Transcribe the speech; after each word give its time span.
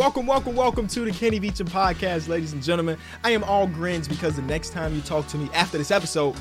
Welcome, 0.00 0.24
welcome, 0.24 0.56
welcome 0.56 0.88
to 0.88 1.04
the 1.04 1.10
Kenny 1.10 1.38
Beecham 1.38 1.66
podcast, 1.66 2.26
ladies 2.26 2.54
and 2.54 2.62
gentlemen. 2.62 2.96
I 3.22 3.32
am 3.32 3.44
all 3.44 3.66
grins 3.66 4.08
because 4.08 4.34
the 4.34 4.40
next 4.40 4.70
time 4.70 4.94
you 4.94 5.02
talk 5.02 5.26
to 5.26 5.36
me 5.36 5.50
after 5.52 5.76
this 5.76 5.90
episode, 5.90 6.36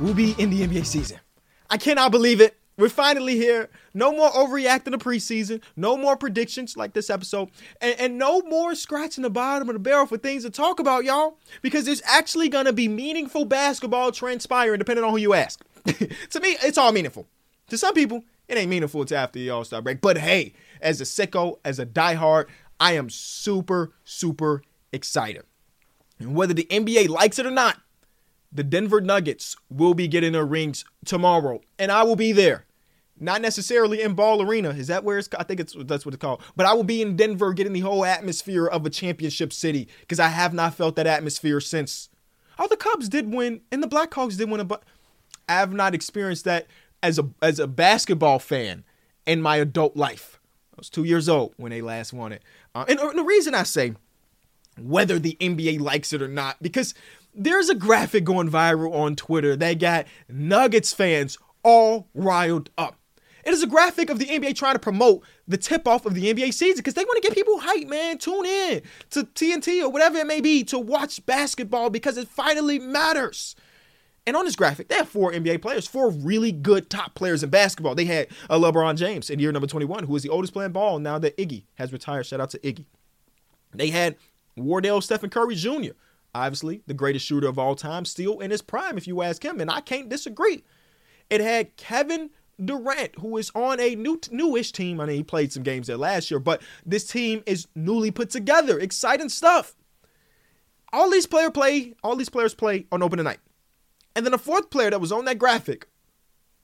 we'll 0.00 0.14
be 0.14 0.32
in 0.36 0.50
the 0.50 0.66
NBA 0.66 0.84
season. 0.84 1.20
I 1.70 1.76
cannot 1.76 2.10
believe 2.10 2.40
it. 2.40 2.58
We're 2.76 2.88
finally 2.88 3.36
here. 3.36 3.70
No 3.94 4.10
more 4.10 4.30
overreacting 4.30 4.90
to 4.90 4.98
preseason. 4.98 5.62
No 5.76 5.96
more 5.96 6.16
predictions 6.16 6.76
like 6.76 6.92
this 6.92 7.08
episode. 7.08 7.50
And, 7.80 7.94
and 8.00 8.18
no 8.18 8.42
more 8.42 8.74
scratching 8.74 9.22
the 9.22 9.30
bottom 9.30 9.68
of 9.68 9.74
the 9.74 9.78
barrel 9.78 10.06
for 10.06 10.18
things 10.18 10.42
to 10.42 10.50
talk 10.50 10.80
about, 10.80 11.04
y'all. 11.04 11.38
Because 11.62 11.84
there's 11.84 12.02
actually 12.06 12.48
going 12.48 12.66
to 12.66 12.72
be 12.72 12.88
meaningful 12.88 13.44
basketball 13.44 14.10
transpiring 14.10 14.80
depending 14.80 15.04
on 15.04 15.12
who 15.12 15.18
you 15.18 15.34
ask. 15.34 15.64
to 15.84 16.40
me, 16.40 16.56
it's 16.64 16.78
all 16.78 16.90
meaningful. 16.90 17.28
To 17.68 17.78
some 17.78 17.94
people, 17.94 18.24
it 18.48 18.58
ain't 18.58 18.68
meaningful 18.68 19.00
until 19.00 19.18
after 19.18 19.38
the 19.38 19.50
All 19.50 19.64
Star 19.64 19.80
break. 19.80 20.00
But 20.00 20.18
hey, 20.18 20.52
as 20.80 21.00
a 21.00 21.04
sicko, 21.04 21.58
as 21.64 21.78
a 21.78 21.86
diehard, 21.86 22.46
I 22.78 22.92
am 22.92 23.10
super, 23.10 23.92
super 24.04 24.62
excited. 24.92 25.44
And 26.18 26.34
whether 26.34 26.54
the 26.54 26.66
NBA 26.70 27.08
likes 27.08 27.38
it 27.38 27.46
or 27.46 27.50
not, 27.50 27.80
the 28.52 28.62
Denver 28.62 29.00
Nuggets 29.00 29.56
will 29.68 29.94
be 29.94 30.06
getting 30.06 30.32
their 30.32 30.46
rings 30.46 30.84
tomorrow, 31.04 31.60
and 31.78 31.90
I 31.90 32.04
will 32.04 32.16
be 32.16 32.32
there. 32.32 32.66
Not 33.18 33.40
necessarily 33.40 34.02
in 34.02 34.14
Ball 34.14 34.42
Arena. 34.42 34.70
Is 34.70 34.88
that 34.88 35.04
where 35.04 35.18
it's? 35.18 35.28
I 35.38 35.44
think 35.44 35.60
it's 35.60 35.74
that's 35.84 36.04
what 36.04 36.14
it's 36.14 36.20
called. 36.20 36.42
But 36.56 36.66
I 36.66 36.72
will 36.72 36.84
be 36.84 37.00
in 37.00 37.16
Denver, 37.16 37.52
getting 37.52 37.72
the 37.72 37.80
whole 37.80 38.04
atmosphere 38.04 38.66
of 38.66 38.84
a 38.84 38.90
championship 38.90 39.52
city 39.52 39.88
because 40.00 40.18
I 40.18 40.28
have 40.28 40.52
not 40.52 40.74
felt 40.74 40.96
that 40.96 41.06
atmosphere 41.06 41.60
since. 41.60 42.08
Oh, 42.58 42.66
the 42.66 42.76
Cubs 42.76 43.08
did 43.08 43.32
win, 43.32 43.60
and 43.70 43.82
the 43.82 43.88
Blackhawks 43.88 44.36
did 44.36 44.50
win, 44.50 44.66
but 44.66 44.82
I 45.48 45.54
have 45.54 45.72
not 45.72 45.94
experienced 45.94 46.44
that 46.44 46.66
as 47.02 47.18
a 47.18 47.28
as 47.40 47.60
a 47.60 47.68
basketball 47.68 48.40
fan 48.40 48.84
in 49.26 49.40
my 49.40 49.56
adult 49.56 49.96
life. 49.96 50.40
I 50.74 50.78
was 50.78 50.90
two 50.90 51.04
years 51.04 51.28
old 51.28 51.54
when 51.56 51.70
they 51.70 51.80
last 51.80 52.12
won 52.12 52.32
it, 52.32 52.42
uh, 52.74 52.84
and, 52.88 52.98
and 52.98 53.18
the 53.18 53.24
reason 53.24 53.54
I 53.54 53.62
say 53.62 53.94
whether 54.80 55.18
the 55.18 55.36
NBA 55.40 55.80
likes 55.80 56.12
it 56.12 56.20
or 56.20 56.28
not 56.28 56.60
because 56.60 56.94
there's 57.34 57.68
a 57.68 57.74
graphic 57.74 58.24
going 58.24 58.50
viral 58.50 58.92
on 58.92 59.16
Twitter 59.16 59.56
that 59.56 59.78
got 59.78 60.06
Nuggets 60.28 60.92
fans 60.92 61.38
all 61.62 62.08
riled 62.14 62.70
up. 62.76 62.98
It 63.44 63.52
is 63.52 63.62
a 63.62 63.66
graphic 63.66 64.08
of 64.08 64.18
the 64.18 64.26
NBA 64.26 64.54
trying 64.54 64.74
to 64.74 64.78
promote 64.78 65.22
the 65.46 65.58
tip 65.58 65.86
off 65.86 66.06
of 66.06 66.14
the 66.14 66.32
NBA 66.32 66.54
season 66.54 66.78
because 66.78 66.94
they 66.94 67.04
want 67.04 67.22
to 67.22 67.28
get 67.28 67.36
people 67.36 67.60
hyped, 67.60 67.88
man. 67.88 68.16
Tune 68.18 68.46
in 68.46 68.82
to 69.10 69.24
TNT 69.24 69.82
or 69.82 69.90
whatever 69.90 70.18
it 70.18 70.26
may 70.26 70.40
be 70.40 70.64
to 70.64 70.78
watch 70.78 71.24
basketball 71.26 71.90
because 71.90 72.16
it 72.16 72.28
finally 72.28 72.78
matters. 72.78 73.54
And 74.26 74.36
on 74.36 74.46
this 74.46 74.56
graphic, 74.56 74.88
they 74.88 74.94
have 74.94 75.08
four 75.08 75.32
NBA 75.32 75.60
players, 75.60 75.86
four 75.86 76.10
really 76.10 76.50
good 76.50 76.88
top 76.88 77.14
players 77.14 77.42
in 77.42 77.50
basketball. 77.50 77.94
They 77.94 78.06
had 78.06 78.28
a 78.48 78.58
LeBron 78.58 78.96
James 78.96 79.28
in 79.28 79.38
year 79.38 79.52
number 79.52 79.66
21, 79.66 80.04
who 80.04 80.16
is 80.16 80.22
the 80.22 80.30
oldest 80.30 80.54
playing 80.54 80.72
ball 80.72 80.98
now 80.98 81.18
that 81.18 81.36
Iggy 81.36 81.64
has 81.74 81.92
retired. 81.92 82.24
Shout 82.24 82.40
out 82.40 82.50
to 82.50 82.58
Iggy. 82.60 82.86
They 83.74 83.90
had 83.90 84.16
Wardell 84.56 85.00
Stephen 85.00 85.28
Curry 85.28 85.56
Jr., 85.56 85.92
obviously 86.34 86.82
the 86.86 86.94
greatest 86.94 87.26
shooter 87.26 87.48
of 87.48 87.58
all 87.58 87.74
time, 87.74 88.04
still 88.04 88.40
in 88.40 88.50
his 88.50 88.62
prime, 88.62 88.96
if 88.96 89.06
you 89.06 89.20
ask 89.22 89.44
him, 89.44 89.60
and 89.60 89.70
I 89.70 89.80
can't 89.80 90.08
disagree. 90.08 90.64
It 91.28 91.40
had 91.40 91.76
Kevin 91.76 92.30
Durant, 92.62 93.18
who 93.18 93.36
is 93.36 93.50
on 93.54 93.80
a 93.80 93.94
new 93.94 94.20
newish 94.30 94.72
team. 94.72 95.00
I 95.00 95.06
mean, 95.06 95.16
he 95.16 95.22
played 95.22 95.52
some 95.52 95.62
games 95.62 95.88
there 95.88 95.96
last 95.96 96.30
year, 96.30 96.40
but 96.40 96.62
this 96.86 97.06
team 97.06 97.42
is 97.46 97.66
newly 97.74 98.10
put 98.10 98.30
together. 98.30 98.78
Exciting 98.78 99.28
stuff. 99.28 99.74
All 100.92 101.10
these 101.10 101.26
player 101.26 101.50
play, 101.50 101.94
all 102.04 102.16
these 102.16 102.28
players 102.28 102.54
play 102.54 102.86
on 102.92 103.02
opening 103.02 103.24
night. 103.24 103.40
And 104.14 104.24
then 104.24 104.32
the 104.32 104.38
fourth 104.38 104.70
player 104.70 104.90
that 104.90 105.00
was 105.00 105.12
on 105.12 105.24
that 105.24 105.38
graphic 105.38 105.88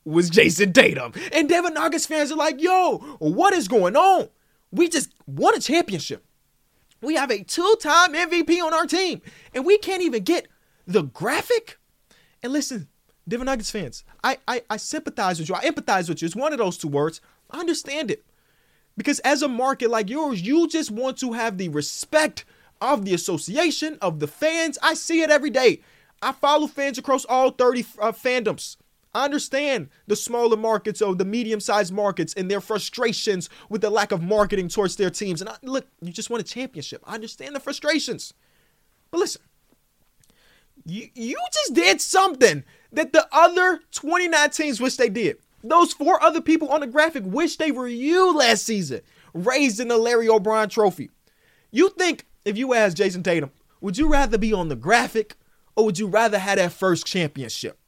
was 0.04 0.30
Jayson 0.30 0.72
Tatum. 0.72 1.12
And 1.32 1.48
Denver 1.48 1.70
Nuggets 1.70 2.06
fans 2.06 2.30
are 2.32 2.36
like, 2.36 2.60
yo, 2.60 2.98
what 3.18 3.54
is 3.54 3.68
going 3.68 3.96
on? 3.96 4.28
We 4.70 4.88
just 4.88 5.12
won 5.26 5.56
a 5.56 5.60
championship. 5.60 6.24
We 7.02 7.14
have 7.14 7.30
a 7.30 7.42
two 7.42 7.76
time 7.80 8.12
MVP 8.12 8.62
on 8.62 8.74
our 8.74 8.86
team, 8.86 9.22
and 9.54 9.64
we 9.64 9.78
can't 9.78 10.02
even 10.02 10.22
get 10.22 10.48
the 10.86 11.02
graphic. 11.02 11.78
And 12.42 12.52
listen, 12.52 12.88
Denver 13.26 13.44
Nuggets 13.44 13.70
fans, 13.70 14.04
I, 14.22 14.38
I, 14.46 14.62
I 14.68 14.76
sympathize 14.76 15.38
with 15.38 15.48
you. 15.48 15.54
I 15.54 15.64
empathize 15.64 16.08
with 16.08 16.20
you. 16.20 16.26
It's 16.26 16.36
one 16.36 16.52
of 16.52 16.58
those 16.58 16.76
two 16.76 16.88
words. 16.88 17.20
I 17.50 17.60
understand 17.60 18.10
it. 18.10 18.24
Because 18.96 19.18
as 19.20 19.42
a 19.42 19.48
market 19.48 19.90
like 19.90 20.10
yours, 20.10 20.42
you 20.42 20.68
just 20.68 20.90
want 20.90 21.18
to 21.18 21.32
have 21.32 21.56
the 21.56 21.68
respect 21.68 22.44
of 22.80 23.04
the 23.04 23.14
association, 23.14 23.98
of 24.02 24.20
the 24.20 24.26
fans. 24.26 24.78
I 24.82 24.94
see 24.94 25.22
it 25.22 25.30
every 25.30 25.50
day. 25.50 25.80
I 26.22 26.32
follow 26.32 26.66
fans 26.66 26.98
across 26.98 27.24
all 27.24 27.50
30 27.50 27.86
uh, 28.00 28.12
fandoms. 28.12 28.76
I 29.12 29.24
understand 29.24 29.88
the 30.06 30.14
smaller 30.14 30.56
markets 30.56 31.02
or 31.02 31.14
the 31.14 31.24
medium 31.24 31.58
sized 31.58 31.92
markets 31.92 32.32
and 32.34 32.50
their 32.50 32.60
frustrations 32.60 33.48
with 33.68 33.80
the 33.80 33.90
lack 33.90 34.12
of 34.12 34.22
marketing 34.22 34.68
towards 34.68 34.96
their 34.96 35.10
teams. 35.10 35.40
And 35.40 35.50
I, 35.50 35.56
look, 35.62 35.86
you 36.00 36.12
just 36.12 36.30
won 36.30 36.40
a 36.40 36.44
championship. 36.44 37.02
I 37.04 37.14
understand 37.14 37.56
the 37.56 37.60
frustrations. 37.60 38.34
But 39.10 39.18
listen, 39.18 39.42
you, 40.84 41.08
you 41.14 41.36
just 41.52 41.74
did 41.74 42.00
something 42.00 42.64
that 42.92 43.12
the 43.12 43.26
other 43.32 43.80
29 43.92 44.50
teams 44.50 44.80
wish 44.80 44.96
they 44.96 45.08
did. 45.08 45.38
Those 45.62 45.92
four 45.92 46.22
other 46.22 46.40
people 46.40 46.68
on 46.68 46.80
the 46.80 46.86
graphic 46.86 47.24
wish 47.26 47.56
they 47.56 47.72
were 47.72 47.88
you 47.88 48.34
last 48.34 48.64
season, 48.64 49.00
raised 49.34 49.80
in 49.80 49.88
the 49.88 49.98
Larry 49.98 50.28
O'Brien 50.28 50.68
trophy. 50.68 51.10
You 51.70 51.90
think 51.90 52.26
if 52.44 52.56
you 52.56 52.74
asked 52.74 52.96
Jayson 52.96 53.22
Tatum, 53.22 53.50
would 53.80 53.98
you 53.98 54.08
rather 54.08 54.38
be 54.38 54.52
on 54.52 54.68
the 54.68 54.76
graphic 54.76 55.36
or 55.76 55.84
would 55.86 55.98
you 55.98 56.06
rather 56.06 56.38
have 56.38 56.56
that 56.56 56.72
first 56.72 57.06
championship? 57.06 57.78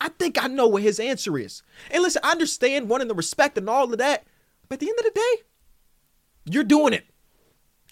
I 0.00 0.08
think 0.08 0.42
I 0.42 0.46
know 0.46 0.66
what 0.66 0.82
his 0.82 0.98
answer 0.98 1.38
is. 1.38 1.62
And 1.90 2.02
listen, 2.02 2.22
I 2.24 2.32
understand 2.32 2.88
wanting 2.88 3.08
the 3.08 3.14
respect 3.14 3.58
and 3.58 3.68
all 3.68 3.92
of 3.92 3.98
that, 3.98 4.24
but 4.68 4.76
at 4.76 4.80
the 4.80 4.88
end 4.88 4.98
of 4.98 5.04
the 5.04 5.10
day, 5.10 5.42
you're 6.46 6.64
doing 6.64 6.94
it. 6.94 7.04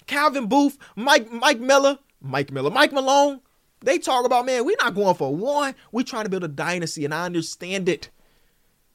Calvin 0.06 0.46
Booth, 0.46 0.78
Mike, 0.96 1.30
Mike 1.30 1.60
Miller, 1.60 1.98
Mike 2.20 2.50
Miller, 2.50 2.70
Mike 2.70 2.92
Malone, 2.92 3.40
they 3.80 3.98
talk 3.98 4.24
about, 4.24 4.46
man, 4.46 4.64
we're 4.64 4.76
not 4.80 4.94
going 4.94 5.14
for 5.14 5.34
one. 5.34 5.74
We're 5.92 6.02
trying 6.02 6.24
to 6.24 6.30
build 6.30 6.44
a 6.44 6.48
dynasty, 6.48 7.04
and 7.04 7.14
I 7.14 7.24
understand 7.26 7.88
it. 7.88 8.10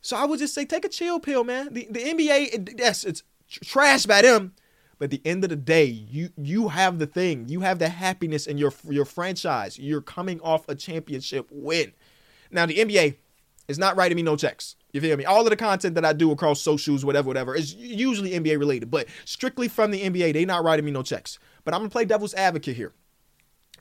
So 0.02 0.18
I 0.18 0.25
would 0.25 0.40
just 0.40 0.53
say, 0.53 0.66
take 0.66 0.84
a 0.84 0.90
chill 0.90 1.19
pill, 1.19 1.44
man. 1.44 1.69
The, 1.72 1.88
the 1.90 2.00
NBA, 2.00 2.78
yes, 2.78 3.06
it's 3.06 3.24
trash 3.50 4.06
by 4.06 4.22
them, 4.24 4.53
but 5.03 5.12
at 5.14 5.22
the 5.22 5.30
end 5.30 5.44
of 5.44 5.50
the 5.50 5.58
day, 5.58 5.84
you 5.84 6.30
you 6.38 6.69
have 6.69 6.97
the 6.97 7.06
thing. 7.06 7.50
You 7.50 7.59
have 7.59 7.78
the 7.78 7.90
happiness 7.90 8.47
in 8.47 8.58
your 8.58 8.72
your 8.90 9.03
franchise. 9.03 9.78
You're 9.78 10.00
coming 10.00 10.40
off 10.40 10.69
a 10.69 10.75
championship 10.75 11.50
win. 11.52 11.91
Now 12.52 12.66
the 12.66 12.78
NBA 12.78 13.18
is 13.68 13.78
not 13.78 13.97
writing 13.97 14.16
me 14.16 14.22
no 14.22 14.38
checks. 14.38 14.78
You 14.94 15.02
feel 15.02 15.18
me? 15.18 15.25
All 15.25 15.44
of 15.44 15.50
the 15.50 15.58
content 15.58 15.96
that 15.96 16.06
I 16.06 16.13
do 16.13 16.31
across 16.31 16.62
socials, 16.62 17.03
whatever, 17.03 17.28
whatever, 17.28 17.53
is 17.53 17.75
usually 17.75 18.31
NBA 18.31 18.58
related. 18.58 18.90
But 18.90 19.08
strictly 19.25 19.68
from 19.68 19.92
the 19.92 20.03
NBA, 20.03 20.31
they 20.31 20.46
not 20.46 20.63
writing 20.63 20.86
me 20.86 20.92
no 20.92 21.03
checks. 21.03 21.38
But 21.66 21.74
I'm 21.74 21.81
gonna 21.81 21.90
play 21.90 22.06
devil's 22.06 22.34
advocate 22.36 22.78
here 22.78 22.94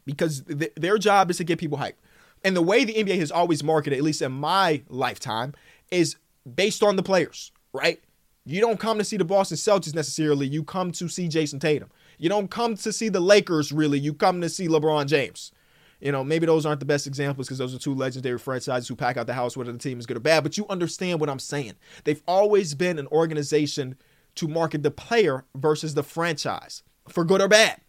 because 0.04 0.42
th- 0.42 0.72
their 0.74 0.98
job 0.98 1.30
is 1.30 1.36
to 1.36 1.44
get 1.44 1.60
people 1.60 1.78
hyped. 1.78 2.02
And 2.42 2.56
the 2.56 2.62
way 2.62 2.82
the 2.82 2.94
NBA 2.94 3.20
has 3.20 3.30
always 3.30 3.62
marketed, 3.62 3.96
at 3.96 4.02
least 4.02 4.22
in 4.22 4.32
my 4.32 4.82
lifetime, 4.88 5.54
is 5.92 6.16
based 6.52 6.82
on 6.82 6.96
the 6.96 7.02
players, 7.04 7.52
right? 7.72 8.02
You 8.44 8.60
don't 8.60 8.80
come 8.80 8.98
to 8.98 9.04
see 9.04 9.16
the 9.16 9.24
Boston 9.24 9.56
Celtics 9.56 9.94
necessarily. 9.94 10.46
You 10.48 10.64
come 10.64 10.90
to 10.92 11.08
see 11.08 11.28
Jayson 11.28 11.60
Tatum. 11.60 11.90
You 12.18 12.28
don't 12.28 12.50
come 12.50 12.76
to 12.76 12.92
see 12.92 13.08
the 13.08 13.20
Lakers 13.20 13.72
really. 13.72 13.98
You 13.98 14.14
come 14.14 14.40
to 14.40 14.48
see 14.48 14.68
LeBron 14.68 15.06
James. 15.06 15.52
You 16.00 16.10
know, 16.10 16.24
maybe 16.24 16.46
those 16.46 16.66
aren't 16.66 16.80
the 16.80 16.86
best 16.86 17.06
examples 17.06 17.46
because 17.46 17.58
those 17.58 17.74
are 17.74 17.78
two 17.78 17.94
legendary 17.94 18.38
franchises 18.38 18.88
who 18.88 18.96
pack 18.96 19.16
out 19.16 19.28
the 19.28 19.34
house 19.34 19.56
whether 19.56 19.70
the 19.70 19.78
team 19.78 20.00
is 20.00 20.06
good 20.06 20.16
or 20.16 20.20
bad, 20.20 20.42
but 20.42 20.58
you 20.58 20.66
understand 20.68 21.20
what 21.20 21.30
I'm 21.30 21.38
saying. 21.38 21.74
They've 22.02 22.22
always 22.26 22.74
been 22.74 22.98
an 22.98 23.06
organization 23.08 23.96
to 24.34 24.48
market 24.48 24.82
the 24.82 24.90
player 24.90 25.44
versus 25.54 25.94
the 25.94 26.02
franchise 26.02 26.82
for 27.08 27.24
good 27.24 27.40
or 27.40 27.46
bad. 27.46 27.80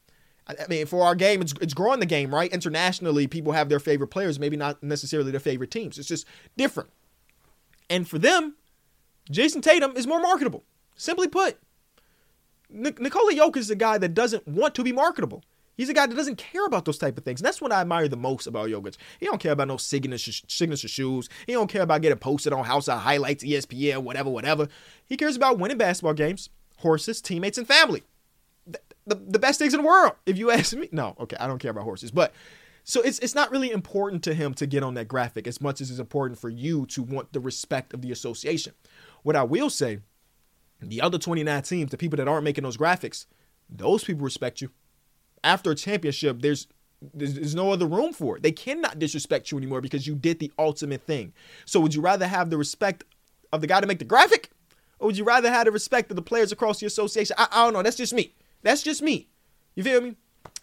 I 0.45 0.67
mean, 0.67 0.85
for 0.85 1.03
our 1.05 1.15
game, 1.15 1.41
it's, 1.41 1.53
it's 1.61 1.73
growing 1.73 2.01
the 2.01 2.05
game, 2.05 2.33
right? 2.33 2.51
Internationally, 2.51 3.27
people 3.27 3.53
have 3.53 3.69
their 3.69 3.79
favorite 3.79 4.09
players, 4.09 4.39
maybe 4.39 4.57
not 4.57 4.83
necessarily 4.83 5.31
their 5.31 5.39
favorite 5.39 5.71
teams. 5.71 5.97
It's 5.97 6.07
just 6.07 6.27
different. 6.57 6.89
And 7.89 8.07
for 8.07 8.19
them, 8.19 8.55
Jayson 9.31 9.61
Tatum 9.61 9.95
is 9.95 10.07
more 10.07 10.19
marketable. 10.19 10.63
Simply 10.95 11.27
put, 11.27 11.57
Nik- 12.69 12.99
Nikola 12.99 13.33
Jokic 13.33 13.57
is 13.57 13.69
a 13.69 13.75
guy 13.75 13.97
that 13.97 14.13
doesn't 14.13 14.47
want 14.47 14.75
to 14.75 14.83
be 14.83 14.91
marketable. 14.91 15.43
He's 15.75 15.89
a 15.89 15.93
guy 15.93 16.05
that 16.05 16.15
doesn't 16.15 16.37
care 16.37 16.65
about 16.65 16.85
those 16.85 16.99
type 16.99 17.17
of 17.17 17.23
things. 17.23 17.41
And 17.41 17.47
that's 17.47 17.61
what 17.61 17.71
I 17.71 17.81
admire 17.81 18.07
the 18.07 18.15
most 18.17 18.45
about 18.45 18.69
Jokic. 18.69 18.95
He 19.19 19.25
don't 19.25 19.39
care 19.39 19.53
about 19.53 19.67
no 19.67 19.77
signature, 19.77 20.31
signature 20.47 20.87
shoes. 20.87 21.29
He 21.47 21.53
don't 21.53 21.69
care 21.69 21.81
about 21.81 22.01
getting 22.01 22.19
posted 22.19 22.53
on 22.53 22.63
House 22.65 22.87
of 22.87 22.99
Highlights, 22.99 23.43
ESPN, 23.43 24.03
whatever, 24.03 24.29
whatever. 24.29 24.67
He 25.07 25.17
cares 25.17 25.35
about 25.35 25.57
winning 25.57 25.77
basketball 25.77 26.13
games, 26.13 26.49
horses, 26.77 27.21
teammates, 27.21 27.57
and 27.57 27.67
family. 27.67 28.03
The, 28.67 28.79
the, 29.07 29.15
the 29.15 29.39
best 29.39 29.57
things 29.57 29.73
in 29.73 29.81
the 29.81 29.87
world, 29.87 30.13
if 30.25 30.37
you 30.37 30.51
ask 30.51 30.75
me. 30.75 30.89
No, 30.91 31.15
okay, 31.19 31.37
I 31.39 31.47
don't 31.47 31.59
care 31.59 31.71
about 31.71 31.85
horses. 31.85 32.11
But 32.11 32.33
so 32.83 33.01
it's 33.01 33.19
it's 33.19 33.35
not 33.35 33.49
really 33.49 33.71
important 33.71 34.23
to 34.23 34.33
him 34.33 34.53
to 34.55 34.67
get 34.67 34.83
on 34.83 34.93
that 34.95 35.07
graphic 35.07 35.47
as 35.47 35.61
much 35.61 35.81
as 35.81 35.89
it's 35.89 35.99
important 35.99 36.39
for 36.39 36.49
you 36.49 36.85
to 36.87 37.01
want 37.01 37.33
the 37.33 37.39
respect 37.39 37.93
of 37.93 38.01
the 38.01 38.11
association. 38.11 38.73
What 39.23 39.35
I 39.35 39.43
will 39.43 39.69
say, 39.69 39.99
the 40.81 41.01
other 41.01 41.17
29 41.17 41.61
teams, 41.63 41.91
the 41.91 41.97
people 41.97 42.17
that 42.17 42.27
aren't 42.27 42.43
making 42.43 42.63
those 42.63 42.77
graphics, 42.77 43.25
those 43.69 44.03
people 44.03 44.23
respect 44.23 44.61
you. 44.61 44.69
After 45.43 45.71
a 45.71 45.75
championship, 45.75 46.41
there's 46.41 46.67
there's, 47.13 47.53
no 47.53 47.71
other 47.71 47.85
room 47.85 48.13
for 48.13 48.37
it. 48.37 48.43
They 48.43 48.51
cannot 48.51 48.97
disrespect 48.97 49.51
you 49.51 49.57
anymore 49.57 49.81
because 49.81 50.07
you 50.07 50.15
did 50.15 50.39
the 50.39 50.51
ultimate 50.57 51.01
thing. 51.01 51.33
So 51.65 51.81
would 51.81 51.93
you 51.93 52.01
rather 52.01 52.25
have 52.25 52.49
the 52.49 52.57
respect 52.57 53.03
of 53.51 53.59
the 53.59 53.67
guy 53.67 53.81
to 53.81 53.87
make 53.87 53.99
the 53.99 54.05
graphic? 54.05 54.51
Or 54.99 55.07
would 55.07 55.17
you 55.17 55.25
rather 55.25 55.51
have 55.51 55.65
the 55.65 55.71
respect 55.71 56.09
of 56.11 56.15
the 56.15 56.21
players 56.21 56.53
across 56.53 56.79
the 56.79 56.85
association? 56.85 57.35
I, 57.37 57.47
I 57.51 57.65
don't 57.65 57.73
know. 57.73 57.83
That's 57.83 57.97
just 57.97 58.13
me. 58.13 58.33
That's 58.61 58.83
just 58.83 59.01
me. 59.01 59.27
You 59.75 59.83
feel 59.83 59.99
me? 59.99 60.15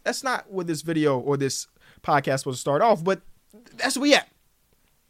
That's 0.03 0.25
not 0.25 0.51
what 0.51 0.67
this 0.67 0.81
video 0.81 1.19
or 1.19 1.37
this 1.37 1.67
podcast 2.03 2.47
was 2.47 2.57
to 2.57 2.61
start 2.61 2.81
off, 2.81 3.05
but 3.05 3.21
that's 3.75 3.97
where 3.97 4.03
we 4.03 4.15
at. 4.15 4.29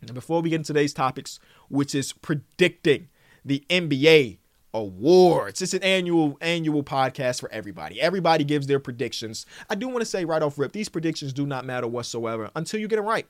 And 0.01 0.15
before 0.15 0.41
we 0.41 0.51
get 0.51 0.57
into 0.57 0.73
today's 0.73 0.95
topics, 0.95 1.39
which 1.69 1.95
is 1.95 2.13
predicting 2.13 3.09
the 3.45 3.65
NBA 3.69 4.39
awards. 4.73 5.63
It's 5.63 5.75
an 5.75 5.83
annual 5.83 6.37
annual 6.41 6.83
podcast 6.83 7.41
for 7.41 7.51
everybody. 7.53 8.01
Everybody 8.01 8.45
gives 8.45 8.67
their 8.67 8.79
predictions. 8.79 9.47
I 9.69 9.75
do 9.75 9.89
want 9.89 10.01
to 10.01 10.07
say 10.07 10.25
right 10.25 10.43
off 10.43 10.59
rip, 10.59 10.73
these 10.73 10.89
predictions 10.89 11.33
do 11.33 11.47
not 11.47 11.65
matter 11.65 11.89
whatsoever 11.89 12.51
until 12.55 12.81
you 12.81 12.89
get 12.89 12.97
them 12.97 13.07
right. 13.07 13.27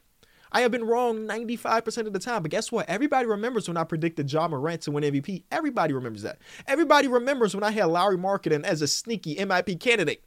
I 0.53 0.63
have 0.63 0.73
been 0.73 0.85
wrong 0.85 1.29
95% 1.29 2.07
of 2.09 2.13
the 2.13 2.19
time, 2.19 2.43
but 2.43 2.51
guess 2.51 2.73
what? 2.73 2.89
Everybody 2.89 3.27
remembers 3.27 3.69
when 3.69 3.77
I 3.77 3.85
predicted 3.85 4.33
Ja 4.33 4.49
Morant 4.49 4.83
to 4.83 4.91
win 4.91 5.05
MVP. 5.05 5.45
Everybody 5.53 5.93
remembers 5.93 6.23
that. 6.23 6.39
Everybody 6.67 7.07
remembers 7.07 7.55
when 7.55 7.63
I 7.63 7.71
had 7.71 7.85
Lauri 7.85 8.17
Markkanen 8.17 8.65
as 8.65 8.83
a 8.83 8.89
sneaky 8.89 9.37
MIP 9.37 9.79
candidate. 9.79 10.25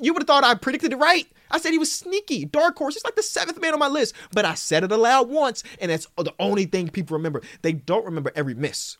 You 0.00 0.12
would 0.12 0.22
have 0.22 0.26
thought 0.26 0.44
I 0.44 0.54
predicted 0.54 0.92
it 0.92 0.96
right. 0.96 1.26
I 1.50 1.58
said 1.58 1.72
he 1.72 1.78
was 1.78 1.92
sneaky, 1.92 2.44
dark 2.44 2.76
horse. 2.76 2.94
He's 2.94 3.04
like 3.04 3.16
the 3.16 3.22
seventh 3.22 3.60
man 3.60 3.72
on 3.72 3.78
my 3.78 3.88
list, 3.88 4.14
but 4.32 4.44
I 4.44 4.54
said 4.54 4.84
it 4.84 4.92
aloud 4.92 5.28
once, 5.28 5.62
and 5.80 5.90
that's 5.90 6.08
the 6.16 6.34
only 6.38 6.64
thing 6.64 6.88
people 6.88 7.16
remember. 7.16 7.42
They 7.62 7.72
don't 7.72 8.04
remember 8.04 8.32
every 8.34 8.54
miss. 8.54 8.98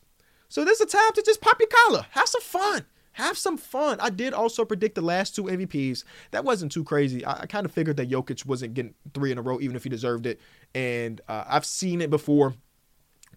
So 0.49 0.65
this 0.65 0.81
is 0.81 0.87
a 0.93 0.97
time 0.97 1.13
to 1.15 1.23
just 1.23 1.41
pop 1.41 1.59
your 1.59 1.69
collar, 1.69 2.07
have 2.11 2.29
some 2.29 2.43
fun. 2.43 2.87
Have 3.15 3.39
some 3.39 3.57
fun. 3.57 4.01
I 4.01 4.11
did 4.11 4.35
also 4.35 4.65
predict 4.65 4.97
the 4.97 5.01
last 5.01 5.37
two 5.37 5.45
MVPs. 5.45 6.03
That 6.33 6.45
wasn't 6.45 6.73
too 6.73 6.83
crazy. 6.83 7.25
I, 7.25 7.43
I 7.43 7.47
kind 7.47 7.65
of 7.65 7.71
figured 7.71 7.97
that 7.99 8.11
Jokic 8.11 8.45
wasn't 8.45 8.75
getting 8.75 8.95
three 9.15 9.31
in 9.31 9.39
a 9.39 9.43
row, 9.43 9.61
even 9.61 9.77
if 9.77 9.85
he 9.85 9.89
deserved 9.89 10.27
it. 10.27 10.41
And 10.75 11.21
uh, 11.29 11.45
I've 11.47 11.65
seen 11.65 12.01
it 12.01 12.11
before 12.11 12.55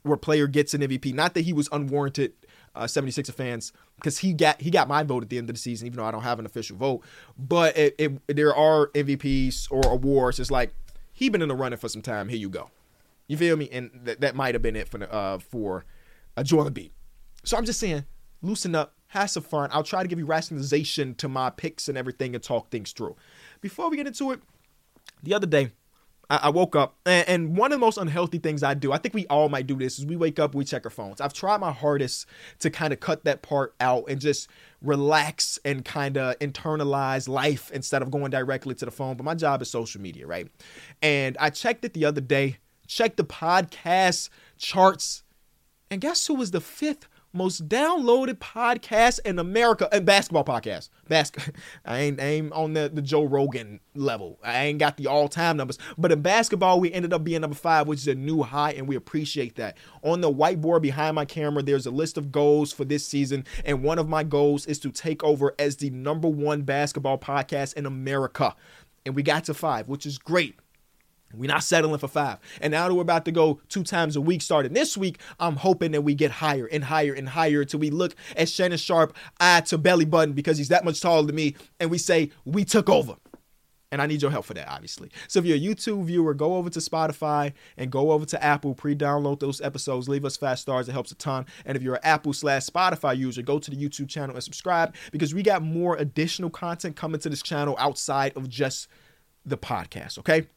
where 0.02 0.18
player 0.18 0.48
gets 0.48 0.74
an 0.74 0.82
MVP. 0.82 1.14
Not 1.14 1.36
that 1.36 1.42
he 1.42 1.54
was 1.54 1.70
unwarranted 1.72 2.34
uh, 2.74 2.86
76er 2.86 3.34
fans 3.34 3.72
because 3.98 4.20
he 4.20 4.34
got 4.34 4.62
he 4.62 4.70
got 4.70 4.88
my 4.88 5.04
vote 5.04 5.24
at 5.24 5.30
the 5.30 5.38
end 5.38 5.50
of 5.50 5.56
the 5.56 5.60
season, 5.60 5.88
even 5.88 5.98
though 5.98 6.06
I 6.06 6.12
don't 6.12 6.24
have 6.24 6.40
an 6.40 6.46
official 6.46 6.78
vote. 6.78 7.04
But 7.38 7.78
it, 7.78 7.96
it, 7.98 8.36
there 8.36 8.56
are 8.56 8.88
MVPs 8.90 9.72
or 9.72 9.82
awards. 9.92 10.40
It's 10.40 10.52
like 10.52 10.74
he 11.12 11.30
been 11.30 11.42
in 11.42 11.50
the 11.50 11.56
running 11.56 11.78
for 11.78 11.90
some 11.90 12.02
time. 12.02 12.30
Here 12.30 12.38
you 12.38 12.50
go. 12.50 12.70
You 13.28 13.38
feel 13.38 13.58
me? 13.58 13.70
And 13.72 13.92
th- 14.06 14.20
that 14.20 14.36
might 14.36 14.56
have 14.56 14.62
been 14.62 14.76
it 14.76 14.88
for 14.88 15.04
uh, 15.12 15.40
for 15.40 15.86
uh, 16.36 16.44
Joel 16.44 16.70
Embiid. 16.70 16.92
So 17.44 17.58
I'm 17.58 17.66
just 17.66 17.80
saying, 17.80 18.06
loosen 18.42 18.76
up, 18.76 18.94
have 19.08 19.30
some 19.30 19.44
fun. 19.44 19.70
I'll 19.72 19.84
try 19.84 20.04
to 20.04 20.08
give 20.08 20.20
you 20.20 20.26
rationalization 20.26 21.16
to 21.16 21.28
my 21.28 21.50
picks 21.50 21.90
and 21.90 21.98
everything 21.98 22.36
and 22.36 22.44
talk 22.44 22.70
things 22.70 22.92
through. 22.92 23.16
Before 23.62 23.90
we 23.90 23.98
get 23.98 24.08
into 24.08 24.32
it, 24.32 24.42
the 25.24 25.34
other 25.34 25.48
day 25.48 25.72
I, 26.30 26.50
woke 26.50 26.76
up, 26.76 26.98
and, 27.06 27.56
one 27.56 27.72
of 27.72 27.80
the 27.80 27.86
most 27.86 27.98
unhealthy 27.98 28.38
things 28.38 28.62
I 28.62 28.74
do, 28.74 28.92
I 28.92 28.98
think 28.98 29.14
we 29.14 29.26
all 29.28 29.48
might 29.48 29.66
do 29.66 29.78
this, 29.78 29.98
is 29.98 30.06
we 30.06 30.18
wake 30.18 30.40
up, 30.40 30.56
we 30.56 30.66
check 30.66 30.86
our 30.86 30.92
phones. 30.92 31.22
I've 31.22 31.34
tried 31.34 31.60
my 31.60 31.72
hardest 31.72 32.26
to 32.60 32.70
kind 32.70 32.92
of 32.92 33.00
cut 33.00 33.24
that 33.24 33.42
part 33.42 33.74
out 33.80 34.06
and 34.10 34.20
just 34.20 34.50
relax 34.82 35.58
and 35.64 35.86
kind 35.86 36.18
of 36.18 36.38
internalize 36.40 37.30
life 37.30 37.72
instead 37.72 38.02
of 38.02 38.12
going 38.12 38.30
directly 38.32 38.76
to 38.76 38.86
the 38.86 38.92
phone. 38.92 39.16
But 39.16 39.24
my 39.24 39.36
job 39.36 39.62
is 39.62 39.70
social 39.70 40.02
media, 40.02 40.28
right? 40.28 40.50
And 41.02 41.38
I 41.40 41.50
checked 41.50 41.86
it 41.86 41.94
the 41.94 42.04
other 42.04 42.22
day, 42.22 42.58
checked 42.88 43.16
the 43.16 43.24
podcast 43.24 44.30
charts, 44.58 45.24
and 45.90 46.02
guess 46.02 46.28
who 46.28 46.36
was 46.36 46.52
the 46.52 46.62
fifth 46.62 47.08
most 47.34 47.68
downloaded 47.68 48.36
podcast 48.36 49.20
in 49.26 49.40
America 49.40 49.88
and 49.92 50.06
basketball 50.06 50.44
podcast. 50.44 50.90
I 51.86 52.00
ain't, 52.00 52.20
I 52.20 52.24
ain't 52.24 52.52
on 52.52 52.74
the, 52.74 52.90
the 52.94 53.02
Joe 53.02 53.24
Rogan 53.24 53.80
level. 53.96 54.40
I 54.44 54.66
ain't 54.66 54.80
got 54.80 54.98
the 54.98 55.08
all 55.08 55.28
time 55.28 55.58
numbers. 55.58 55.78
But 55.98 56.12
in 56.12 56.22
basketball, 56.22 56.80
we 56.80 56.92
ended 56.92 57.14
up 57.14 57.24
being 57.24 57.42
number 57.42 57.56
five, 57.56 57.88
which 57.88 58.00
is 58.00 58.08
a 58.08 58.16
new 58.16 58.44
high, 58.44 58.72
and 58.72 58.88
we 58.88 58.96
appreciate 58.96 59.56
that. 59.56 59.78
On 60.04 60.22
the 60.22 60.32
whiteboard 60.32 60.82
behind 60.82 61.16
my 61.16 61.26
camera, 61.26 61.64
there's 61.64 61.86
a 61.86 61.92
list 61.92 62.18
of 62.18 62.32
goals 62.32 62.74
for 62.74 62.86
this 62.86 63.06
season. 63.06 63.46
And 63.66 63.84
one 63.84 64.00
of 64.00 64.10
my 64.10 64.24
goals 64.24 64.66
is 64.66 64.80
to 64.80 64.92
take 64.92 65.24
over 65.24 65.54
as 65.60 65.78
the 65.78 65.90
number 65.90 66.28
one 66.28 66.64
basketball 66.64 67.18
podcast 67.18 67.76
in 67.76 67.86
America. 67.86 68.56
And 69.06 69.16
we 69.16 69.24
got 69.24 69.46
to 69.46 69.54
five, 69.54 69.88
which 69.88 70.06
is 70.06 70.18
great. 70.18 70.60
We're 71.34 71.48
not 71.48 71.64
settling 71.64 72.00
for 72.00 72.08
five. 72.08 72.40
And 72.62 72.72
now 72.72 72.88
that 72.88 72.94
we're 72.94 73.02
about 73.02 73.26
to 73.26 73.32
go 73.32 73.60
two 73.70 73.84
times 73.84 74.16
a 74.16 74.22
week 74.22 74.42
starting 74.42 74.74
this 74.74 74.98
week, 74.98 75.20
I'm 75.40 75.58
hoping 75.58 75.92
that 75.92 76.02
we 76.02 76.16
get 76.16 76.32
higher 76.32 76.68
and 76.68 76.84
higher 76.84 77.14
and 77.14 77.28
higher 77.28 77.66
till 77.66 77.80
we 77.80 77.90
look 77.90 78.16
at 78.36 78.50
Shannon 78.50 78.78
Sharpe 78.78 79.16
eye 79.40 79.62
to 79.62 79.78
belly 79.78 80.06
button 80.06 80.34
because 80.34 80.58
he's 80.58 80.70
that 80.70 80.86
much 80.86 81.02
taller 81.02 81.26
than 81.26 81.36
me 81.36 81.56
and 81.80 81.92
we 81.92 81.98
say, 81.98 82.32
we 82.46 82.64
took 82.64 82.90
over. 82.90 83.16
And 83.90 84.02
I 84.02 84.06
need 84.06 84.22
your 84.22 84.32
help 84.32 84.44
for 84.44 84.54
that, 84.54 84.68
obviously. 84.68 85.10
So 85.30 85.40
if 85.40 85.46
you're 85.46 85.56
a 85.56 85.60
YouTube 85.60 86.04
viewer, 86.06 86.34
go 86.34 86.56
over 86.56 86.70
to 86.70 86.80
Spotify 86.80 87.54
and 87.78 87.90
go 87.90 88.12
over 88.12 88.26
to 88.26 88.44
Apple, 88.44 88.76
pre-download 88.76 89.40
those 89.40 89.62
episodes, 89.62 90.10
leave 90.10 90.26
us 90.26 90.36
five 90.36 90.60
stars. 90.60 90.90
It 90.90 90.92
helps 90.92 91.12
a 91.12 91.16
ton. 91.16 91.46
And 91.66 91.78
if 91.78 91.84
you're 91.84 91.96
an 91.96 92.02
Apple 92.04 92.34
slash 92.34 92.66
Spotify 92.66 93.18
user, 93.18 93.42
go 93.42 93.60
to 93.60 93.72
the 93.72 93.78
YouTube 93.78 94.10
channel 94.10 94.36
and 94.36 94.44
subscribe 94.44 94.94
because 95.12 95.34
we 95.34 95.42
got 95.42 95.62
more 95.62 95.96
additional 95.96 96.50
content 96.50 96.98
coming 96.98 97.22
to 97.22 97.30
this 97.30 97.42
channel 97.42 97.78
outside 97.80 98.36
of 98.36 98.50
just 98.50 98.90
the 99.46 99.58
podcast, 99.58 100.20
okay? 100.20 100.48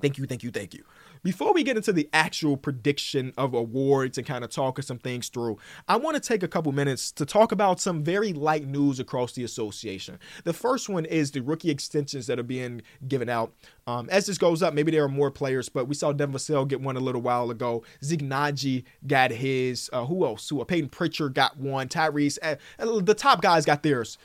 Thank 0.00 0.18
you, 0.18 0.26
thank 0.26 0.42
you, 0.42 0.50
thank 0.50 0.74
you. 0.74 0.84
Before 1.22 1.52
we 1.54 1.62
get 1.64 1.76
into 1.76 1.92
the 1.92 2.08
actual 2.12 2.56
prediction 2.56 3.32
of 3.36 3.54
awards 3.54 4.18
and 4.18 4.26
kind 4.26 4.44
of 4.44 4.50
talking 4.50 4.82
some 4.82 4.98
things 4.98 5.28
through, 5.28 5.58
I 5.88 5.96
want 5.96 6.14
to 6.14 6.20
take 6.20 6.42
a 6.42 6.48
couple 6.48 6.70
minutes 6.72 7.10
to 7.12 7.24
talk 7.24 7.50
about 7.50 7.80
some 7.80 8.04
very 8.04 8.32
light 8.32 8.66
news 8.66 9.00
across 9.00 9.32
the 9.32 9.42
association. 9.42 10.18
The 10.44 10.52
first 10.52 10.88
one 10.88 11.04
is 11.04 11.30
the 11.30 11.40
rookie 11.40 11.70
extensions 11.70 12.26
that 12.26 12.38
are 12.38 12.44
being 12.44 12.82
given 13.08 13.28
out. 13.28 13.54
Um, 13.86 14.08
as 14.10 14.26
this 14.26 14.38
goes 14.38 14.62
up, 14.62 14.74
maybe 14.74 14.92
there 14.92 15.04
are 15.04 15.08
more 15.08 15.30
players, 15.30 15.68
but 15.68 15.88
we 15.88 15.94
saw 15.94 16.12
Devin 16.12 16.34
Vassell 16.34 16.68
get 16.68 16.80
one 16.80 16.96
a 16.96 17.00
little 17.00 17.22
while 17.22 17.50
ago. 17.50 17.82
Zeke 18.04 18.84
got 19.06 19.30
his. 19.30 19.88
Uh, 19.92 20.04
who 20.04 20.26
else? 20.26 20.48
Who? 20.48 20.60
Uh, 20.60 20.64
Payton 20.64 20.90
Pritchard 20.90 21.34
got 21.34 21.56
one. 21.56 21.88
Tyrese. 21.88 22.38
Uh, 22.42 22.56
the 23.00 23.14
top 23.14 23.40
guys 23.40 23.64
got 23.64 23.82
theirs. 23.82 24.18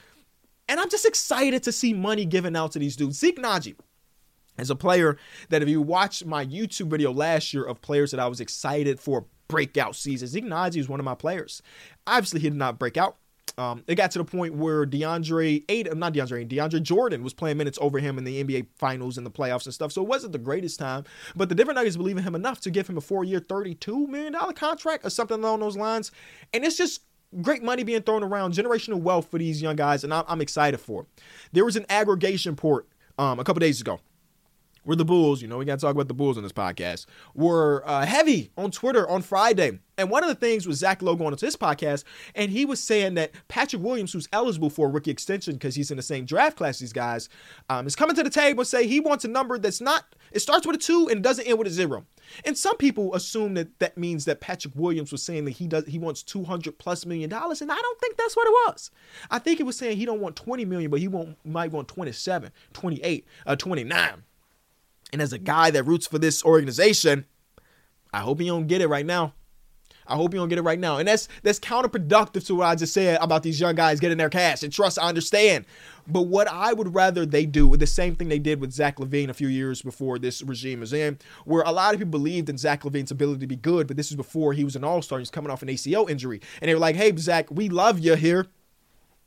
And 0.67 0.79
I'm 0.79 0.89
just 0.89 1.06
excited 1.06 1.63
to 1.63 1.71
see 1.71 1.94
money 1.94 2.25
given 2.25 2.56
out 2.56 2.74
to 2.74 2.79
these 2.79 2.95
dudes. 2.95 3.19
Zeke 3.19 3.39
as 4.61 4.69
a 4.69 4.75
player 4.75 5.17
that 5.49 5.61
if 5.61 5.67
you 5.67 5.81
watch 5.81 6.23
my 6.23 6.45
YouTube 6.45 6.87
video 6.87 7.11
last 7.11 7.53
year 7.53 7.63
of 7.63 7.81
players 7.81 8.11
that 8.11 8.19
I 8.19 8.27
was 8.27 8.39
excited 8.39 8.99
for 8.99 9.25
breakout 9.47 9.95
seasons, 9.95 10.35
Ignazi 10.35 10.77
is 10.77 10.87
one 10.87 10.99
of 10.99 11.03
my 11.03 11.15
players. 11.15 11.61
Obviously, 12.07 12.39
he 12.39 12.49
did 12.49 12.57
not 12.57 12.79
break 12.79 12.95
out. 12.95 13.17
Um, 13.57 13.83
it 13.87 13.95
got 13.95 14.11
to 14.11 14.19
the 14.19 14.23
point 14.23 14.55
where 14.55 14.85
DeAndre, 14.85 15.65
eight, 15.67 15.93
not 15.97 16.13
DeAndre, 16.13 16.47
DeAndre 16.47 16.81
Jordan 16.81 17.23
was 17.23 17.33
playing 17.33 17.57
minutes 17.57 17.77
over 17.81 17.99
him 17.99 18.17
in 18.17 18.23
the 18.23 18.41
NBA 18.43 18.67
Finals 18.77 19.17
and 19.17 19.25
the 19.25 19.31
playoffs 19.31 19.65
and 19.65 19.73
stuff. 19.73 19.91
So 19.91 20.01
it 20.01 20.07
wasn't 20.07 20.31
the 20.31 20.39
greatest 20.39 20.79
time, 20.79 21.03
but 21.35 21.49
the 21.49 21.55
Denver 21.55 21.73
Nuggets 21.73 21.97
believe 21.97 22.17
in 22.17 22.23
him 22.23 22.35
enough 22.35 22.61
to 22.61 22.71
give 22.71 22.87
him 22.87 22.97
a 22.97 23.01
four-year, 23.01 23.39
thirty-two 23.39 24.07
million 24.07 24.33
dollar 24.33 24.53
contract 24.53 25.05
or 25.05 25.09
something 25.09 25.39
along 25.39 25.59
those 25.59 25.75
lines. 25.75 26.11
And 26.53 26.63
it's 26.63 26.77
just 26.77 27.01
great 27.41 27.63
money 27.63 27.83
being 27.83 28.03
thrown 28.03 28.24
around, 28.24 28.53
generational 28.53 29.01
wealth 29.01 29.29
for 29.29 29.38
these 29.38 29.62
young 29.62 29.75
guys, 29.75 30.03
and 30.03 30.13
I'm, 30.13 30.24
I'm 30.27 30.41
excited 30.41 30.79
for. 30.79 31.01
It. 31.01 31.07
There 31.51 31.65
was 31.65 31.75
an 31.75 31.86
aggregation 31.89 32.55
port 32.55 32.88
um, 33.17 33.39
a 33.39 33.43
couple 33.43 33.59
days 33.59 33.81
ago 33.81 34.00
where 34.83 34.95
the 34.95 35.05
Bulls, 35.05 35.41
you 35.41 35.47
know, 35.47 35.57
we 35.57 35.65
got 35.65 35.79
to 35.79 35.85
talk 35.85 35.93
about 35.93 36.07
the 36.07 36.13
Bulls 36.13 36.38
on 36.38 36.43
this 36.43 36.51
podcast, 36.51 37.05
were 37.35 37.83
uh, 37.85 38.05
heavy 38.05 38.51
on 38.57 38.71
Twitter 38.71 39.07
on 39.07 39.21
Friday. 39.21 39.79
And 39.97 40.09
one 40.09 40.23
of 40.23 40.29
the 40.29 40.35
things 40.35 40.65
was 40.65 40.79
Zach 40.79 41.01
Lowe 41.03 41.15
going 41.15 41.33
into 41.33 41.45
his 41.45 41.55
podcast, 41.55 42.05
and 42.33 42.50
he 42.51 42.65
was 42.65 42.81
saying 42.81 43.13
that 43.15 43.31
Patrick 43.47 43.83
Williams, 43.83 44.13
who's 44.13 44.27
eligible 44.33 44.71
for 44.71 44.88
a 44.88 44.89
rookie 44.89 45.11
extension 45.11 45.53
because 45.53 45.75
he's 45.75 45.91
in 45.91 45.97
the 45.97 46.03
same 46.03 46.25
draft 46.25 46.57
class 46.57 46.79
these 46.79 46.93
guys, 46.93 47.29
um, 47.69 47.85
is 47.85 47.95
coming 47.95 48.15
to 48.15 48.23
the 48.23 48.29
table 48.29 48.61
and 48.61 48.67
say 48.67 48.88
he 48.88 49.00
wants 49.00 49.25
a 49.25 49.27
number 49.27 49.59
that's 49.59 49.81
not, 49.81 50.15
it 50.31 50.39
starts 50.39 50.65
with 50.65 50.75
a 50.75 50.79
two 50.79 51.07
and 51.09 51.23
doesn't 51.23 51.45
end 51.45 51.59
with 51.59 51.67
a 51.67 51.71
zero. 51.71 52.05
And 52.45 52.57
some 52.57 52.77
people 52.77 53.13
assume 53.13 53.53
that 53.55 53.77
that 53.79 53.97
means 53.97 54.25
that 54.25 54.39
Patrick 54.39 54.73
Williams 54.75 55.11
was 55.11 55.21
saying 55.21 55.45
that 55.45 55.51
he 55.51 55.67
does 55.67 55.85
he 55.85 56.00
wants 56.00 56.23
200 56.23 56.77
plus 56.77 57.05
million 57.05 57.29
dollars, 57.29 57.61
and 57.61 57.71
I 57.71 57.75
don't 57.75 58.00
think 58.00 58.17
that's 58.17 58.35
what 58.35 58.47
it 58.47 58.71
was. 58.71 58.91
I 59.29 59.39
think 59.39 59.59
it 59.59 59.63
was 59.63 59.77
saying 59.77 59.97
he 59.97 60.05
don't 60.05 60.21
want 60.21 60.35
20 60.35 60.65
million, 60.65 60.89
but 60.89 61.00
he 61.00 61.07
won't 61.07 61.38
might 61.45 61.71
want 61.71 61.88
27, 61.88 62.51
28, 62.73 63.27
uh, 63.45 63.55
29. 63.55 64.23
And 65.12 65.22
as 65.22 65.34
a 65.34 65.39
guy 65.39 65.72
that 65.72 65.84
roots 65.84 66.08
for 66.08 66.20
this 66.20 66.44
organization, 66.44 67.25
I 68.13 68.20
hope 68.20 68.39
he 68.39 68.48
don't 68.48 68.68
get 68.68 68.82
it 68.82 68.88
right 68.88 69.06
now. 69.06 69.34
I 70.08 70.15
hope 70.15 70.34
you 70.34 70.39
don't 70.39 70.50
get 70.50 70.58
it 70.58 70.63
right 70.63 70.80
now. 70.80 70.98
And 70.98 71.08
that's 71.08 71.30
that's 71.41 71.60
counterproductive 71.60 72.46
to 72.48 72.56
what 72.56 72.68
I 72.68 72.75
just 72.75 72.94
said 72.94 73.18
about 73.22 73.44
these 73.44 73.60
young 73.60 73.75
guys 73.75 74.00
getting 74.00 74.18
their 74.18 74.30
cash. 74.30 74.63
And 74.63 74.74
trust, 74.74 75.00
I 75.00 75.08
understand. 75.08 75.65
But 76.08 76.24
what 76.24 76.48
I 76.50 76.74
would 76.74 76.94
rather 76.94 77.25
they 77.25 77.46
do, 77.46 77.68
with 77.68 77.80
the 77.80 77.88
same 77.88 78.15
thing 78.15 78.27
they 78.27 78.39
did 78.39 78.60
with 78.60 78.74
Zach 78.74 78.98
LaVine 78.98 79.30
a 79.30 79.34
few 79.34 79.48
years 79.48 79.82
before 79.82 80.20
this 80.20 80.41
regime 80.41 80.82
was 80.82 80.91
in, 80.91 81.18
where 81.46 81.63
a 81.63 81.72
lot 81.72 81.94
of 81.94 82.00
people 82.00 82.12
believed 82.12 82.50
in 82.50 82.58
Zach 82.58 82.82
LaVine's 82.82 83.12
ability 83.12 83.39
to 83.41 83.48
be 83.48 83.56
good, 83.56 83.88
but 83.88 83.96
this 83.96 84.10
was 84.10 84.18
before 84.18 84.53
he 84.53 84.63
was 84.63 84.75
an 84.75 84.84
all-star. 84.84 85.20
He's 85.20 85.30
coming 85.30 85.51
off 85.51 85.62
an 85.62 85.70
ACL 85.70 86.10
injury. 86.10 86.41
And 86.60 86.68
they 86.68 86.74
were 86.74 86.80
like, 86.80 86.96
hey, 86.96 87.15
Zach, 87.15 87.48
we 87.51 87.70
love 87.70 88.00
you 88.00 88.15
here. 88.15 88.48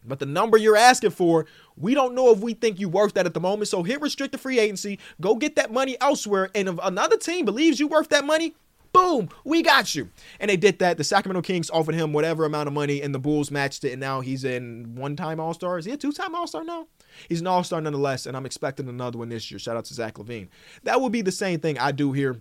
But 0.05 0.19
the 0.19 0.27
number 0.27 0.57
you're 0.57 0.77
asking 0.77 1.11
for, 1.11 1.47
we 1.77 1.95
don't 1.95 2.15
know 2.15 2.31
if 2.31 2.41
we 2.41 2.55
think 2.55 2.79
you're 2.79 2.91
worth 2.91 3.15
that 3.15 3.27
at 3.27 3.35
the 3.35 3.41
moment. 3.41 3.69
So 3.69 3.83
hit 3.83 4.01
restricted 4.01 4.41
free 4.41 4.59
agency, 4.59 4.99
go 5.21 5.37
get 5.37 5.57
that 5.57 5.73
money 5.73 5.97
elsewhere. 6.01 6.51
And 6.55 6.69
if 6.69 6.79
another 6.83 7.17
team 7.17 7.45
believes 7.45 7.81
you're 7.81 7.89
worth 7.89 8.11
that 8.11 8.25
money, 8.25 8.55
boom, 8.93 9.29
we 9.45 9.63
got 9.63 9.95
you. 9.95 10.09
And 10.39 10.49
they 10.49 10.57
did 10.57 10.79
that. 10.79 10.97
The 10.97 11.05
Sacramento 11.05 11.43
Kings 11.43 11.69
offered 11.71 11.95
him 11.95 12.13
whatever 12.13 12.45
amount 12.45 12.69
of 12.69 12.73
money, 12.73 13.03
and 13.03 13.15
the 13.15 13.19
Bulls 13.19 13.51
matched 13.51 13.85
it. 13.85 13.93
And 13.93 14.01
now 14.01 14.21
he's 14.21 14.45
in 14.45 14.95
one-time 14.95 15.41
All-Star. 15.41 15.79
Is 15.79 15.85
he 15.85 15.93
a 15.93 15.97
two-time 15.97 16.35
All-Star 16.35 16.65
now? 16.65 16.87
He's 17.29 17.41
an 17.41 17.47
All-Star 17.47 17.81
nonetheless, 17.81 18.27
and 18.27 18.37
I'm 18.37 18.47
expecting 18.47 18.89
another 18.89 19.19
one 19.19 19.29
this 19.29 19.51
year. 19.51 19.59
Shout 19.59 19.77
out 19.77 19.85
to 19.87 19.95
Zach 19.95 20.15
LaVine. 20.15 20.49
That 20.85 21.01
would 21.01 21.13
be 21.13 21.23
the 21.23 21.33
same 21.33 21.61
thing 21.61 21.79
I 21.79 21.91
do 21.91 22.13
here. 22.13 22.41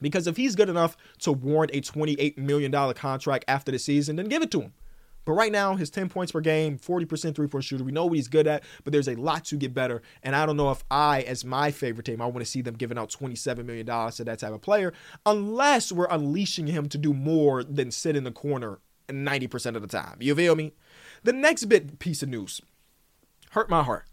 Because 0.00 0.26
if 0.26 0.36
he's 0.36 0.54
good 0.54 0.68
enough 0.68 0.96
to 1.20 1.32
warrant 1.32 1.74
a 1.74 1.80
$28 1.80 2.38
million 2.38 2.94
contract 2.94 3.44
after 3.48 3.72
the 3.72 3.78
season, 3.78 4.16
then 4.16 4.26
give 4.26 4.42
it 4.42 4.50
to 4.52 4.62
him. 4.62 4.72
But 5.28 5.34
right 5.34 5.52
now, 5.52 5.76
his 5.76 5.90
10 5.90 6.08
points 6.08 6.32
per 6.32 6.40
game, 6.40 6.78
40% 6.78 7.34
three 7.34 7.48
point 7.48 7.62
shooter. 7.62 7.84
We 7.84 7.92
know 7.92 8.06
what 8.06 8.14
he's 8.14 8.28
good 8.28 8.46
at, 8.46 8.64
but 8.82 8.94
there's 8.94 9.08
a 9.08 9.14
lot 9.14 9.44
to 9.44 9.56
get 9.56 9.74
better. 9.74 10.00
And 10.22 10.34
I 10.34 10.46
don't 10.46 10.56
know 10.56 10.70
if 10.70 10.82
I, 10.90 11.20
as 11.20 11.44
my 11.44 11.70
favorite 11.70 12.06
team, 12.06 12.22
I 12.22 12.24
want 12.24 12.38
to 12.38 12.46
see 12.46 12.62
them 12.62 12.76
giving 12.76 12.96
out 12.96 13.10
$27 13.10 13.66
million 13.66 13.84
to 13.84 14.24
that 14.24 14.38
type 14.38 14.54
of 14.54 14.62
player, 14.62 14.94
unless 15.26 15.92
we're 15.92 16.08
unleashing 16.08 16.66
him 16.68 16.88
to 16.88 16.96
do 16.96 17.12
more 17.12 17.62
than 17.62 17.90
sit 17.90 18.16
in 18.16 18.24
the 18.24 18.32
corner 18.32 18.78
90% 19.08 19.76
of 19.76 19.82
the 19.82 19.88
time. 19.88 20.16
You 20.18 20.34
feel 20.34 20.56
me? 20.56 20.72
The 21.24 21.34
next 21.34 21.66
bit 21.66 21.98
piece 21.98 22.22
of 22.22 22.30
news 22.30 22.62
hurt 23.50 23.68
my 23.68 23.82
heart 23.82 24.06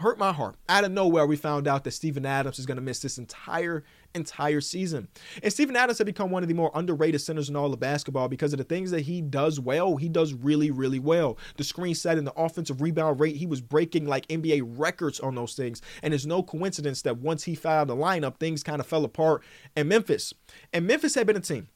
hurt 0.00 0.18
my 0.18 0.32
heart. 0.32 0.56
Out 0.68 0.84
of 0.84 0.92
nowhere, 0.92 1.26
we 1.26 1.36
found 1.36 1.68
out 1.68 1.84
that 1.84 1.92
Steven 1.92 2.26
Adams 2.26 2.58
is 2.58 2.66
going 2.66 2.76
to 2.76 2.82
miss 2.82 3.00
this 3.00 3.18
entire 3.18 3.84
entire 4.14 4.60
season. 4.60 5.08
And 5.42 5.52
Steven 5.52 5.76
Adams 5.76 5.98
had 5.98 6.06
become 6.06 6.30
one 6.30 6.42
of 6.42 6.48
the 6.48 6.54
more 6.54 6.70
underrated 6.74 7.20
centers 7.20 7.48
in 7.48 7.56
all 7.56 7.72
of 7.72 7.80
basketball 7.80 8.28
because 8.28 8.52
of 8.52 8.58
the 8.58 8.64
things 8.64 8.90
that 8.90 9.02
he 9.02 9.20
does 9.20 9.60
well. 9.60 9.96
He 9.96 10.08
does 10.08 10.32
really, 10.32 10.70
really 10.70 10.98
well. 10.98 11.38
The 11.56 11.64
screen 11.64 11.94
set 11.94 12.18
and 12.18 12.26
the 12.26 12.34
offensive 12.34 12.80
rebound 12.80 13.20
rate, 13.20 13.36
he 13.36 13.46
was 13.46 13.60
breaking 13.60 14.06
like 14.06 14.26
NBA 14.28 14.62
records 14.78 15.20
on 15.20 15.34
those 15.34 15.54
things. 15.54 15.82
And 16.02 16.12
it's 16.12 16.26
no 16.26 16.42
coincidence 16.42 17.02
that 17.02 17.18
once 17.18 17.44
he 17.44 17.54
found 17.54 17.90
the 17.90 17.96
lineup, 17.96 18.38
things 18.38 18.62
kind 18.62 18.80
of 18.80 18.86
fell 18.86 19.04
apart 19.04 19.42
in 19.76 19.88
Memphis. 19.88 20.34
And 20.72 20.86
Memphis 20.86 21.14
had 21.14 21.26
been 21.26 21.36
a 21.36 21.40
team. 21.40 21.68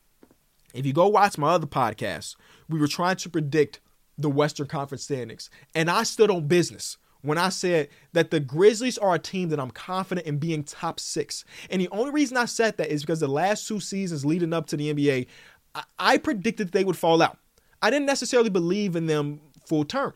If 0.73 0.85
you 0.85 0.93
go 0.93 1.07
watch 1.07 1.39
my 1.39 1.51
other 1.51 1.67
podcast, 1.67 2.35
we 2.69 2.81
were 2.81 2.89
trying 2.89 3.17
to 3.17 3.31
predict 3.31 3.81
the 4.19 4.31
Western 4.31 4.67
Conference 4.67 5.05
standings. 5.05 5.51
And 5.75 5.91
I 5.91 6.03
stood 6.03 6.31
on 6.31 6.47
business 6.47 6.99
when 7.25 7.39
I 7.39 7.49
said 7.49 7.89
that 8.13 8.31
the 8.31 8.39
Grizzlies 8.39 8.99
are 8.99 9.15
a 9.15 9.19
team 9.19 9.49
that 9.49 9.59
I'm 9.59 9.71
confident 9.71 10.27
in 10.27 10.37
being 10.37 10.63
top 10.63 11.01
six. 11.01 11.45
And 11.71 11.81
the 11.81 11.89
only 11.89 12.13
reason 12.13 12.37
I 12.37 12.45
said 12.45 12.77
that 12.77 12.91
is 12.91 13.03
because 13.03 13.21
the 13.21 13.29
last 13.29 13.67
two 13.67 13.81
seasons 13.81 14.27
leading 14.27 14.53
up 14.53 14.67
to 14.69 14.77
the 14.77 14.93
NBA, 14.93 15.27
I, 15.75 15.83
I 15.99 16.19
predicted 16.19 16.71
they 16.73 16.85
would 16.85 16.99
fall 16.99 17.23
out. 17.23 17.39
I 17.81 17.89
didn't 17.91 18.07
necessarily 18.07 18.51
believe 18.51 18.95
in 18.95 19.07
them 19.07 19.41
full 19.67 19.85
term. 19.87 20.13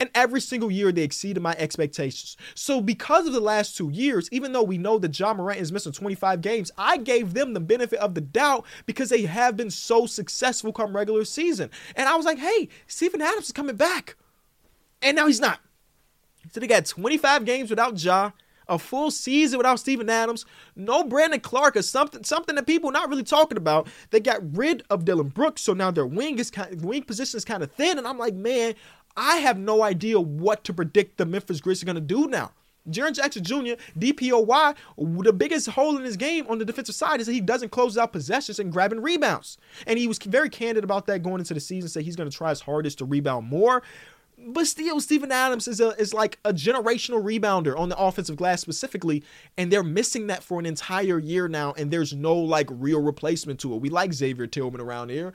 And 0.00 0.10
every 0.14 0.40
single 0.40 0.70
year 0.70 0.90
they 0.90 1.02
exceeded 1.02 1.42
my 1.42 1.54
expectations. 1.58 2.36
So 2.54 2.80
because 2.80 3.26
of 3.28 3.32
the 3.32 3.40
last 3.40 3.76
two 3.76 3.90
years, 3.90 4.28
even 4.32 4.52
though 4.52 4.62
we 4.62 4.78
know 4.78 4.98
that 4.98 5.18
Ja 5.18 5.34
Morant 5.34 5.60
is 5.60 5.72
missing 5.72 5.92
25 5.92 6.40
games, 6.40 6.72
I 6.76 6.96
gave 6.96 7.34
them 7.34 7.54
the 7.54 7.60
benefit 7.60 8.00
of 8.00 8.14
the 8.14 8.20
doubt 8.20 8.66
because 8.86 9.10
they 9.10 9.22
have 9.22 9.56
been 9.56 9.70
so 9.70 10.06
successful 10.06 10.72
come 10.72 10.94
regular 10.94 11.24
season. 11.24 11.70
And 11.94 12.08
I 12.08 12.16
was 12.16 12.26
like, 12.26 12.38
hey, 12.38 12.68
Steven 12.88 13.22
Adams 13.22 13.46
is 13.46 13.52
coming 13.52 13.76
back. 13.76 14.16
And 15.02 15.16
now 15.16 15.28
he's 15.28 15.40
not. 15.40 15.60
So 16.50 16.60
they 16.60 16.66
got 16.66 16.86
25 16.86 17.44
games 17.44 17.70
without 17.70 18.02
Ja, 18.02 18.30
a 18.68 18.78
full 18.78 19.10
season 19.10 19.58
without 19.58 19.80
Steven 19.80 20.08
Adams, 20.08 20.44
no 20.76 21.04
Brandon 21.04 21.40
Clarke 21.40 21.76
or 21.76 21.82
something 21.82 22.22
something 22.24 22.54
that 22.54 22.66
people 22.66 22.90
not 22.90 23.08
really 23.08 23.22
talking 23.22 23.58
about. 23.58 23.88
They 24.10 24.20
got 24.20 24.40
rid 24.56 24.82
of 24.90 25.04
Dillon 25.04 25.28
Brooks, 25.28 25.62
so 25.62 25.72
now 25.72 25.90
their 25.90 26.06
wing 26.06 26.38
is 26.38 26.50
kind, 26.50 26.82
wing 26.82 27.02
position 27.02 27.38
is 27.38 27.44
kind 27.44 27.62
of 27.62 27.72
thin, 27.72 27.98
and 27.98 28.06
I'm 28.06 28.18
like, 28.18 28.34
man, 28.34 28.74
I 29.16 29.36
have 29.36 29.58
no 29.58 29.82
idea 29.82 30.20
what 30.20 30.64
to 30.64 30.74
predict 30.74 31.16
the 31.16 31.26
Memphis 31.26 31.60
Grizzlies 31.60 31.82
are 31.82 31.86
gonna 31.86 32.00
do 32.00 32.28
now. 32.28 32.52
Jaren 32.90 33.14
Jackson 33.14 33.44
Jr., 33.44 33.74
DPOY, 33.98 34.74
the 34.96 35.32
biggest 35.32 35.68
hole 35.68 35.96
in 35.96 36.04
his 36.04 36.16
game 36.16 36.46
on 36.48 36.58
the 36.58 36.64
defensive 36.64 36.94
side 36.94 37.20
is 37.20 37.26
that 37.26 37.34
he 37.34 37.40
doesn't 37.40 37.70
close 37.70 37.98
out 37.98 38.12
possessions 38.12 38.58
and 38.58 38.72
grabbing 38.72 39.00
rebounds. 39.02 39.58
And 39.86 39.98
he 39.98 40.08
was 40.08 40.18
very 40.18 40.48
candid 40.48 40.84
about 40.84 41.06
that 41.06 41.22
going 41.22 41.40
into 41.40 41.52
the 41.52 41.60
season, 41.60 41.88
said 41.90 42.04
he's 42.04 42.16
going 42.16 42.30
to 42.30 42.36
try 42.36 42.48
his 42.50 42.60
hardest 42.60 42.98
to 42.98 43.04
rebound 43.04 43.46
more. 43.46 43.82
But 44.40 44.66
still, 44.66 45.00
Steven 45.00 45.32
Adams 45.32 45.66
is 45.66 45.80
a, 45.80 45.88
is 46.00 46.14
like 46.14 46.38
a 46.44 46.52
generational 46.52 47.22
rebounder 47.22 47.76
on 47.76 47.88
the 47.88 47.98
offensive 47.98 48.36
glass 48.36 48.60
specifically, 48.60 49.24
and 49.56 49.72
they're 49.72 49.82
missing 49.82 50.28
that 50.28 50.42
for 50.44 50.60
an 50.60 50.66
entire 50.66 51.18
year 51.18 51.48
now, 51.48 51.74
and 51.76 51.90
there's 51.90 52.14
no 52.14 52.36
like 52.36 52.68
real 52.70 53.02
replacement 53.02 53.58
to 53.60 53.74
it. 53.74 53.80
We 53.80 53.90
like 53.90 54.12
Xavier 54.12 54.46
Tillman 54.46 54.80
around 54.80 55.10
here, 55.10 55.32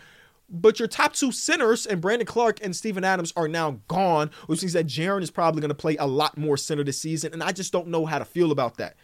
but 0.50 0.80
your 0.80 0.88
top 0.88 1.14
two 1.14 1.34
centers 1.34 1.86
and 1.86 2.02
Brandon 2.02 2.26
Clarke 2.26 2.60
and 2.64 2.74
Steven 2.76 3.04
Adams 3.04 3.34
are 3.36 3.50
now 3.50 3.82
gone, 3.90 4.32
which 4.48 4.62
means 4.62 4.74
that 4.74 4.88
Jaren 4.88 5.22
is 5.22 5.32
probably 5.32 5.60
going 5.60 5.70
to 5.70 5.76
play 5.76 5.98
a 5.98 6.08
lot 6.08 6.38
more 6.38 6.56
center 6.56 6.84
this 6.84 7.00
season, 7.00 7.34
and 7.34 7.44
I 7.44 7.52
just 7.52 7.74
don't 7.74 7.90
know 7.90 8.06
how 8.06 8.20
to 8.20 8.26
feel 8.26 8.52
about 8.52 8.78
that. 8.78 8.96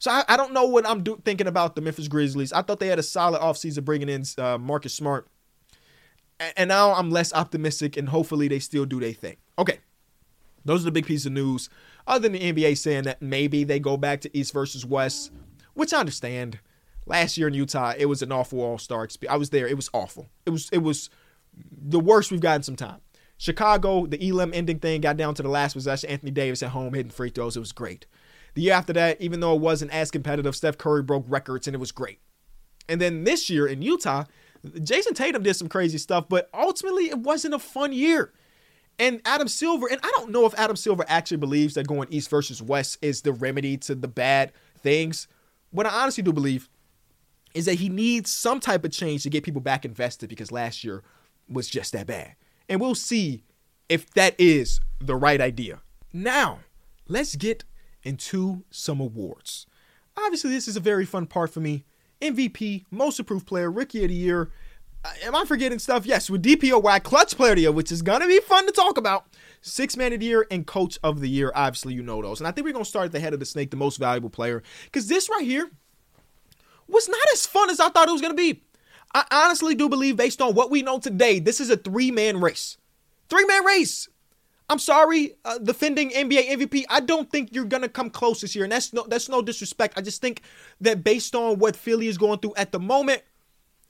So 0.00 0.10
I, 0.10 0.24
I 0.28 0.36
don't 0.36 0.52
know 0.52 0.64
what 0.64 0.86
I'm 0.86 1.04
do- 1.04 1.22
thinking 1.24 1.46
about 1.46 1.76
the 1.76 1.80
Memphis 1.80 2.08
Grizzlies. 2.08 2.52
I 2.52 2.62
thought 2.62 2.80
they 2.80 2.88
had 2.88 2.98
a 2.98 3.04
solid 3.04 3.40
offseason 3.40 3.84
bringing 3.84 4.08
in 4.08 4.24
uh, 4.36 4.58
Marcus 4.58 4.94
Smart 4.94 5.28
and 6.56 6.68
now 6.68 6.92
I'm 6.94 7.10
less 7.10 7.32
optimistic, 7.32 7.96
and 7.96 8.08
hopefully 8.08 8.48
they 8.48 8.58
still 8.58 8.84
do 8.84 9.00
their 9.00 9.12
thing. 9.12 9.36
Okay, 9.58 9.78
those 10.64 10.82
are 10.82 10.86
the 10.86 10.92
big 10.92 11.06
pieces 11.06 11.26
of 11.26 11.32
news. 11.32 11.68
Other 12.06 12.28
than 12.28 12.32
the 12.32 12.52
NBA 12.52 12.76
saying 12.76 13.04
that 13.04 13.22
maybe 13.22 13.64
they 13.64 13.78
go 13.78 13.96
back 13.96 14.20
to 14.22 14.36
East 14.36 14.52
versus 14.52 14.84
West, 14.84 15.32
which 15.74 15.92
I 15.92 16.00
understand. 16.00 16.58
Last 17.06 17.36
year 17.36 17.48
in 17.48 17.54
Utah, 17.54 17.92
it 17.96 18.06
was 18.06 18.22
an 18.22 18.32
awful 18.32 18.62
All 18.62 18.78
Star 18.78 19.04
experience. 19.04 19.34
I 19.34 19.36
was 19.36 19.50
there. 19.50 19.68
It 19.68 19.76
was 19.76 19.90
awful. 19.92 20.30
It 20.46 20.50
was 20.50 20.70
it 20.72 20.78
was 20.78 21.10
the 21.70 22.00
worst 22.00 22.30
we've 22.30 22.40
gotten 22.40 22.62
some 22.62 22.76
time. 22.76 23.00
Chicago, 23.36 24.06
the 24.06 24.26
Elam 24.26 24.54
ending 24.54 24.78
thing 24.78 25.00
got 25.00 25.16
down 25.16 25.34
to 25.34 25.42
the 25.42 25.48
last 25.48 25.74
possession. 25.74 26.08
Anthony 26.08 26.30
Davis 26.30 26.62
at 26.62 26.70
home 26.70 26.94
hitting 26.94 27.10
free 27.10 27.30
throws. 27.30 27.56
It 27.56 27.60
was 27.60 27.72
great. 27.72 28.06
The 28.54 28.62
year 28.62 28.74
after 28.74 28.92
that, 28.94 29.20
even 29.20 29.40
though 29.40 29.54
it 29.54 29.60
wasn't 29.60 29.92
as 29.92 30.10
competitive, 30.10 30.54
Steph 30.54 30.78
Curry 30.78 31.02
broke 31.02 31.24
records 31.28 31.66
and 31.66 31.74
it 31.74 31.80
was 31.80 31.92
great. 31.92 32.20
And 32.88 33.00
then 33.00 33.24
this 33.24 33.50
year 33.50 33.66
in 33.66 33.82
Utah, 33.82 34.24
Jayson 34.64 35.14
Tatum 35.14 35.42
did 35.42 35.54
some 35.54 35.68
crazy 35.68 35.98
stuff, 35.98 36.28
but 36.28 36.48
ultimately 36.54 37.10
it 37.10 37.18
wasn't 37.18 37.54
a 37.54 37.58
fun 37.58 37.92
year. 37.92 38.32
And 38.98 39.20
Adam 39.24 39.48
Silver, 39.48 39.88
and 39.90 40.00
I 40.02 40.10
don't 40.16 40.30
know 40.30 40.46
if 40.46 40.54
Adam 40.54 40.76
Silver 40.76 41.04
actually 41.08 41.38
believes 41.38 41.74
that 41.74 41.86
going 41.86 42.08
East 42.10 42.30
versus 42.30 42.62
West 42.62 42.98
is 43.02 43.22
the 43.22 43.32
remedy 43.32 43.76
to 43.78 43.94
the 43.94 44.08
bad 44.08 44.52
things. 44.78 45.26
What 45.70 45.86
I 45.86 45.90
honestly 45.90 46.22
do 46.22 46.32
believe 46.32 46.68
is 47.54 47.66
that 47.66 47.74
he 47.74 47.88
needs 47.88 48.30
some 48.30 48.60
type 48.60 48.84
of 48.84 48.92
change 48.92 49.22
to 49.22 49.30
get 49.30 49.44
people 49.44 49.60
back 49.60 49.84
invested 49.84 50.28
because 50.28 50.52
last 50.52 50.84
year 50.84 51.02
was 51.48 51.68
just 51.68 51.92
that 51.92 52.06
bad. 52.06 52.34
And 52.68 52.80
we'll 52.80 52.94
see 52.94 53.42
if 53.88 54.10
that 54.14 54.34
is 54.38 54.80
the 55.00 55.16
right 55.16 55.40
idea. 55.40 55.80
Now, 56.12 56.60
let's 57.08 57.36
get 57.36 57.64
into 58.02 58.64
some 58.70 59.00
awards. 59.00 59.66
Obviously, 60.16 60.50
this 60.50 60.68
is 60.68 60.76
a 60.76 60.80
very 60.80 61.04
fun 61.04 61.26
part 61.26 61.50
for 61.50 61.60
me 61.60 61.84
MVP, 62.20 62.84
Most 62.90 63.18
Improved 63.18 63.46
Player, 63.46 63.70
Rookie 63.70 64.04
of 64.04 64.08
the 64.08 64.14
Year. 64.14 64.50
Am 65.22 65.34
I 65.34 65.44
forgetting 65.44 65.78
stuff? 65.78 66.06
Yes, 66.06 66.30
with 66.30 66.42
DPOY, 66.42 67.02
Clutch 67.02 67.36
Player 67.36 67.52
of 67.52 67.56
the 67.56 67.62
Year, 67.62 67.72
which 67.72 67.92
is 67.92 68.02
to 68.02 68.26
be 68.26 68.40
fun 68.40 68.66
to 68.66 68.72
talk 68.72 68.96
about. 68.96 69.26
Six 69.60 69.96
Man 69.96 70.12
of 70.12 70.20
the 70.20 70.26
Year 70.26 70.46
and 70.50 70.66
Coach 70.66 70.98
of 71.02 71.20
the 71.20 71.28
Year. 71.28 71.52
Obviously, 71.54 71.94
you 71.94 72.02
know 72.02 72.22
those. 72.22 72.40
And 72.40 72.48
I 72.48 72.52
think 72.52 72.66
we're 72.66 72.72
to 72.72 72.84
start 72.84 73.06
at 73.06 73.12
the 73.12 73.20
head 73.20 73.34
of 73.34 73.40
the 73.40 73.46
snake, 73.46 73.70
the 73.70 73.76
most 73.76 73.98
valuable 73.98 74.30
player. 74.30 74.62
Because 74.84 75.06
this 75.06 75.28
right 75.28 75.44
here 75.44 75.70
was 76.88 77.08
not 77.08 77.20
as 77.32 77.46
fun 77.46 77.70
as 77.70 77.80
I 77.80 77.88
thought 77.88 78.08
it 78.08 78.12
was 78.12 78.20
to 78.22 78.34
be. 78.34 78.62
I 79.14 79.24
honestly 79.30 79.74
do 79.74 79.88
believe, 79.88 80.16
based 80.16 80.42
on 80.42 80.54
what 80.54 80.70
we 80.70 80.82
know 80.82 80.98
today, 80.98 81.38
this 81.38 81.60
is 81.60 81.70
a 81.70 81.76
three 81.76 82.10
man 82.10 82.40
race. 82.40 82.78
Three 83.28 83.44
man 83.44 83.64
race. 83.64 84.08
I'm 84.70 84.78
sorry, 84.78 85.34
uh, 85.44 85.58
defending 85.58 86.10
NBA 86.10 86.48
MVP. 86.48 86.84
I 86.88 87.00
don't 87.00 87.30
think 87.30 87.50
you're 87.52 87.66
gonna 87.66 87.88
come 87.88 88.08
close 88.08 88.40
this 88.40 88.54
year, 88.54 88.64
and 88.64 88.72
that's 88.72 88.92
no 88.92 89.04
that's 89.06 89.28
no 89.28 89.42
disrespect. 89.42 89.98
I 89.98 90.00
just 90.00 90.22
think 90.22 90.40
that 90.80 91.04
based 91.04 91.34
on 91.34 91.58
what 91.58 91.76
Philly 91.76 92.08
is 92.08 92.16
going 92.16 92.38
through 92.38 92.54
at 92.56 92.72
the 92.72 92.80
moment, 92.80 93.22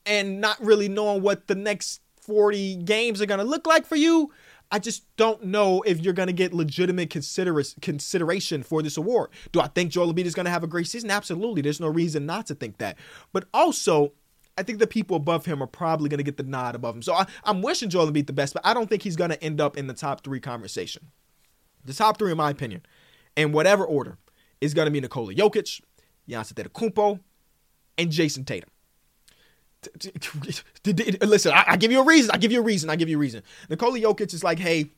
and 0.06 0.40
not 0.40 0.60
really 0.62 0.88
knowing 0.88 1.22
what 1.22 1.46
the 1.46 1.54
next 1.54 2.00
40 2.20 2.76
games 2.76 3.20
are 3.20 3.26
gonna 3.26 3.44
look 3.44 3.66
like 3.66 3.86
for 3.86 3.96
you, 3.96 4.32
I 4.70 4.78
just 4.78 5.04
don't 5.16 5.44
know 5.44 5.82
if 5.82 6.00
you're 6.00 6.14
gonna 6.14 6.32
get 6.32 6.52
legitimate 6.52 7.10
consider- 7.10 7.62
consideration 7.80 8.62
for 8.62 8.82
this 8.82 8.96
award. 8.96 9.30
Do 9.52 9.60
I 9.60 9.68
think 9.68 9.90
Joel 9.90 10.12
Embiid 10.12 10.24
is 10.24 10.34
gonna 10.34 10.50
have 10.50 10.64
a 10.64 10.68
great 10.68 10.86
season? 10.86 11.10
Absolutely. 11.10 11.62
There's 11.62 11.80
no 11.80 11.88
reason 11.88 12.26
not 12.26 12.46
to 12.46 12.54
think 12.54 12.78
that. 12.78 12.96
But 13.32 13.46
also, 13.52 14.12
I 14.56 14.62
think 14.62 14.78
the 14.78 14.86
people 14.86 15.16
above 15.16 15.46
him 15.46 15.62
are 15.62 15.66
probably 15.66 16.08
going 16.08 16.18
to 16.18 16.24
get 16.24 16.36
the 16.36 16.44
nod 16.44 16.74
above 16.74 16.94
him. 16.94 17.02
So 17.02 17.14
I, 17.14 17.26
am 17.44 17.60
wishing 17.60 17.88
Joel 17.90 18.10
Embiid 18.10 18.26
the 18.26 18.32
best, 18.32 18.54
but 18.54 18.64
I 18.64 18.72
don't 18.72 18.88
think 18.88 19.02
he's 19.02 19.16
going 19.16 19.30
to 19.30 19.42
end 19.42 19.60
up 19.60 19.76
in 19.76 19.86
the 19.86 19.94
top 19.94 20.22
three 20.22 20.40
conversation. 20.40 21.08
The 21.84 21.92
top 21.92 22.18
three, 22.18 22.30
in 22.30 22.36
my 22.36 22.50
opinion, 22.50 22.82
in 23.36 23.52
whatever 23.52 23.84
order, 23.84 24.18
is 24.60 24.72
going 24.72 24.86
to 24.86 24.90
be 24.90 25.00
Nikola 25.00 25.34
Jokic, 25.34 25.80
Giannis 26.28 26.52
Antetokounmpo, 26.54 27.20
and 27.98 28.10
Jayson 28.10 28.44
Tatum. 28.44 28.70
Listen, 31.22 31.52
I, 31.52 31.64
I 31.68 31.76
give 31.76 31.92
you 31.92 32.00
a 32.00 32.04
reason. 32.04 32.30
I 32.32 32.38
give 32.38 32.52
you 32.52 32.60
a 32.60 32.64
reason. 32.64 32.90
I 32.90 32.96
give 32.96 33.08
you 33.08 33.16
a 33.16 33.20
reason. 33.20 33.42
Nikola 33.68 33.98
Jokic 33.98 34.34
is 34.34 34.44
like, 34.44 34.58
hey, 34.58 34.90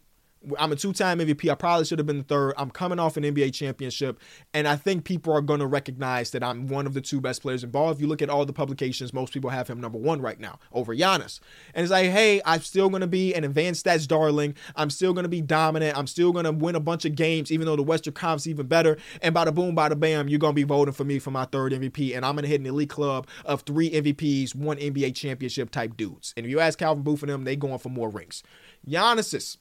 I'm 0.59 0.71
a 0.71 0.77
two-time 0.77 1.19
MVP. 1.19 1.51
I 1.51 1.55
probably 1.55 1.85
should 1.85 1.99
have 1.99 2.07
been 2.07 2.19
the 2.19 2.25
third. 2.25 2.55
I'm 2.57 2.71
coming 2.71 2.99
off 2.99 3.17
an 3.17 3.25
NBA 3.25 3.53
championship, 3.53 4.21
and 4.55 4.69
I 4.69 4.77
think 4.77 5.05
people 5.05 5.33
are 5.33 5.41
going 5.41 5.61
to 5.61 5.67
recognize 5.67 6.31
that 6.31 6.45
I'm 6.45 6.69
one 6.69 6.87
of 6.87 6.95
the 6.95 7.01
two 7.01 7.21
best 7.21 7.43
players 7.43 7.65
in 7.65 7.71
ball. 7.71 7.91
If 7.91 8.01
you 8.01 8.07
look 8.07 8.23
at 8.23 8.31
all 8.31 8.45
the 8.45 8.53
publications, 8.53 9.13
most 9.13 9.33
people 9.33 9.51
have 9.51 9.69
him 9.69 9.81
number 9.81 9.99
one 9.99 10.21
right 10.21 10.39
now 10.39 10.59
over 10.73 10.95
Giannis. 10.95 11.41
And 11.75 11.83
it's 11.83 11.91
like, 11.91 12.11
hey, 12.11 12.41
I'm 12.45 12.61
still 12.61 12.89
going 12.89 13.01
to 13.01 13.07
be 13.07 13.35
an 13.35 13.45
advanced 13.45 13.85
stats 13.85 14.07
darling. 14.07 14.55
I'm 14.77 14.91
still 14.91 15.13
going 15.13 15.25
to 15.25 15.29
be 15.29 15.41
dominant. 15.41 15.97
I'm 15.97 16.07
still 16.07 16.33
going 16.33 16.45
to 16.45 16.53
win 16.53 16.77
a 16.77 16.81
bunch 16.81 17.05
of 17.05 17.15
games, 17.15 17.51
even 17.51 17.67
though 17.67 17.77
the 17.77 17.83
Western 17.83 18.15
Conference 18.15 18.47
even 18.47 18.67
better. 18.67 18.99
And 19.23 19.35
by 19.35 19.45
the 19.45 19.53
boom, 19.53 19.75
by 19.75 19.89
the 19.89 19.97
bam, 19.97 20.29
you're 20.29 20.39
going 20.39 20.53
to 20.53 20.57
be 20.57 20.65
voting 20.65 20.95
for 20.95 21.05
me 21.05 21.19
for 21.19 21.31
my 21.31 21.47
third 21.47 21.73
MVP, 21.73 22.17
and 22.17 22.25
I'm 22.25 22.35
going 22.35 22.45
to 22.45 22.49
hit 22.49 22.61
an 22.61 22.67
elite 22.67 22.91
club 22.91 23.27
of 23.45 23.63
three 23.63 23.91
MVPs, 23.91 24.55
one 24.55 24.77
NBA 24.77 25.15
championship 25.15 25.71
type 25.71 25.97
dudes. 25.97 26.35
And 26.37 26.47
if 26.47 26.51
you 26.51 26.61
ask 26.61 26.79
Calvin 26.79 27.03
Booth 27.03 27.23
and 27.23 27.31
them, 27.31 27.45
they 27.45 27.57
going 27.57 27.79
for 27.79 27.89
more 27.89 28.09
rings. 28.09 28.43
Giannis's 28.89 29.59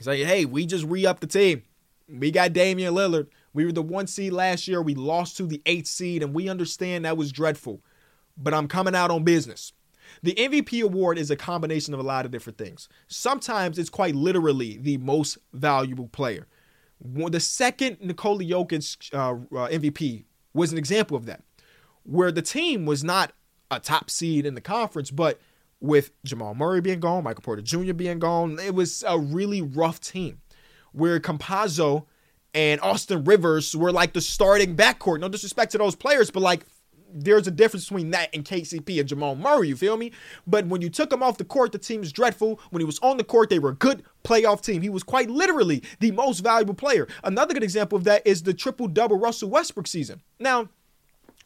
Say, 0.00 0.24
hey, 0.24 0.44
we 0.44 0.66
just 0.66 0.84
re 0.84 1.06
upped 1.06 1.20
the 1.20 1.26
team. 1.26 1.62
We 2.08 2.30
got 2.30 2.52
Damian 2.52 2.94
Lillard. 2.94 3.28
We 3.52 3.64
were 3.64 3.72
the 3.72 3.82
one 3.82 4.06
seed 4.06 4.32
last 4.32 4.66
year. 4.66 4.80
We 4.80 4.94
lost 4.94 5.36
to 5.36 5.46
the 5.46 5.62
eighth 5.66 5.86
seed, 5.86 6.22
and 6.22 6.34
we 6.34 6.48
understand 6.48 7.04
that 7.04 7.16
was 7.16 7.32
dreadful. 7.32 7.82
But 8.36 8.54
I'm 8.54 8.68
coming 8.68 8.94
out 8.94 9.10
on 9.10 9.24
business. 9.24 9.72
The 10.22 10.34
MVP 10.34 10.82
award 10.82 11.18
is 11.18 11.30
a 11.30 11.36
combination 11.36 11.94
of 11.94 12.00
a 12.00 12.04
lot 12.04 12.24
of 12.24 12.30
different 12.30 12.58
things. 12.58 12.88
Sometimes 13.06 13.78
it's 13.78 13.90
quite 13.90 14.14
literally 14.14 14.76
the 14.78 14.96
most 14.98 15.38
valuable 15.52 16.08
player. 16.08 16.46
The 17.02 17.40
second 17.40 17.98
Nikola 18.00 18.44
Jokic 18.44 19.14
uh, 19.14 19.32
uh, 19.56 19.68
MVP 19.68 20.24
was 20.52 20.72
an 20.72 20.78
example 20.78 21.16
of 21.16 21.26
that, 21.26 21.42
where 22.02 22.32
the 22.32 22.42
team 22.42 22.86
was 22.86 23.04
not 23.04 23.32
a 23.70 23.80
top 23.80 24.10
seed 24.10 24.44
in 24.44 24.54
the 24.54 24.60
conference, 24.60 25.10
but 25.10 25.40
with 25.80 26.10
Jamal 26.24 26.54
Murray 26.54 26.80
being 26.80 27.00
gone, 27.00 27.24
Michael 27.24 27.42
Porter 27.42 27.62
Jr. 27.62 27.94
being 27.94 28.18
gone, 28.18 28.58
it 28.58 28.74
was 28.74 29.04
a 29.06 29.18
really 29.18 29.62
rough 29.62 30.00
team 30.00 30.40
where 30.92 31.18
Campazzo 31.20 32.06
and 32.54 32.80
Austin 32.80 33.24
Rivers 33.24 33.74
were 33.76 33.92
like 33.92 34.12
the 34.12 34.20
starting 34.20 34.76
backcourt. 34.76 35.20
No 35.20 35.28
disrespect 35.28 35.72
to 35.72 35.78
those 35.78 35.94
players, 35.94 36.30
but 36.30 36.40
like 36.40 36.66
there's 37.12 37.46
a 37.46 37.50
difference 37.50 37.86
between 37.86 38.10
that 38.10 38.30
and 38.34 38.44
KCP 38.44 39.00
and 39.00 39.08
Jamal 39.08 39.34
Murray, 39.34 39.68
you 39.68 39.76
feel 39.76 39.96
me? 39.96 40.12
But 40.46 40.66
when 40.66 40.80
you 40.80 40.88
took 40.88 41.12
him 41.12 41.22
off 41.22 41.38
the 41.38 41.44
court, 41.44 41.72
the 41.72 41.78
team 41.78 42.00
was 42.00 42.12
dreadful. 42.12 42.60
When 42.70 42.80
he 42.80 42.86
was 42.86 42.98
on 43.00 43.16
the 43.16 43.24
court, 43.24 43.50
they 43.50 43.58
were 43.58 43.70
a 43.70 43.74
good 43.74 44.04
playoff 44.24 44.62
team. 44.62 44.82
He 44.82 44.88
was 44.88 45.02
quite 45.02 45.28
literally 45.28 45.82
the 45.98 46.12
most 46.12 46.40
valuable 46.40 46.74
player. 46.74 47.08
Another 47.24 47.54
good 47.54 47.64
example 47.64 47.96
of 47.96 48.04
that 48.04 48.26
is 48.26 48.42
the 48.42 48.54
triple 48.54 48.88
double 48.88 49.18
Russell 49.18 49.50
Westbrook 49.50 49.86
season. 49.86 50.22
Now, 50.38 50.68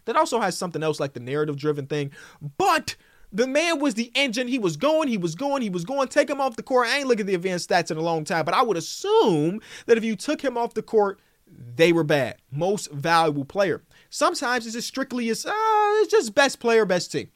that 0.05 0.17
also 0.17 0.41
has 0.41 0.57
something 0.57 0.83
else 0.83 1.01
like 1.01 1.15
the 1.15 1.21
narrative 1.21 1.57
driven 1.57 1.87
thing, 1.87 2.11
but 2.59 2.97
the 3.35 3.49
man 3.49 3.81
was 3.81 3.95
the 3.95 4.13
engine. 4.15 4.47
He 4.47 4.61
was 4.61 4.77
going, 4.77 5.09
he 5.09 5.19
was 5.19 5.35
going, 5.35 5.61
he 5.61 5.69
was 5.69 5.85
going. 5.85 6.07
Take 6.07 6.31
him 6.31 6.41
off 6.41 6.55
the 6.55 6.63
court. 6.63 6.87
I 6.87 6.99
ain't 6.99 7.09
looking 7.09 7.23
at 7.23 7.27
the 7.27 7.35
advanced 7.35 7.69
stats 7.69 7.91
in 7.91 7.97
a 7.97 8.01
long 8.01 8.25
time, 8.25 8.45
but 8.45 8.55
I 8.55 8.63
would 8.63 8.77
assume 8.77 9.61
that 9.87 9.99
if 9.99 10.05
you 10.05 10.15
took 10.15 10.41
him 10.41 10.57
off 10.57 10.75
the 10.75 10.83
court, 10.83 11.19
they 11.77 11.93
were 11.93 12.05
bad. 12.05 12.37
Most 12.53 12.93
valuable 12.93 13.45
player. 13.45 13.83
Sometimes 14.09 14.67
it's 14.67 14.77
just 14.77 14.87
strictly 14.87 15.29
as 15.31 15.45
uh, 15.45 15.53
it's 15.53 16.13
just 16.13 16.35
best 16.35 16.61
player, 16.61 16.87
best 16.87 17.11
team. 17.11 17.29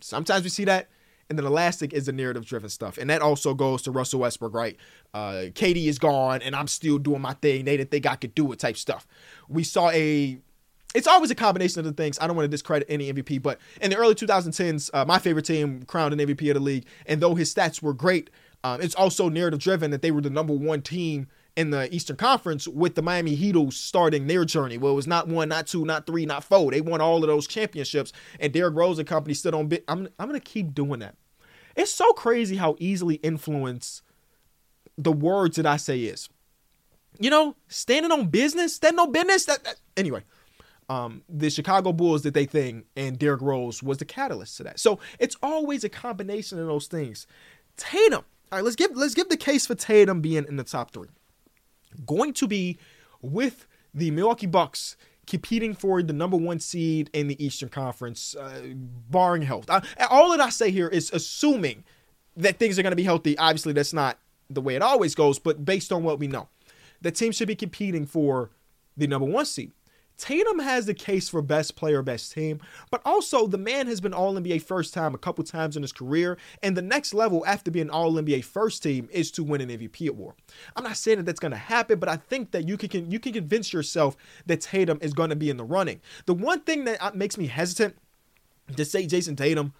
Sometimes 0.00 0.42
we 0.42 0.50
see 0.50 0.64
that. 0.64 0.88
And 1.28 1.38
then 1.38 1.46
elastic 1.46 1.92
is 1.92 2.06
the 2.06 2.12
narrative 2.12 2.44
driven 2.44 2.68
stuff. 2.68 2.98
And 2.98 3.08
that 3.08 3.22
also 3.22 3.54
goes 3.54 3.82
to 3.82 3.92
Russell 3.92 4.18
Westbrook, 4.18 4.52
right? 4.52 4.76
Uh, 5.14 5.46
KD 5.52 5.86
is 5.86 6.00
gone 6.00 6.42
and 6.42 6.56
I'm 6.56 6.66
still 6.66 6.98
doing 6.98 7.20
my 7.20 7.34
thing. 7.34 7.66
They 7.66 7.76
didn't 7.76 7.92
think 7.92 8.04
I 8.04 8.16
could 8.16 8.34
do 8.34 8.50
it 8.50 8.58
type 8.58 8.76
stuff. 8.76 9.06
We 9.48 9.62
saw 9.62 9.90
a 9.90 10.40
it's 10.94 11.06
always 11.06 11.30
a 11.30 11.34
combination 11.34 11.80
of 11.80 11.84
the 11.84 11.92
things. 11.92 12.18
I 12.20 12.26
don't 12.26 12.36
want 12.36 12.44
to 12.44 12.50
discredit 12.50 12.86
any 12.90 13.12
MVP, 13.12 13.40
but 13.42 13.58
in 13.80 13.90
the 13.90 13.96
early 13.96 14.14
2010s, 14.14 14.90
uh, 14.92 15.04
my 15.04 15.18
favorite 15.18 15.44
team 15.44 15.84
crowned 15.84 16.12
an 16.12 16.26
MVP 16.26 16.48
of 16.50 16.54
the 16.54 16.60
league. 16.60 16.86
And 17.06 17.20
though 17.20 17.34
his 17.34 17.52
stats 17.54 17.80
were 17.80 17.94
great, 17.94 18.30
um, 18.64 18.80
it's 18.80 18.94
also 18.94 19.28
narrative 19.28 19.60
driven 19.60 19.90
that 19.92 20.02
they 20.02 20.10
were 20.10 20.20
the 20.20 20.30
number 20.30 20.52
one 20.52 20.82
team 20.82 21.28
in 21.56 21.70
the 21.70 21.92
Eastern 21.94 22.16
Conference 22.16 22.66
with 22.68 22.94
the 22.94 23.02
Miami 23.02 23.34
Heat 23.34 23.72
starting 23.72 24.26
their 24.26 24.44
journey. 24.44 24.78
Well, 24.78 24.92
it 24.92 24.96
was 24.96 25.06
not 25.06 25.28
one, 25.28 25.48
not 25.48 25.66
two, 25.66 25.84
not 25.84 26.06
three, 26.06 26.26
not 26.26 26.44
four. 26.44 26.70
They 26.70 26.80
won 26.80 27.00
all 27.00 27.22
of 27.22 27.28
those 27.28 27.46
championships, 27.46 28.12
and 28.38 28.52
Derrick 28.52 28.74
Rose 28.74 28.98
and 28.98 29.08
company 29.08 29.34
stood 29.34 29.54
on 29.54 29.66
bit. 29.68 29.84
I'm 29.88 30.08
I'm 30.18 30.28
gonna 30.28 30.40
keep 30.40 30.74
doing 30.74 31.00
that. 31.00 31.16
It's 31.76 31.92
so 31.92 32.12
crazy 32.12 32.56
how 32.56 32.76
easily 32.78 33.16
influence 33.16 34.02
the 34.96 35.12
words 35.12 35.56
that 35.56 35.66
I 35.66 35.76
say 35.76 36.00
is. 36.00 36.28
You 37.18 37.30
know, 37.30 37.56
standing 37.68 38.12
on 38.12 38.28
business, 38.28 38.76
standing 38.76 38.98
on 38.98 39.12
business. 39.12 39.46
That, 39.46 39.64
that 39.64 39.76
anyway. 39.96 40.22
Um, 40.90 41.22
the 41.28 41.50
Chicago 41.50 41.92
Bulls 41.92 42.22
did 42.22 42.34
they 42.34 42.46
thing, 42.46 42.84
and 42.96 43.18
Derrick 43.18 43.40
Rose 43.40 43.82
was 43.82 43.98
the 43.98 44.04
catalyst 44.04 44.56
to 44.56 44.64
that. 44.64 44.80
So 44.80 44.98
it's 45.18 45.36
always 45.42 45.84
a 45.84 45.88
combination 45.88 46.58
of 46.58 46.66
those 46.66 46.88
things. 46.88 47.26
Tatum. 47.76 48.24
All 48.52 48.58
right, 48.58 48.64
let's 48.64 48.76
give 48.76 48.96
let's 48.96 49.14
give 49.14 49.28
the 49.28 49.36
case 49.36 49.66
for 49.66 49.76
Tatum 49.76 50.20
being 50.20 50.44
in 50.48 50.56
the 50.56 50.64
top 50.64 50.90
three 50.90 51.08
going 52.06 52.32
to 52.34 52.46
be 52.46 52.78
with 53.20 53.66
the 53.94 54.10
Milwaukee 54.10 54.46
Bucks 54.46 54.96
competing 55.26 55.74
for 55.74 56.02
the 56.02 56.12
number 56.12 56.36
one 56.36 56.58
seed 56.58 57.10
in 57.12 57.28
the 57.28 57.44
Eastern 57.44 57.68
Conference, 57.68 58.34
uh, 58.34 58.62
barring 59.10 59.42
health. 59.42 59.66
I, 59.68 59.82
all 60.10 60.30
that 60.30 60.40
I 60.40 60.50
say 60.50 60.70
here 60.70 60.88
is 60.88 61.10
assuming 61.12 61.84
that 62.36 62.58
things 62.58 62.78
are 62.78 62.82
going 62.82 62.92
to 62.92 62.96
be 62.96 63.04
healthy. 63.04 63.38
Obviously, 63.38 63.72
that's 63.72 63.92
not 63.92 64.18
the 64.48 64.60
way 64.60 64.74
it 64.74 64.82
always 64.82 65.14
goes, 65.14 65.38
but 65.38 65.64
based 65.64 65.92
on 65.92 66.02
what 66.02 66.18
we 66.18 66.26
know, 66.26 66.48
the 67.00 67.12
team 67.12 67.32
should 67.32 67.48
be 67.48 67.54
competing 67.54 68.06
for 68.06 68.50
the 68.96 69.06
number 69.06 69.26
one 69.26 69.46
seed. 69.46 69.72
Tatum 70.20 70.58
has 70.58 70.84
the 70.84 70.92
case 70.92 71.30
for 71.30 71.40
best 71.40 71.76
player, 71.76 72.02
best 72.02 72.32
team, 72.32 72.60
but 72.90 73.00
also 73.06 73.46
the 73.46 73.56
man 73.56 73.86
has 73.86 74.00
been 74.00 74.12
All 74.12 74.34
NBA 74.34 74.62
first 74.62 74.92
time 74.92 75.14
a 75.14 75.18
couple 75.18 75.42
times 75.44 75.76
in 75.76 75.82
his 75.82 75.92
career, 75.92 76.36
and 76.62 76.76
the 76.76 76.82
next 76.82 77.14
level 77.14 77.44
after 77.46 77.70
being 77.70 77.88
All 77.88 78.12
NBA 78.12 78.44
first 78.44 78.82
team 78.82 79.08
is 79.10 79.30
to 79.32 79.42
win 79.42 79.62
an 79.62 79.70
MVP 79.70 80.08
award. 80.08 80.34
I'm 80.76 80.84
not 80.84 80.98
saying 80.98 81.18
that 81.18 81.24
that's 81.24 81.40
going 81.40 81.52
to 81.52 81.58
happen, 81.58 81.98
but 81.98 82.08
I 82.08 82.16
think 82.16 82.50
that 82.50 82.68
you 82.68 82.76
can 82.76 83.10
you 83.10 83.18
can 83.18 83.32
convince 83.32 83.72
yourself 83.72 84.16
that 84.44 84.60
Tatum 84.60 84.98
is 85.00 85.14
going 85.14 85.30
to 85.30 85.36
be 85.36 85.48
in 85.48 85.56
the 85.56 85.64
running. 85.64 86.00
The 86.26 86.34
one 86.34 86.60
thing 86.60 86.84
that 86.84 87.02
uh, 87.02 87.12
makes 87.14 87.38
me 87.38 87.46
hesitant 87.46 87.96
to 88.76 88.84
say 88.84 89.06
Jayson 89.06 89.36
Tatum, 89.36 89.72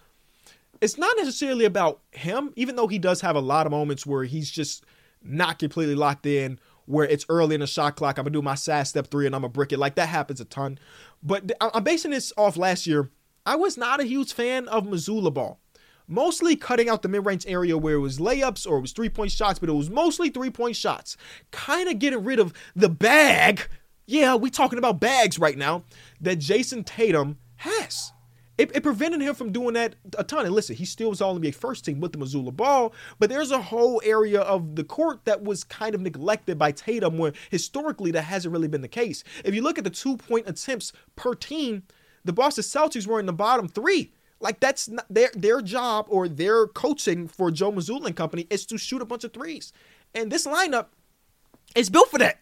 it's 0.81 0.97
not 0.97 1.15
necessarily 1.17 1.65
about 1.65 2.01
him, 2.11 2.51
even 2.55 2.75
though 2.75 2.87
he 2.87 2.97
does 2.97 3.21
have 3.21 3.35
a 3.35 3.41
lot 3.41 3.67
of 3.67 3.71
moments 3.71 4.07
where 4.07 4.23
he's 4.23 4.49
just 4.49 4.83
not 5.23 5.59
completely 5.59 5.93
locked 5.93 6.25
in 6.25 6.59
where 6.91 7.07
it's 7.07 7.25
early 7.29 7.55
in 7.55 7.61
the 7.61 7.67
shot 7.67 7.95
clock. 7.95 8.17
I'm 8.17 8.25
gonna 8.25 8.33
do 8.33 8.41
my 8.41 8.55
sad 8.55 8.83
step 8.83 9.07
three 9.07 9.25
and 9.25 9.33
I'm 9.33 9.41
gonna 9.41 9.49
brick 9.49 9.71
it. 9.71 9.79
Like 9.79 9.95
that 9.95 10.09
happens 10.09 10.41
a 10.41 10.45
ton. 10.45 10.77
But 11.23 11.51
I'm 11.59 11.83
basing 11.83 12.11
this 12.11 12.33
off 12.37 12.57
last 12.57 12.85
year. 12.85 13.09
I 13.45 13.55
was 13.55 13.77
not 13.77 13.99
a 13.99 14.05
huge 14.05 14.33
fan 14.33 14.67
of 14.67 14.85
Mazzulla 14.85 15.33
ball. 15.33 15.59
Mostly 16.07 16.55
cutting 16.55 16.89
out 16.89 17.01
the 17.01 17.07
mid 17.07 17.25
range 17.25 17.45
area 17.47 17.77
where 17.77 17.95
it 17.95 17.99
was 17.99 18.19
layups 18.19 18.67
or 18.67 18.77
it 18.77 18.81
was 18.81 18.91
three 18.91 19.09
point 19.09 19.31
shots, 19.31 19.57
but 19.57 19.69
it 19.69 19.73
was 19.73 19.89
mostly 19.89 20.29
three 20.29 20.49
point 20.49 20.75
shots. 20.75 21.15
Kind 21.51 21.89
of 21.89 21.99
getting 21.99 22.23
rid 22.23 22.39
of 22.39 22.53
the 22.75 22.89
bag. 22.89 23.67
Yeah, 24.05 24.35
we 24.35 24.49
talking 24.49 24.77
about 24.77 24.99
bags 24.99 25.39
right 25.39 25.57
now 25.57 25.85
that 26.19 26.39
Jayson 26.39 26.83
Tatum 26.83 27.37
has. 27.57 28.11
It, 28.61 28.75
it, 28.75 28.83
prevented 28.83 29.21
him 29.21 29.33
from 29.33 29.51
doing 29.51 29.73
that 29.73 29.95
a 30.19 30.23
ton. 30.23 30.45
And 30.45 30.53
listen, 30.53 30.75
he 30.75 30.85
still 30.85 31.09
was 31.09 31.19
all 31.19 31.39
NBA 31.39 31.55
first 31.55 31.83
team 31.83 31.99
with 31.99 32.11
the 32.11 32.19
Mazzulla 32.19 32.55
ball, 32.55 32.93
but 33.17 33.27
there's 33.27 33.49
a 33.49 33.59
whole 33.59 33.99
area 34.05 34.41
of 34.41 34.75
the 34.75 34.83
court 34.83 35.25
that 35.25 35.43
was 35.43 35.63
kind 35.63 35.95
of 35.95 36.01
neglected 36.01 36.59
by 36.59 36.71
Tatum 36.71 37.17
where 37.17 37.33
historically 37.49 38.11
that 38.11 38.21
hasn't 38.21 38.51
really 38.51 38.67
been 38.67 38.81
the 38.81 38.87
case. 38.87 39.23
If 39.43 39.55
you 39.55 39.63
look 39.63 39.79
at 39.79 39.83
the 39.83 39.89
two 39.89 40.15
point 40.15 40.47
attempts 40.47 40.93
per 41.15 41.33
team, 41.33 41.81
the 42.23 42.33
Boston 42.33 42.63
Celtics 42.63 43.07
were 43.07 43.19
in 43.19 43.25
the 43.25 43.33
bottom 43.33 43.67
three. 43.67 44.13
Like 44.39 44.59
that's 44.59 44.87
not 44.87 45.07
their 45.09 45.31
their 45.33 45.61
job 45.61 46.05
or 46.09 46.27
their 46.27 46.67
coaching 46.67 47.27
for 47.27 47.49
Joe 47.49 47.71
Mazzulla 47.71 48.07
and 48.07 48.15
company 48.15 48.45
is 48.51 48.67
to 48.67 48.77
shoot 48.77 49.01
a 49.01 49.05
bunch 49.05 49.23
of 49.23 49.33
threes. 49.33 49.73
And 50.13 50.31
this 50.31 50.45
lineup 50.45 50.87
is 51.75 51.89
built 51.89 52.11
for 52.11 52.19
that. 52.19 52.41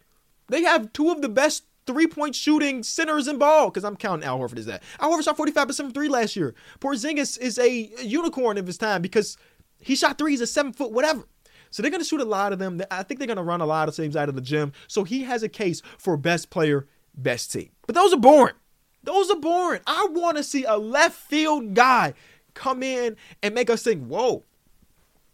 They 0.50 0.64
have 0.64 0.92
two 0.92 1.12
of 1.12 1.22
the 1.22 1.30
best 1.30 1.64
three 1.90 2.06
point 2.06 2.36
shooting 2.36 2.84
centers 2.84 3.28
and 3.28 3.40
ball 3.40 3.72
because 3.72 3.84
I'm 3.84 3.96
counting 3.96 4.28
Al 4.28 4.38
Horford 4.38 4.60
as 4.60 4.68
that. 4.68 4.84
Al 5.00 5.10
Horford 5.10 5.24
shot 5.24 5.38
45% 5.38 5.76
from 5.76 5.92
three 5.92 6.08
last 6.08 6.36
year. 6.36 6.54
Porzingis 6.80 7.40
is 7.40 7.58
a 7.58 7.92
unicorn 8.04 8.60
of 8.60 8.68
his 8.68 8.78
time 8.78 9.02
because 9.02 9.38
he 9.82 9.96
shot 9.96 10.20
threes 10.20 10.40
at 10.40 10.50
seven 10.50 10.72
foot, 10.72 10.92
whatever. 10.92 11.24
So 11.72 11.82
they're 11.82 11.90
going 11.90 12.02
to 12.02 12.08
shoot 12.08 12.22
a 12.22 12.26
lot 12.26 12.54
of 12.54 12.60
them. 12.60 12.80
I 12.92 13.02
think 13.02 13.20
they're 13.20 13.28
going 13.28 13.38
to 13.38 13.44
run 13.44 13.60
a 13.60 13.66
lot 13.66 13.88
of 13.90 13.96
things 13.96 14.16
out 14.16 14.30
of 14.30 14.36
the 14.36 14.42
gym. 14.42 14.72
So 14.88 15.04
he 15.04 15.24
has 15.24 15.42
a 15.42 15.50
case 15.50 15.82
for 15.98 16.16
best 16.16 16.52
player, 16.52 16.86
best 17.16 17.52
team. 17.52 17.70
But 17.88 17.96
those 17.96 18.14
are 18.14 18.20
boring. 18.20 18.56
Those 19.04 19.32
are 19.32 19.40
boring. 19.40 19.82
I 19.88 20.08
want 20.12 20.38
to 20.38 20.44
see 20.44 20.64
a 20.66 20.78
left 20.78 21.16
field 21.16 21.74
guy 21.74 22.14
come 22.54 22.84
in 22.84 23.18
and 23.42 23.56
make 23.56 23.72
us 23.72 23.82
think, 23.82 24.06
whoa, 24.06 24.44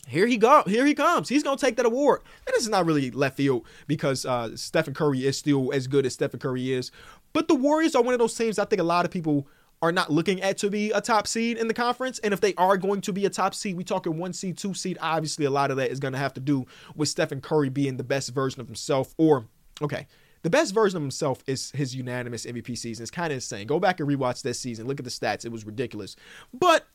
here 0.05 0.27
he 0.27 0.37
go. 0.37 0.63
Here 0.67 0.85
he 0.85 0.93
comes. 0.93 1.29
He's 1.29 1.43
gonna 1.43 1.57
take 1.57 1.77
that 1.77 1.85
award. 1.85 2.21
And 2.45 2.53
this 2.53 2.63
is 2.63 2.69
not 2.69 2.85
really 2.85 3.11
left 3.11 3.37
field 3.37 3.65
because 3.87 4.25
uh, 4.25 4.55
Stephen 4.55 4.93
Curry 4.93 5.25
is 5.25 5.37
still 5.37 5.71
as 5.73 5.87
good 5.87 6.05
as 6.05 6.13
Stephen 6.13 6.39
Curry 6.39 6.73
is. 6.73 6.91
But 7.33 7.47
the 7.47 7.55
Warriors 7.55 7.95
are 7.95 8.03
one 8.03 8.13
of 8.13 8.19
those 8.19 8.35
teams 8.35 8.59
I 8.59 8.65
think 8.65 8.79
a 8.79 8.83
lot 8.83 9.05
of 9.05 9.11
people 9.11 9.47
are 9.81 9.91
not 9.91 10.11
looking 10.11 10.41
at 10.41 10.57
to 10.59 10.69
be 10.69 10.91
a 10.91 11.01
top 11.01 11.27
seed 11.27 11.57
in 11.57 11.67
the 11.67 11.73
conference. 11.73 12.19
And 12.19 12.33
if 12.33 12.41
they 12.41 12.53
are 12.55 12.77
going 12.77 13.01
to 13.01 13.13
be 13.13 13.25
a 13.25 13.29
top 13.29 13.53
seed, 13.53 13.75
we 13.75 13.83
talking 13.83 14.17
one 14.17 14.33
seed, 14.33 14.57
two 14.57 14.73
seed. 14.73 14.97
Obviously, 15.01 15.45
a 15.45 15.51
lot 15.51 15.69
of 15.69 15.77
that 15.77 15.91
is 15.91 15.99
gonna 15.99 16.17
have 16.17 16.33
to 16.35 16.39
do 16.39 16.65
with 16.95 17.09
Stephen 17.09 17.41
Curry 17.41 17.69
being 17.69 17.97
the 17.97 18.03
best 18.03 18.33
version 18.33 18.61
of 18.61 18.67
himself. 18.67 19.13
Or 19.17 19.47
okay, 19.81 20.07
the 20.43 20.49
best 20.51 20.75
version 20.75 20.97
of 20.97 21.03
himself 21.03 21.43
is 21.47 21.71
his 21.71 21.95
unanimous 21.95 22.45
MVP 22.45 22.77
season. 22.77 23.01
It's 23.01 23.09
kind 23.09 23.31
of 23.31 23.37
insane. 23.37 23.65
Go 23.65 23.79
back 23.79 23.99
and 23.99 24.07
rewatch 24.07 24.43
that 24.43 24.53
season. 24.53 24.87
Look 24.87 24.99
at 24.99 25.03
the 25.03 25.09
stats. 25.09 25.43
It 25.43 25.51
was 25.51 25.65
ridiculous. 25.65 26.15
But 26.53 26.85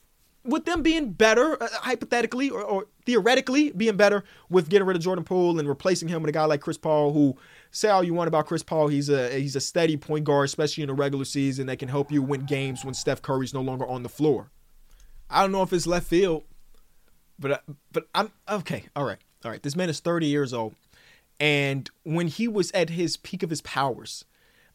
with 0.44 0.64
them 0.64 0.82
being 0.82 1.12
better, 1.12 1.62
uh, 1.62 1.68
hypothetically 1.72 2.50
or, 2.50 2.62
or, 2.62 2.86
theoretically 3.04 3.72
being 3.72 3.96
better 3.96 4.24
with 4.48 4.68
getting 4.68 4.86
rid 4.86 4.96
of 4.96 5.02
Jordan 5.02 5.24
Poole 5.24 5.58
and 5.58 5.68
replacing 5.68 6.08
him 6.08 6.22
with 6.22 6.28
a 6.28 6.32
guy 6.32 6.44
like 6.44 6.60
Chris 6.60 6.78
Paul, 6.78 7.12
who 7.12 7.36
say 7.70 7.88
all 7.88 8.04
you 8.04 8.14
want 8.14 8.28
about 8.28 8.46
Chris 8.46 8.62
Paul, 8.62 8.88
he's 8.88 9.08
a 9.08 9.30
he's 9.38 9.56
a 9.56 9.60
steady 9.60 9.96
point 9.96 10.24
guard, 10.24 10.46
especially 10.46 10.82
in 10.82 10.88
the 10.88 10.94
regular 10.94 11.24
season, 11.24 11.66
that 11.66 11.78
can 11.78 11.88
help 11.88 12.10
you 12.10 12.22
win 12.22 12.46
games 12.46 12.84
when 12.84 12.94
Steph 12.94 13.22
Curry's 13.22 13.54
no 13.54 13.60
longer 13.60 13.86
on 13.86 14.02
the 14.02 14.08
floor. 14.08 14.50
I 15.28 15.42
don't 15.42 15.52
know 15.52 15.62
if 15.62 15.72
it's 15.72 15.86
left 15.86 16.06
field, 16.06 16.44
but 17.38 17.50
uh, 17.50 17.58
but 17.92 18.08
I'm 18.14 18.30
okay. 18.48 18.84
All 18.96 19.04
right, 19.04 19.18
all 19.44 19.50
right. 19.50 19.62
This 19.62 19.76
man 19.76 19.88
is 19.88 20.00
30 20.00 20.26
years 20.26 20.52
old, 20.52 20.74
and 21.38 21.90
when 22.04 22.28
he 22.28 22.48
was 22.48 22.70
at 22.72 22.90
his 22.90 23.16
peak 23.16 23.42
of 23.42 23.50
his 23.50 23.60
powers 23.62 24.24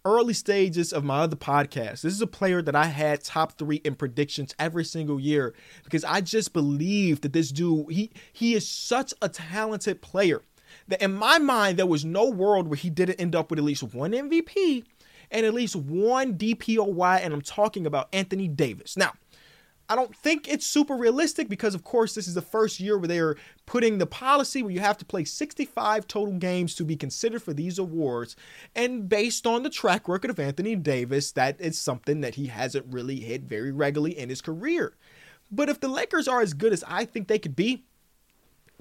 early 0.05 0.33
stages 0.33 0.93
of 0.93 1.03
my 1.03 1.21
other 1.21 1.35
podcast. 1.35 2.01
This 2.01 2.13
is 2.13 2.21
a 2.21 2.27
player 2.27 2.61
that 2.61 2.75
I 2.75 2.85
had 2.85 3.23
top 3.23 3.57
three 3.57 3.77
in 3.77 3.95
predictions 3.95 4.53
every 4.59 4.85
single 4.85 5.19
year 5.19 5.55
because 5.83 6.03
I 6.03 6.21
just 6.21 6.53
believe 6.53 7.21
that 7.21 7.33
this 7.33 7.51
dude, 7.51 7.91
he 7.91 8.11
he 8.31 8.53
is 8.53 8.67
such 8.69 9.13
a 9.21 9.27
talented 9.27 10.01
player 10.01 10.43
that 10.87 11.01
in 11.01 11.13
my 11.13 11.39
mind 11.39 11.79
there 11.79 11.87
was 11.87 12.05
no 12.05 12.29
world 12.29 12.67
where 12.67 12.77
he 12.77 12.89
didn't 12.89 13.19
end 13.19 13.35
up 13.35 13.49
with 13.49 13.59
at 13.59 13.65
least 13.65 13.83
one 13.83 14.11
MVP 14.11 14.85
and 15.31 15.45
at 15.45 15.53
least 15.53 15.75
one 15.75 16.37
DPOY, 16.37 17.19
and 17.21 17.33
I'm 17.33 17.41
talking 17.41 17.87
about 17.87 18.09
Anthony 18.13 18.47
Davis. 18.47 18.95
Now, 18.95 19.13
I 19.87 19.95
don't 19.95 20.15
think 20.15 20.47
it's 20.47 20.65
super 20.65 20.95
realistic 20.95 21.47
because, 21.47 21.75
of 21.75 21.83
course, 21.83 22.15
this 22.15 22.27
is 22.27 22.33
the 22.33 22.41
first 22.41 22.79
year 22.79 22.97
where 22.97 23.07
they're 23.07 23.35
putting 23.65 23.97
the 23.97 24.07
policy 24.07 24.63
where 24.63 24.71
you 24.71 24.79
have 24.79 24.97
to 24.97 25.05
play 25.05 25.25
65 25.25 26.07
total 26.07 26.33
games 26.35 26.73
to 26.75 26.83
be 26.83 26.95
considered 26.95 27.43
for 27.43 27.53
these 27.53 27.77
awards. 27.77 28.35
And 28.75 29.07
based 29.07 29.45
on 29.45 29.63
the 29.63 29.69
track 29.69 30.07
record 30.07 30.31
of 30.31 30.39
Anthony 30.39 30.75
Davis, 30.75 31.31
that 31.33 31.61
is 31.61 31.79
something 31.79 32.21
that 32.21 32.35
he 32.35 32.47
hasn't 32.47 32.91
really 32.91 33.19
hit 33.19 33.43
very 33.43 33.71
regularly 33.71 34.17
in 34.17 34.29
his 34.29 34.41
career. 34.41 34.95
But 35.51 35.69
if 35.69 35.79
the 35.79 35.87
Lakers 35.87 36.27
are 36.27 36.41
as 36.41 36.53
good 36.53 36.73
as 36.73 36.83
I 36.87 37.05
think 37.05 37.27
they 37.27 37.39
could 37.39 37.55
be, 37.55 37.83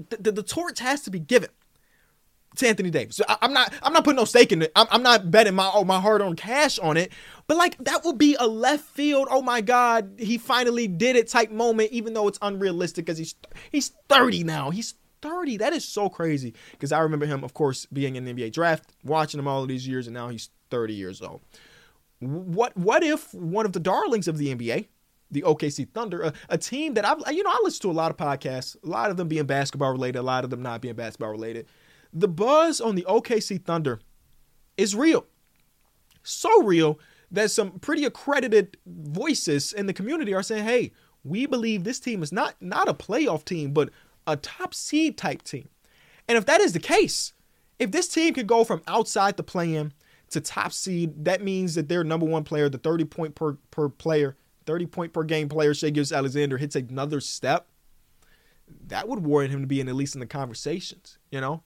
the, 0.09 0.17
the, 0.17 0.33
the 0.33 0.43
torch 0.43 0.79
has 0.79 1.03
to 1.03 1.11
be 1.11 1.21
given 1.21 1.51
to 2.57 2.69
Anthony 2.69 2.91
Davis. 2.91 3.21
I, 3.29 3.37
am 3.43 3.53
not 3.53 3.73
I'm 3.83 3.93
not 3.93 4.05
putting 4.05 4.17
no 4.17 4.25
stake 4.25 4.53
in 4.53 4.63
it. 4.63 4.73
I'm, 4.77 4.87
I'm 4.91 5.03
not 5.03 5.31
betting 5.31 5.55
my 5.55 5.71
oh, 5.73 5.85
my 5.85 6.01
hard 6.01 6.21
earned 6.21 6.37
cash 6.37 6.79
on 6.79 6.97
it. 6.97 7.13
But 7.47 7.57
like 7.57 7.77
that 7.85 8.05
would 8.05 8.19
be 8.19 8.37
a 8.39 8.47
left 8.47 8.85
field. 8.85 9.29
Oh 9.31 9.43
my 9.43 9.61
God, 9.61 10.15
he 10.19 10.39
finally 10.39 10.89
did 10.89 11.17
it 11.17 11.29
type 11.29 11.51
moment. 11.51 11.93
Even 11.93 12.15
though 12.15 12.29
it's 12.29 12.39
unrealistic 12.43 13.07
because 13.07 13.19
he's 13.19 13.35
he's 13.71 13.93
30 14.09 14.45
now. 14.45 14.71
He's 14.71 14.95
30. 15.23 15.59
That 15.59 15.73
is 15.73 15.85
so 15.85 16.09
crazy. 16.09 16.55
Because 16.73 16.93
I 16.93 17.01
remember 17.01 17.27
him, 17.27 17.45
of 17.45 17.55
course, 17.55 17.87
being 17.87 18.17
in 18.17 18.25
the 18.25 18.33
NBA 18.33 18.53
draft, 18.53 18.85
watching 19.05 19.41
him 19.41 19.49
all 19.49 19.63
of 19.63 19.69
these 19.69 19.87
years, 19.87 20.07
and 20.07 20.15
now 20.15 20.29
he's 20.29 20.51
30 20.71 20.95
years 20.95 21.23
old. 21.23 21.41
What 22.21 22.77
what 22.77 23.03
if 23.03 23.35
one 23.35 23.67
of 23.67 23.73
the 23.73 23.81
darlings 23.81 24.29
of 24.29 24.39
the 24.39 24.55
NBA, 24.55 24.87
the 25.31 25.43
OKC 25.43 25.89
Thunder, 25.91 26.23
a, 26.23 26.33
a, 26.49 26.57
team 26.57 26.95
that 26.95 27.05
I've, 27.05 27.19
you 27.35 27.43
know, 27.43 27.51
I 27.51 27.61
listen 27.65 27.83
to 27.83 27.91
a 27.91 27.93
lot 27.93 28.11
of 28.11 28.17
podcasts, 28.17 28.77
a 28.83 28.87
lot 28.87 29.11
of 29.11 29.17
them 29.17 29.29
being 29.29 29.45
basketball 29.45 29.91
related, 29.91 30.19
a 30.19 30.23
lot 30.23 30.45
of 30.45 30.51
them 30.51 30.63
not 30.63 30.81
being 30.81 30.95
basketball 30.95 31.31
related 31.31 31.67
the 32.15 32.29
buzz 32.29 32.81
on 32.81 32.95
the 32.95 33.05
OKC 33.09 33.63
Thunder 33.63 34.01
is 34.77 34.95
real. 34.95 35.27
So 36.23 36.63
real 36.63 36.99
that 37.31 37.51
some 37.51 37.73
pretty 37.81 38.05
accredited 38.05 38.77
voices 38.87 39.73
in 39.73 39.87
the 39.87 39.93
community 39.93 40.33
are 40.33 40.43
saying, 40.43 40.65
hey, 40.65 40.93
we 41.25 41.47
believe 41.47 41.83
this 41.83 41.99
team 41.99 42.23
is 42.23 42.33
not, 42.33 42.55
not 42.61 42.89
a 42.89 42.95
playoff 42.95 43.45
team, 43.45 43.73
but 43.73 43.91
a 44.27 44.37
top 44.37 44.73
seed 44.73 45.19
type 45.19 45.43
team. 45.43 45.69
And 46.29 46.39
if 46.39 46.47
that 46.47 46.61
is 46.61 46.73
the 46.73 46.81
case, 46.81 47.33
if 47.79 47.91
this 47.91 48.09
team 48.09 48.35
could 48.35 48.47
go 48.47 48.63
from 48.63 48.83
outside 48.87 49.37
the 49.37 49.43
play-in 49.43 49.93
to 50.31 50.41
top 50.41 50.73
seed, 50.73 51.25
that 51.25 51.43
means 51.43 51.75
that 51.75 51.89
their 51.89 52.05
number 52.05 52.27
one 52.27 52.45
player, 52.45 52.69
the 52.69 52.79
30 52.79 53.05
point 53.05 53.35
per, 53.35 53.55
per 53.71 53.89
player, 53.89 54.37
30 54.67 54.87
point 54.87 55.13
per 55.13 55.25
game 55.25 55.49
player, 55.49 55.75
Shai 55.75 55.91
Gilgeous-Alexander, 55.91 56.59
hits 56.59 56.77
another 56.77 57.21
step, 57.21 57.69
that 58.87 59.09
would 59.09 59.21
warrant 59.21 59.53
him 59.53 59.61
to 59.61 59.67
be 59.67 59.81
in 59.81 59.89
at 59.89 59.95
least 59.95 60.15
in 60.15 60.21
the 60.21 60.27
conversations, 60.27 61.19
you 61.31 61.41
know? 61.41 61.63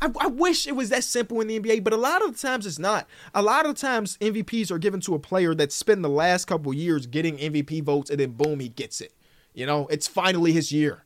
I, 0.00 0.10
I, 0.20 0.26
wish 0.26 0.66
it 0.66 0.76
was 0.76 0.90
that 0.90 1.04
simple 1.04 1.40
in 1.40 1.48
the 1.48 1.58
NBA, 1.58 1.82
but 1.82 1.92
a 1.92 1.96
lot 1.96 2.22
of 2.22 2.38
times 2.38 2.66
it's 2.66 2.78
not. 2.78 3.06
A 3.34 3.42
lot 3.42 3.66
of 3.66 3.76
times 3.76 4.18
MVPs 4.18 4.70
are 4.70 4.78
given 4.78 5.00
to 5.00 5.14
a 5.14 5.18
player 5.18 5.54
that 5.54 5.72
spent 5.72 6.02
the 6.02 6.08
last 6.08 6.44
couple 6.44 6.72
years 6.74 7.06
getting 7.06 7.38
MVP 7.38 7.82
votes, 7.82 8.10
and 8.10 8.20
then 8.20 8.32
boom, 8.32 8.60
he 8.60 8.68
gets 8.68 9.00
it. 9.00 9.12
You 9.54 9.64
know, 9.64 9.86
it's 9.86 10.06
finally 10.06 10.52
his 10.52 10.70
year. 10.70 11.04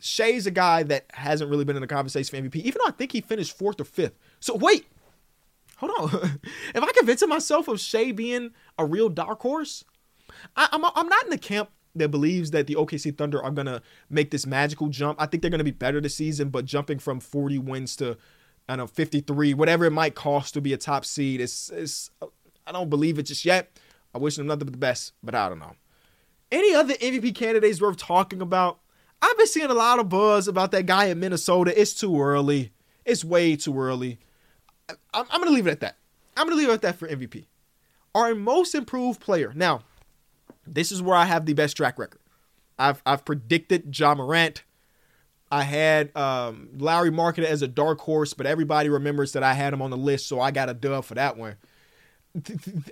Shai's 0.00 0.46
a 0.46 0.50
guy 0.50 0.82
that 0.84 1.06
hasn't 1.12 1.50
really 1.50 1.64
been 1.64 1.76
in 1.76 1.82
the 1.82 1.88
conversation 1.88 2.30
for 2.30 2.48
MVP, 2.48 2.56
even 2.62 2.78
though 2.82 2.88
I 2.88 2.92
think 2.92 3.12
he 3.12 3.20
finished 3.20 3.56
fourth 3.56 3.80
or 3.80 3.84
fifth. 3.84 4.14
So 4.40 4.54
wait, 4.56 4.86
hold 5.76 5.92
on. 5.98 6.40
if 6.74 6.82
I 6.82 6.92
convince 6.96 7.26
myself 7.26 7.68
of 7.68 7.80
Shai 7.80 8.12
being 8.12 8.52
a 8.78 8.86
real 8.86 9.08
dark 9.08 9.40
horse, 9.40 9.84
I, 10.56 10.68
I'm 10.72 10.84
I'm 10.84 11.08
not 11.08 11.24
in 11.24 11.30
the 11.30 11.38
camp 11.38 11.70
that 11.94 12.10
believes 12.10 12.50
that 12.50 12.66
the 12.66 12.74
OKC 12.74 13.16
Thunder 13.16 13.42
are 13.42 13.50
to 13.66 13.82
make 14.10 14.30
this 14.30 14.46
magical 14.46 14.88
jump. 14.88 15.20
I 15.20 15.26
think 15.26 15.42
they're 15.42 15.50
to 15.58 15.64
be 15.64 15.70
better 15.70 16.00
this 16.00 16.16
season, 16.16 16.48
but 16.48 16.64
jumping 16.64 16.98
from 16.98 17.20
40 17.20 17.58
wins 17.58 17.96
to 17.96 18.16
I 18.68 18.76
don't 18.76 18.78
know 18.78 18.86
53, 18.86 19.54
whatever 19.54 19.84
it 19.84 19.90
might 19.90 20.14
cost 20.14 20.54
to 20.54 20.60
be 20.60 20.72
a 20.72 20.78
top 20.78 21.04
seed, 21.04 21.40
is 21.40 21.70
is 21.74 22.10
I 22.66 22.72
don't 22.72 22.90
believe 22.90 23.18
it 23.18 23.24
just 23.24 23.44
yet. 23.44 23.78
I 24.14 24.18
wish 24.18 24.36
them 24.36 24.46
nothing 24.46 24.66
but 24.66 24.72
the 24.72 24.78
best, 24.78 25.12
but 25.22 25.34
I 25.34 25.48
don't 25.48 25.58
know. 25.58 25.74
Any 26.50 26.74
other 26.74 26.94
MVP 26.94 27.34
candidates 27.34 27.80
worth 27.80 27.96
talking 27.96 28.40
about? 28.40 28.78
I've 29.20 29.36
been 29.36 29.46
seeing 29.46 29.70
a 29.70 29.74
lot 29.74 29.98
of 29.98 30.08
buzz 30.08 30.48
about 30.48 30.70
that 30.72 30.86
guy 30.86 31.06
in 31.06 31.18
Minnesota. 31.18 31.78
It's 31.78 31.94
too 31.94 32.20
early. 32.20 32.72
It's 33.04 33.24
way 33.24 33.56
too 33.56 33.78
early. 33.78 34.18
I'm 35.12 35.26
going 35.26 35.44
to 35.44 35.50
leave 35.50 35.66
it 35.66 35.72
at 35.72 35.80
that. 35.80 35.96
I'm 36.36 36.46
to 36.48 36.54
leave 36.56 36.68
it 36.68 36.74
at 36.74 36.82
that 36.82 36.96
for 36.96 37.08
MVP. 37.08 37.46
Our 38.14 38.34
most 38.34 38.74
improved 38.74 39.20
player. 39.20 39.52
Now, 39.54 39.82
this 40.66 40.92
is 40.92 41.02
where 41.02 41.16
I 41.16 41.24
have 41.24 41.46
the 41.46 41.54
best 41.54 41.76
track 41.76 41.98
record. 41.98 42.20
I've 42.78 43.02
I've 43.06 43.24
predicted 43.24 43.96
Ja 43.98 44.14
Morant. 44.14 44.62
I 45.50 45.62
had 45.62 46.16
um, 46.16 46.70
Lauri 46.76 47.10
Markkanen 47.10 47.44
as 47.44 47.62
a 47.62 47.68
dark 47.68 48.00
horse, 48.00 48.34
but 48.34 48.46
everybody 48.46 48.88
remembers 48.88 49.32
that 49.34 49.42
I 49.42 49.54
had 49.54 49.72
him 49.72 49.82
on 49.82 49.90
the 49.90 49.96
list, 49.96 50.26
so 50.26 50.40
I 50.40 50.50
got 50.50 50.68
a 50.68 50.74
dub 50.74 51.04
for 51.04 51.14
that 51.14 51.36
one. 51.36 51.56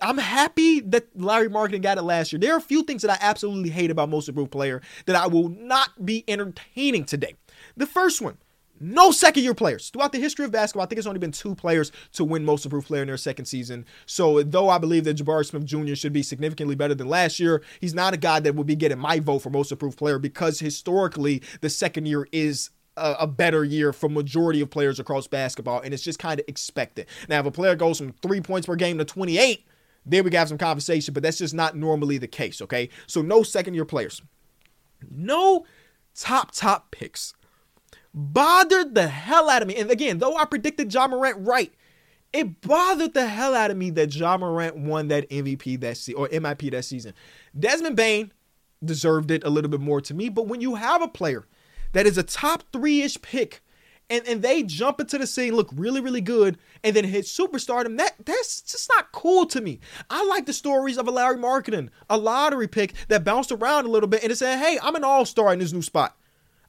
I'm 0.00 0.18
happy 0.18 0.78
that 0.80 1.08
Lauri 1.16 1.48
Markkanen 1.48 1.82
got 1.82 1.98
it 1.98 2.02
last 2.02 2.32
year. 2.32 2.38
There 2.38 2.54
are 2.54 2.58
a 2.58 2.60
few 2.60 2.84
things 2.84 3.02
that 3.02 3.10
I 3.10 3.18
absolutely 3.20 3.70
hate 3.70 3.90
about 3.90 4.08
most 4.08 4.28
improved 4.28 4.52
player 4.52 4.80
that 5.06 5.16
I 5.16 5.26
will 5.26 5.48
not 5.48 6.04
be 6.06 6.24
entertaining 6.28 7.04
today. 7.04 7.34
The 7.76 7.86
first 7.86 8.20
one, 8.20 8.38
no 8.82 9.12
second 9.12 9.44
year 9.44 9.54
players. 9.54 9.90
Throughout 9.90 10.12
the 10.12 10.18
history 10.18 10.44
of 10.44 10.50
basketball, 10.50 10.82
I 10.82 10.86
think 10.86 10.98
it's 10.98 11.06
only 11.06 11.20
been 11.20 11.32
two 11.32 11.54
players 11.54 11.92
to 12.14 12.24
win 12.24 12.44
most 12.44 12.64
improved 12.64 12.88
player 12.88 13.02
in 13.02 13.08
their 13.08 13.16
second 13.16 13.44
season. 13.44 13.86
So, 14.06 14.42
though 14.42 14.68
I 14.68 14.78
believe 14.78 15.04
that 15.04 15.16
Jabari 15.16 15.46
Smith 15.46 15.64
Jr. 15.64 15.94
should 15.94 16.12
be 16.12 16.22
significantly 16.22 16.74
better 16.74 16.94
than 16.94 17.08
last 17.08 17.38
year, 17.38 17.62
he's 17.80 17.94
not 17.94 18.12
a 18.12 18.16
guy 18.16 18.40
that 18.40 18.54
would 18.56 18.66
be 18.66 18.74
getting 18.74 18.98
my 18.98 19.20
vote 19.20 19.40
for 19.40 19.50
most 19.50 19.70
improved 19.70 19.96
player 19.96 20.18
because 20.18 20.58
historically, 20.58 21.42
the 21.60 21.70
second 21.70 22.06
year 22.06 22.26
is 22.32 22.70
a, 22.96 23.26
better 23.26 23.64
year 23.64 23.92
for 23.92 24.08
majority 24.08 24.60
of 24.60 24.68
players 24.68 25.00
across 25.00 25.26
basketball, 25.26 25.80
and 25.80 25.94
it's 25.94 26.02
just 26.02 26.18
kind 26.18 26.40
of 26.40 26.44
expected. 26.48 27.06
Now, 27.28 27.40
if 27.40 27.46
a 27.46 27.50
player 27.50 27.74
goes 27.74 27.98
from 27.98 28.12
three 28.12 28.40
points 28.40 28.66
per 28.66 28.76
game 28.76 28.98
to 28.98 29.04
28, 29.04 29.66
then 30.04 30.24
we 30.24 30.30
can 30.30 30.38
have 30.38 30.48
some 30.48 30.58
conversation, 30.58 31.14
but 31.14 31.22
that's 31.22 31.38
just 31.38 31.54
not 31.54 31.76
normally 31.76 32.18
the 32.18 32.26
case, 32.26 32.60
okay? 32.60 32.90
So, 33.06 33.22
no 33.22 33.42
second 33.42 33.74
year 33.74 33.84
players. 33.84 34.20
No 35.10 35.64
top, 36.14 36.50
top 36.52 36.90
picks 36.90 37.34
bothered 38.14 38.94
the 38.94 39.08
hell 39.08 39.48
out 39.48 39.62
of 39.62 39.68
me. 39.68 39.76
And 39.76 39.90
again, 39.90 40.18
though 40.18 40.36
I 40.36 40.44
predicted 40.44 40.92
Ja 40.92 41.06
Morant 41.06 41.46
right, 41.46 41.72
it 42.32 42.60
bothered 42.60 43.14
the 43.14 43.26
hell 43.26 43.54
out 43.54 43.70
of 43.70 43.76
me 43.76 43.90
that 43.90 44.14
Ja 44.14 44.36
Morant 44.36 44.76
won 44.76 45.08
that 45.08 45.28
MVP 45.30 45.80
that 45.80 45.96
season 45.96 46.20
or 46.20 46.28
MIP 46.28 46.70
that 46.70 46.84
season. 46.84 47.12
Desmond 47.58 47.96
Bane 47.96 48.32
deserved 48.84 49.30
it 49.30 49.44
a 49.44 49.50
little 49.50 49.70
bit 49.70 49.80
more 49.80 50.00
to 50.00 50.14
me, 50.14 50.28
but 50.28 50.46
when 50.46 50.60
you 50.60 50.74
have 50.76 51.02
a 51.02 51.08
player 51.08 51.46
that 51.92 52.06
is 52.06 52.18
a 52.18 52.22
top 52.22 52.64
three-ish 52.72 53.20
pick 53.22 53.62
and, 54.10 54.26
and 54.26 54.42
they 54.42 54.62
jump 54.62 55.00
into 55.00 55.18
the 55.18 55.26
scene, 55.26 55.54
look 55.54 55.70
really, 55.74 56.00
really 56.00 56.20
good, 56.20 56.58
and 56.82 56.96
then 56.96 57.04
hit 57.04 57.24
superstardom, 57.24 57.96
that 57.98 58.14
that's 58.24 58.60
just 58.62 58.90
not 58.94 59.12
cool 59.12 59.46
to 59.46 59.60
me. 59.60 59.80
I 60.10 60.24
like 60.24 60.46
the 60.46 60.52
stories 60.52 60.98
of 60.98 61.06
a 61.06 61.10
Larry 61.10 61.36
Markkanen, 61.36 61.90
a 62.10 62.18
lottery 62.18 62.68
pick 62.68 62.94
that 63.08 63.24
bounced 63.24 63.52
around 63.52 63.86
a 63.86 63.90
little 63.90 64.08
bit 64.08 64.22
and 64.22 64.32
it 64.32 64.36
said, 64.36 64.58
hey, 64.58 64.78
I'm 64.82 64.96
an 64.96 65.04
all-star 65.04 65.52
in 65.52 65.58
this 65.60 65.72
new 65.72 65.82
spot. 65.82 66.16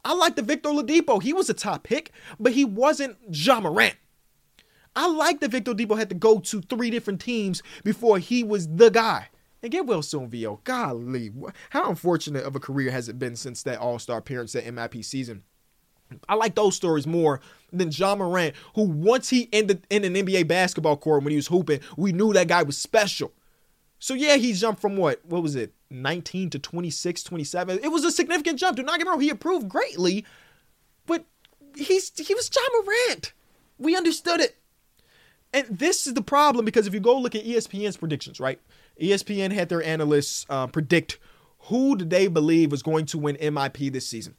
I 0.05 0.13
like 0.13 0.35
the 0.35 0.41
Victor 0.41 0.69
Oladipo. 0.69 1.21
He 1.21 1.33
was 1.33 1.49
a 1.49 1.53
top 1.53 1.83
pick, 1.83 2.11
but 2.39 2.53
he 2.53 2.65
wasn't 2.65 3.17
Ja 3.29 3.59
Morant. 3.59 3.95
I 4.95 5.07
like 5.07 5.39
that 5.39 5.51
Victor 5.51 5.73
Oladipo 5.73 5.97
had 5.97 6.09
to 6.09 6.15
go 6.15 6.39
to 6.39 6.61
three 6.61 6.89
different 6.89 7.21
teams 7.21 7.63
before 7.83 8.19
he 8.19 8.43
was 8.43 8.67
the 8.67 8.89
guy. 8.89 9.29
And 9.61 9.71
get 9.71 9.85
well 9.85 10.01
soon, 10.01 10.29
VO. 10.29 10.59
Golly, 10.65 11.31
how 11.69 11.89
unfortunate 11.89 12.43
of 12.43 12.53
a 12.53 12.59
career 12.59 12.91
has 12.91 13.07
it 13.07 13.17
been 13.17 13.37
since 13.37 13.63
that 13.63 13.79
All 13.79 13.97
Star 13.97 14.17
appearance 14.17 14.55
at 14.55 14.65
MIP 14.65 15.05
season? 15.05 15.43
I 16.27 16.35
like 16.35 16.55
those 16.55 16.75
stories 16.75 17.07
more 17.07 17.39
than 17.71 17.89
Ja 17.89 18.15
Morant, 18.15 18.55
who 18.75 18.83
once 18.83 19.29
he 19.29 19.47
ended 19.53 19.87
in 19.89 20.03
an 20.03 20.13
NBA 20.13 20.47
basketball 20.47 20.97
court 20.97 21.23
when 21.23 21.31
he 21.31 21.37
was 21.37 21.47
hooping, 21.47 21.79
we 21.95 22.11
knew 22.11 22.33
that 22.33 22.49
guy 22.49 22.63
was 22.63 22.77
special. 22.77 23.31
So 24.03 24.15
yeah, 24.15 24.35
he 24.35 24.51
jumped 24.51 24.81
from 24.81 24.97
what? 24.97 25.21
What 25.23 25.41
was 25.41 25.55
it? 25.55 25.73
19 25.89 26.49
to 26.49 26.59
26, 26.59 27.23
27. 27.23 27.79
It 27.81 27.87
was 27.87 28.03
a 28.03 28.11
significant 28.11 28.59
jump. 28.59 28.75
Do 28.75 28.83
not 28.83 28.97
get 28.97 29.05
me 29.05 29.11
wrong, 29.11 29.21
he 29.21 29.29
improved 29.29 29.69
greatly, 29.69 30.25
but 31.05 31.23
he's 31.73 32.11
he 32.19 32.35
was 32.35 32.51
Ja 32.53 32.61
Morant. 32.73 33.31
We 33.77 33.95
understood 33.95 34.41
it. 34.41 34.57
And 35.53 35.67
this 35.69 36.05
is 36.05 36.15
the 36.15 36.21
problem 36.21 36.65
because 36.65 36.85
if 36.85 36.93
you 36.93 36.99
go 36.99 37.17
look 37.17 37.33
at 37.33 37.45
ESPN's 37.45 37.95
predictions, 37.95 38.41
right? 38.41 38.59
ESPN 39.01 39.53
had 39.53 39.69
their 39.69 39.81
analysts 39.81 40.45
uh, 40.49 40.67
predict 40.67 41.17
who 41.69 41.95
did 41.95 42.09
they 42.09 42.27
believe 42.27 42.71
was 42.71 42.83
going 42.83 43.05
to 43.05 43.17
win 43.17 43.37
MIP 43.37 43.89
this 43.93 44.05
season. 44.05 44.35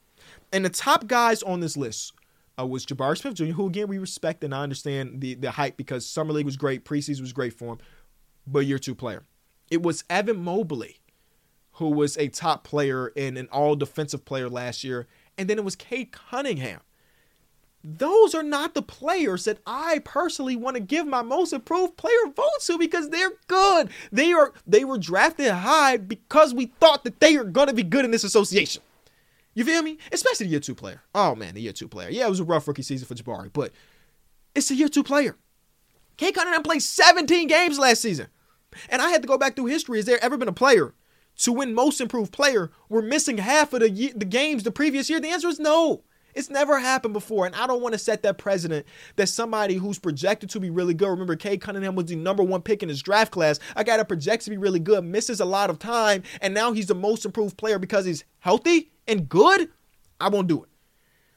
And 0.53 0.67
the 0.67 0.69
top 0.69 1.07
guys 1.07 1.43
on 1.43 1.61
this 1.61 1.75
list 1.75 2.13
uh, 2.61 2.67
was 2.67 2.85
Jabari 2.85 3.17
Smith 3.17 3.33
Jr., 3.33 3.45
who 3.45 3.69
again 3.69 3.89
we 3.89 3.97
respect 3.97 4.45
and 4.45 4.55
I 4.55 4.63
understand 4.63 5.23
the 5.23 5.33
the 5.37 5.53
hype 5.53 5.79
because 5.79 6.07
summer 6.07 6.35
league 6.35 6.45
was 6.45 6.59
great, 6.59 6.85
preseason 6.85 7.23
was 7.23 7.33
great 7.33 7.55
for 7.55 7.73
him, 7.73 7.79
but 8.47 8.67
year 8.67 8.79
two 8.79 8.95
player. 8.95 9.23
It 9.75 9.83
was 9.83 10.05
Evan 10.09 10.37
Mobley, 10.37 11.01
who 11.73 11.91
was 11.91 12.17
a 12.17 12.29
top 12.29 12.63
player 12.63 13.13
and 13.17 13.37
an 13.37 13.49
all 13.51 13.75
defensive 13.75 14.25
player 14.25 14.49
last 14.49 14.85
year. 14.85 15.09
And 15.37 15.51
then 15.51 15.59
it 15.59 15.65
was 15.65 15.75
Cade 15.75 16.13
Cunningham. 16.13 16.79
Those 17.83 18.37
are 18.37 18.45
not 18.45 18.75
the 18.75 18.83
players 18.83 19.47
that 19.47 19.59
I 19.67 19.99
personally 20.05 20.55
want 20.55 20.77
to 20.77 20.81
give 20.81 21.09
my 21.09 21.23
most 21.23 21.53
improved 21.53 21.97
player 21.97 22.15
vote 22.37 22.61
to 22.61 22.79
because 22.79 23.11
they're 23.11 23.33
good. 23.49 23.91
They 24.13 24.33
are 24.33 24.53
they 24.65 24.85
were 24.85 24.97
drafted 24.97 25.51
high 25.51 25.97
because 25.97 26.55
we 26.55 26.67
thought 26.67 27.03
that 27.03 27.19
they 27.19 27.35
are 27.35 27.43
going 27.43 27.67
to 27.67 27.75
be 27.75 27.83
good 27.83 28.05
in 28.05 28.13
this 28.13 28.23
association. 28.23 28.81
You 29.55 29.65
feel 29.65 29.83
me? 29.83 29.99
Especially 30.13 30.47
the 30.47 30.53
year 30.53 30.61
two 30.61 30.77
player. 30.77 31.03
Oh 31.17 31.35
man, 31.35 31.55
the 31.55 31.63
year 31.63 31.73
two 31.73 31.89
player. 31.89 32.11
Yeah, 32.11 32.27
it 32.27 32.31
was 32.31 32.39
a 32.39 32.45
rough 32.45 32.69
rookie 32.69 32.83
season 32.83 33.09
for 33.09 33.17
Jabari, 33.17 33.53
but 33.53 33.73
it's 34.55 34.71
a 34.71 34.77
year 34.77 34.89
two 34.89 35.03
player. 35.03 35.37
Cade 36.17 36.37
Cunningham 36.37 36.63
played 36.63 36.83
17 36.83 37.49
games 37.49 37.77
last 37.77 38.03
season. 38.03 38.29
And 38.89 39.03
I 39.03 39.11
had 39.11 39.23
to 39.23 39.29
go 39.29 39.39
back 39.39 39.57
through 39.57 39.67
history. 39.67 39.99
Has 39.99 40.07
there 40.07 40.23
ever 40.23 40.37
been 40.37 40.49
a 40.49 40.53
player 40.53 40.95
to 41.39 41.53
win 41.53 41.75
most 41.75 42.01
improved 42.01 42.33
player, 42.33 42.71
we're 42.89 43.03
missing 43.03 43.39
half 43.39 43.73
of 43.73 43.81
the 43.81 44.13
the 44.15 44.25
games 44.25 44.63
the 44.63 44.71
previous 44.71 45.11
year? 45.11 45.21
The 45.21 45.29
answer 45.29 45.49
is 45.49 45.59
no. 45.59 46.05
It's 46.35 46.51
never 46.51 46.81
happened 46.81 47.15
before, 47.15 47.47
and 47.47 47.55
I 47.55 47.67
don't 47.67 47.81
want 47.81 47.93
to 47.93 47.99
set 47.99 48.23
that 48.25 48.39
precedent 48.39 48.87
that 49.17 49.29
somebody 49.29 49.75
who's 49.75 50.01
projected 50.01 50.51
to 50.51 50.61
be 50.61 50.69
really 50.69 50.95
good. 50.95 51.09
Remember, 51.09 51.37
Cade 51.37 51.61
Cunningham 51.61 51.95
was 51.95 52.07
the 52.07 52.17
number 52.17 52.43
one 52.43 52.61
pick 52.61 52.83
in 52.83 52.89
his 52.89 53.03
draft 53.03 53.31
class. 53.31 53.61
I 53.77 53.85
got 53.85 53.99
to 53.99 54.05
project 54.05 54.45
to 54.45 54.51
be 54.51 54.57
really 54.57 54.81
good, 54.81 55.05
misses 55.05 55.41
a 55.41 55.45
lot 55.45 55.71
of 55.71 55.79
time, 55.79 56.25
and 56.41 56.53
now 56.53 56.73
he's 56.73 56.87
the 56.87 56.95
most 56.95 57.25
improved 57.25 57.57
player 57.57 57.79
because 57.79 58.05
he's 58.05 58.25
healthy 58.41 58.91
and 59.07 59.29
good. 59.29 59.69
I 60.21 60.29
won't 60.29 60.49
do 60.49 60.65
it. 60.65 60.69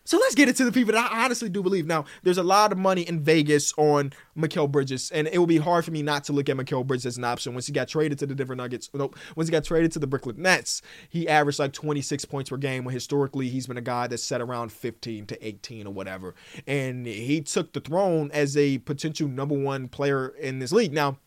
So 0.07 0.17
let's 0.17 0.35
get 0.35 0.47
into 0.47 0.63
the 0.63 0.71
people 0.71 0.93
that 0.93 1.11
I 1.11 1.25
honestly 1.25 1.49
do 1.49 1.61
believe. 1.61 1.85
Now, 1.85 2.05
there's 2.23 2.37
a 2.37 2.43
lot 2.43 2.71
of 2.71 2.77
money 2.77 3.01
in 3.01 3.19
Vegas 3.19 3.73
on 3.75 4.13
Mikal 4.37 4.71
Bridges, 4.71 5.11
and 5.11 5.27
it 5.27 5.37
will 5.37 5.47
be 5.47 5.57
hard 5.57 5.83
for 5.83 5.91
me 5.91 6.01
not 6.01 6.23
to 6.23 6.31
look 6.31 6.47
at 6.47 6.55
Mikal 6.55 6.87
Bridges 6.87 7.05
as 7.05 7.17
an 7.17 7.25
option. 7.25 7.53
Once 7.53 7.67
he 7.67 7.73
got 7.73 7.89
traded 7.89 8.17
to 8.19 8.25
the 8.25 8.33
Denver 8.33 8.55
Nuggets, 8.55 8.89
nope, 8.93 9.17
once 9.35 9.49
he 9.49 9.51
got 9.51 9.65
traded 9.65 9.91
to 9.91 9.99
the 9.99 10.07
Brooklyn 10.07 10.41
Nets, 10.41 10.81
he 11.09 11.27
averaged 11.27 11.59
like 11.59 11.73
26 11.73 12.23
points 12.23 12.49
per 12.49 12.55
game. 12.55 12.85
When 12.85 12.93
historically 12.93 13.49
he's 13.49 13.67
been 13.67 13.75
a 13.75 13.81
guy 13.81 14.07
that's 14.07 14.23
set 14.23 14.39
around 14.39 14.71
15 14.71 15.25
to 15.25 15.45
18 15.45 15.87
or 15.87 15.93
whatever, 15.93 16.35
and 16.65 17.05
he 17.05 17.41
took 17.41 17.73
the 17.73 17.81
throne 17.81 18.31
as 18.33 18.55
a 18.55 18.77
potential 18.77 19.27
number 19.27 19.59
one 19.59 19.89
player 19.89 20.29
in 20.29 20.59
this 20.59 20.71
league. 20.71 20.93
Now, 20.93 21.17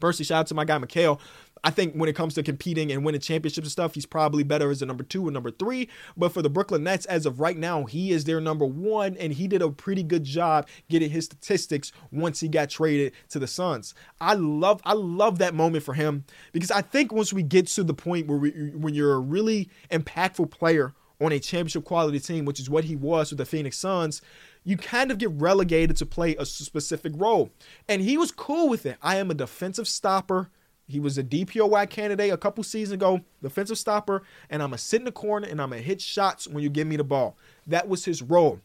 Personally, 0.00 0.24
shout 0.24 0.40
out 0.40 0.46
to 0.48 0.54
my 0.54 0.64
guy 0.64 0.78
Mikal. 0.78 1.20
I 1.62 1.70
think 1.70 1.94
when 1.94 2.08
it 2.08 2.16
comes 2.16 2.34
to 2.34 2.42
competing 2.42 2.90
and 2.90 3.04
winning 3.04 3.20
championships 3.20 3.66
and 3.66 3.72
stuff, 3.72 3.94
he's 3.94 4.06
probably 4.06 4.42
better 4.42 4.70
as 4.70 4.82
a 4.82 4.86
number 4.86 5.04
two 5.04 5.26
or 5.26 5.30
number 5.30 5.50
three. 5.50 5.88
But 6.16 6.32
for 6.32 6.42
the 6.42 6.50
Brooklyn 6.50 6.84
Nets, 6.84 7.06
as 7.06 7.26
of 7.26 7.40
right 7.40 7.56
now, 7.56 7.84
he 7.84 8.12
is 8.12 8.24
their 8.24 8.40
number 8.40 8.64
one, 8.64 9.16
and 9.18 9.32
he 9.32 9.46
did 9.46 9.62
a 9.62 9.70
pretty 9.70 10.02
good 10.02 10.24
job 10.24 10.68
getting 10.88 11.10
his 11.10 11.26
statistics 11.26 11.92
once 12.10 12.40
he 12.40 12.48
got 12.48 12.70
traded 12.70 13.12
to 13.28 13.38
the 13.38 13.46
Suns. 13.46 13.94
I 14.20 14.34
love, 14.34 14.80
I 14.84 14.94
love 14.94 15.38
that 15.38 15.54
moment 15.54 15.84
for 15.84 15.94
him 15.94 16.24
because 16.52 16.70
I 16.70 16.82
think 16.82 17.12
once 17.12 17.32
we 17.32 17.42
get 17.42 17.66
to 17.68 17.84
the 17.84 17.94
point 17.94 18.26
where 18.26 18.38
we, 18.38 18.50
when 18.74 18.94
you're 18.94 19.14
a 19.14 19.20
really 19.20 19.68
impactful 19.90 20.50
player 20.50 20.94
on 21.20 21.32
a 21.32 21.38
championship 21.38 21.84
quality 21.84 22.18
team, 22.18 22.44
which 22.44 22.58
is 22.58 22.70
what 22.70 22.84
he 22.84 22.96
was 22.96 23.30
with 23.30 23.38
the 23.38 23.44
Phoenix 23.44 23.76
Suns, 23.76 24.22
you 24.64 24.76
kind 24.76 25.10
of 25.10 25.18
get 25.18 25.30
relegated 25.30 25.96
to 25.96 26.06
play 26.06 26.36
a 26.36 26.46
specific 26.46 27.12
role. 27.16 27.50
And 27.88 28.02
he 28.02 28.16
was 28.16 28.30
cool 28.30 28.68
with 28.68 28.86
it. 28.86 28.96
I 29.02 29.16
am 29.16 29.30
a 29.30 29.34
defensive 29.34 29.88
stopper. 29.88 30.50
He 30.90 31.00
was 31.00 31.16
a 31.18 31.24
DPOY 31.24 31.88
candidate 31.88 32.32
a 32.32 32.36
couple 32.36 32.64
seasons 32.64 32.94
ago, 32.94 33.20
defensive 33.42 33.78
stopper, 33.78 34.22
and 34.48 34.62
I'm 34.62 34.70
going 34.70 34.78
to 34.78 34.84
sit 34.84 35.00
in 35.00 35.04
the 35.04 35.12
corner 35.12 35.46
and 35.46 35.60
I'm 35.62 35.70
going 35.70 35.82
to 35.82 35.86
hit 35.86 36.00
shots 36.00 36.48
when 36.48 36.62
you 36.62 36.70
give 36.70 36.86
me 36.86 36.96
the 36.96 37.04
ball. 37.04 37.36
That 37.66 37.88
was 37.88 38.04
his 38.04 38.22
role. 38.22 38.60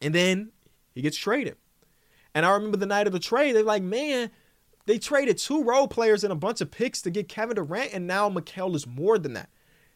And 0.00 0.14
then 0.14 0.52
he 0.94 1.02
gets 1.02 1.16
traded. 1.16 1.56
And 2.34 2.46
I 2.46 2.52
remember 2.52 2.76
the 2.76 2.86
night 2.86 3.06
of 3.06 3.12
the 3.12 3.18
trade, 3.18 3.54
they're 3.54 3.62
like, 3.62 3.82
man, 3.82 4.30
they 4.86 4.98
traded 4.98 5.38
two 5.38 5.62
role 5.62 5.88
players 5.88 6.24
and 6.24 6.32
a 6.32 6.36
bunch 6.36 6.60
of 6.60 6.70
picks 6.70 7.02
to 7.02 7.10
get 7.10 7.28
Kevin 7.28 7.56
Durant, 7.56 7.92
and 7.92 8.06
now 8.06 8.28
Mikal 8.28 8.74
is 8.74 8.86
more 8.86 9.18
than 9.18 9.32
that 9.34 9.48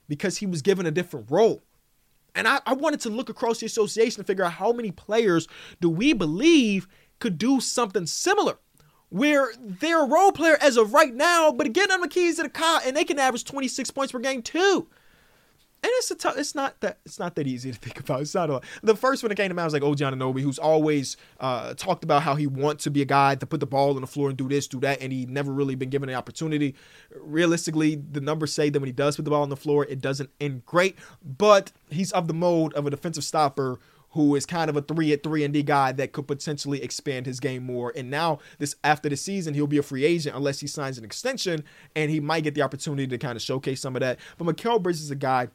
because 0.08 0.38
he 0.38 0.46
was 0.46 0.62
given 0.62 0.86
a 0.86 0.90
different 0.90 1.30
role. 1.30 1.62
And 2.34 2.46
I, 2.46 2.60
I 2.66 2.74
wanted 2.74 3.00
to 3.00 3.10
look 3.10 3.28
across 3.28 3.60
the 3.60 3.66
association 3.66 4.22
to 4.22 4.26
figure 4.26 4.44
out 4.44 4.52
how 4.52 4.72
many 4.72 4.90
players 4.90 5.48
do 5.80 5.90
we 5.90 6.12
believe 6.12 6.88
could 7.18 7.36
do 7.36 7.60
something 7.60 8.06
similar 8.06 8.58
where 9.10 9.52
they're 9.58 10.04
a 10.04 10.08
role 10.08 10.32
player 10.32 10.58
as 10.60 10.76
of 10.76 10.92
right 10.92 11.14
now, 11.14 11.50
but 11.52 11.66
again, 11.66 11.90
on 11.90 12.00
the 12.00 12.08
keys 12.08 12.36
to 12.36 12.42
the 12.42 12.48
car 12.48 12.80
and 12.84 12.96
they 12.96 13.04
can 13.04 13.18
average 13.18 13.44
26 13.44 13.90
points 13.90 14.12
per 14.12 14.18
game 14.18 14.42
too. 14.42 14.88
And 15.80 15.92
it's 15.94 16.10
a 16.10 16.16
tough, 16.16 16.36
it's 16.36 16.56
not 16.56 16.80
that 16.80 16.98
it's 17.06 17.20
not 17.20 17.36
that 17.36 17.46
easy 17.46 17.70
to 17.70 17.78
think 17.78 18.00
about. 18.00 18.20
It's 18.20 18.34
not 18.34 18.50
a, 18.50 18.54
lot. 18.54 18.64
the 18.82 18.96
first 18.96 19.22
one 19.22 19.28
that 19.28 19.36
came 19.36 19.48
to 19.48 19.54
mind 19.54 19.66
was 19.66 19.72
like 19.72 19.84
OG 19.84 19.98
Anunoby, 19.98 20.40
who's 20.40 20.58
always 20.58 21.16
uh, 21.38 21.74
talked 21.74 22.02
about 22.02 22.22
how 22.22 22.34
he 22.34 22.48
wants 22.48 22.82
to 22.84 22.90
be 22.90 23.00
a 23.00 23.04
guy 23.04 23.36
to 23.36 23.46
put 23.46 23.60
the 23.60 23.66
ball 23.66 23.94
on 23.94 24.00
the 24.00 24.08
floor 24.08 24.28
and 24.28 24.36
do 24.36 24.48
this, 24.48 24.66
do 24.66 24.80
that, 24.80 25.00
and 25.00 25.12
he 25.12 25.24
never 25.26 25.52
really 25.52 25.76
been 25.76 25.88
given 25.88 26.08
the 26.08 26.14
opportunity. 26.14 26.74
Realistically, 27.14 27.94
the 27.94 28.20
numbers 28.20 28.52
say 28.52 28.70
that 28.70 28.80
when 28.80 28.88
he 28.88 28.92
does 28.92 29.14
put 29.14 29.24
the 29.24 29.30
ball 29.30 29.42
on 29.42 29.50
the 29.50 29.56
floor, 29.56 29.84
it 29.84 30.00
doesn't 30.00 30.30
end 30.40 30.66
great. 30.66 30.98
But 31.24 31.70
he's 31.90 32.10
of 32.10 32.26
the 32.26 32.34
mode 32.34 32.74
of 32.74 32.84
a 32.84 32.90
defensive 32.90 33.22
stopper 33.22 33.78
who 34.10 34.34
is 34.34 34.46
kind 34.46 34.70
of 34.70 34.76
a 34.76 34.82
three 34.82 35.12
at 35.12 35.22
three 35.22 35.44
and 35.44 35.52
D 35.52 35.62
guy 35.62 35.92
that 35.92 36.12
could 36.12 36.26
potentially 36.26 36.82
expand 36.82 37.26
his 37.26 37.40
game 37.40 37.64
more. 37.64 37.92
And 37.94 38.10
now 38.10 38.38
this 38.58 38.74
after 38.84 39.08
the 39.08 39.16
season, 39.16 39.54
he'll 39.54 39.66
be 39.66 39.78
a 39.78 39.82
free 39.82 40.04
agent 40.04 40.36
unless 40.36 40.60
he 40.60 40.66
signs 40.66 40.98
an 40.98 41.04
extension, 41.04 41.64
and 41.94 42.10
he 42.10 42.20
might 42.20 42.44
get 42.44 42.54
the 42.54 42.62
opportunity 42.62 43.06
to 43.06 43.18
kind 43.18 43.36
of 43.36 43.42
showcase 43.42 43.80
some 43.80 43.96
of 43.96 44.00
that. 44.00 44.18
But 44.36 44.46
Mikal 44.46 44.82
Bridges 44.82 45.02
is 45.02 45.10
a 45.10 45.16
guy 45.16 45.48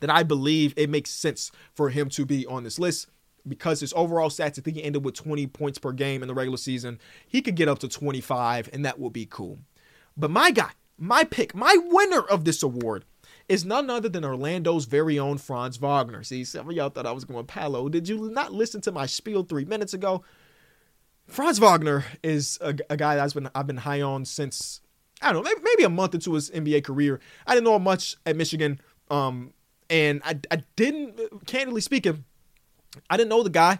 that 0.00 0.10
I 0.10 0.22
believe 0.22 0.74
it 0.76 0.90
makes 0.90 1.10
sense 1.10 1.50
for 1.74 1.90
him 1.90 2.08
to 2.10 2.24
be 2.24 2.46
on 2.46 2.64
this 2.64 2.78
list 2.78 3.08
because 3.46 3.80
his 3.80 3.92
overall 3.94 4.30
stats, 4.30 4.58
I 4.58 4.62
think 4.62 4.76
he 4.76 4.84
ended 4.84 5.04
with 5.04 5.14
20 5.14 5.46
points 5.48 5.78
per 5.78 5.92
game 5.92 6.22
in 6.22 6.28
the 6.28 6.34
regular 6.34 6.56
season. 6.56 6.98
He 7.26 7.42
could 7.42 7.56
get 7.56 7.68
up 7.68 7.78
to 7.80 7.88
25, 7.88 8.70
and 8.72 8.84
that 8.84 8.98
would 8.98 9.12
be 9.12 9.26
cool. 9.26 9.58
But 10.16 10.30
my 10.30 10.50
guy, 10.50 10.70
my 10.98 11.24
pick, 11.24 11.54
my 11.54 11.76
winner 11.82 12.20
of 12.20 12.44
this 12.44 12.62
award 12.62 13.04
is 13.48 13.64
none 13.64 13.90
other 13.90 14.08
than 14.08 14.24
Orlando's 14.24 14.86
very 14.86 15.18
own 15.18 15.38
Franz 15.38 15.76
Wagner. 15.76 16.22
See, 16.22 16.44
some 16.44 16.68
of 16.68 16.74
y'all 16.74 16.90
thought 16.90 17.06
I 17.06 17.12
was 17.12 17.24
going 17.24 17.46
Paolo. 17.46 17.88
Did 17.88 18.08
you 18.08 18.30
not 18.30 18.52
listen 18.52 18.80
to 18.82 18.92
my 18.92 19.06
spiel 19.06 19.42
three 19.42 19.64
minutes 19.64 19.94
ago? 19.94 20.24
Franz 21.26 21.58
Wagner 21.58 22.04
is 22.22 22.58
a, 22.60 22.74
a 22.90 22.96
guy 22.96 23.16
that's 23.16 23.34
been 23.34 23.48
I've 23.54 23.66
been 23.66 23.78
high 23.78 24.02
on 24.02 24.24
since 24.24 24.80
I 25.22 25.32
don't 25.32 25.42
know 25.42 25.50
maybe, 25.50 25.60
maybe 25.62 25.84
a 25.84 25.90
month 25.90 26.14
into 26.14 26.34
his 26.34 26.50
NBA 26.50 26.84
career. 26.84 27.20
I 27.46 27.54
didn't 27.54 27.64
know 27.64 27.78
much 27.78 28.16
at 28.26 28.36
Michigan, 28.36 28.80
um, 29.10 29.52
and 29.88 30.20
I 30.24 30.38
I 30.50 30.62
didn't 30.76 31.46
candidly 31.46 31.80
speaking, 31.80 32.24
I 33.08 33.16
didn't 33.16 33.30
know 33.30 33.42
the 33.42 33.50
guy. 33.50 33.78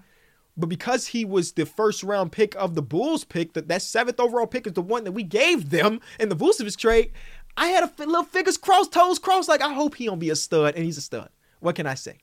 But 0.56 0.68
because 0.68 1.08
he 1.08 1.24
was 1.24 1.52
the 1.52 1.66
first 1.66 2.04
round 2.04 2.30
pick 2.30 2.54
of 2.54 2.76
the 2.76 2.82
Bulls 2.82 3.24
pick, 3.24 3.54
that, 3.54 3.66
that 3.66 3.82
seventh 3.82 4.20
overall 4.20 4.46
pick 4.46 4.68
is 4.68 4.74
the 4.74 4.82
one 4.82 5.02
that 5.02 5.10
we 5.10 5.24
gave 5.24 5.70
them 5.70 6.00
in 6.20 6.28
the 6.28 6.36
Vucevic 6.36 6.76
trade, 6.76 7.10
I 7.56 7.68
had 7.68 7.84
a 7.84 8.06
little 8.06 8.24
fingers 8.24 8.56
crossed, 8.56 8.92
toes 8.92 9.18
crossed. 9.18 9.48
Like, 9.48 9.62
I 9.62 9.72
hope 9.72 9.94
he 9.94 10.06
don't 10.06 10.18
be 10.18 10.30
a 10.30 10.36
stud, 10.36 10.74
and 10.74 10.84
he's 10.84 10.98
a 10.98 11.02
stud. 11.02 11.30
What 11.60 11.76
can 11.76 11.86
I 11.86 11.94
say? 11.94 12.18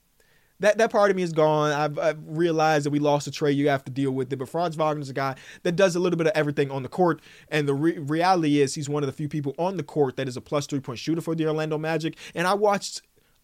That, 0.60 0.78
that 0.78 0.92
part 0.92 1.10
of 1.10 1.18
me 1.18 1.24
is 1.24 1.34
gone. 1.34 1.72
I've, 1.72 1.98
I've 1.98 2.20
realized 2.24 2.86
that 2.86 2.92
we 2.92 3.00
lost 3.00 3.26
a 3.26 3.32
trade. 3.32 3.58
You 3.58 3.70
have 3.70 3.84
to 3.86 3.92
deal 3.92 4.12
with 4.12 4.32
it. 4.32 4.38
But 4.38 4.48
Franz 4.48 4.76
Wagner's 4.76 5.10
a 5.10 5.14
guy 5.14 5.36
that 5.64 5.76
does 5.76 5.96
a 5.96 6.00
little 6.00 6.18
bit 6.18 6.28
of 6.28 6.34
everything 6.36 6.70
on 6.70 6.84
the 6.84 6.90
court. 6.90 7.20
And 7.48 7.68
the 7.68 7.74
re- 7.74 7.98
reality 7.98 8.62
is, 8.62 8.76
he's 8.76 8.88
one 8.88 9.02
of 9.02 9.08
the 9.08 9.14
few 9.14 9.28
people 9.28 9.56
on 9.58 9.78
the 9.78 9.84
court 9.84 10.18
that 10.18 10.28
is 10.28 10.38
a 10.38 10.42
plus 10.42 10.68
three 10.68 10.80
point 10.80 11.00
shooter 11.00 11.22
for 11.22 11.34
the 11.34 11.48
Orlando 11.48 11.80
Magic. 11.80 12.16
And 12.36 12.46
I 12.46 12.54
watched 12.54 13.02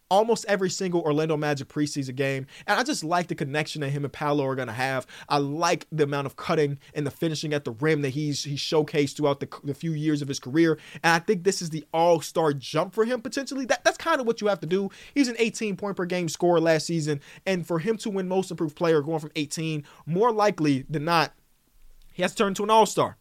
almost 0.10 0.46
every 0.48 0.70
single 0.70 1.02
Orlando 1.02 1.38
Magic 1.38 1.68
preseason 1.68 2.16
game. 2.16 2.48
And 2.66 2.80
I 2.80 2.84
just 2.84 3.04
like 3.04 3.28
the 3.28 3.36
connection 3.36 3.82
that 3.82 3.90
him 3.90 4.04
and 4.04 4.14
Paolo 4.14 4.46
are 4.46 4.56
going 4.56 4.68
to 4.68 4.74
have. 4.74 5.06
I 5.30 5.38
like 5.38 5.88
the 5.92 6.04
amount 6.04 6.28
of 6.28 6.36
cutting 6.36 6.80
and 6.94 7.06
the 7.06 7.12
finishing 7.12 7.54
at 7.54 7.66
the 7.66 7.72
rim 7.72 8.02
that 8.02 8.10
he's 8.10 8.44
he's 8.44 8.60
showcased 8.60 9.18
throughout 9.18 9.40
the, 9.40 9.50
the 9.64 9.74
few 9.74 9.92
years 9.92 10.22
of 10.22 10.28
his 10.28 10.40
career. 10.40 10.80
And 11.04 11.14
I 11.14 11.20
think 11.20 11.44
this 11.44 11.62
is 11.62 11.70
the 11.70 11.86
all-star 11.94 12.54
jump 12.54 12.94
for 12.94 13.06
him 13.06 13.22
potentially. 13.22 13.66
That, 13.66 13.84
that's 13.84 13.98
kind 13.98 14.22
of 14.22 14.28
what 14.28 14.42
you 14.42 14.48
have 14.48 14.60
to 14.62 14.68
do. 14.68 14.90
He's 15.14 15.28
an 15.28 15.36
18 15.40 15.78
point 15.78 15.98
per 15.98 16.06
game 16.06 16.30
scorer 16.30 16.60
last 16.60 16.86
season. 16.86 17.22
And 17.46 17.66
for 17.66 17.80
him 17.80 17.98
to 17.98 18.10
win 18.10 18.28
most 18.28 18.52
improved 18.52 18.76
player 18.76 19.02
going 19.02 19.20
from 19.20 19.32
18, 19.36 19.84
more 20.06 20.32
likely 20.32 20.86
than 20.90 21.06
not, 21.06 21.34
he 22.14 22.22
has 22.22 22.32
to 22.32 22.38
turn 22.38 22.54
to 22.56 22.64
an 22.64 22.70
all-star. 22.70 23.18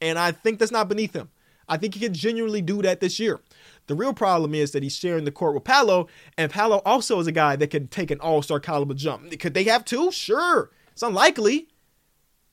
And 0.00 0.18
I 0.18 0.32
think 0.32 0.58
that's 0.58 0.72
not 0.72 0.88
beneath 0.88 1.14
him. 1.14 1.30
I 1.68 1.76
think 1.76 1.94
he 1.94 2.00
can 2.00 2.14
genuinely 2.14 2.62
do 2.62 2.82
that 2.82 3.00
this 3.00 3.18
year. 3.18 3.40
The 3.86 3.94
real 3.94 4.12
problem 4.12 4.54
is 4.54 4.72
that 4.72 4.82
he's 4.82 4.96
sharing 4.96 5.24
the 5.24 5.30
court 5.30 5.54
with 5.54 5.64
Paolo, 5.64 6.08
and 6.36 6.50
Paolo 6.50 6.82
also 6.84 7.18
is 7.20 7.26
a 7.26 7.32
guy 7.32 7.56
that 7.56 7.70
can 7.70 7.88
take 7.88 8.10
an 8.10 8.20
all 8.20 8.42
star 8.42 8.60
caliber 8.60 8.94
jump. 8.94 9.38
Could 9.38 9.54
they 9.54 9.64
have 9.64 9.84
two? 9.84 10.10
Sure. 10.10 10.70
It's 10.92 11.02
unlikely, 11.02 11.68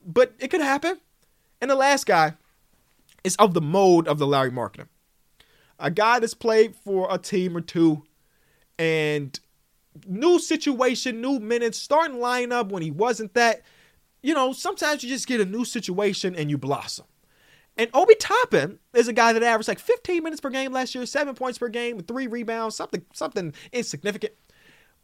but 0.06 0.34
it 0.39 0.49
could 0.49 0.62
happen. 0.62 0.99
And 1.62 1.71
the 1.71 1.76
last 1.76 2.06
guy 2.06 2.34
is 3.23 3.36
of 3.38 3.54
the 3.54 3.62
mode 3.62 4.08
of 4.08 4.19
the 4.19 4.28
Larry 4.28 4.52
Markkanen. 4.52 4.88
A 5.80 5.89
guy 5.89 6.19
that's 6.19 6.34
played 6.34 6.76
for 6.76 7.08
a 7.10 7.17
team 7.17 7.58
or 7.58 7.62
two 7.62 8.04
and 8.78 9.39
new 10.08 10.39
situation, 10.39 11.21
new 11.21 11.39
minutes, 11.39 11.78
starting 11.78 12.17
lineup 12.17 12.69
when 12.69 12.84
he 12.84 12.91
wasn't 12.91 13.34
that. 13.34 13.62
You 14.21 14.34
know, 14.34 14.54
sometimes 14.54 15.04
you 15.04 15.10
just 15.10 15.28
get 15.28 15.41
a 15.41 15.45
new 15.45 15.65
situation 15.65 16.36
and 16.36 16.49
you 16.49 16.58
blossom. 16.58 17.06
And 17.77 17.89
Obi 17.93 18.15
Toppin 18.15 18.79
is 18.93 19.07
a 19.07 19.13
guy 19.13 19.33
that 19.33 19.41
averaged 19.41 19.67
like 19.67 19.79
15 19.79 20.23
minutes 20.23 20.41
per 20.41 20.49
game 20.49 20.71
last 20.71 20.93
year, 20.93 21.05
seven 21.05 21.33
points 21.33 21.57
per 21.57 21.69
game, 21.69 21.99
three 22.01 22.27
rebounds, 22.27 22.75
something 22.75 23.03
something 23.13 23.53
insignificant. 23.71 24.33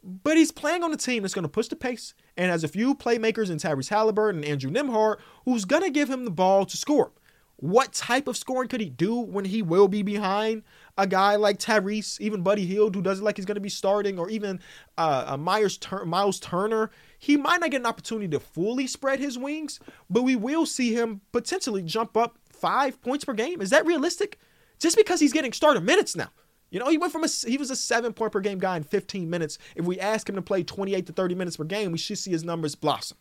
But 0.02 0.36
he's 0.36 0.52
playing 0.52 0.82
on 0.82 0.92
a 0.92 0.96
team 0.96 1.22
that's 1.22 1.34
going 1.34 1.42
to 1.42 1.48
push 1.48 1.68
the 1.68 1.76
pace 1.76 2.14
and 2.36 2.50
has 2.50 2.64
a 2.64 2.68
few 2.68 2.94
playmakers 2.94 3.50
in 3.50 3.58
Tyrese 3.58 3.90
Halliburton 3.90 4.42
and 4.42 4.50
Andrew 4.50 4.70
Nembhard 4.70 5.18
who's 5.44 5.64
going 5.64 5.82
to 5.82 5.90
give 5.90 6.08
him 6.08 6.24
the 6.24 6.30
ball 6.30 6.64
to 6.64 6.76
score. 6.76 7.12
What 7.56 7.92
type 7.92 8.26
of 8.26 8.38
scoring 8.38 8.68
could 8.70 8.80
he 8.80 8.88
do 8.88 9.20
when 9.20 9.44
he 9.44 9.60
will 9.60 9.86
be 9.86 10.02
behind 10.02 10.62
a 10.96 11.06
guy 11.06 11.36
like 11.36 11.58
Tyrese, 11.58 12.18
even 12.18 12.42
Buddy 12.42 12.64
Hield, 12.64 12.94
who 12.94 13.02
doesn't 13.02 13.22
like 13.22 13.36
he's 13.36 13.44
going 13.44 13.56
to 13.56 13.60
be 13.60 13.68
starting, 13.68 14.18
or 14.18 14.30
even 14.30 14.60
uh, 14.96 15.36
Myers 15.38 15.76
Tur- 15.76 16.06
Miles 16.06 16.40
Turner? 16.40 16.90
He 17.18 17.36
might 17.36 17.60
not 17.60 17.70
get 17.70 17.82
an 17.82 17.86
opportunity 17.86 18.28
to 18.28 18.40
fully 18.40 18.86
spread 18.86 19.18
his 19.20 19.36
wings, 19.36 19.78
but 20.08 20.22
we 20.22 20.36
will 20.36 20.64
see 20.64 20.94
him 20.94 21.20
potentially 21.32 21.82
jump 21.82 22.16
up 22.16 22.38
five 22.60 23.00
points 23.02 23.24
per 23.24 23.32
game? 23.32 23.60
Is 23.60 23.70
that 23.70 23.86
realistic? 23.86 24.38
Just 24.78 24.96
because 24.96 25.20
he's 25.20 25.32
getting 25.32 25.52
starter 25.52 25.80
minutes 25.80 26.16
now. 26.16 26.30
You 26.70 26.78
know, 26.78 26.88
he 26.88 26.98
went 26.98 27.12
from 27.12 27.24
a 27.24 27.28
he 27.28 27.56
was 27.56 27.70
a 27.70 27.76
seven 27.76 28.12
point 28.12 28.32
per 28.32 28.40
game 28.40 28.58
guy 28.58 28.76
in 28.76 28.84
15 28.84 29.28
minutes. 29.28 29.58
If 29.74 29.84
we 29.84 29.98
ask 29.98 30.28
him 30.28 30.36
to 30.36 30.42
play 30.42 30.62
28 30.62 31.06
to 31.06 31.12
30 31.12 31.34
minutes 31.34 31.56
per 31.56 31.64
game, 31.64 31.92
we 31.92 31.98
should 31.98 32.18
see 32.18 32.30
his 32.30 32.44
numbers 32.44 32.74
blossom. 32.74 33.18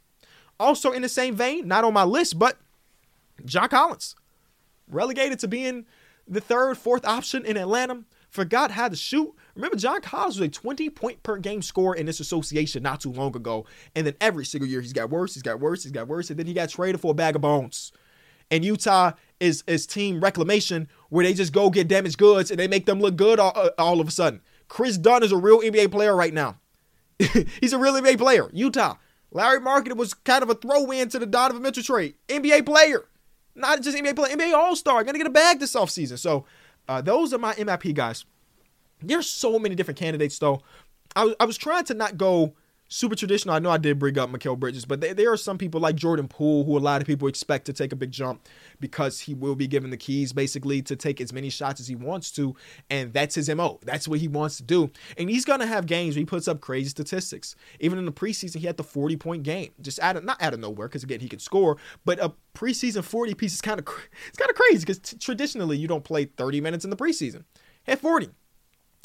Also, 0.59 0.91
in 0.91 1.01
the 1.01 1.09
same 1.09 1.35
vein, 1.35 1.67
not 1.67 1.83
on 1.83 1.93
my 1.93 2.03
list, 2.03 2.37
but 2.37 2.57
John 3.45 3.69
Collins, 3.69 4.15
relegated 4.87 5.39
to 5.39 5.47
being 5.47 5.85
the 6.27 6.41
third, 6.41 6.77
fourth 6.77 7.05
option 7.05 7.45
in 7.45 7.57
Atlanta, 7.57 8.03
forgot 8.29 8.71
how 8.71 8.87
to 8.87 8.95
shoot. 8.95 9.33
Remember, 9.55 9.77
John 9.77 10.01
Collins 10.01 10.39
was 10.39 10.47
a 10.47 10.51
20 10.51 10.89
point 10.89 11.23
per 11.23 11.37
game 11.37 11.61
scorer 11.61 11.95
in 11.95 12.05
this 12.05 12.19
association 12.19 12.83
not 12.83 13.01
too 13.01 13.11
long 13.11 13.35
ago. 13.35 13.65
And 13.95 14.05
then 14.05 14.15
every 14.21 14.45
single 14.45 14.69
year 14.69 14.81
he's 14.81 14.93
got 14.93 15.09
worse, 15.09 15.33
he's 15.33 15.43
got 15.43 15.59
worse, 15.59 15.83
he's 15.83 15.91
got 15.91 16.07
worse. 16.07 16.29
And 16.29 16.37
then 16.37 16.45
he 16.45 16.53
got 16.53 16.69
traded 16.69 17.01
for 17.01 17.11
a 17.11 17.15
bag 17.15 17.35
of 17.35 17.41
bones. 17.41 17.91
And 18.51 18.63
Utah 18.65 19.13
is 19.39 19.63
is 19.67 19.85
team 19.85 20.21
reclamation 20.21 20.87
where 21.09 21.25
they 21.25 21.33
just 21.33 21.53
go 21.53 21.69
get 21.69 21.87
damaged 21.87 22.17
goods 22.17 22.51
and 22.51 22.59
they 22.59 22.67
make 22.67 22.85
them 22.85 22.99
look 22.99 23.15
good 23.15 23.39
all, 23.39 23.53
uh, 23.55 23.69
all 23.77 23.99
of 23.99 24.07
a 24.07 24.11
sudden. 24.11 24.41
Kris 24.67 24.97
Dunn 24.97 25.23
is 25.23 25.31
a 25.31 25.37
real 25.37 25.61
NBA 25.61 25.91
player 25.91 26.15
right 26.15 26.33
now. 26.33 26.57
he's 27.61 27.73
a 27.73 27.77
real 27.77 27.93
NBA 27.93 28.17
player. 28.17 28.49
Utah. 28.53 28.95
Lauri 29.31 29.59
Markkanen 29.59 29.97
was 29.97 30.13
kind 30.13 30.41
of 30.41 30.49
a 30.49 30.55
throw 30.55 30.89
in 30.91 31.09
to 31.09 31.19
the 31.19 31.25
Donovan 31.25 31.61
Mitchell 31.61 31.83
trade. 31.83 32.15
NBA 32.27 32.65
player. 32.65 33.05
Not 33.55 33.81
just 33.81 33.97
NBA 33.97 34.15
player, 34.15 34.35
NBA 34.35 34.53
All 34.53 34.75
Star. 34.75 35.03
Gonna 35.03 35.17
get 35.17 35.27
a 35.27 35.31
bag 35.31 35.59
this 35.59 35.75
offseason. 35.75 36.17
So 36.17 36.45
uh, 36.87 37.01
those 37.01 37.33
are 37.33 37.37
my 37.37 37.53
MIP 37.53 37.93
guys. 37.93 38.25
There's 39.01 39.27
so 39.27 39.59
many 39.59 39.75
different 39.75 39.99
candidates, 39.99 40.39
though. 40.39 40.61
I, 41.15 41.33
I 41.39 41.45
was 41.45 41.57
trying 41.57 41.85
to 41.85 41.93
not 41.93 42.17
go 42.17 42.55
super 42.89 43.15
traditional. 43.15 43.55
I 43.55 43.59
know 43.59 43.69
I 43.69 43.77
did 43.77 43.99
bring 43.99 44.17
up 44.17 44.29
Mikal 44.29 44.59
Bridges, 44.59 44.83
but 44.83 44.99
there, 44.99 45.13
there 45.13 45.31
are 45.31 45.37
some 45.37 45.57
people 45.57 45.79
like 45.79 45.95
Jordan 45.95 46.27
Poole 46.27 46.65
who 46.65 46.77
a 46.77 46.79
lot 46.79 47.01
of 47.01 47.07
people 47.07 47.27
expect 47.27 47.65
to 47.67 47.73
take 47.73 47.93
a 47.93 47.95
big 47.95 48.11
jump 48.11 48.45
because 48.79 49.21
he 49.21 49.33
will 49.33 49.55
be 49.55 49.67
given 49.67 49.91
the 49.91 49.97
keys 49.97 50.33
basically 50.33 50.81
to 50.81 50.95
take 50.95 51.21
as 51.21 51.31
many 51.31 51.49
shots 51.49 51.79
as 51.79 51.87
he 51.87 51.95
wants 51.95 52.31
to, 52.31 52.55
and 52.89 53.13
that's 53.13 53.35
his 53.35 53.49
MO. 53.49 53.79
That's 53.83 54.07
what 54.07 54.19
he 54.19 54.27
wants 54.27 54.57
to 54.57 54.63
do. 54.63 54.91
And 55.17 55.29
he's 55.29 55.45
gonna 55.45 55.67
have 55.67 55.85
games 55.85 56.15
where 56.15 56.21
he 56.21 56.25
puts 56.25 56.47
up 56.47 56.59
crazy 56.59 56.89
statistics. 56.89 57.55
Even 57.79 57.99
in 57.99 58.05
the 58.05 58.11
preseason, 58.11 58.57
he 58.57 58.67
had 58.67 58.77
the 58.77 58.83
40 58.83 59.15
point 59.17 59.43
game, 59.43 59.71
just 59.79 59.99
out 59.99 60.17
of 60.17 60.25
not 60.25 60.41
out 60.41 60.53
of 60.53 60.59
nowhere, 60.59 60.87
because 60.87 61.03
again 61.03 61.19
he 61.19 61.29
can 61.29 61.39
score, 61.39 61.77
but 62.03 62.19
a 62.19 62.33
preseason 62.55 63.03
40 63.03 63.35
piece 63.35 63.53
is 63.53 63.61
kind 63.61 63.79
of 63.79 63.87
it's 64.27 64.37
kind 64.37 64.49
of 64.49 64.55
crazy 64.55 64.79
because 64.79 64.99
t- 64.99 65.17
traditionally 65.17 65.77
you 65.77 65.87
don't 65.87 66.03
play 66.03 66.25
30 66.25 66.59
minutes 66.59 66.83
in 66.83 66.89
the 66.89 66.97
preseason. 66.97 67.43
Had 67.83 67.99
40. 67.99 68.29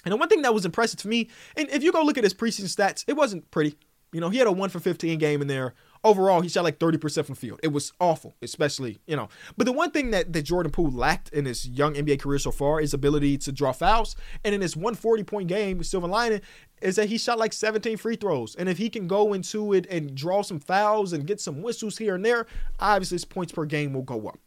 And 0.04 0.12
the 0.12 0.16
one 0.16 0.28
thing 0.28 0.42
that 0.42 0.54
was 0.54 0.64
impressive 0.64 1.00
to 1.00 1.08
me, 1.08 1.28
and 1.56 1.68
if 1.70 1.82
you 1.82 1.92
go 1.92 2.02
look 2.02 2.18
at 2.18 2.24
his 2.24 2.34
preseason 2.34 2.74
stats, 2.74 3.04
it 3.06 3.14
wasn't 3.14 3.50
pretty. 3.50 3.76
You 4.12 4.20
know, 4.20 4.30
he 4.30 4.38
had 4.38 4.46
a 4.46 4.52
one 4.52 4.70
for 4.70 4.78
15 4.78 5.18
game 5.18 5.42
in 5.42 5.48
there. 5.48 5.74
Overall, 6.04 6.40
he 6.40 6.48
shot 6.48 6.62
like 6.62 6.78
30% 6.78 7.24
from 7.24 7.34
field. 7.34 7.58
It 7.64 7.72
was 7.72 7.92
awful, 7.98 8.36
especially, 8.42 9.00
you 9.06 9.16
know. 9.16 9.28
But 9.56 9.64
the 9.64 9.72
one 9.72 9.90
thing 9.90 10.12
that, 10.12 10.32
that 10.34 10.42
Jordan 10.42 10.70
Poole 10.70 10.92
lacked 10.92 11.30
in 11.30 11.46
his 11.46 11.66
young 11.66 11.94
NBA 11.94 12.20
career 12.20 12.38
so 12.38 12.52
far 12.52 12.80
is 12.80 12.94
ability 12.94 13.38
to 13.38 13.50
draw 13.50 13.72
fouls. 13.72 14.14
And 14.44 14.54
in 14.54 14.60
his 14.60 14.76
140 14.76 15.24
point 15.24 15.48
game 15.48 15.78
with 15.78 15.88
Silver 15.88 16.06
Lining, 16.06 16.42
is 16.80 16.96
that 16.96 17.08
he 17.08 17.18
shot 17.18 17.38
like 17.38 17.52
17 17.52 17.96
free 17.96 18.14
throws. 18.16 18.54
And 18.54 18.68
if 18.68 18.78
he 18.78 18.90
can 18.90 19.08
go 19.08 19.32
into 19.32 19.72
it 19.72 19.86
and 19.90 20.14
draw 20.14 20.42
some 20.42 20.60
fouls 20.60 21.12
and 21.12 21.26
get 21.26 21.40
some 21.40 21.62
whistles 21.62 21.98
here 21.98 22.14
and 22.14 22.24
there, 22.24 22.46
obviously 22.78 23.16
his 23.16 23.24
points 23.24 23.52
per 23.52 23.64
game 23.64 23.94
will 23.94 24.02
go 24.02 24.28
up. 24.28 24.38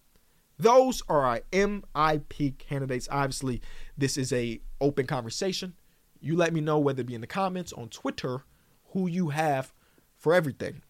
Those 0.60 1.04
are 1.08 1.22
our 1.22 1.42
MIP 1.52 2.58
candidates. 2.58 3.08
Obviously, 3.12 3.62
this 3.98 4.18
is 4.18 4.34
a 4.34 4.60
open 4.82 5.06
conversation. 5.06 5.74
You 6.20 6.36
let 6.36 6.54
me 6.54 6.62
know 6.62 6.80
whether 6.80 7.02
it 7.02 7.08
be 7.08 7.16
in 7.16 7.22
the 7.22 7.28
comments 7.28 7.74
on 7.74 7.90
Twitter 7.90 8.44
who 8.92 9.08
you 9.08 9.30
have 9.30 9.72
for 10.16 10.34
everything. 10.34 10.82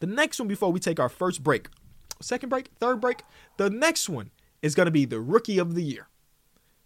The 0.00 0.06
next 0.06 0.38
one 0.38 0.48
before 0.48 0.72
we 0.72 0.80
take 0.80 1.00
our 1.00 1.08
first 1.08 1.42
break, 1.42 1.68
second 2.20 2.48
break, 2.48 2.68
third 2.78 3.00
break, 3.00 3.22
the 3.56 3.70
next 3.70 4.08
one 4.08 4.30
is 4.60 4.74
going 4.74 4.86
to 4.86 4.92
be 4.92 5.04
the 5.04 5.20
rookie 5.20 5.58
of 5.58 5.74
the 5.74 5.82
year. 5.82 6.08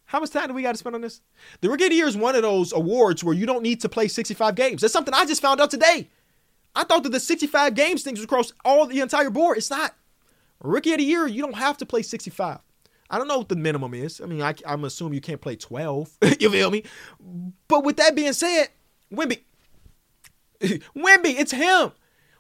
How 0.07 0.21
much 0.21 0.31
time 0.31 0.47
do 0.47 0.55
we 0.55 0.63
got 0.63 0.73
to 0.73 0.79
spend 0.79 0.95
on 0.95 1.01
this? 1.01 1.21
The 1.61 1.69
rookie 1.69 1.85
of 1.85 1.91
the 1.91 1.97
year 1.97 2.07
is 2.07 2.17
one 2.17 2.37
of 2.37 2.43
those 2.43 2.73
awards 2.73 3.25
where 3.25 3.35
you 3.35 3.45
don't 3.45 3.63
need 3.63 3.81
to 3.81 3.89
play 3.89 4.07
65 4.07 4.55
games. 4.55 4.81
That's 4.81 4.93
something 4.93 5.13
I 5.13 5.25
just 5.25 5.43
found 5.43 5.61
out 5.61 5.71
today. 5.71 6.09
I 6.77 6.85
thought 6.85 7.03
that 7.03 7.11
the 7.11 7.19
65 7.19 7.75
games 7.75 8.03
things 8.03 8.21
was 8.21 8.25
across 8.25 8.53
all 8.65 8.87
the 8.87 9.01
entire 9.01 9.31
board. 9.31 9.59
It's 9.59 9.71
not. 9.71 9.95
Rookie 10.61 10.93
of 10.93 10.99
the 10.99 11.05
year, 11.05 11.27
you 11.27 11.43
don't 11.43 11.57
have 11.57 11.77
to 11.79 11.87
play 11.87 12.03
65. 12.03 12.59
I 13.09 13.19
don't 13.19 13.29
know 13.29 13.39
what 13.39 13.49
the 13.49 13.57
minimum 13.57 13.95
is. 13.95 14.21
I 14.21 14.27
mean, 14.27 14.43
I, 14.43 14.55
am 14.67 14.85
assuming 14.85 15.15
you 15.15 15.21
can't 15.21 15.41
play 15.41 15.57
12. 15.57 16.17
you 16.41 16.51
feel 16.51 16.71
me? 16.71 16.83
But 17.69 17.85
with 17.85 17.97
that 17.97 18.17
being 18.17 18.33
said, 18.33 18.69
Wemby, 19.13 19.41
Wemby, 20.61 21.39
it's 21.39 21.53
him. 21.53 21.93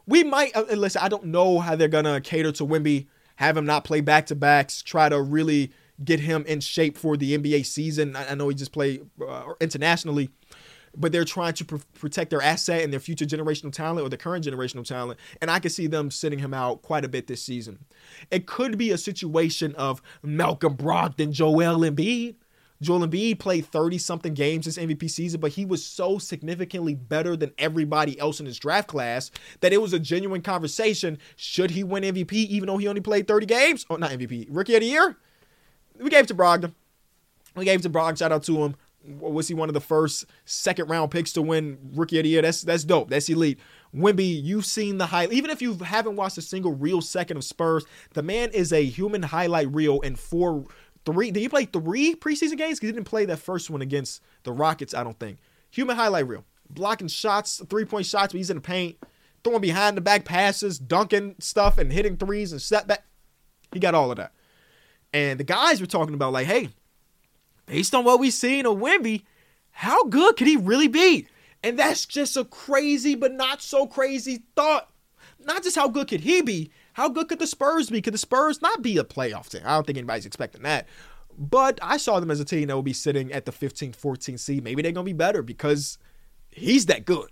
We 0.06 0.24
might 0.24 0.56
uh, 0.56 0.64
listen. 0.74 1.02
I 1.02 1.08
don't 1.08 1.26
know 1.26 1.58
how 1.58 1.76
they're 1.76 1.88
gonna 1.88 2.20
cater 2.20 2.52
to 2.52 2.66
Wemby, 2.66 3.06
have 3.36 3.56
him 3.56 3.66
not 3.66 3.84
play 3.84 4.00
back 4.00 4.26
to 4.26 4.34
backs, 4.34 4.82
try 4.82 5.08
to 5.08 5.20
really 5.20 5.72
get 6.04 6.20
him 6.20 6.44
in 6.46 6.60
shape 6.60 6.96
for 6.96 7.16
the 7.16 7.36
NBA 7.36 7.66
season. 7.66 8.16
I, 8.16 8.30
I 8.30 8.34
know 8.34 8.48
he 8.48 8.54
just 8.54 8.72
played 8.72 9.06
uh, 9.26 9.54
internationally, 9.60 10.30
but 10.96 11.12
they're 11.12 11.24
trying 11.24 11.54
to 11.54 11.64
pr- 11.64 11.76
protect 11.94 12.30
their 12.30 12.42
asset 12.42 12.82
and 12.82 12.92
their 12.92 13.00
future 13.00 13.24
generational 13.24 13.72
talent 13.72 14.06
or 14.06 14.08
the 14.08 14.16
current 14.16 14.44
generational 14.44 14.84
talent. 14.84 15.18
And 15.40 15.50
I 15.50 15.58
can 15.58 15.70
see 15.70 15.86
them 15.86 16.10
sitting 16.10 16.38
him 16.38 16.54
out 16.54 16.82
quite 16.82 17.04
a 17.04 17.08
bit 17.08 17.26
this 17.26 17.42
season. 17.42 17.84
It 18.30 18.46
could 18.46 18.78
be 18.78 18.90
a 18.90 18.98
situation 18.98 19.74
of 19.74 20.02
Malcolm 20.22 20.76
Brogdon, 20.76 21.32
Joel 21.32 21.80
Embiid. 21.80 22.36
Joel 22.82 23.06
Embiid 23.06 23.38
played 23.38 23.66
30 23.66 23.96
something 23.98 24.34
games 24.34 24.66
this 24.66 24.76
MVP 24.76 25.08
season, 25.10 25.40
but 25.40 25.52
he 25.52 25.64
was 25.64 25.84
so 25.84 26.18
significantly 26.18 26.94
better 26.94 27.34
than 27.34 27.52
everybody 27.56 28.18
else 28.18 28.38
in 28.38 28.46
his 28.46 28.58
draft 28.58 28.88
class 28.88 29.30
that 29.60 29.72
it 29.72 29.80
was 29.80 29.94
a 29.94 29.98
genuine 29.98 30.42
conversation. 30.42 31.18
Should 31.36 31.70
he 31.70 31.84
win 31.84 32.02
MVP 32.02 32.32
even 32.32 32.66
though 32.66 32.76
he 32.76 32.88
only 32.88 33.00
played 33.00 33.26
30 33.26 33.46
games? 33.46 33.86
Oh, 33.88 33.96
not 33.96 34.10
MVP, 34.10 34.48
Rookie 34.50 34.74
of 34.74 34.80
the 34.80 34.86
Year? 34.86 35.16
We 35.98 36.10
gave 36.10 36.24
it 36.24 36.28
to 36.28 36.34
Brogdon. 36.34 36.74
We 37.54 37.64
gave 37.64 37.80
it 37.80 37.82
to 37.84 37.90
Brogdon. 37.90 38.18
Shout 38.18 38.32
out 38.32 38.42
to 38.42 38.64
him 38.64 38.76
was 39.06 39.48
he 39.48 39.54
one 39.54 39.68
of 39.68 39.74
the 39.74 39.80
first 39.80 40.26
second 40.44 40.88
round 40.88 41.10
picks 41.10 41.32
to 41.32 41.42
win 41.42 41.78
rookie 41.94 42.18
of 42.18 42.24
the 42.24 42.30
year? 42.30 42.42
That's 42.42 42.62
that's 42.62 42.84
dope. 42.84 43.10
That's 43.10 43.28
elite. 43.28 43.58
Wemby, 43.94 44.42
you've 44.42 44.66
seen 44.66 44.98
the 44.98 45.06
highlight. 45.06 45.32
Even 45.32 45.50
if 45.50 45.62
you 45.62 45.74
haven't 45.74 46.16
watched 46.16 46.38
a 46.38 46.42
single 46.42 46.72
real 46.72 47.00
second 47.00 47.36
of 47.36 47.44
Spurs, 47.44 47.84
the 48.14 48.22
man 48.22 48.50
is 48.50 48.72
a 48.72 48.84
human 48.84 49.22
highlight 49.22 49.72
reel 49.72 50.00
in 50.00 50.16
four, 50.16 50.66
three. 51.04 51.30
Did 51.30 51.40
he 51.40 51.48
play 51.48 51.64
three 51.64 52.14
preseason 52.14 52.58
games? 52.58 52.78
He 52.78 52.86
didn't 52.86 53.04
play 53.04 53.24
that 53.26 53.38
first 53.38 53.70
one 53.70 53.82
against 53.82 54.22
the 54.42 54.52
Rockets. 54.52 54.94
I 54.94 55.04
don't 55.04 55.18
think. 55.18 55.38
Human 55.70 55.96
highlight 55.96 56.26
reel, 56.26 56.44
blocking 56.68 57.08
shots, 57.08 57.62
three 57.68 57.84
point 57.84 58.06
shots, 58.06 58.32
but 58.32 58.38
he's 58.38 58.50
in 58.50 58.56
the 58.56 58.62
paint, 58.62 58.98
throwing 59.44 59.60
behind 59.60 59.96
the 59.96 60.02
back 60.02 60.24
passes, 60.24 60.78
dunking 60.78 61.36
stuff, 61.38 61.78
and 61.78 61.92
hitting 61.92 62.16
threes 62.16 62.52
and 62.52 62.60
setback. 62.60 63.04
He 63.72 63.80
got 63.80 63.94
all 63.94 64.10
of 64.10 64.16
that. 64.18 64.32
And 65.12 65.40
the 65.40 65.44
guys 65.44 65.80
were 65.80 65.86
talking 65.86 66.14
about 66.14 66.32
like, 66.32 66.46
hey 66.46 66.70
based 67.66 67.94
on 67.94 68.04
what 68.04 68.20
we've 68.20 68.32
seen 68.32 68.66
of 68.66 68.78
Wemby, 68.78 69.24
how 69.70 70.04
good 70.04 70.36
could 70.36 70.46
he 70.46 70.56
really 70.56 70.88
be? 70.88 71.26
And 71.62 71.78
that's 71.78 72.06
just 72.06 72.36
a 72.36 72.44
crazy 72.44 73.14
but 73.14 73.32
not 73.32 73.60
so 73.60 73.86
crazy 73.86 74.42
thought. 74.54 74.90
Not 75.44 75.62
just 75.62 75.76
how 75.76 75.88
good 75.88 76.08
could 76.08 76.20
he 76.20 76.42
be, 76.42 76.70
how 76.94 77.08
good 77.08 77.28
could 77.28 77.38
the 77.38 77.46
Spurs 77.46 77.90
be? 77.90 78.00
Could 78.00 78.14
the 78.14 78.18
Spurs 78.18 78.62
not 78.62 78.82
be 78.82 78.96
a 78.96 79.04
playoff 79.04 79.48
team? 79.48 79.62
I 79.64 79.74
don't 79.74 79.86
think 79.86 79.98
anybody's 79.98 80.26
expecting 80.26 80.62
that. 80.62 80.88
But 81.38 81.78
I 81.82 81.98
saw 81.98 82.18
them 82.20 82.30
as 82.30 82.40
a 82.40 82.44
team 82.44 82.68
that 82.68 82.74
will 82.74 82.82
be 82.82 82.94
sitting 82.94 83.30
at 83.32 83.44
the 83.44 83.52
15th, 83.52 83.96
14th 83.96 84.40
seed. 84.40 84.64
Maybe 84.64 84.80
they're 84.80 84.92
going 84.92 85.04
to 85.04 85.12
be 85.12 85.16
better 85.16 85.42
because 85.42 85.98
he's 86.50 86.86
that 86.86 87.04
good. 87.04 87.28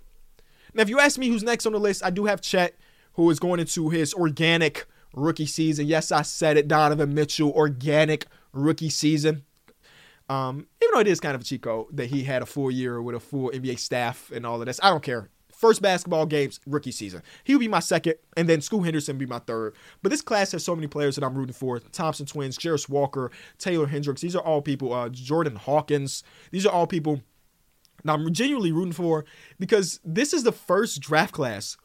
Now, 0.73 0.83
if 0.83 0.89
you 0.89 0.99
ask 0.99 1.17
me 1.17 1.29
who's 1.29 1.43
next 1.43 1.65
on 1.65 1.71
the 1.71 1.79
list, 1.79 2.03
I 2.03 2.11
do 2.11 2.25
have 2.25 2.41
Chet, 2.41 2.75
who 3.13 3.29
is 3.31 3.39
going 3.39 3.59
into 3.59 3.89
his 3.89 4.13
organic 4.13 4.85
rookie 5.13 5.45
season. 5.45 5.87
Yes, 5.87 6.11
I 6.11 6.21
said 6.21 6.57
it, 6.57 6.67
Donovan 6.67 7.13
Mitchell, 7.13 7.51
organic 7.51 8.27
rookie 8.51 8.89
season. 8.89 9.43
Um, 10.27 10.67
even 10.81 10.93
though 10.93 10.99
it 10.99 11.07
is 11.07 11.19
kind 11.19 11.35
of 11.35 11.49
a 11.49 11.57
code 11.57 11.87
that 11.91 12.07
he 12.07 12.23
had 12.23 12.41
a 12.41 12.45
full 12.45 12.71
year 12.71 13.01
with 13.01 13.15
a 13.15 13.19
full 13.19 13.51
NBA 13.51 13.77
staff 13.79 14.31
and 14.33 14.45
all 14.45 14.59
of 14.59 14.65
this, 14.65 14.79
I 14.81 14.89
don't 14.89 15.03
care. 15.03 15.29
First 15.53 15.81
basketball 15.81 16.25
games, 16.25 16.59
rookie 16.65 16.91
season. 16.91 17.23
He 17.43 17.53
would 17.53 17.61
be 17.61 17.69
my 17.69 17.79
second, 17.79 18.15
and 18.35 18.49
then 18.49 18.59
Scoot 18.59 18.83
Henderson 18.83 19.15
would 19.15 19.19
be 19.19 19.25
my 19.25 19.39
third. 19.39 19.75
But 20.01 20.09
this 20.09 20.21
class 20.21 20.51
has 20.51 20.65
so 20.65 20.75
many 20.75 20.87
players 20.87 21.15
that 21.15 21.23
I'm 21.23 21.35
rooting 21.35 21.53
for: 21.53 21.79
Thompson 21.79 22.25
twins, 22.25 22.57
Jarace 22.57 22.89
Walker, 22.89 23.31
Taylor 23.57 23.87
Hendricks. 23.87 24.21
These 24.21 24.35
are 24.35 24.43
all 24.43 24.61
people. 24.61 24.91
Uh, 24.91 25.09
Jordan 25.09 25.55
Hawkins. 25.55 26.23
These 26.51 26.65
are 26.65 26.73
all 26.73 26.87
people 26.87 27.21
that 28.03 28.13
I'm 28.13 28.33
genuinely 28.33 28.73
rooting 28.73 28.91
for 28.91 29.25
because 29.57 29.99
this 30.03 30.33
is 30.33 30.43
the 30.43 30.51
first 30.51 30.99
draft 30.99 31.33
class 31.33 31.77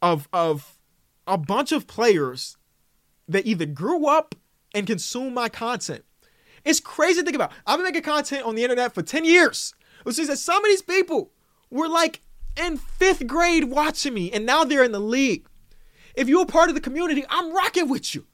of 0.00 0.28
of 0.32 0.78
a 1.26 1.38
bunch 1.38 1.70
of 1.70 1.86
players 1.86 2.56
that 3.28 3.46
either 3.46 3.66
grew 3.66 4.08
up 4.08 4.34
and 4.74 4.86
consume 4.86 5.34
my 5.34 5.48
content 5.48 6.04
it's 6.64 6.80
crazy 6.80 7.20
to 7.20 7.24
think 7.24 7.36
about. 7.36 7.52
I've 7.66 7.78
been 7.78 7.84
making 7.84 8.02
content 8.02 8.44
on 8.44 8.54
the 8.54 8.62
internet 8.62 8.94
for 8.94 9.02
10 9.02 9.24
years. 9.24 9.74
Which 10.04 10.18
is 10.18 10.28
that 10.28 10.38
some 10.38 10.64
of 10.64 10.68
these 10.68 10.82
people 10.82 11.30
were 11.70 11.88
like 11.88 12.20
in 12.56 12.76
fifth 12.76 13.26
grade 13.26 13.64
watching 13.64 14.14
me, 14.14 14.30
and 14.32 14.44
now 14.44 14.64
they're 14.64 14.84
in 14.84 14.92
the 14.92 15.00
league. 15.00 15.46
If 16.14 16.28
you're 16.28 16.42
a 16.42 16.46
part 16.46 16.68
of 16.68 16.74
the 16.74 16.80
community, 16.80 17.24
I'm 17.28 17.54
rocking 17.54 17.88
with 17.88 18.14
you. 18.14 18.26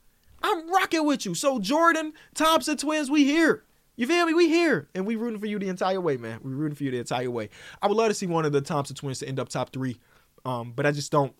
I'm 0.42 0.70
rocking 0.70 1.06
with 1.06 1.24
you. 1.26 1.34
So 1.34 1.58
Jordan, 1.58 2.12
Thompson 2.34 2.76
twins, 2.76 3.10
we 3.10 3.24
here. 3.24 3.64
You 3.96 4.06
feel 4.06 4.26
me? 4.26 4.34
We 4.34 4.48
here. 4.48 4.88
And 4.94 5.06
we 5.06 5.16
rooting 5.16 5.40
for 5.40 5.46
you 5.46 5.58
the 5.58 5.68
entire 5.68 6.00
way, 6.00 6.16
man. 6.16 6.40
We 6.42 6.52
rooting 6.52 6.76
for 6.76 6.84
you 6.84 6.92
the 6.92 6.98
entire 6.98 7.30
way. 7.30 7.50
I 7.82 7.88
would 7.88 7.96
love 7.96 8.08
to 8.08 8.14
see 8.14 8.26
one 8.26 8.44
of 8.44 8.52
the 8.52 8.60
Thompson 8.60 8.94
twins 8.94 9.18
to 9.20 9.28
end 9.28 9.40
up 9.40 9.48
top 9.48 9.72
three. 9.72 9.98
Um, 10.44 10.72
but 10.74 10.86
I 10.86 10.92
just 10.92 11.10
don't 11.10 11.34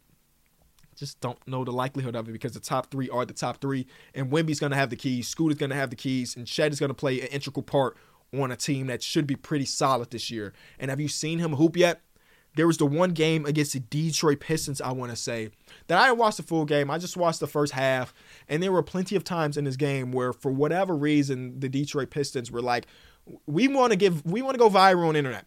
just 0.98 1.20
don't 1.20 1.38
know 1.46 1.64
the 1.64 1.72
likelihood 1.72 2.16
of 2.16 2.28
it 2.28 2.32
because 2.32 2.52
the 2.52 2.60
top 2.60 2.90
three 2.90 3.08
are 3.08 3.24
the 3.24 3.34
top 3.34 3.60
three, 3.60 3.86
and 4.14 4.30
Wemby's 4.30 4.60
going 4.60 4.72
to 4.72 4.76
have 4.76 4.90
the 4.90 4.96
keys, 4.96 5.28
Scoot 5.28 5.52
is 5.52 5.58
going 5.58 5.70
to 5.70 5.76
have 5.76 5.90
the 5.90 5.96
keys, 5.96 6.36
and 6.36 6.46
Chet 6.46 6.72
is 6.72 6.80
going 6.80 6.88
to 6.88 6.94
play 6.94 7.20
an 7.20 7.28
integral 7.28 7.62
part 7.62 7.96
on 8.32 8.50
a 8.50 8.56
team 8.56 8.88
that 8.88 9.02
should 9.02 9.26
be 9.26 9.36
pretty 9.36 9.64
solid 9.64 10.10
this 10.10 10.30
year. 10.30 10.52
And 10.78 10.90
have 10.90 11.00
you 11.00 11.08
seen 11.08 11.38
him 11.38 11.54
hoop 11.54 11.76
yet? 11.76 12.02
there 12.58 12.66
was 12.66 12.78
the 12.78 12.86
one 12.86 13.10
game 13.10 13.46
against 13.46 13.72
the 13.72 13.78
Detroit 13.78 14.40
Pistons, 14.40 14.80
I 14.80 14.90
want 14.90 15.10
to 15.10 15.16
say, 15.16 15.50
that 15.86 15.96
I 15.96 16.08
didn't 16.08 16.18
watch 16.18 16.38
the 16.38 16.42
full 16.42 16.64
game. 16.64 16.90
I 16.90 16.98
just 16.98 17.16
watched 17.16 17.38
the 17.38 17.46
first 17.46 17.72
half. 17.72 18.12
And 18.48 18.60
there 18.60 18.72
were 18.72 18.82
plenty 18.82 19.14
of 19.14 19.22
times 19.22 19.56
in 19.56 19.62
this 19.62 19.76
game 19.76 20.10
where, 20.10 20.32
for 20.32 20.50
whatever 20.50 20.96
reason, 20.96 21.60
the 21.60 21.68
Detroit 21.68 22.10
Pistons 22.10 22.50
were 22.50 22.60
like, 22.60 22.88
we 23.46 23.68
want 23.68 23.92
to 23.92 23.96
give, 23.96 24.24
we 24.26 24.42
want 24.42 24.54
to 24.54 24.58
go 24.58 24.68
viral 24.68 25.08
on 25.08 25.14
internet. 25.14 25.46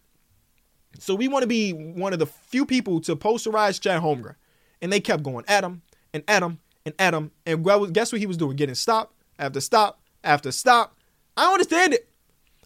So 0.98 1.14
we 1.14 1.28
want 1.28 1.42
to 1.42 1.46
be 1.46 1.72
one 1.72 2.14
of 2.14 2.18
the 2.18 2.24
few 2.24 2.64
people 2.64 2.98
to 3.02 3.14
posterize 3.14 3.78
Chet 3.78 4.00
Holmgren. 4.00 4.36
And 4.82 4.92
they 4.92 5.00
kept 5.00 5.22
going 5.22 5.44
at 5.48 5.64
him 5.64 5.80
and 6.12 6.22
at 6.28 6.42
him 6.42 6.58
and 6.84 6.94
at 6.98 7.14
him. 7.14 7.30
And 7.46 7.64
guess 7.94 8.12
what 8.12 8.20
he 8.20 8.26
was 8.26 8.36
doing? 8.36 8.56
Getting 8.56 8.74
stop 8.74 9.14
after 9.38 9.60
stop 9.60 10.00
after 10.22 10.52
stop. 10.52 10.98
I 11.36 11.44
don't 11.44 11.54
understand 11.54 11.94
it. 11.94 12.08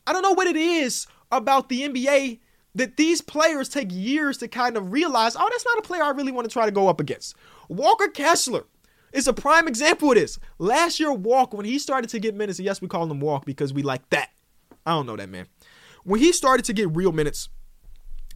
I 0.06 0.12
don't 0.12 0.22
know 0.22 0.32
what 0.32 0.48
it 0.48 0.56
is 0.56 1.06
about 1.30 1.68
the 1.68 1.82
NBA 1.82 2.40
that 2.74 2.96
these 2.96 3.20
players 3.20 3.68
take 3.68 3.88
years 3.90 4.38
to 4.38 4.48
kind 4.48 4.76
of 4.76 4.92
realize, 4.92 5.36
oh, 5.36 5.48
that's 5.50 5.64
not 5.64 5.78
a 5.78 5.82
player 5.82 6.02
I 6.02 6.10
really 6.10 6.32
want 6.32 6.48
to 6.48 6.52
try 6.52 6.66
to 6.66 6.72
go 6.72 6.88
up 6.88 7.00
against. 7.00 7.36
Walker 7.68 8.08
Kessler 8.08 8.64
is 9.12 9.26
a 9.26 9.32
prime 9.32 9.66
example 9.66 10.10
of 10.10 10.16
this. 10.16 10.38
Last 10.58 11.00
year, 11.00 11.12
Walk, 11.12 11.54
when 11.54 11.64
he 11.64 11.78
started 11.78 12.10
to 12.10 12.18
get 12.18 12.34
minutes, 12.34 12.60
yes, 12.60 12.82
we 12.82 12.88
call 12.88 13.10
him 13.10 13.20
Walk 13.20 13.44
because 13.44 13.72
we 13.72 13.82
like 13.82 14.08
that. 14.10 14.30
I 14.84 14.92
don't 14.92 15.06
know 15.06 15.16
that, 15.16 15.28
man. 15.28 15.46
When 16.04 16.20
he 16.20 16.32
started 16.32 16.64
to 16.66 16.72
get 16.72 16.94
real 16.94 17.12
minutes, 17.12 17.48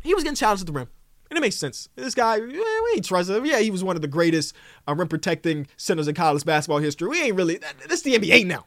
he 0.03 0.15
was 0.15 0.25
getting 0.25 0.37
challenged 0.37 0.63
at 0.63 0.67
the 0.67 0.73
rim. 0.73 0.89
And 1.31 1.37
it 1.37 1.41
makes 1.41 1.57
sense. 1.57 1.89
This 1.95 2.15
guy, 2.15 2.41
we 2.41 2.61
ain't 2.95 3.05
trust 3.05 3.31
him. 3.31 3.47
Yeah, 3.47 3.61
he 3.61 3.71
was 3.71 3.85
one 3.85 3.95
of 3.95 4.03
the 4.03 4.09
greatest 4.09 4.55
uh, 4.89 4.95
rim 4.95 5.07
protecting 5.07 5.69
centers 5.77 6.09
in 6.09 6.15
college 6.17 6.45
basketball 6.45 6.79
history. 6.79 7.09
We 7.09 7.23
ain't 7.23 7.37
really, 7.37 7.61
this 7.87 7.99
is 7.99 8.03
the 8.03 8.15
NBA 8.19 8.47
now. 8.47 8.67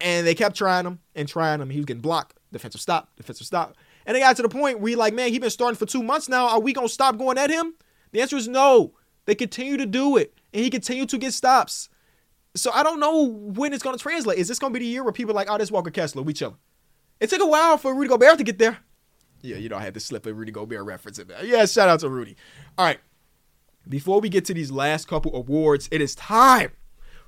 And 0.00 0.26
they 0.26 0.34
kept 0.34 0.56
trying 0.56 0.86
him 0.86 0.98
and 1.14 1.28
trying 1.28 1.60
him. 1.60 1.70
He 1.70 1.78
was 1.78 1.86
getting 1.86 2.02
blocked, 2.02 2.36
defensive 2.52 2.80
stop, 2.80 3.10
defensive 3.16 3.46
stop. 3.46 3.76
And 4.06 4.16
they 4.16 4.20
got 4.20 4.36
to 4.36 4.42
the 4.42 4.48
point 4.48 4.80
where 4.80 4.96
like, 4.96 5.14
man, 5.14 5.30
he 5.30 5.38
been 5.38 5.50
starting 5.50 5.76
for 5.76 5.86
two 5.86 6.02
months 6.02 6.28
now. 6.28 6.48
Are 6.48 6.60
we 6.60 6.72
gonna 6.72 6.88
stop 6.88 7.16
going 7.18 7.38
at 7.38 7.50
him? 7.50 7.74
The 8.12 8.22
answer 8.22 8.36
is 8.36 8.48
no. 8.48 8.94
They 9.26 9.34
continue 9.34 9.76
to 9.76 9.84
do 9.84 10.16
it, 10.16 10.32
and 10.54 10.64
he 10.64 10.70
continued 10.70 11.10
to 11.10 11.18
get 11.18 11.34
stops. 11.34 11.90
So 12.56 12.70
I 12.72 12.82
don't 12.82 12.98
know 12.98 13.24
when 13.24 13.74
it's 13.74 13.82
gonna 13.82 13.98
translate. 13.98 14.38
Is 14.38 14.48
this 14.48 14.58
gonna 14.58 14.72
be 14.72 14.80
the 14.80 14.86
year 14.86 15.04
where 15.04 15.12
people 15.12 15.32
are 15.32 15.34
like, 15.34 15.50
oh, 15.50 15.58
this 15.58 15.70
Walker 15.70 15.90
Kessler, 15.90 16.22
we 16.22 16.32
chilling? 16.32 16.56
It 17.20 17.28
took 17.28 17.42
a 17.42 17.46
while 17.46 17.76
for 17.76 17.94
Rudy 17.94 18.08
Gobert 18.08 18.38
to 18.38 18.44
get 18.44 18.58
there. 18.58 18.78
Yeah, 19.42 19.56
you 19.56 19.68
know, 19.68 19.76
I 19.76 19.82
had 19.82 19.94
to 19.94 20.00
slip 20.00 20.26
a 20.26 20.34
Rudy 20.34 20.52
Gobert 20.52 20.84
reference 20.84 21.18
in 21.18 21.28
there. 21.28 21.44
Yeah, 21.44 21.64
shout 21.66 21.88
out 21.88 22.00
to 22.00 22.08
Rudy. 22.08 22.36
All 22.76 22.84
right. 22.84 22.98
Before 23.88 24.20
we 24.20 24.28
get 24.28 24.44
to 24.46 24.54
these 24.54 24.70
last 24.70 25.08
couple 25.08 25.34
awards, 25.34 25.88
it 25.90 26.00
is 26.00 26.14
time 26.14 26.72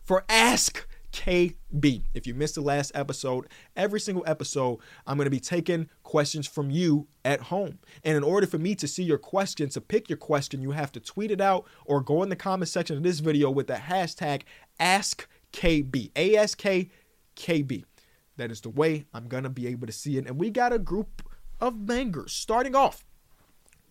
for 0.02 0.24
Ask 0.28 0.86
KB. 1.12 2.02
If 2.14 2.26
you 2.26 2.34
missed 2.34 2.56
the 2.56 2.60
last 2.60 2.92
episode, 2.94 3.46
every 3.76 4.00
single 4.00 4.24
episode, 4.26 4.78
I'm 5.06 5.16
going 5.16 5.26
to 5.26 5.30
be 5.30 5.40
taking 5.40 5.88
questions 6.02 6.46
from 6.46 6.70
you 6.70 7.08
at 7.24 7.40
home. 7.40 7.78
And 8.04 8.16
in 8.16 8.22
order 8.22 8.46
for 8.46 8.58
me 8.58 8.74
to 8.76 8.86
see 8.86 9.02
your 9.02 9.18
question, 9.18 9.68
to 9.70 9.80
pick 9.80 10.08
your 10.08 10.18
question, 10.18 10.62
you 10.62 10.72
have 10.72 10.92
to 10.92 11.00
tweet 11.00 11.30
it 11.30 11.40
out 11.40 11.66
or 11.84 12.00
go 12.00 12.22
in 12.22 12.28
the 12.28 12.36
comment 12.36 12.68
section 12.68 12.96
of 12.96 13.02
this 13.02 13.20
video 13.20 13.50
with 13.50 13.66
the 13.66 13.74
hashtag 13.74 14.42
AskKB. 14.78 16.10
A 16.16 16.36
S 16.36 16.54
K 16.54 16.90
K 17.34 17.62
B. 17.62 17.84
That 18.36 18.50
is 18.50 18.60
the 18.60 18.70
way 18.70 19.06
I'm 19.12 19.28
going 19.28 19.44
to 19.44 19.50
be 19.50 19.66
able 19.66 19.86
to 19.86 19.92
see 19.92 20.16
it. 20.16 20.26
And 20.26 20.38
we 20.38 20.50
got 20.50 20.72
a 20.72 20.78
group 20.78 21.22
of 21.60 21.86
bangers 21.86 22.32
starting 22.32 22.74
off 22.74 23.04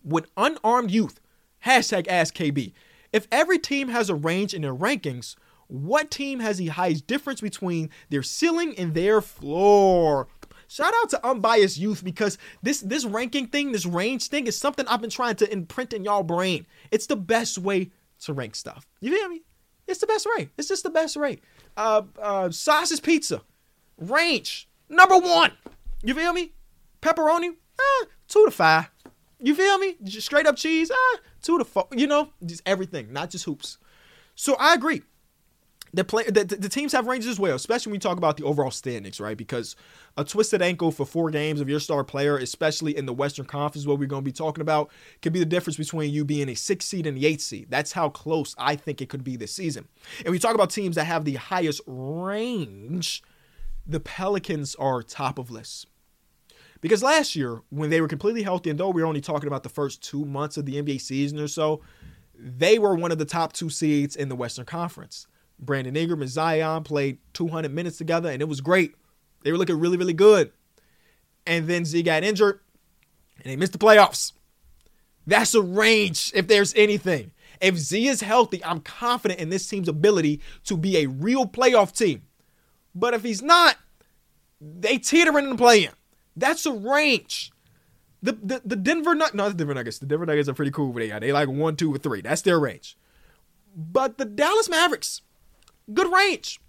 with 0.04 0.30
unarmed 0.36 0.90
youth. 0.90 1.20
Hashtag 1.64 2.06
AskKB. 2.06 2.72
If 3.12 3.26
every 3.30 3.58
team 3.58 3.88
has 3.88 4.08
a 4.08 4.14
range 4.14 4.54
in 4.54 4.62
their 4.62 4.74
rankings, 4.74 5.36
what 5.66 6.10
team 6.10 6.40
has 6.40 6.58
the 6.58 6.68
highest 6.68 7.06
difference 7.06 7.40
between 7.40 7.90
their 8.08 8.22
ceiling 8.22 8.74
and 8.76 8.94
their 8.94 9.20
floor? 9.20 10.28
Shout 10.68 10.94
out 11.02 11.10
to 11.10 11.26
unbiased 11.26 11.78
youth 11.78 12.04
because 12.04 12.38
this 12.62 12.80
this 12.80 13.04
ranking 13.04 13.48
thing, 13.48 13.72
this 13.72 13.86
range 13.86 14.28
thing 14.28 14.46
is 14.46 14.56
something 14.56 14.86
I've 14.86 15.00
been 15.00 15.10
trying 15.10 15.34
to 15.36 15.52
imprint 15.52 15.92
in 15.92 16.04
y'all 16.04 16.22
brain. 16.22 16.66
It's 16.90 17.06
the 17.06 17.16
best 17.16 17.58
way 17.58 17.90
to 18.20 18.32
rank 18.32 18.54
stuff. 18.54 18.86
You 19.00 19.16
feel 19.16 19.28
me? 19.28 19.42
It's 19.88 19.98
the 19.98 20.06
best 20.06 20.26
rate. 20.36 20.50
It's 20.56 20.68
just 20.68 20.84
the 20.84 20.90
best 20.90 21.16
rate. 21.16 21.42
Uh, 21.76 22.02
uh, 22.20 22.50
sausage 22.50 23.02
pizza, 23.02 23.42
range 23.98 24.68
number 24.88 25.18
one. 25.18 25.52
You 26.02 26.14
feel 26.14 26.32
me? 26.32 26.52
Pepperoni, 27.02 27.54
ah, 27.78 28.06
two 28.28 28.44
to 28.44 28.50
five. 28.50 28.90
You 29.38 29.54
feel 29.54 29.78
me? 29.78 29.96
Just 30.02 30.26
straight 30.26 30.46
up 30.46 30.56
cheese, 30.56 30.90
ah, 30.92 31.18
two 31.42 31.58
to 31.58 31.64
four. 31.64 31.88
You 31.92 32.06
know, 32.06 32.30
just 32.44 32.62
everything, 32.66 33.12
not 33.12 33.30
just 33.30 33.44
hoops. 33.44 33.78
So 34.34 34.56
I 34.58 34.74
agree 34.74 35.02
the 35.92 36.04
play 36.04 36.24
the, 36.24 36.44
the, 36.44 36.68
teams 36.68 36.92
have 36.92 37.06
ranges 37.06 37.30
as 37.30 37.40
well, 37.40 37.56
especially 37.56 37.90
when 37.90 37.96
we 37.96 38.00
talk 38.00 38.16
about 38.16 38.36
the 38.36 38.44
overall 38.44 38.70
standings, 38.70 39.20
right? 39.20 39.36
Because 39.36 39.74
a 40.16 40.24
twisted 40.24 40.62
ankle 40.62 40.92
for 40.92 41.04
four 41.04 41.30
games 41.30 41.60
of 41.60 41.68
your 41.68 41.80
star 41.80 42.04
player, 42.04 42.38
especially 42.38 42.96
in 42.96 43.06
the 43.06 43.12
Western 43.12 43.44
Conference, 43.44 43.86
what 43.86 43.98
we're 43.98 44.06
going 44.06 44.22
to 44.22 44.28
be 44.28 44.32
talking 44.32 44.62
about, 44.62 44.90
could 45.20 45.32
be 45.32 45.40
the 45.40 45.46
difference 45.46 45.76
between 45.76 46.12
you 46.12 46.24
being 46.24 46.48
a 46.48 46.54
six 46.54 46.84
seed 46.84 47.06
and 47.06 47.16
the 47.16 47.26
eight 47.26 47.40
seed. 47.40 47.66
That's 47.70 47.92
how 47.92 48.08
close 48.08 48.54
I 48.56 48.76
think 48.76 49.02
it 49.02 49.08
could 49.08 49.24
be 49.24 49.36
this 49.36 49.52
season. 49.52 49.88
And 50.24 50.30
we 50.30 50.38
talk 50.38 50.54
about 50.54 50.70
teams 50.70 50.96
that 50.96 51.04
have 51.04 51.24
the 51.24 51.34
highest 51.34 51.80
range. 51.86 53.22
The 53.86 54.00
Pelicans 54.00 54.76
are 54.76 55.02
top 55.02 55.38
of 55.38 55.50
list. 55.50 55.86
Because 56.80 57.02
last 57.02 57.36
year, 57.36 57.60
when 57.68 57.90
they 57.90 58.00
were 58.00 58.08
completely 58.08 58.42
healthy, 58.42 58.70
and 58.70 58.78
though 58.78 58.90
we 58.90 59.02
are 59.02 59.06
only 59.06 59.20
talking 59.20 59.46
about 59.46 59.62
the 59.62 59.68
first 59.68 60.02
two 60.02 60.24
months 60.24 60.56
of 60.56 60.64
the 60.64 60.80
NBA 60.82 61.00
season 61.00 61.38
or 61.38 61.48
so, 61.48 61.82
they 62.34 62.78
were 62.78 62.94
one 62.94 63.12
of 63.12 63.18
the 63.18 63.24
top 63.24 63.52
two 63.52 63.68
seeds 63.68 64.16
in 64.16 64.28
the 64.28 64.36
Western 64.36 64.64
Conference. 64.64 65.26
Brandon 65.58 65.94
Ingram 65.94 66.22
and 66.22 66.30
Zion 66.30 66.84
played 66.84 67.18
200 67.34 67.72
minutes 67.72 67.98
together, 67.98 68.30
and 68.30 68.40
it 68.40 68.48
was 68.48 68.62
great. 68.62 68.94
They 69.42 69.52
were 69.52 69.58
looking 69.58 69.78
really, 69.78 69.98
really 69.98 70.14
good. 70.14 70.52
And 71.46 71.66
then 71.68 71.84
Z 71.84 72.02
got 72.02 72.24
injured, 72.24 72.60
and 73.42 73.52
they 73.52 73.56
missed 73.56 73.72
the 73.72 73.78
playoffs. 73.78 74.32
That's 75.26 75.54
a 75.54 75.60
range 75.60 76.32
if 76.34 76.48
there's 76.48 76.74
anything. 76.74 77.32
If 77.60 77.76
Z 77.76 78.08
is 78.08 78.22
healthy, 78.22 78.64
I'm 78.64 78.80
confident 78.80 79.38
in 79.38 79.50
this 79.50 79.68
team's 79.68 79.88
ability 79.88 80.40
to 80.64 80.78
be 80.78 80.96
a 80.98 81.06
real 81.06 81.46
playoff 81.46 81.94
team. 81.94 82.22
But 82.94 83.12
if 83.12 83.22
he's 83.22 83.42
not, 83.42 83.76
they 84.60 84.96
teetering 84.98 85.44
in 85.44 85.50
the 85.50 85.56
play-in. 85.56 85.92
That's 86.36 86.66
a 86.66 86.72
range. 86.72 87.52
The, 88.22 88.32
the 88.32 88.62
the 88.64 88.76
Denver 88.76 89.14
Nuggets, 89.14 89.34
no, 89.34 89.48
the 89.48 89.54
Denver 89.54 89.74
Nuggets. 89.74 89.98
The 89.98 90.06
Denver 90.06 90.26
Nuggets 90.26 90.48
are 90.48 90.54
pretty 90.54 90.70
cool 90.70 90.92
where 90.92 91.06
they 91.06 91.12
are. 91.12 91.20
They 91.20 91.32
like 91.32 91.48
one, 91.48 91.76
two, 91.76 91.94
or 91.94 91.98
three. 91.98 92.20
That's 92.20 92.42
their 92.42 92.60
range. 92.60 92.96
But 93.74 94.18
the 94.18 94.24
Dallas 94.24 94.68
Mavericks, 94.68 95.22
good 95.92 96.12
range. 96.12 96.60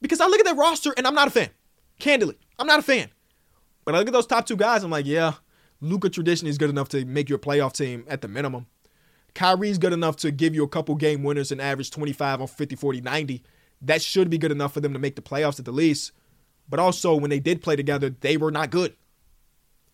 Because 0.00 0.20
I 0.20 0.26
look 0.26 0.40
at 0.40 0.46
that 0.46 0.56
roster 0.56 0.94
and 0.96 1.06
I'm 1.06 1.14
not 1.14 1.28
a 1.28 1.30
fan. 1.30 1.50
Candidly, 1.98 2.38
I'm 2.58 2.66
not 2.66 2.78
a 2.78 2.82
fan. 2.82 3.10
But 3.84 3.94
I 3.94 3.98
look 3.98 4.08
at 4.08 4.12
those 4.12 4.26
top 4.26 4.46
two 4.46 4.56
guys, 4.56 4.82
I'm 4.82 4.90
like, 4.90 5.06
yeah, 5.06 5.34
Luka 5.80 6.08
tradition 6.08 6.48
is 6.48 6.58
good 6.58 6.70
enough 6.70 6.88
to 6.90 7.04
make 7.04 7.28
you 7.28 7.34
a 7.34 7.38
playoff 7.38 7.72
team 7.72 8.04
at 8.08 8.22
the 8.22 8.28
minimum. 8.28 8.66
Kyrie's 9.34 9.78
good 9.78 9.92
enough 9.92 10.16
to 10.16 10.30
give 10.30 10.54
you 10.54 10.62
a 10.62 10.68
couple 10.68 10.94
game 10.94 11.22
winners 11.22 11.52
and 11.52 11.60
average 11.60 11.90
25 11.90 12.40
on 12.40 12.46
50, 12.46 12.76
40, 12.76 13.00
90. 13.00 13.42
That 13.82 14.00
should 14.00 14.30
be 14.30 14.38
good 14.38 14.52
enough 14.52 14.72
for 14.72 14.80
them 14.80 14.92
to 14.92 14.98
make 14.98 15.16
the 15.16 15.22
playoffs 15.22 15.58
at 15.58 15.64
the 15.64 15.72
least. 15.72 16.12
But 16.68 16.80
also, 16.80 17.14
when 17.14 17.30
they 17.30 17.40
did 17.40 17.60
play 17.60 17.76
together, 17.76 18.10
they 18.10 18.36
were 18.36 18.50
not 18.50 18.70
good. 18.70 18.96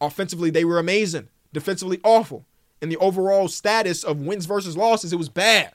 Offensively, 0.01 0.51
they 0.51 0.65
were 0.65 0.79
amazing. 0.79 1.29
Defensively, 1.53 2.01
awful. 2.05 2.47
And 2.81 2.91
the 2.91 2.97
overall 2.97 3.49
status 3.49 4.03
of 4.03 4.21
wins 4.21 4.47
versus 4.47 4.77
losses, 4.77 5.13
it 5.13 5.17
was 5.17 5.29
bad. 5.29 5.73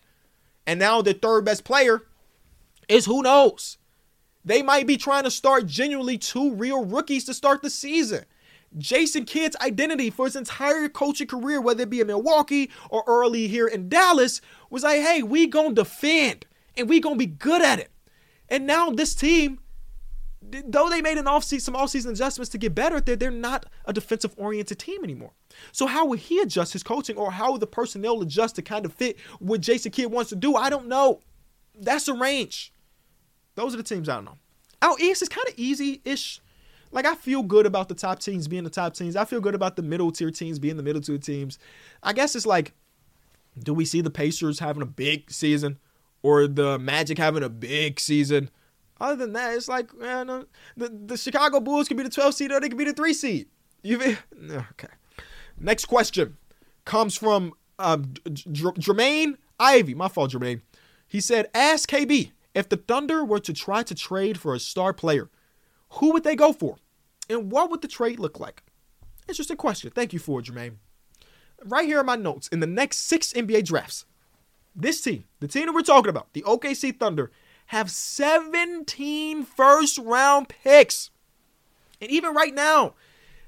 And 0.66 0.80
now 0.80 1.02
the 1.02 1.14
third 1.14 1.46
best 1.46 1.64
player 1.64 2.04
is 2.88 3.06
who 3.06 3.22
knows. 3.22 3.78
They 4.44 4.62
might 4.62 4.88
be 4.88 4.98
trying 4.98 5.24
to 5.24 5.32
start 5.32 5.66
genuinely 5.66 6.18
two 6.18 6.54
real 6.54 6.86
rookies 6.86 7.26
to 7.26 7.34
start 7.34 7.62
the 7.62 7.70
season. 7.70 8.26
Jason 8.78 9.26
Kidd's 9.26 9.56
identity 9.62 10.10
for 10.10 10.26
his 10.26 10.36
entire 10.36 10.90
coaching 10.90 11.28
career, 11.28 11.62
whether 11.62 11.84
it 11.84 11.90
be 11.90 12.02
in 12.02 12.08
Milwaukee 12.08 12.70
or 12.90 13.04
early 13.08 13.48
here 13.48 13.68
in 13.68 13.90
Dallas, 13.90 14.42
was 14.70 14.84
like, 14.84 15.02
hey, 15.02 15.24
we 15.24 15.48
gonna 15.48 15.74
defend 15.74 16.46
and 16.76 16.90
we 16.90 17.00
gonna 17.00 17.16
be 17.16 17.26
good 17.26 17.62
at 17.62 17.80
it. 17.80 17.90
And 18.50 18.68
now 18.68 18.90
this 18.90 19.16
team, 19.16 19.60
though 20.52 20.90
they 20.90 21.02
made 21.02 21.18
an 21.18 21.28
off 21.28 21.44
some 21.44 21.76
offseason 21.76 22.12
adjustments 22.12 22.50
to 22.50 22.58
get 22.58 22.76
better 22.76 23.00
that, 23.00 23.20
they're 23.20 23.32
not 23.32 23.66
a 23.86 23.94
defensive 23.94 24.34
oriented 24.38 24.80
team 24.80 25.04
anymore. 25.04 25.32
So 25.72 25.86
how 25.86 26.06
would 26.08 26.20
he 26.20 26.40
adjust 26.40 26.74
his 26.74 26.84
coaching 26.84 27.18
or 27.18 27.32
how 27.32 27.52
would 27.52 27.62
the 27.62 27.68
personnel 27.68 28.22
adjust 28.22 28.56
to 28.56 28.62
kind 28.62 28.86
of 28.86 28.94
fit 28.94 29.18
what 29.40 29.62
Jason 29.62 29.92
Kidd 29.92 30.12
wants 30.12 30.30
to 30.30 30.36
do? 30.36 30.56
I 30.56 30.70
don't 30.70 30.88
know. 30.88 31.22
That's 31.78 32.06
the 32.06 32.14
range. 32.14 32.74
Those 33.56 33.74
are 33.74 33.78
the 33.78 33.84
teams 33.84 34.10
I 34.10 34.16
don't 34.16 34.26
know. 34.26 34.38
Out 34.82 35.00
east 35.00 35.22
is 35.22 35.30
kind 35.30 35.48
of 35.48 35.54
easy 35.58 36.02
ish. 36.06 36.42
Like 36.92 37.06
I 37.06 37.16
feel 37.16 37.44
good 37.44 37.66
about 37.66 37.90
the 37.90 37.96
top 37.96 38.20
teams 38.20 38.48
being 38.48 38.64
the 38.64 38.70
top 38.70 38.94
teams. 38.94 39.16
I 39.16 39.26
feel 39.26 39.42
good 39.42 39.56
about 39.56 39.76
the 39.76 39.82
middle 39.82 40.12
tier 40.12 40.32
teams 40.32 40.60
being 40.60 40.78
the 40.78 40.84
middle 40.84 41.02
tier 41.02 41.18
teams. 41.18 41.58
I 42.04 42.14
guess 42.14 42.36
it's 42.36 42.46
like, 42.46 42.74
do 43.58 43.74
we 43.74 43.86
see 43.86 44.02
the 44.02 44.10
Pacers 44.10 44.60
having 44.60 44.82
a 44.82 44.88
big 44.88 45.32
season 45.32 45.80
or 46.22 46.48
the 46.48 46.78
Magic 46.78 47.18
having 47.18 47.44
a 47.44 47.50
big 47.50 48.00
season? 48.00 48.50
Other 49.00 49.18
than 49.18 49.34
that, 49.34 49.56
it's 49.56 49.68
like 49.68 49.94
man, 49.96 50.46
the 50.78 50.90
the 50.90 51.18
Chicago 51.18 51.60
Bulls 51.60 51.88
could 51.88 51.98
be 51.98 52.04
the 52.04 52.10
12 52.10 52.34
seed 52.34 52.52
or 52.52 52.60
they 52.60 52.70
could 52.70 52.78
be 52.78 52.86
the 52.86 52.94
three 52.94 53.14
seed. 53.14 53.48
You 53.84 54.00
okay? 54.52 54.88
Next 55.60 55.86
question 55.86 56.38
comes 56.86 57.18
from 57.18 57.54
um, 57.80 58.14
Jermaine 58.26 59.36
Ivy. 59.60 59.94
My 59.94 60.08
fault, 60.08 60.32
Jermaine. 60.32 60.62
He 61.08 61.20
said, 61.20 61.50
"Ask 61.54 61.90
KB 61.90 62.32
if 62.56 62.70
the 62.70 62.78
Thunder 62.78 63.24
were 63.24 63.40
to 63.40 63.54
try 63.54 63.84
to 63.84 63.94
trade 63.94 64.40
for 64.40 64.56
a 64.56 64.60
star 64.60 64.94
player, 64.94 65.30
who 65.90 66.14
would 66.14 66.24
they 66.24 66.36
go 66.36 66.54
for? 66.54 66.78
And 67.30 67.52
what 67.52 67.70
would 67.70 67.82
the 67.82 67.88
trade 67.88 68.20
look 68.20 68.40
like? 68.40 68.64
Interesting 69.28 69.58
question. 69.58 69.92
Thank 69.92 70.14
you 70.14 70.20
for 70.20 70.40
it, 70.40 70.46
Jermaine. 70.46 70.78
right 71.64 71.86
here 71.86 72.00
are 72.00 72.04
my 72.04 72.16
notes, 72.16 72.48
in 72.48 72.60
the 72.60 72.68
next 72.68 72.98
six 73.00 73.34
NBA 73.34 73.66
drafts, 73.66 74.06
this 74.76 75.02
team, 75.02 75.26
the 75.40 75.48
team 75.48 75.66
that 75.66 75.74
we're 75.74 75.82
talking 75.82 76.10
about, 76.10 76.34
the 76.34 76.44
OKC 76.44 76.98
Thunder, 76.98 77.32
have 77.68 77.90
17 77.90 79.44
first 79.44 79.98
round 79.98 80.50
picks. 80.50 81.12
And 82.02 82.12
even 82.12 82.34
right 82.34 82.54
now, 82.54 82.94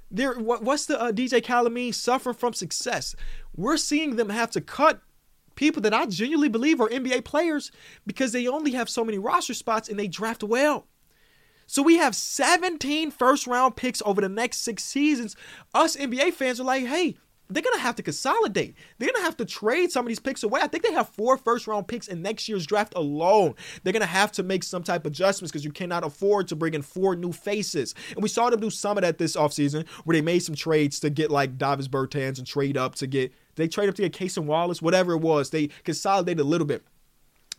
they're, 0.09 0.39
what, 0.39 0.63
what's 0.63 0.85
the 0.85 0.99
uh, 0.99 1.11
DJ 1.11 1.71
mean? 1.71 1.93
Suffering 1.93 2.35
from 2.35 2.53
success. 2.53 3.15
We're 3.55 3.77
seeing 3.77 4.15
them 4.15 4.29
have 4.29 4.51
to 4.51 4.61
cut 4.61 5.01
people 5.55 5.81
that 5.81 5.93
I 5.93 6.05
genuinely 6.05 6.49
believe 6.49 6.79
are 6.79 6.87
NBA 6.87 7.25
players 7.25 7.71
because 8.05 8.31
they 8.31 8.47
only 8.47 8.71
have 8.71 8.89
so 8.89 9.03
many 9.03 9.17
roster 9.17 9.53
spots 9.53 9.89
and 9.89 9.99
they 9.99 10.07
draft 10.07 10.43
well. 10.43 10.87
So 11.65 11.81
we 11.81 11.97
have 11.97 12.15
17 12.15 13.11
first 13.11 13.45
round 13.45 13.75
picks 13.75 14.01
over 14.05 14.21
the 14.21 14.29
next 14.29 14.59
six 14.59 14.83
seasons. 14.83 15.35
Us 15.73 15.97
NBA 15.97 16.33
fans 16.33 16.61
are 16.61 16.63
like, 16.63 16.85
hey, 16.85 17.17
they're 17.49 17.63
gonna 17.63 17.79
have 17.79 17.95
to 17.95 18.03
consolidate. 18.03 18.75
They're 18.97 19.11
gonna 19.11 19.25
have 19.25 19.37
to 19.37 19.45
trade 19.45 19.91
some 19.91 20.05
of 20.05 20.07
these 20.07 20.19
picks 20.19 20.43
away. 20.43 20.61
I 20.61 20.67
think 20.67 20.83
they 20.83 20.93
have 20.93 21.09
four 21.09 21.37
first 21.37 21.67
round 21.67 21.87
picks 21.87 22.07
in 22.07 22.21
next 22.21 22.47
year's 22.49 22.65
draft 22.65 22.93
alone. 22.95 23.55
They're 23.83 23.93
gonna 23.93 24.05
have 24.05 24.31
to 24.33 24.43
make 24.43 24.63
some 24.63 24.83
type 24.83 25.01
of 25.01 25.11
adjustments 25.11 25.51
because 25.51 25.65
you 25.65 25.71
cannot 25.71 26.03
afford 26.03 26.47
to 26.49 26.55
bring 26.55 26.73
in 26.73 26.81
four 26.81 27.15
new 27.15 27.31
faces. 27.31 27.95
And 28.11 28.21
we 28.23 28.29
saw 28.29 28.49
them 28.49 28.59
do 28.59 28.69
some 28.69 28.97
of 28.97 29.03
that 29.03 29.17
this 29.17 29.35
offseason 29.35 29.87
where 30.03 30.15
they 30.15 30.21
made 30.21 30.39
some 30.39 30.55
trades 30.55 30.99
to 31.01 31.09
get 31.09 31.31
like 31.31 31.57
Davis 31.57 31.87
Bertans 31.87 32.37
and 32.37 32.47
trade 32.47 32.77
up 32.77 32.95
to 32.95 33.07
get 33.07 33.33
they 33.55 33.67
trade 33.67 33.89
up 33.89 33.95
to 33.95 34.07
get 34.07 34.13
Cason 34.13 34.45
Wallace, 34.45 34.81
whatever 34.81 35.13
it 35.13 35.21
was. 35.21 35.49
They 35.49 35.67
consolidated 35.83 36.39
a 36.39 36.47
little 36.47 36.67
bit. 36.67 36.83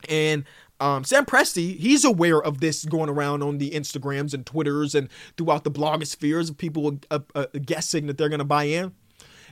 And 0.08 0.44
um, 0.80 1.02
Sam 1.04 1.26
Presti, 1.26 1.76
he's 1.76 2.04
aware 2.04 2.40
of 2.40 2.60
this 2.60 2.84
going 2.84 3.08
around 3.08 3.42
on 3.42 3.58
the 3.58 3.70
Instagrams 3.70 4.32
and 4.32 4.46
Twitters 4.46 4.94
and 4.94 5.08
throughout 5.36 5.64
the 5.64 5.70
blogospheres 5.70 6.50
of 6.50 6.56
people 6.56 7.00
uh, 7.10 7.18
uh, 7.34 7.46
guessing 7.64 8.06
that 8.06 8.16
they're 8.16 8.28
going 8.28 8.38
to 8.38 8.44
buy 8.44 8.64
in. 8.64 8.94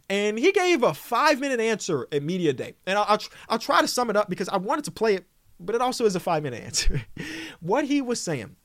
And 0.09 0.39
he 0.39 0.53
gave 0.53 0.83
a 0.83 0.95
five 0.95 1.41
minute 1.41 1.61
answer 1.61 2.07
at 2.13 2.23
Media 2.23 2.53
Day. 2.53 2.75
And 2.87 2.99
I'll, 2.99 3.07
I'll, 3.09 3.19
tr- 3.19 3.31
I'll 3.49 3.59
try 3.59 3.81
to 3.81 3.89
sum 3.89 4.11
it 4.11 4.17
up 4.17 4.29
because 4.29 4.49
I 4.49 4.57
wanted 4.57 4.85
to 4.85 4.91
play 4.91 5.15
it, 5.15 5.27
but 5.59 5.75
it 5.75 5.81
also 5.81 6.05
is 6.05 6.15
a 6.15 6.21
five 6.21 6.43
minute 6.43 6.63
answer. 6.63 7.03
what 7.61 7.85
he 7.87 8.01
was 8.01 8.21
saying 8.21 8.57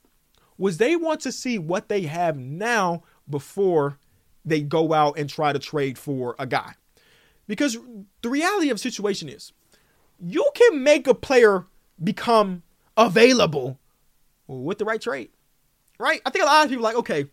was 0.58 0.78
they 0.78 0.96
want 0.96 1.22
to 1.22 1.32
see 1.32 1.58
what 1.58 1.90
they 1.90 2.04
have 2.04 2.38
now 2.38 3.02
before 3.30 3.98
they 4.46 4.62
go 4.62 4.94
out 4.94 5.18
and 5.18 5.30
try 5.30 5.52
to 5.54 5.60
trade 5.60 5.98
for 5.98 6.36
a 6.38 6.46
guy. 6.46 6.74
Because 7.48 7.78
the 8.22 8.30
reality 8.30 8.70
of 8.70 8.76
the 8.76 8.82
situation 8.82 9.28
is 9.28 9.52
you 10.20 10.48
can 10.54 10.84
make 10.84 11.08
a 11.08 11.16
player 11.16 11.66
become 12.02 12.64
available 12.96 13.80
with 14.48 14.78
the 14.78 14.86
right 14.86 15.02
trade. 15.02 15.30
Right? 15.98 16.22
I 16.26 16.30
think 16.30 16.44
a 16.44 16.48
lot 16.48 16.64
of 16.64 16.70
people 16.70 16.84
like, 16.84 16.96
okay, 16.96 17.26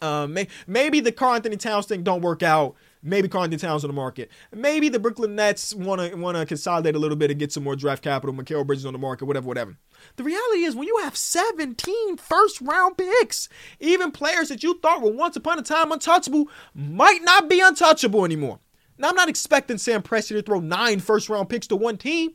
uh, 0.00 0.26
may, 0.26 0.48
maybe 0.66 1.00
the 1.00 1.12
Karl-Anthony 1.12 1.56
Towns 1.56 1.86
thing 1.86 2.02
don't 2.02 2.22
work 2.22 2.42
out. 2.42 2.74
Maybe 3.02 3.28
Karl-Anthony 3.28 3.58
Towns 3.58 3.84
on 3.84 3.88
the 3.88 3.94
market. 3.94 4.30
Maybe 4.52 4.88
the 4.88 4.98
Brooklyn 4.98 5.34
Nets 5.34 5.74
want 5.74 6.00
to 6.00 6.16
want 6.16 6.36
to 6.36 6.46
consolidate 6.46 6.94
a 6.94 6.98
little 6.98 7.16
bit 7.16 7.30
and 7.30 7.38
get 7.38 7.52
some 7.52 7.64
more 7.64 7.76
draft 7.76 8.02
capital. 8.02 8.34
Mikal 8.34 8.66
Bridges 8.66 8.86
on 8.86 8.92
the 8.92 8.98
market, 8.98 9.26
whatever, 9.26 9.46
whatever. 9.46 9.76
The 10.16 10.24
reality 10.24 10.64
is, 10.64 10.74
when 10.74 10.88
you 10.88 10.98
have 10.98 11.16
17 11.16 12.16
first 12.16 12.60
round 12.60 12.96
picks, 12.96 13.48
even 13.80 14.10
players 14.10 14.48
that 14.48 14.62
you 14.62 14.78
thought 14.80 15.02
were 15.02 15.12
once 15.12 15.36
upon 15.36 15.58
a 15.58 15.62
time 15.62 15.92
untouchable 15.92 16.48
might 16.74 17.22
not 17.22 17.48
be 17.48 17.60
untouchable 17.60 18.24
anymore. 18.24 18.60
Now, 18.98 19.10
I'm 19.10 19.16
not 19.16 19.28
expecting 19.28 19.78
Sam 19.78 20.02
Presti 20.02 20.30
to 20.30 20.42
throw 20.42 20.60
nine 20.60 20.98
first 21.00 21.28
round 21.28 21.48
picks 21.48 21.68
to 21.68 21.76
one 21.76 21.98
team, 21.98 22.32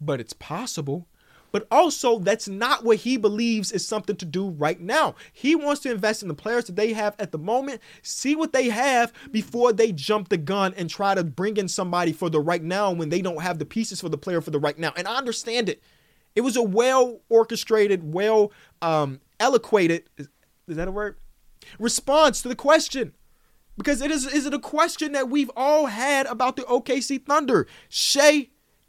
but 0.00 0.20
it's 0.20 0.32
possible. 0.32 1.06
But 1.52 1.66
also, 1.70 2.18
that's 2.18 2.48
not 2.48 2.84
what 2.84 2.98
he 2.98 3.16
believes 3.16 3.72
is 3.72 3.86
something 3.86 4.16
to 4.16 4.24
do 4.24 4.50
right 4.50 4.80
now. 4.80 5.14
He 5.32 5.54
wants 5.54 5.80
to 5.82 5.90
invest 5.90 6.22
in 6.22 6.28
the 6.28 6.34
players 6.34 6.66
that 6.66 6.76
they 6.76 6.92
have 6.92 7.14
at 7.18 7.32
the 7.32 7.38
moment, 7.38 7.80
see 8.02 8.34
what 8.34 8.52
they 8.52 8.68
have 8.68 9.12
before 9.30 9.72
they 9.72 9.92
jump 9.92 10.28
the 10.28 10.36
gun 10.36 10.74
and 10.76 10.90
try 10.90 11.14
to 11.14 11.24
bring 11.24 11.56
in 11.56 11.68
somebody 11.68 12.12
for 12.12 12.28
the 12.28 12.40
right 12.40 12.62
now 12.62 12.92
when 12.92 13.08
they 13.08 13.22
don't 13.22 13.42
have 13.42 13.58
the 13.58 13.64
pieces 13.64 14.00
for 14.00 14.08
the 14.08 14.18
player 14.18 14.40
for 14.40 14.50
the 14.50 14.58
right 14.58 14.78
now. 14.78 14.92
And 14.96 15.06
I 15.06 15.16
understand 15.16 15.68
it. 15.68 15.82
It 16.34 16.42
was 16.42 16.56
a 16.56 16.62
well 16.62 17.20
orchestrated, 17.28 18.12
well 18.12 18.52
um, 18.82 19.20
eloquated, 19.40 20.04
is, 20.18 20.28
is 20.68 20.76
that 20.76 20.88
a 20.88 20.92
word? 20.92 21.16
Response 21.78 22.42
to 22.42 22.48
the 22.48 22.56
question. 22.56 23.14
Because 23.78 24.00
it 24.00 24.10
is, 24.10 24.26
is 24.26 24.46
it 24.46 24.54
a 24.54 24.58
question 24.58 25.12
that 25.12 25.28
we've 25.28 25.50
all 25.54 25.86
had 25.86 26.26
about 26.26 26.56
the 26.56 26.62
OKC 26.62 27.24
Thunder? 27.24 27.66
Shai, 27.88 28.48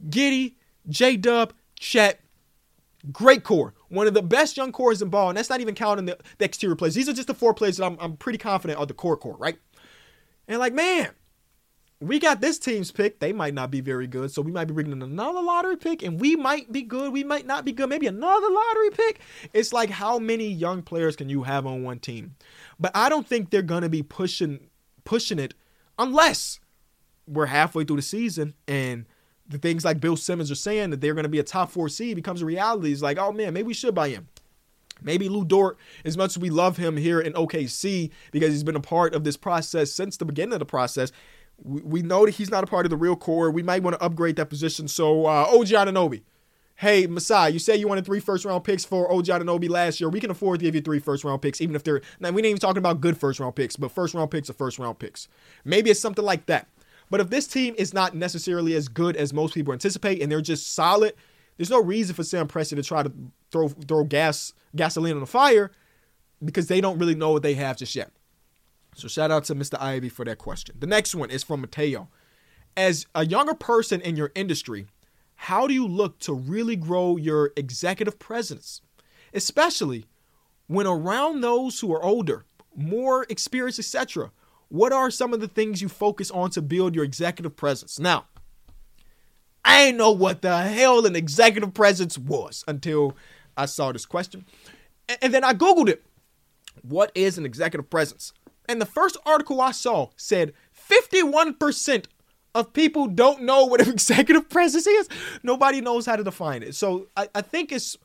Giddey, 0.10 0.56
J 0.88 1.18
Dub, 1.18 1.54
Chet, 1.78 2.22
great 3.12 3.44
core. 3.44 3.74
One 3.90 4.08
of 4.08 4.14
the 4.14 4.22
best 4.22 4.58
young 4.58 4.72
cores 4.72 5.02
in 5.02 5.10
ball, 5.10 5.30
and 5.30 5.38
that's 5.38 5.50
not 5.50 5.62
even 5.62 5.76
counting 5.76 6.06
the, 6.06 6.18
the 6.38 6.46
exterior 6.46 6.76
players. 6.76 6.96
These 6.96 7.10
are 7.10 7.14
just 7.14 7.28
the 7.28 7.34
four 7.34 7.54
players 7.54 7.78
that 7.78 7.86
I'm, 7.86 7.98
I'm 8.00 8.18
pretty 8.18 8.38
confident 8.38 8.80
are 8.80 8.86
the 8.86 8.94
core 8.94 9.18
core, 9.18 9.38
right? 9.38 9.58
And 10.48 10.60
like, 10.60 10.74
man, 10.74 11.10
we 12.00 12.20
got 12.20 12.42
this 12.42 12.60
team's 12.60 12.92
pick. 12.92 13.20
They 13.20 13.34
might 13.34 13.54
not 13.54 13.72
be 13.72 13.82
very 13.82 14.08
good, 14.08 14.32
so 14.32 14.42
we 14.42 14.52
might 14.52 14.66
be 14.66 14.74
bringing 14.74 14.94
in 14.94 15.02
another 15.02 15.42
lottery 15.42 15.78
pick, 15.78 16.04
and 16.04 16.22
we 16.22 16.36
might 16.36 16.72
be 16.72 16.84
good. 16.84 17.12
We 17.12 17.24
might 17.24 17.46
not 17.46 17.66
be 17.66 17.72
good. 17.72 17.90
Maybe 17.90 18.08
another 18.08 18.50
lottery 18.50 18.92
pick. 18.92 19.20
It's 19.54 19.74
like 19.74 19.90
how 19.90 20.20
many 20.20 20.48
young 20.48 20.84
players 20.84 21.16
can 21.16 21.30
you 21.30 21.44
have 21.44 21.66
on 21.66 21.84
one 21.84 22.00
team? 22.00 22.36
But 22.80 22.92
I 22.96 23.10
don't 23.10 23.28
think 23.28 23.50
they're 23.50 23.62
gonna 23.62 23.90
be 23.90 24.04
pushing 24.04 24.70
pushing 25.04 25.40
it 25.40 25.54
unless 25.98 26.60
we're 27.26 27.48
halfway 27.48 27.84
through 27.84 27.96
the 27.96 28.02
season 28.02 28.54
and 28.68 29.06
the 29.50 29.58
things 29.58 29.86
like 29.86 30.00
Bill 30.00 30.18
Simmons 30.18 30.52
are 30.52 30.56
saying 30.56 30.90
that 30.90 31.02
they're 31.02 31.14
going 31.14 31.24
to 31.24 31.30
be 31.30 31.40
a 31.40 31.44
top 31.44 31.72
four 31.72 31.90
seed 31.90 32.16
becomes 32.16 32.42
a 32.42 32.46
reality. 32.46 32.92
It's 32.92 33.02
like, 33.02 33.18
oh 33.18 33.32
man, 33.32 33.54
maybe 33.54 33.68
we 33.68 33.74
should 33.74 33.96
buy 33.96 34.10
him. 34.10 34.28
Maybe 35.02 35.30
Lu 35.30 35.46
Dort, 35.46 35.78
as 36.06 36.18
much 36.18 36.32
as 36.32 36.40
we 36.40 36.50
love 36.50 36.78
him 36.78 36.98
here 36.98 37.20
in 37.20 37.34
OKC 37.34 38.10
because 38.32 38.52
he's 38.52 38.64
been 38.64 38.76
a 38.76 38.82
part 38.82 39.14
of 39.14 39.24
this 39.24 39.38
process 39.38 39.92
since 39.92 40.18
the 40.18 40.26
beginning 40.26 40.54
of 40.54 40.60
the 40.60 40.66
process, 40.66 41.12
we, 41.64 41.82
we 41.82 42.02
know 42.02 42.26
that 42.26 42.36
he's 42.36 42.50
not 42.50 42.64
a 42.64 42.68
part 42.68 42.86
of 42.86 42.90
the 42.90 42.98
real 42.98 43.16
core. 43.16 43.52
We 43.52 43.64
might 43.64 43.84
want 43.84 43.96
to 43.96 44.04
upgrade 44.04 44.36
that 44.38 44.50
position. 44.50 44.88
So, 44.88 45.26
uh, 45.26 45.48
OG 45.50 45.68
Anunoby, 45.68 46.24
hey, 46.78 47.08
Masai, 47.08 47.52
you 47.52 47.60
say 47.60 47.76
you 47.76 47.88
wanted 47.88 48.06
three 48.06 48.20
first 48.20 48.46
round 48.46 48.64
picks 48.64 48.86
for 48.86 49.12
OG 49.12 49.26
Anunoby 49.26 49.70
last 49.70 50.00
year. 50.00 50.10
We 50.10 50.20
can 50.20 50.32
afford 50.32 50.60
to 50.60 50.66
give 50.66 50.76
you 50.76 50.82
three 50.82 51.00
first 51.00 51.24
round 51.24 51.42
picks, 51.42 51.62
even 51.62 51.76
if 51.76 51.84
they're, 51.84 52.02
now 52.20 52.32
we 52.32 52.40
ain't 52.40 52.48
even 52.48 52.60
talking 52.60 52.80
about 52.80 53.02
good 53.02 53.18
first 53.18 53.40
round 53.40 53.56
picks, 53.56 53.76
but 53.76 53.92
first 53.92 54.14
round 54.14 54.32
picks 54.32 54.50
are 54.50 54.54
first 54.54 54.80
round 54.80 55.00
picks. 55.00 55.28
Maybe 55.64 55.90
it's 55.90 56.00
something 56.00 56.26
like 56.26 56.46
that. 56.48 56.68
But 57.10 57.22
if 57.22 57.30
this 57.30 57.48
team 57.48 57.74
is 57.78 57.94
not 57.94 58.16
necessarily 58.16 58.76
as 58.76 58.88
good 58.88 59.16
as 59.16 59.34
most 59.34 59.54
people 59.54 59.74
anticipate 59.74 60.22
and 60.22 60.32
they're 60.32 60.42
just 60.42 60.74
solid, 60.74 61.14
there's 61.58 61.70
no 61.70 61.82
reason 61.82 62.16
for 62.16 62.24
Sam 62.24 62.48
Presti 62.48 62.76
to 62.76 62.84
try 62.84 63.04
to 63.04 63.12
throw 63.52 63.70
throw 63.70 64.04
gas 64.04 64.54
gasoline 64.76 65.14
on 65.14 65.22
the 65.22 65.26
fire 65.26 65.72
because 66.44 66.68
they 66.68 66.82
don't 66.82 67.00
really 67.00 67.16
know 67.16 67.32
what 67.32 67.44
they 67.44 67.56
have 67.56 67.78
just 67.78 67.96
yet. 67.96 68.12
So 68.96 69.08
shout 69.08 69.32
out 69.32 69.44
to 69.46 69.56
Mr. 69.56 69.80
Ivy 69.80 70.10
for 70.10 70.26
that 70.26 70.38
question. 70.38 70.76
The 70.80 70.88
next 70.88 71.16
one 71.16 71.30
is 71.30 71.44
from 71.44 71.62
Mateo. 71.62 72.10
As 72.76 73.06
a 73.16 73.26
younger 73.26 73.54
person 73.54 74.02
in 74.02 74.16
your 74.16 74.32
industry, 74.36 74.88
how 75.36 75.68
do 75.68 75.74
you 75.74 75.88
look 75.88 76.20
to 76.20 76.34
really 76.34 76.76
grow 76.76 77.16
your 77.16 77.52
executive 77.56 78.20
presence, 78.20 78.82
especially 79.34 80.06
when 80.68 80.88
around 80.88 81.42
those 81.42 81.80
who 81.80 81.94
are 81.94 82.04
older, 82.04 82.46
more 82.76 83.26
experienced, 83.30 83.80
etc.? 83.80 84.32
What 84.70 84.92
are 84.92 85.10
some 85.10 85.34
of 85.34 85.40
the 85.40 85.48
things 85.48 85.82
you 85.82 85.90
focus 85.90 86.30
on 86.32 86.50
to 86.52 86.62
build 86.62 86.96
your 86.96 87.04
executive 87.04 87.56
presence? 87.56 88.00
Now, 88.00 88.26
I 89.64 89.86
didn't 89.86 89.98
know 89.98 90.12
what 90.12 90.42
the 90.42 90.58
hell 90.64 91.06
an 91.06 91.16
executive 91.16 91.74
presence 91.74 92.18
was 92.18 92.64
until 92.68 93.16
I 93.56 93.66
saw 93.66 93.92
this 93.92 94.06
question. 94.06 94.46
And 95.22 95.34
then 95.34 95.44
I 95.44 95.54
Googled 95.54 95.90
it. 95.90 96.04
What 96.82 97.12
is 97.16 97.38
an 97.38 97.46
executive 97.46 97.90
presence? 97.90 98.34
And 98.70 98.82
the 98.82 98.86
first 98.86 99.18
article 99.26 99.62
I 99.62 99.72
saw 99.72 100.10
said 100.16 100.54
51% 100.90 102.06
of 102.56 102.74
people 102.74 103.08
don't 103.08 103.44
know 103.44 103.66
what 103.66 103.82
an 103.82 103.90
executive 103.94 104.50
presence 104.50 104.88
is. 104.88 105.10
Nobody 105.44 105.82
knows 105.82 106.06
how 106.06 106.16
to 106.16 106.24
define 106.24 106.64
it. 106.64 106.76
So 106.76 107.08
I, 107.16 107.30
I 107.36 107.42
think 107.42 107.72
it's, 107.72 107.98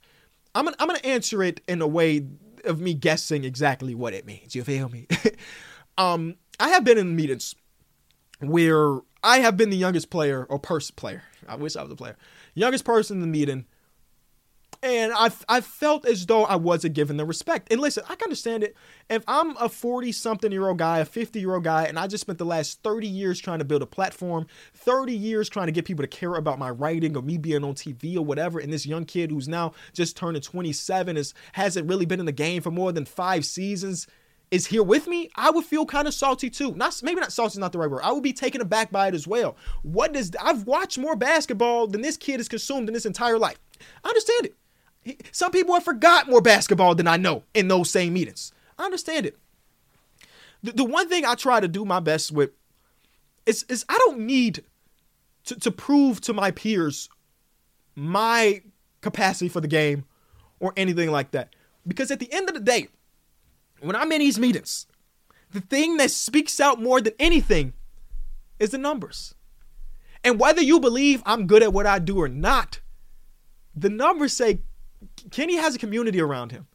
I'm 0.54 0.64
gonna, 0.64 0.76
I'm 0.78 0.86
gonna 0.86 1.00
answer 1.00 1.42
it 1.42 1.60
in 1.66 1.80
a 1.80 1.86
way 1.86 2.26
of 2.64 2.80
me 2.80 2.94
guessing 2.94 3.44
exactly 3.44 3.94
what 3.94 4.14
it 4.14 4.26
means. 4.26 4.54
You 4.54 4.62
feel 4.64 4.88
me? 4.88 5.06
um, 5.98 6.36
I 6.62 6.68
have 6.68 6.84
been 6.84 6.96
in 6.96 7.16
meetings 7.16 7.56
where 8.38 9.00
I 9.24 9.40
have 9.40 9.56
been 9.56 9.70
the 9.70 9.76
youngest 9.76 10.10
player 10.10 10.44
or 10.48 10.60
person 10.60 10.94
player. 10.94 11.24
I 11.48 11.56
wish 11.56 11.74
I 11.74 11.82
was 11.82 11.90
a 11.90 11.96
player. 11.96 12.16
Youngest 12.54 12.84
person 12.84 13.16
in 13.16 13.20
the 13.20 13.26
meeting. 13.26 13.66
And 14.80 15.12
I, 15.12 15.32
I 15.48 15.60
felt 15.60 16.06
as 16.06 16.24
though 16.26 16.44
I 16.44 16.54
wasn't 16.54 16.94
given 16.94 17.16
the 17.16 17.24
respect. 17.24 17.72
And 17.72 17.80
listen, 17.80 18.04
I 18.08 18.14
can 18.14 18.26
understand 18.26 18.62
it. 18.62 18.76
If 19.10 19.24
I'm 19.26 19.56
a 19.56 19.68
40 19.68 20.12
something 20.12 20.52
year 20.52 20.68
old 20.68 20.78
guy, 20.78 21.00
a 21.00 21.04
50 21.04 21.40
year 21.40 21.54
old 21.54 21.64
guy, 21.64 21.82
and 21.82 21.98
I 21.98 22.06
just 22.06 22.20
spent 22.20 22.38
the 22.38 22.44
last 22.44 22.80
30 22.84 23.08
years 23.08 23.40
trying 23.40 23.58
to 23.58 23.64
build 23.64 23.82
a 23.82 23.86
platform, 23.86 24.46
30 24.74 25.12
years 25.16 25.48
trying 25.48 25.66
to 25.66 25.72
get 25.72 25.84
people 25.84 26.04
to 26.04 26.08
care 26.08 26.36
about 26.36 26.60
my 26.60 26.70
writing 26.70 27.16
or 27.16 27.22
me 27.22 27.38
being 27.38 27.64
on 27.64 27.74
TV 27.74 28.16
or 28.16 28.24
whatever, 28.24 28.60
and 28.60 28.72
this 28.72 28.86
young 28.86 29.04
kid 29.04 29.32
who's 29.32 29.48
now 29.48 29.72
just 29.94 30.16
turning 30.16 30.40
27 30.40 31.16
is 31.16 31.34
hasn't 31.54 31.88
really 31.88 32.06
been 32.06 32.20
in 32.20 32.26
the 32.26 32.30
game 32.30 32.62
for 32.62 32.70
more 32.70 32.92
than 32.92 33.04
five 33.04 33.44
seasons 33.44 34.06
is 34.52 34.66
here 34.66 34.82
with 34.82 35.08
me, 35.08 35.30
I 35.34 35.50
would 35.50 35.64
feel 35.64 35.86
kind 35.86 36.06
of 36.06 36.12
salty 36.12 36.50
too. 36.50 36.74
Not 36.74 37.00
maybe 37.02 37.20
not 37.20 37.32
salty 37.32 37.54
is 37.54 37.58
not 37.58 37.72
the 37.72 37.78
right 37.78 37.90
word. 37.90 38.02
I 38.04 38.12
would 38.12 38.22
be 38.22 38.34
taken 38.34 38.60
aback 38.60 38.92
by 38.92 39.08
it 39.08 39.14
as 39.14 39.26
well. 39.26 39.56
What 39.82 40.12
does 40.12 40.30
I've 40.40 40.66
watched 40.66 40.98
more 40.98 41.16
basketball 41.16 41.86
than 41.86 42.02
this 42.02 42.18
kid 42.18 42.38
has 42.38 42.48
consumed 42.48 42.86
in 42.86 42.94
his 42.94 43.06
entire 43.06 43.38
life. 43.38 43.58
I 44.04 44.08
understand 44.08 44.50
it. 45.04 45.26
Some 45.32 45.52
people 45.52 45.72
have 45.74 45.84
forgot 45.84 46.28
more 46.28 46.42
basketball 46.42 46.94
than 46.94 47.08
I 47.08 47.16
know 47.16 47.44
in 47.54 47.68
those 47.68 47.90
same 47.90 48.12
meetings. 48.12 48.52
I 48.78 48.84
understand 48.84 49.24
it. 49.24 49.38
The, 50.62 50.72
the 50.72 50.84
one 50.84 51.08
thing 51.08 51.24
I 51.24 51.34
try 51.34 51.58
to 51.58 51.66
do 51.66 51.86
my 51.86 51.98
best 51.98 52.30
with 52.30 52.50
is 53.46 53.64
is 53.70 53.86
I 53.88 53.96
don't 54.04 54.20
need 54.20 54.62
to, 55.44 55.58
to 55.60 55.70
prove 55.70 56.20
to 56.20 56.34
my 56.34 56.50
peers 56.50 57.08
my 57.96 58.62
capacity 59.00 59.48
for 59.48 59.62
the 59.62 59.68
game 59.68 60.04
or 60.60 60.74
anything 60.76 61.10
like 61.10 61.30
that. 61.30 61.56
Because 61.86 62.10
at 62.10 62.20
the 62.20 62.30
end 62.30 62.50
of 62.50 62.54
the 62.54 62.60
day, 62.60 62.88
when 63.86 63.96
I'm 63.96 64.12
in 64.12 64.20
these 64.20 64.38
meetings, 64.38 64.86
the 65.50 65.60
thing 65.60 65.96
that 65.98 66.10
speaks 66.10 66.60
out 66.60 66.80
more 66.80 67.00
than 67.00 67.12
anything 67.18 67.74
is 68.58 68.70
the 68.70 68.78
numbers. 68.78 69.34
And 70.24 70.38
whether 70.38 70.62
you 70.62 70.80
believe 70.80 71.22
I'm 71.26 71.46
good 71.46 71.62
at 71.62 71.72
what 71.72 71.86
I 71.86 71.98
do 71.98 72.18
or 72.20 72.28
not, 72.28 72.80
the 73.74 73.90
numbers 73.90 74.32
say 74.32 74.60
Kenny 75.30 75.56
has 75.56 75.74
a 75.74 75.78
community 75.78 76.20
around 76.20 76.52
him. 76.52 76.66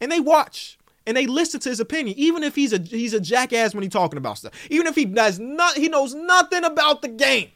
And 0.00 0.10
they 0.10 0.20
watch 0.20 0.78
and 1.06 1.16
they 1.16 1.26
listen 1.26 1.60
to 1.60 1.68
his 1.68 1.80
opinion, 1.80 2.18
even 2.18 2.42
if 2.42 2.54
he's 2.54 2.72
a 2.72 2.78
he's 2.78 3.14
a 3.14 3.20
jackass 3.20 3.74
when 3.74 3.82
he's 3.82 3.92
talking 3.92 4.18
about 4.18 4.38
stuff. 4.38 4.52
Even 4.70 4.86
if 4.86 4.94
he 4.94 5.04
does 5.04 5.38
not 5.38 5.76
he 5.76 5.88
knows 5.88 6.14
nothing 6.14 6.64
about 6.64 7.02
the 7.02 7.08
game. 7.08 7.50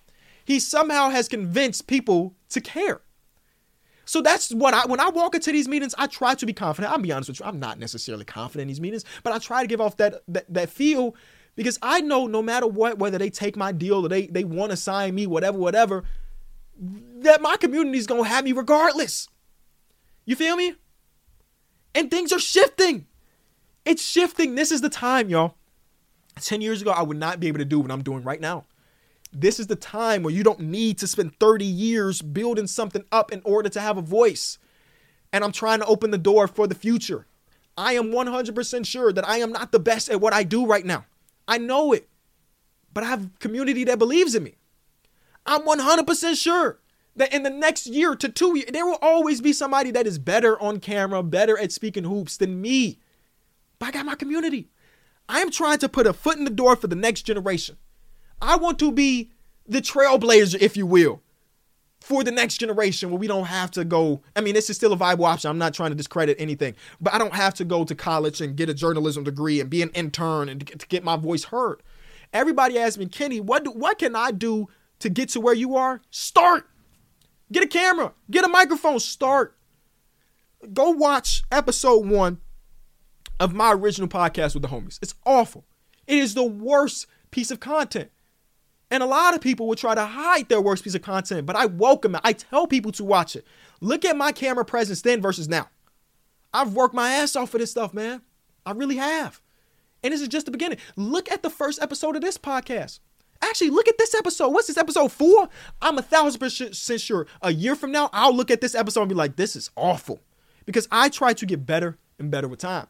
He 0.45 0.59
somehow 0.59 1.11
has 1.11 1.29
convinced 1.29 1.87
people 1.87 2.35
to 2.51 2.61
care. 2.61 3.01
So 4.13 4.21
that's 4.21 4.53
what 4.53 4.75
I 4.75 4.85
when 4.85 5.01
I 5.01 5.09
walk 5.09 5.35
into 5.35 5.53
these 5.53 5.67
meetings, 5.67 5.95
I 5.97 6.07
try 6.07 6.35
to 6.35 6.45
be 6.45 6.53
confident. 6.53 6.93
I'll 6.93 6.99
be 6.99 7.11
honest 7.13 7.31
with 7.31 7.41
you, 7.41 7.47
I'm 7.47 7.59
not 7.59 7.79
necessarily 7.79 8.27
confident 8.27 8.61
in 8.61 8.69
these 8.69 8.79
meetings, 8.79 9.07
but 9.23 9.33
I 9.33 9.39
try 9.39 9.63
to 9.63 9.67
give 9.67 9.81
off 9.81 9.97
that 9.97 10.21
that, 10.29 10.45
that 10.53 10.69
feel 10.69 11.17
because 11.57 11.79
I 11.81 12.03
know 12.03 12.27
no 12.27 12.43
matter 12.43 12.67
what, 12.67 12.99
whether 12.99 13.17
they 13.17 13.31
take 13.31 13.57
my 13.57 13.73
deal 13.73 14.05
or 14.05 14.11
they 14.11 14.27
they 14.27 14.45
want 14.45 14.71
to 14.71 14.77
sign 14.77 15.15
me, 15.15 15.27
whatever, 15.27 15.57
whatever, 15.57 16.05
that 17.21 17.41
my 17.41 17.57
community 17.57 17.97
is 17.97 18.07
gonna 18.07 18.25
have 18.25 18.45
me 18.45 18.53
regardless. 18.53 19.31
You 20.27 20.37
feel 20.37 20.57
me? 20.57 20.75
And 21.95 22.11
things 22.11 22.35
are 22.35 22.39
shifting. 22.39 23.07
It's 23.87 24.05
shifting. 24.05 24.57
This 24.57 24.71
is 24.71 24.83
the 24.83 24.91
time, 24.91 25.31
y'all. 25.31 25.55
10 26.39 26.61
years 26.61 26.83
ago, 26.83 26.91
I 26.91 27.01
would 27.01 27.17
not 27.17 27.41
be 27.41 27.49
able 27.49 27.61
to 27.61 27.65
do 27.65 27.81
what 27.81 27.91
I'm 27.91 28.03
doing 28.03 28.25
right 28.25 28.43
now. 28.43 28.67
This 29.33 29.59
is 29.59 29.67
the 29.67 29.77
time 29.77 30.23
where 30.23 30.35
you 30.35 30.43
don't 30.43 30.61
need 30.61 30.99
to 30.99 31.07
spend 31.07 31.39
30 31.39 31.65
years 31.65 32.21
building 32.21 32.67
something 32.67 33.05
up 33.11 33.33
in 33.33 33.41
order 33.45 33.69
to 33.71 33.81
have 33.81 33.97
a 33.97 34.03
voice. 34.03 34.59
And 35.33 35.43
I'm 35.43 35.53
trying 35.53 35.81
to 35.81 35.87
open 35.87 36.11
the 36.11 36.19
door 36.19 36.47
for 36.47 36.67
the 36.67 36.75
future. 36.75 37.27
I 37.77 37.95
am 37.95 38.13
100% 38.13 38.87
sure 38.87 39.13
that 39.13 39.27
I 39.27 39.39
am 39.39 39.51
not 39.51 39.73
the 39.73 39.81
best 39.81 40.11
at 40.11 40.21
what 40.21 40.35
I 40.35 40.43
do 40.43 40.67
right 40.67 40.85
now. 40.85 41.07
I 41.49 41.57
know 41.59 41.93
it. 41.93 42.09
But 42.93 43.05
I 43.05 43.07
have 43.07 43.39
community 43.39 43.85
that 43.85 43.99
believes 43.99 44.35
in 44.35 44.43
me. 44.43 44.57
I'm 45.47 45.63
100% 45.63 46.41
sure 46.41 46.79
that 47.17 47.33
in 47.33 47.43
the 47.43 47.51
next 47.51 47.87
year 47.87 48.15
to 48.15 48.29
two 48.29 48.57
years, 48.57 48.71
there 48.73 48.87
will 48.87 48.99
always 49.01 49.41
be 49.41 49.53
somebody 49.53 49.91
that 49.91 50.07
is 50.07 50.19
better 50.19 50.61
on 50.61 50.81
camera, 50.81 51.23
better 51.23 51.59
at 51.59 51.73
speaking 51.73 52.05
hoops 52.05 52.37
than 52.37 52.61
me. 52.61 52.99
But 53.79 53.89
I 53.89 53.93
got 53.93 54.07
my 54.07 54.15
community. 54.15 54.69
I 55.29 55.41
am 55.41 55.51
trying 55.51 55.79
to 55.79 55.89
put 55.89 56.07
a 56.07 56.13
foot 56.13 56.37
in 56.37 56.45
the 56.45 56.51
door 56.51 56.77
for 56.77 56.87
the 56.87 56.97
next 56.97 57.23
generation. 57.23 57.77
I 58.43 58.57
want 58.57 58.79
to 58.81 58.91
be 58.91 59.31
the 59.67 59.81
trailblazer, 59.81 60.61
if 60.61 60.77
you 60.77 60.85
will, 60.85 61.23
for 62.01 62.25
the 62.25 62.33
next 62.33 62.59
generation 62.59 63.11
where 63.11 63.19
we 63.19 63.29
don't 63.29 63.45
have 63.45 63.71
to 63.73 63.85
go. 63.85 64.21
I 64.35 64.41
mean, 64.41 64.55
this 64.55 64.69
is 64.69 64.77
still 64.77 64.93
a 64.93 64.97
viable 64.97 65.25
option. 65.25 65.49
I'm 65.49 65.59
not 65.59 65.73
trying 65.73 65.91
to 65.91 65.97
discredit 65.97 66.37
anything, 66.41 66.75
but 67.01 67.15
I 67.15 67.19
don't 67.19 67.35
have 67.35 67.55
to 67.55 67.65
go 67.65 67.85
to 67.85 67.95
college 67.95 68.41
and 68.41 68.57
get 68.57 68.69
a 68.69 68.75
journalism 68.75 69.23
degree 69.23 69.61
and 69.61 69.71
be 69.71 69.81
an 69.81 69.91
intern 69.91 70.49
and 70.49 70.67
to 70.67 70.87
get 70.89 71.05
my 71.05 71.17
voice 71.17 71.45
heard. 71.45 71.83
Everybody 72.33 72.79
asks 72.79 72.99
me, 72.99 73.07
Kenny, 73.07 73.41
what 73.41 73.65
do, 73.65 73.71
what 73.71 73.99
can 73.99 74.17
I 74.17 74.33
do 74.33 74.69
to 74.99 75.09
get 75.09 75.29
to 75.31 75.41
where 75.41 75.55
you 75.55 75.77
are? 75.77 76.01
Start. 76.11 76.69
Get 77.53 77.63
a 77.63 77.69
camera, 77.69 78.13
get 78.31 78.45
a 78.45 78.49
microphone, 78.49 78.99
start. 78.99 79.55
Go 80.73 80.91
watch 80.91 81.43
episode 81.53 82.07
one 82.07 82.41
of 83.39 83.53
my 83.53 83.73
original 83.73 84.09
podcast 84.09 84.55
with 84.55 84.63
the 84.63 84.69
homies. 84.69 84.99
It's 85.03 85.15
awful. 85.27 85.65
It 86.07 86.19
is 86.19 86.35
the 86.35 86.45
worst 86.45 87.07
piece 87.31 87.51
of 87.51 87.61
content. 87.61 88.11
And 88.93 89.03
a 89.03 89.07
lot 89.07 89.35
of 89.35 89.41
people 89.41 89.67
will 89.67 89.75
try 89.75 89.95
to 89.95 90.05
hide 90.05 90.51
their 90.51 90.61
worst 90.61 90.85
piece 90.85 90.95
of 90.95 91.01
content, 91.01 91.47
but 91.47 91.57
I 91.57 91.65
welcome 91.65 92.15
it. 92.15 92.21
I 92.25 92.35
tell 92.35 92.67
people 92.67 92.93
to 92.93 93.05
watch 93.05 93.35
it. 93.35 93.47
Look 93.81 94.05
at 94.05 94.19
my 94.19 94.33
camera 94.33 94.67
presence 94.67 95.01
then 95.01 95.23
versus 95.23 95.49
now. 95.49 95.71
I've 96.53 96.75
worked 96.75 96.95
my 96.95 97.11
ass 97.11 97.35
off 97.35 97.49
for 97.49 97.57
this 97.57 97.71
stuff, 97.71 97.95
man. 97.95 98.21
I 98.67 98.73
really 98.73 98.97
have. 98.97 99.41
And 100.03 100.13
this 100.13 100.21
is 100.21 100.29
just 100.29 100.45
the 100.45 100.53
beginning. 100.53 100.77
Look 100.95 101.33
at 101.33 101.43
the 101.43 101.49
first 101.49 101.81
episode 101.81 102.17
of 102.17 102.23
this 102.23 102.37
podcast. 102.37 103.01
Actually, 103.41 103.71
look 103.71 103.89
at 103.89 103.97
this 103.97 104.15
episode. 104.15 104.51
What's 104.51 104.67
this 104.67 104.77
episode 104.77 105.11
four? 105.11 105.49
I'm 105.81 105.97
a 105.97 106.03
thousand 106.03 106.41
percent 106.41 107.01
sure 107.01 107.27
a 107.41 107.51
year 107.51 107.75
from 107.75 107.93
now, 107.93 108.11
I'll 108.13 108.37
look 108.37 108.51
at 108.51 108.61
this 108.61 108.75
episode 108.75 109.01
and 109.01 109.09
be 109.09 109.15
like, 109.15 109.37
this 109.37 109.57
is 109.57 109.71
awful. 109.75 110.21
Because 110.67 110.87
I 110.93 111.09
try 111.09 111.33
to 111.33 111.47
get 111.47 111.65
better 111.65 111.97
and 112.19 112.31
better 112.31 112.47
with 112.47 112.59
time. 112.59 112.89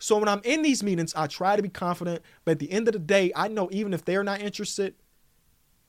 So 0.00 0.18
when 0.18 0.26
I'm 0.26 0.40
in 0.42 0.62
these 0.62 0.82
meetings, 0.82 1.14
I 1.14 1.28
try 1.28 1.54
to 1.54 1.62
be 1.62 1.68
confident. 1.68 2.22
But 2.44 2.52
at 2.52 2.58
the 2.58 2.72
end 2.72 2.88
of 2.88 2.92
the 2.94 2.98
day, 2.98 3.30
I 3.36 3.46
know 3.46 3.68
even 3.70 3.94
if 3.94 4.04
they're 4.04 4.24
not 4.24 4.40
interested, 4.40 4.94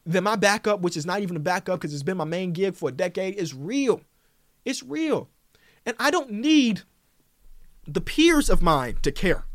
then 0.05 0.23
my 0.23 0.35
backup, 0.35 0.81
which 0.81 0.95
is 0.95 1.05
not 1.05 1.21
even 1.21 1.35
a 1.35 1.39
backup 1.39 1.79
because 1.79 1.93
it's 1.93 2.03
been 2.03 2.17
my 2.17 2.25
main 2.25 2.51
gig 2.51 2.75
for 2.75 2.89
a 2.89 2.91
decade, 2.91 3.35
is 3.35 3.53
real. 3.53 4.01
It's 4.63 4.83
real. 4.83 5.29
And 5.85 5.95
I 5.99 6.11
don't 6.11 6.31
need 6.31 6.81
the 7.87 8.01
peers 8.01 8.49
of 8.49 8.61
mine 8.61 8.97
to 9.01 9.11
care. 9.11 9.45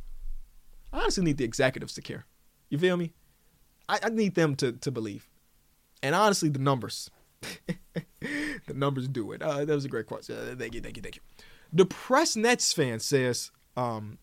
I 0.92 1.00
honestly 1.00 1.24
need 1.24 1.38
the 1.38 1.44
executives 1.44 1.94
to 1.94 2.02
care. 2.02 2.26
You 2.68 2.78
feel 2.78 2.96
me? 2.96 3.12
I, 3.88 4.00
I 4.04 4.08
need 4.08 4.34
them 4.34 4.56
to, 4.56 4.72
to 4.72 4.90
believe. 4.90 5.28
And 6.02 6.14
honestly, 6.14 6.48
the 6.48 6.58
numbers. 6.58 7.10
the 8.20 8.74
numbers 8.74 9.08
do 9.08 9.32
it. 9.32 9.42
Uh, 9.42 9.64
that 9.64 9.74
was 9.74 9.84
a 9.84 9.88
great 9.88 10.06
question. 10.06 10.36
Uh, 10.36 10.54
thank 10.58 10.74
you, 10.74 10.80
thank 10.80 10.96
you, 10.96 11.02
thank 11.02 11.16
you. 11.16 11.22
Depressed 11.74 12.36
Nets 12.36 12.72
fan 12.72 12.98
says, 12.98 13.50
um, 13.76 14.18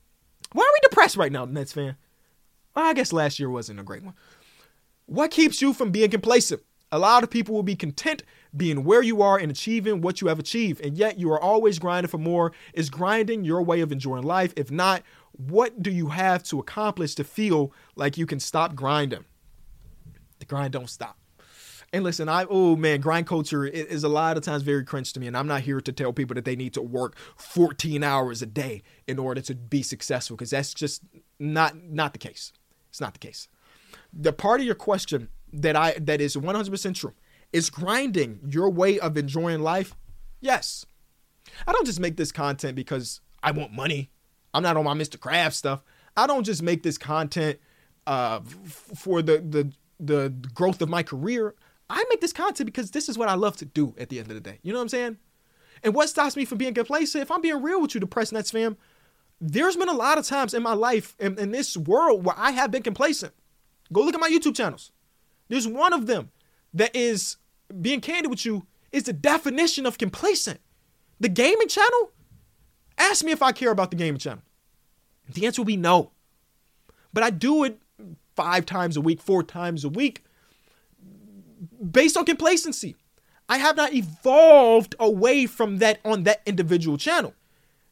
why 0.52 0.64
are 0.64 0.74
we 0.74 0.90
depressed 0.90 1.16
right 1.18 1.32
now, 1.32 1.46
Nets 1.46 1.74
fan? 1.74 1.96
Well, 2.76 2.86
I 2.86 2.94
guess 2.94 3.14
last 3.14 3.40
year 3.40 3.50
wasn't 3.50 3.80
a 3.80 3.84
great 3.84 4.04
one. 4.04 4.14
What 5.08 5.32
keeps 5.32 5.62
you 5.62 5.72
from 5.72 5.92
being 5.92 6.10
complacent? 6.10 6.64
A 6.92 7.00
lot 7.00 7.24
of 7.24 7.30
people 7.30 7.56
will 7.56 7.64
be 7.64 7.78
content 7.78 8.24
being 8.56 8.84
where 8.84 9.02
you 9.02 9.22
are 9.22 9.38
and 9.38 9.50
achieving 9.50 10.02
what 10.02 10.20
you 10.20 10.28
have 10.28 10.38
achieved, 10.38 10.82
and 10.82 10.98
yet 10.98 11.18
you 11.18 11.32
are 11.32 11.40
always 11.40 11.80
grinding 11.80 12.10
for 12.10 12.18
more. 12.18 12.52
Is 12.74 12.90
grinding 12.90 13.46
your 13.46 13.62
way 13.62 13.80
of 13.80 13.94
enjoying 13.94 14.24
life? 14.24 14.54
If 14.58 14.70
not, 14.70 15.04
what 15.32 15.82
do 15.82 15.92
you 15.92 16.08
have 16.08 16.44
to 16.44 16.60
accomplish 16.60 17.16
to 17.16 17.24
feel 17.24 17.72
like 17.96 18.18
you 18.18 18.26
can 18.26 18.42
stop 18.42 18.76
grinding? 18.76 19.24
The 20.40 20.46
grind 20.46 20.74
don't 20.74 20.90
stop. 20.90 21.18
And 21.94 22.04
listen, 22.04 22.28
I 22.28 22.46
oh 22.50 22.76
man, 22.76 23.00
grind 23.00 23.28
culture 23.28 23.66
is 23.66 24.04
a 24.04 24.10
lot 24.10 24.36
of 24.36 24.44
times 24.44 24.64
very 24.64 24.84
cringe 24.84 25.14
to 25.14 25.22
me, 25.22 25.28
and 25.28 25.38
I'm 25.38 25.48
not 25.48 25.62
here 25.62 25.80
to 25.80 25.92
tell 25.94 26.12
people 26.12 26.36
that 26.36 26.44
they 26.44 26.58
need 26.58 26.74
to 26.74 26.82
work 26.82 27.16
14 27.38 28.04
hours 28.04 28.42
a 28.42 28.46
day 28.46 28.84
in 29.08 29.20
order 29.20 29.40
to 29.40 29.56
be 29.56 29.84
successful, 29.84 30.36
because 30.36 30.50
that's 30.50 30.74
just 30.74 31.02
not 31.40 31.82
not 31.82 32.12
the 32.12 32.20
case. 32.20 32.52
It's 32.90 33.00
not 33.00 33.14
the 33.14 33.20
case 33.20 33.48
the 34.14 34.34
part 34.34 34.60
of 34.60 34.66
your 34.66 34.76
question 34.76 35.30
that 35.54 35.76
I 35.76 35.94
that 36.00 36.22
is 36.22 36.36
100% 36.36 36.96
true 36.96 37.14
is 37.54 37.70
grinding 37.70 38.40
your 38.50 38.70
way 38.70 39.00
of 39.00 39.18
enjoying 39.18 39.62
life. 39.62 39.96
Yes. 40.40 40.86
I 41.66 41.72
don't 41.72 41.86
just 41.86 42.00
make 42.00 42.18
this 42.18 42.32
content 42.32 42.76
because 42.76 43.22
I 43.42 43.52
want 43.52 43.72
money. 43.72 44.12
I'm 44.54 44.64
not 44.64 44.78
on 44.78 44.86
my 44.86 44.94
Mr. 44.94 45.18
Krabs 45.18 45.54
stuff. 45.54 45.82
I 46.16 46.28
don't 46.28 46.44
just 46.44 46.62
make 46.62 46.84
this 46.84 46.98
content 46.98 47.60
uh, 48.06 48.40
f- 48.46 48.92
for 48.96 49.22
the 49.22 49.40
the 49.40 49.72
the 50.00 50.30
growth 50.54 50.82
of 50.82 50.90
my 50.90 51.04
career. 51.04 51.56
I 51.90 52.04
make 52.10 52.22
this 52.22 52.34
content 52.34 52.66
because 52.66 52.92
this 52.92 53.08
is 53.08 53.18
what 53.18 53.30
I 53.30 53.36
love 53.36 53.56
to 53.58 53.66
do 53.66 53.96
at 53.98 54.10
the 54.10 54.20
end 54.20 54.30
of 54.30 54.36
the 54.36 54.42
day. 54.42 54.60
You 54.62 54.74
know 54.74 54.80
what 54.80 54.84
I'm 54.84 54.90
saying? 54.90 55.18
And 55.84 55.94
what 55.94 56.10
stops 56.10 56.36
me 56.36 56.44
from 56.44 56.58
being 56.58 56.74
complacent? 56.74 57.22
If 57.22 57.32
I'm 57.32 57.42
being 57.42 57.62
real 57.62 57.82
with 57.82 57.94
you, 57.94 58.02
Depressed 58.02 58.34
Nets 58.34 58.52
fam, 58.52 58.78
there's 59.40 59.78
been 59.78 59.90
a 59.90 59.94
lot 59.94 60.18
of 60.18 60.26
times 60.26 60.54
in 60.54 60.64
my 60.64 60.74
life 60.74 61.16
in, 61.20 61.38
in 61.38 61.52
this 61.52 61.78
world 61.78 62.26
where 62.26 62.36
I 62.38 62.52
have 62.52 62.72
been 62.72 62.84
complacent. 62.84 63.34
Go 63.92 64.02
look 64.02 64.14
at 64.14 64.20
my 64.20 64.30
YouTube 64.30 64.56
channels. 64.56 64.92
There's 65.50 65.68
one 65.68 65.94
of 65.94 66.08
them 66.08 66.32
that 66.74 66.96
is 66.96 67.38
being 67.82 68.02
candid 68.02 68.30
with 68.30 68.46
you 68.46 68.66
is 68.92 69.04
the 69.04 69.14
definition 69.14 69.86
of 69.86 69.98
complacent. 69.98 70.60
The 71.20 71.30
gaming 71.30 71.68
channel? 71.68 72.12
Ask 72.98 73.24
me 73.24 73.32
if 73.32 73.42
I 73.42 73.52
care 73.52 73.72
about 73.72 73.92
the 73.92 73.98
gaming 73.98 74.20
channel. 74.20 74.44
The 75.34 75.46
answer 75.46 75.62
will 75.62 75.68
be 75.68 75.78
no. 75.78 76.12
But 77.14 77.24
I 77.24 77.30
do 77.30 77.64
it 77.64 77.80
five 78.36 78.66
times 78.66 78.98
a 78.98 79.02
week, 79.02 79.22
four 79.22 79.44
times 79.44 79.84
a 79.84 79.90
week 79.90 80.24
based 81.92 82.18
on 82.18 82.26
complacency. 82.26 82.96
I 83.50 83.58
have 83.58 83.78
not 83.78 83.94
evolved 83.94 84.96
away 85.00 85.46
from 85.46 85.78
that 85.78 86.00
on 86.04 86.24
that 86.24 86.42
individual 86.46 86.98
channel. 86.98 87.34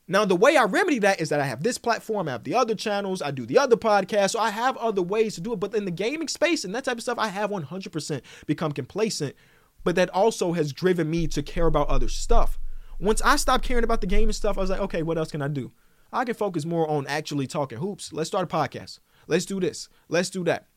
Now, 0.08 0.24
the 0.24 0.36
way 0.36 0.56
I 0.56 0.66
remedy 0.66 0.99
that 0.99 1.20
is 1.20 1.30
that 1.30 1.39
I 1.39 1.45
have 1.45 1.64
this 1.64 1.80
platform, 1.80 2.28
I 2.28 2.34
have 2.34 2.43
the 2.43 2.53
other 2.53 2.76
channels, 2.76 3.24
I 3.24 3.32
do 3.32 3.45
the 3.45 3.58
other 3.58 3.76
podcasts, 3.76 4.32
so 4.32 4.39
I 4.39 4.51
have 4.51 4.78
other 4.78 5.01
ways 5.01 5.34
to 5.36 5.41
do 5.41 5.53
it. 5.53 5.60
But 5.60 5.74
in 5.74 5.86
the 5.86 5.91
gaming 5.91 6.28
space 6.28 6.64
and 6.64 6.76
that 6.76 6.84
type 6.84 6.97
of 6.97 7.03
stuff, 7.03 7.18
I 7.18 7.30
have 7.30 7.49
100% 7.49 8.22
become 8.45 8.72
complacent. 8.72 9.36
But 9.84 9.95
that 9.95 10.10
also 10.10 10.53
has 10.53 10.74
driven 10.74 11.10
me 11.10 11.28
to 11.28 11.41
care 11.41 11.66
about 11.66 11.89
other 11.89 12.08
stuff. 12.08 12.60
Once 12.99 13.22
I 13.24 13.36
stopped 13.36 13.64
caring 13.64 13.84
about 13.84 14.01
the 14.01 14.08
gaming 14.08 14.34
stuff, 14.34 14.58
I 14.58 14.62
was 14.62 14.70
like, 14.70 14.80
okay, 14.82 15.01
what 15.01 15.18
else 15.18 15.32
can 15.32 15.41
I 15.41 15.47
do? 15.47 15.72
I 16.14 16.24
can 16.24 16.36
focus 16.36 16.66
more 16.66 16.88
on 16.88 17.08
actually 17.08 17.47
talking 17.47 17.80
hoops. 17.80 18.14
Let's 18.14 18.30
start 18.30 18.51
a 18.51 18.56
podcast. 18.56 18.99
Let's 19.28 19.45
do 19.45 19.60
this. 19.60 19.89
Let's 20.08 20.30
do 20.30 20.43
that. 20.43 20.68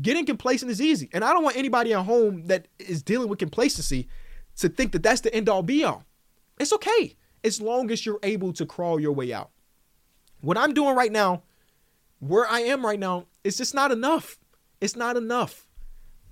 Getting 0.00 0.26
complacent 0.26 0.70
is 0.70 0.80
easy. 0.80 1.10
And 1.12 1.22
I 1.22 1.32
don't 1.32 1.44
want 1.44 1.56
anybody 1.56 1.92
at 1.92 2.04
home 2.04 2.46
that 2.46 2.68
is 2.78 3.02
dealing 3.02 3.28
with 3.28 3.38
complacency 3.38 4.08
to 4.56 4.68
think 4.68 4.92
that 4.92 5.02
that's 5.02 5.20
the 5.20 5.34
end 5.34 5.48
all 5.48 5.62
be 5.62 5.84
all. 5.84 6.04
It's 6.58 6.72
okay 6.72 7.16
as 7.44 7.60
long 7.60 7.90
as 7.90 8.04
you're 8.04 8.18
able 8.22 8.52
to 8.54 8.66
crawl 8.66 8.98
your 8.98 9.12
way 9.12 9.32
out. 9.32 9.50
What 10.40 10.58
I'm 10.58 10.74
doing 10.74 10.96
right 10.96 11.12
now, 11.12 11.42
where 12.18 12.46
I 12.46 12.60
am 12.60 12.84
right 12.84 12.98
now, 12.98 13.26
is 13.44 13.58
just 13.58 13.74
not 13.74 13.92
enough. 13.92 14.38
It's 14.80 14.96
not 14.96 15.16
enough. 15.16 15.68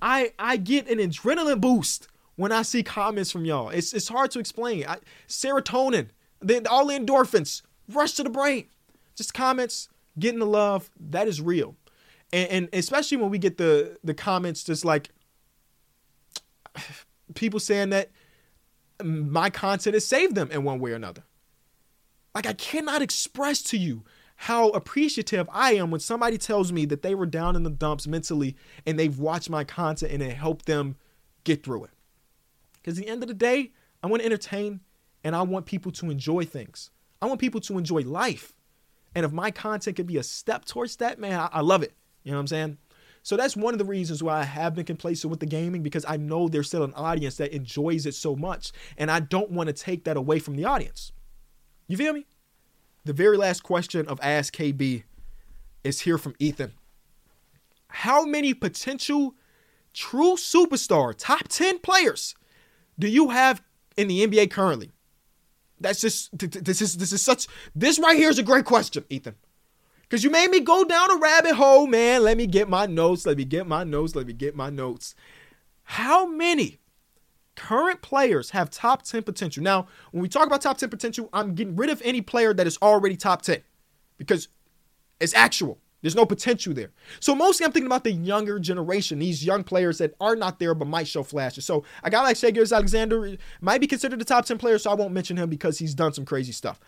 I 0.01 0.33
I 0.39 0.57
get 0.57 0.89
an 0.89 0.99
adrenaline 0.99 1.61
boost 1.61 2.09
when 2.37 2.51
I 2.51 2.63
see 2.63 2.83
comments 2.83 3.31
from 3.31 3.45
y'all. 3.45 3.69
It's 3.69 3.93
it's 3.93 4.09
hard 4.09 4.31
to 4.33 4.39
explain. 4.39 4.85
I, 4.87 4.99
serotonin, 5.29 6.09
then 6.41 6.67
all 6.67 6.87
the 6.87 6.99
endorphins 6.99 7.63
rush 7.89 8.15
to 8.15 8.23
the 8.23 8.31
brain. 8.31 8.67
Just 9.15 9.35
comments, 9.35 9.89
getting 10.19 10.41
the 10.41 10.47
love, 10.47 10.91
that 10.99 11.29
is 11.29 11.41
real. 11.41 11.77
And, 12.33 12.49
and 12.51 12.69
especially 12.73 13.19
when 13.19 13.31
we 13.31 13.39
get 13.39 13.59
the 13.59 13.99
the 14.03 14.15
comments 14.15 14.65
just 14.65 14.85
like 14.85 15.11
people 17.35 17.61
saying 17.61 17.91
that 17.91 18.11
my 19.05 19.51
content 19.51 19.95
has 19.95 20.07
saved 20.07 20.35
them 20.35 20.51
in 20.51 20.65
one 20.65 20.81
way 20.81 20.93
or 20.93 20.97
another. 20.97 21.23
Like 22.35 22.47
I 22.47 22.53
cannot 22.55 23.03
express 23.03 23.63
to 23.65 23.77
you 23.77 24.05
how 24.37 24.71
appreciative 24.71 25.49
I 25.53 25.75
am 25.75 25.91
when 25.91 26.01
somebody 26.01 26.39
tells 26.39 26.73
me 26.73 26.85
that 26.87 27.03
they 27.03 27.15
were 27.15 27.27
down 27.27 27.55
in 27.55 27.63
the 27.63 27.71
dumps 27.71 28.07
mentally 28.07 28.57
and 28.87 28.99
they've 28.99 29.19
watched 29.19 29.51
my 29.51 29.65
content 29.65 30.13
and 30.13 30.23
it 30.23 30.35
helped 30.35 30.67
them 30.67 30.97
get 31.45 31.63
through 31.63 31.85
it. 31.85 31.91
Because 32.75 32.99
at 32.99 33.05
the 33.05 33.11
end 33.11 33.23
of 33.23 33.29
the 33.29 33.35
day, 33.35 33.73
I 34.03 34.09
want 34.09 34.23
to 34.23 34.27
entertain 34.27 34.81
and 35.23 35.37
I 35.37 35.43
want 35.43 35.67
people 35.67 35.93
to 35.93 36.11
enjoy 36.11 36.45
things. 36.45 36.91
I 37.21 37.27
want 37.27 37.41
people 37.41 37.61
to 37.61 37.79
enjoy 37.79 38.01
life. 38.01 38.53
And 39.15 39.25
if 39.25 39.33
my 39.33 39.51
content 39.51 39.97
could 39.97 40.07
be 40.07 40.17
a 40.17 40.23
step 40.23 40.65
towards 40.65 40.97
that, 40.97 41.19
man, 41.19 41.39
I, 41.39 41.49
I 41.53 41.61
love 41.61 41.83
it. 41.83 41.93
You 42.25 42.33
know 42.33 42.39
what 42.39 42.43
I'm 42.43 42.47
saying? 42.49 42.79
So 43.23 43.37
that's 43.37 43.57
one 43.57 43.73
of 43.73 43.79
the 43.79 43.85
reasons 43.85 44.23
why 44.23 44.41
I 44.41 44.45
have 44.45 44.75
been 44.75 44.85
complacent 44.85 45.31
with 45.31 45.41
the 45.41 45.47
gaming 45.47 45.83
because 45.83 46.05
I 46.09 46.17
know 46.17 46.49
there's 46.49 46.67
still 46.67 46.83
an 46.83 46.95
audience 46.95 47.37
that 47.37 47.53
enjoys 47.53 48.05
it 48.05 48.15
so 48.15 48.35
much. 48.35 48.73
And 48.99 49.11
I 49.11 49.21
don't 49.21 49.53
want 49.53 49.69
to 49.69 49.73
take 49.73 50.05
that 50.05 50.17
away 50.17 50.41
from 50.41 50.57
the 50.57 50.65
audience. 50.65 51.13
You 51.87 51.97
feel 51.97 52.13
me? 52.13 52.27
The 53.05 53.13
very 53.13 53.37
last 53.37 53.63
question 53.63 54.07
of 54.09 54.19
Ask 54.23 54.55
KB 54.55 55.05
is 55.85 56.01
here 56.01 56.19
from 56.19 56.35
Ethan. 56.39 56.73
How 57.89 58.25
many 58.25 58.55
potential 58.55 59.35
true 59.93 60.37
superstar 60.37 61.15
top 61.17 61.49
10 61.49 61.79
players 61.81 62.35
do 62.99 63.07
you 63.07 63.31
have 63.31 63.63
in 63.97 64.09
the 64.09 64.27
NBA 64.27 64.51
currently? 64.51 64.91
That's 65.81 66.01
just 66.01 66.31
this 66.39 66.81
is 66.81 66.97
this 66.97 67.13
is 67.13 67.23
such 67.23 67.49
this 67.75 67.99
right 67.99 68.17
here 68.17 68.31
is 68.31 68.39
a 68.39 68.45
great 68.45 68.65
question, 68.65 69.05
Ethan. 69.11 69.35
Cause 70.13 70.23
you 70.23 70.31
made 70.31 70.51
me 70.51 70.61
go 70.61 70.85
down 70.85 71.11
a 71.11 71.17
rabbit 71.17 71.55
hole, 71.55 71.87
man. 71.87 72.23
Let 72.23 72.37
me 72.37 72.47
get 72.47 72.69
my 72.69 72.87
notes. 72.87 73.27
Let 73.27 73.39
me 73.39 73.47
get 73.47 73.67
my 73.67 73.83
notes. 73.83 74.15
Let 74.15 74.27
me 74.27 74.35
get 74.35 74.55
my 74.55 74.69
notes. 74.69 75.15
How 75.85 76.27
many 76.27 76.83
current 77.55 78.03
players 78.03 78.51
have 78.51 78.71
top 78.71 79.03
10 79.03 79.23
potential. 79.23 79.63
Now, 79.63 79.87
when 80.11 80.23
we 80.23 80.29
talk 80.29 80.47
about 80.47 80.63
top 80.63 80.79
10 80.79 80.89
potential, 80.89 81.29
I'm 81.33 81.55
getting 81.55 81.77
rid 81.77 81.91
of 81.91 82.01
any 82.05 82.21
player 82.21 82.55
that 82.55 82.67
is 82.67 82.79
already 82.81 83.17
top 83.17 83.43
10 83.43 83.63
because 84.19 84.49
it's 85.21 85.35
actual. 85.35 85.79
There's 86.01 86.17
no 86.17 86.27
potential 86.27 86.75
there. 86.75 86.91
So 87.21 87.35
mostly 87.35 87.65
I'm 87.65 87.71
thinking 87.71 87.87
about 87.87 88.03
the 88.03 88.11
younger 88.11 88.59
generation, 88.59 89.21
these 89.21 89.45
young 89.45 89.63
players 89.63 89.99
that 89.99 90.15
are 90.21 90.35
not 90.35 90.59
there 90.59 90.75
but 90.75 90.89
might 90.89 91.07
show 91.07 91.23
flashes. 91.23 91.65
So 91.65 91.85
a 92.03 92.11
guy 92.11 92.23
like 92.23 92.37
Shai 92.37 92.51
Gilgeous-Alexander 92.51 93.37
might 93.61 93.81
be 93.81 93.87
considered 93.87 94.21
a 94.21 94.25
top 94.25 94.45
10 94.45 94.59
player, 94.59 94.79
so 94.79 94.91
I 94.91 94.95
won't 94.95 95.13
mention 95.13 95.37
him 95.37 95.49
because 95.49 95.79
he's 95.79 95.95
done 95.95 96.13
some 96.13 96.25
crazy 96.25 96.51
stuff. 96.51 96.81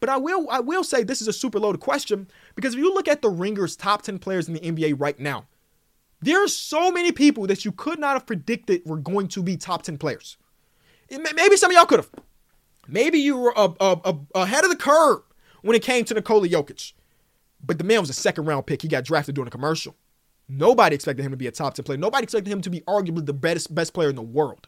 But 0.00 0.08
I 0.08 0.16
will 0.16 0.48
I 0.50 0.60
will 0.60 0.82
say 0.82 1.02
this 1.02 1.20
is 1.20 1.28
a 1.28 1.32
super 1.32 1.60
loaded 1.60 1.80
question 1.80 2.26
because 2.54 2.74
if 2.74 2.80
you 2.80 2.92
look 2.92 3.06
at 3.06 3.22
the 3.22 3.28
Ringers 3.28 3.76
top 3.76 4.02
10 4.02 4.18
players 4.18 4.48
in 4.48 4.54
the 4.54 4.60
NBA 4.60 4.98
right 4.98 5.18
now, 5.20 5.46
there 6.20 6.42
are 6.42 6.48
so 6.48 6.90
many 6.90 7.12
people 7.12 7.46
that 7.46 7.64
you 7.64 7.72
could 7.72 7.98
not 7.98 8.14
have 8.14 8.26
predicted 8.26 8.82
were 8.86 8.96
going 8.96 9.28
to 9.28 9.42
be 9.42 9.56
top 9.56 9.82
10 9.82 9.98
players. 9.98 10.38
Maybe 11.10 11.56
some 11.56 11.70
of 11.70 11.74
y'all 11.74 11.86
could 11.86 12.00
have. 12.00 12.10
Maybe 12.88 13.18
you 13.18 13.36
were 13.36 13.52
a, 13.56 13.70
a, 13.80 13.98
a, 14.04 14.18
ahead 14.34 14.64
of 14.64 14.70
the 14.70 14.76
curve 14.76 15.20
when 15.62 15.76
it 15.76 15.82
came 15.82 16.04
to 16.06 16.14
Nikola 16.14 16.48
Jokic. 16.48 16.92
But 17.64 17.78
the 17.78 17.84
man 17.84 18.00
was 18.00 18.10
a 18.10 18.14
second 18.14 18.46
round 18.46 18.66
pick. 18.66 18.82
He 18.82 18.88
got 18.88 19.04
drafted 19.04 19.34
during 19.34 19.48
a 19.48 19.50
commercial. 19.50 19.96
Nobody 20.48 20.94
expected 20.94 21.24
him 21.24 21.30
to 21.30 21.36
be 21.36 21.46
a 21.46 21.52
top 21.52 21.74
10 21.74 21.84
player. 21.84 21.98
Nobody 21.98 22.24
expected 22.24 22.50
him 22.50 22.62
to 22.62 22.70
be 22.70 22.80
arguably 22.82 23.26
the 23.26 23.34
best, 23.34 23.74
best 23.74 23.92
player 23.92 24.08
in 24.08 24.16
the 24.16 24.22
world. 24.22 24.66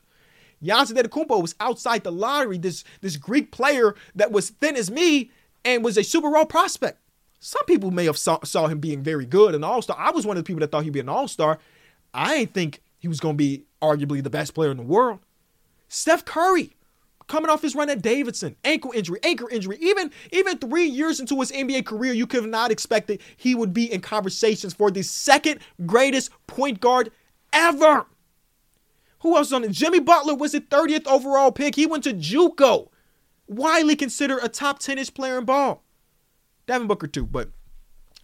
Giannis 0.63 0.93
Antetokounmpo 0.93 1.41
was 1.41 1.55
outside 1.61 2.05
the 2.05 2.13
lottery, 2.13 2.59
this, 2.59 2.85
this 3.01 3.17
Greek 3.17 3.51
player 3.51 3.95
that 4.15 4.31
was 4.31 4.51
thin 4.51 4.77
as 4.77 4.91
me 4.91 5.31
and 5.65 5.85
was 5.85 5.97
a 5.97 6.05
Super 6.05 6.31
Bowl 6.31 6.47
prospect. 6.47 6.99
Some 7.41 7.65
people 7.67 7.91
may 7.91 8.05
have 8.05 8.17
saw, 8.17 8.39
saw 8.45 8.69
him 8.69 8.79
being 8.79 9.03
very 9.03 9.27
good, 9.27 9.55
an 9.55 9.65
all 9.65 9.83
star. 9.83 9.97
I 9.99 10.11
was 10.11 10.25
one 10.25 10.37
of 10.37 10.45
the 10.45 10.47
people 10.47 10.61
that 10.61 10.71
thought 10.71 10.85
he'd 10.85 10.93
be 10.93 11.01
an 11.01 11.09
all 11.09 11.27
star. 11.27 11.59
I 12.15 12.39
didn't 12.39 12.55
think 12.55 12.83
he 12.99 13.09
was 13.09 13.19
going 13.19 13.35
to 13.35 13.39
be 13.39 13.65
arguably 13.83 14.23
the 14.23 14.31
best 14.31 14.55
player 14.55 14.71
in 14.71 14.77
the 14.77 14.85
world. 14.85 15.19
Steph 15.89 16.25
Curry, 16.25 16.77
coming 17.27 17.51
off 17.51 17.63
his 17.63 17.75
run 17.75 17.91
at 17.91 18.01
Davidson, 18.01 18.55
ankle 18.65 18.93
injury, 18.93 19.19
ankle 19.25 19.49
injury. 19.51 19.77
Even 19.81 20.13
even 20.31 20.59
three 20.59 20.87
years 20.87 21.19
into 21.19 21.39
his 21.41 21.51
NBA 21.51 21.85
career, 21.85 22.13
you 22.13 22.27
could 22.27 22.43
have 22.43 22.51
not 22.51 22.71
expected 22.71 23.21
he 23.37 23.55
would 23.55 23.73
be 23.73 23.93
in 23.93 24.01
conversations 24.01 24.73
for 24.73 24.91
the 24.91 25.03
second 25.03 25.61
greatest 25.85 26.31
point 26.47 26.81
guard 26.81 27.11
ever. 27.53 28.07
Who 29.23 29.37
else 29.37 29.53
on 29.53 29.65
it? 29.65 29.71
Jimmy 29.71 30.01
Butler 30.01 30.35
was 30.35 30.53
the 30.53 30.61
30th 30.61 31.07
overall 31.07 31.53
pick. 31.53 31.77
He 31.77 31.87
went 31.87 32.05
to 32.05 32.13
JUCO, 32.13 32.89
widely 33.47 33.97
considered 33.97 34.41
a 34.43 34.49
top 34.49 34.81
10ish 34.81 35.15
player 35.15 35.39
in 35.39 35.45
ball. 35.45 35.83
Devin 36.67 36.89
Booker 36.89 37.07
too, 37.07 37.27
but 37.27 37.51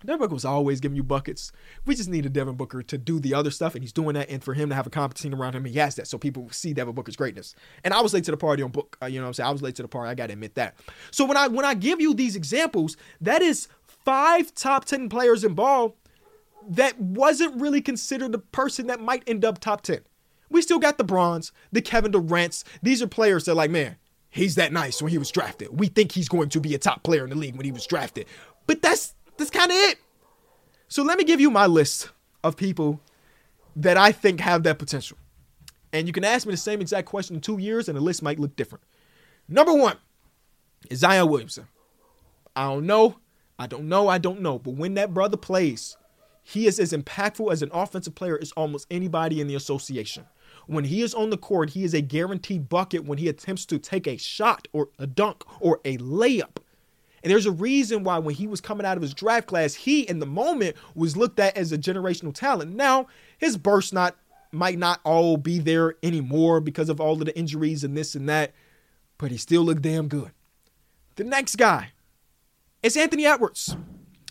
Devin 0.05 0.19
Booker 0.19 0.35
was 0.35 0.45
always 0.45 0.81
giving 0.81 0.97
you 0.97 1.03
buckets. 1.03 1.51
We 1.85 1.95
just 1.95 2.09
needed 2.09 2.33
Devin 2.33 2.55
Booker 2.55 2.83
to 2.83 2.99
do 2.99 3.19
the 3.19 3.35
other 3.35 3.51
stuff, 3.51 3.75
and 3.75 3.83
he's 3.83 3.93
doing 3.93 4.15
that. 4.15 4.31
And 4.31 4.43
for 4.43 4.55
him 4.55 4.69
to 4.69 4.75
have 4.75 4.87
a 4.87 4.91
competition 4.91 5.35
around 5.35 5.55
him, 5.55 5.65
he 5.65 5.79
has 5.79 5.97
that, 5.97 6.07
so 6.07 6.19
people 6.19 6.49
see 6.51 6.73
Devin 6.73 6.95
Booker's 6.95 7.17
greatness. 7.17 7.55
And 7.83 7.93
I 7.93 8.01
was 8.01 8.15
late 8.15 8.25
to 8.25 8.31
the 8.31 8.37
party 8.37 8.63
on 8.63 8.71
book. 8.71 8.97
Uh, 9.03 9.07
you 9.07 9.19
know 9.19 9.25
what 9.25 9.29
I'm 9.29 9.35
saying? 9.35 9.49
I 9.49 9.53
was 9.53 9.63
late 9.63 9.75
to 9.77 9.83
the 9.83 9.89
party. 9.89 10.11
I 10.11 10.15
got 10.15 10.29
to 10.29 10.35
admit 10.35 10.55
that. 10.55 10.77
So 11.11 11.25
when 11.25 11.37
I 11.37 11.49
when 11.49 11.65
I 11.65 11.75
give 11.75 12.01
you 12.01 12.15
these 12.15 12.37
examples, 12.37 12.97
that 13.21 13.43
is 13.43 13.69
five 13.87 14.55
top 14.55 14.85
ten 14.85 15.09
players 15.09 15.43
in 15.43 15.55
ball 15.55 15.97
that 16.71 17.01
wasn't 17.01 17.61
really 17.61 17.81
considered 17.81 18.33
the 18.33 18.39
person 18.39 18.87
that 18.89 19.01
might 19.01 19.23
end 19.27 19.45
up 19.45 19.59
top 19.59 19.83
ten. 19.83 20.01
We 20.51 20.63
still 20.63 20.79
got 20.79 20.99
the 20.99 21.05
Brons, 21.05 21.53
the 21.73 21.83
Kevin 21.83 22.11
Durant's. 22.11 22.65
These 22.83 23.03
are 23.03 23.07
players 23.07 23.45
that 23.45 23.55
like, 23.55 23.71
man, 23.71 23.97
he's 24.31 24.55
that 24.55 24.73
nice 24.73 25.03
when 25.03 25.11
he 25.11 25.19
was 25.19 25.31
drafted. 25.31 25.79
We 25.79 25.89
think 25.89 26.13
he's 26.13 26.29
going 26.29 26.49
to 26.51 26.61
be 26.61 26.75
a 26.75 26.79
top 26.79 27.03
player 27.03 27.25
in 27.25 27.31
the 27.31 27.37
league 27.37 27.57
when 27.57 27.67
he 27.67 27.73
was 27.73 27.87
drafted. 27.87 28.27
But 28.67 28.83
that's 28.83 29.15
that's 29.37 29.51
kind 29.51 29.71
of 29.71 29.77
it. 29.77 29.99
So 30.89 31.03
let 31.03 31.19
me 31.19 31.25
give 31.25 31.41
you 31.41 31.51
my 31.51 31.67
list 31.67 32.11
of 32.43 32.57
people 32.57 33.01
that 33.77 33.97
I 33.97 34.13
think 34.13 34.41
have 34.41 34.63
that 34.65 34.79
potential. 34.79 35.19
And 35.93 36.07
you 36.07 36.13
can 36.13 36.25
ask 36.25 36.47
me 36.47 36.53
the 36.53 36.59
same 36.59 36.81
exact 36.81 37.07
question 37.07 37.37
in 37.37 37.41
two 37.41 37.59
years, 37.59 37.89
and 37.89 37.97
the 37.97 38.03
list 38.03 38.23
might 38.23 38.39
look 38.39 38.57
different. 38.57 38.85
Number 39.49 39.73
one 39.73 39.97
is 40.91 41.01
Zion 41.01 41.29
Williamson. 41.29 41.67
I 42.55 42.65
don't 42.65 42.87
know. 42.87 43.17
I 43.59 43.67
don't 43.67 43.89
know. 43.89 44.09
I 44.09 44.19
don't 44.19 44.41
know. 44.41 44.59
But 44.59 44.75
when 44.75 44.95
that 44.95 45.15
brother 45.15 45.37
plays, 45.37 45.97
he 46.43 46.67
is 46.67 46.79
as 46.79 46.93
impactful 46.93 47.53
as 47.53 47.63
an 47.63 47.71
offensive 47.73 48.15
player 48.15 48.39
as 48.41 48.53
almost 48.53 48.87
anybody 48.91 49.41
in 49.41 49.47
the 49.47 49.55
association. 49.55 50.27
When 50.69 50.85
he 50.85 51.01
is 51.01 51.15
on 51.15 51.31
the 51.31 51.39
court, 51.39 51.71
he 51.71 51.83
is 51.83 51.95
a 51.95 52.03
guaranteed 52.03 52.69
bucket 52.69 53.05
when 53.05 53.17
he 53.17 53.27
attempts 53.29 53.65
to 53.67 53.79
take 53.79 54.07
a 54.07 54.19
shot 54.19 54.69
or 54.75 54.91
a 54.99 55.07
dunk 55.07 55.43
or 55.61 55.81
a 55.83 55.97
layup. 55.97 56.59
And 57.23 57.33
there's 57.33 57.47
a 57.47 57.51
reason 57.51 58.05
why 58.05 58.19
when 58.19 58.35
he 58.35 58.47
was 58.47 58.61
coming 58.61 58.87
out 58.87 58.99
of 58.99 59.03
his 59.03 59.15
draft 59.15 59.47
class, 59.47 59.73
he 59.73 60.03
in 60.03 60.19
the 60.19 60.27
moment 60.27 60.77
was 60.95 61.17
looked 61.17 61.41
at 61.41 61.57
as 61.57 61.73
a 61.73 61.79
generational 61.79 62.35
talent. 62.35 62.77
Now, 62.77 63.07
his 63.39 63.57
burst 63.57 63.95
not 63.95 64.17
might 64.53 64.79
not 64.79 65.01
all 65.05 65.39
be 65.39 65.59
there 65.59 65.95
anymore 66.03 66.61
because 66.61 66.91
of 66.91 67.01
all 67.01 67.15
of 67.15 67.25
the 67.25 67.37
injuries 67.37 67.83
and 67.83 67.97
this 67.97 68.15
and 68.15 68.29
that, 68.29 68.53
but 69.17 69.31
he 69.31 69.39
still 69.39 69.63
looked 69.63 69.83
damn 69.83 70.07
good. 70.07 70.33
The 71.17 71.25
next 71.25 71.57
guy 71.57 71.93
is 72.83 72.95
Anthony 72.95 73.25
Edwards. 73.25 73.75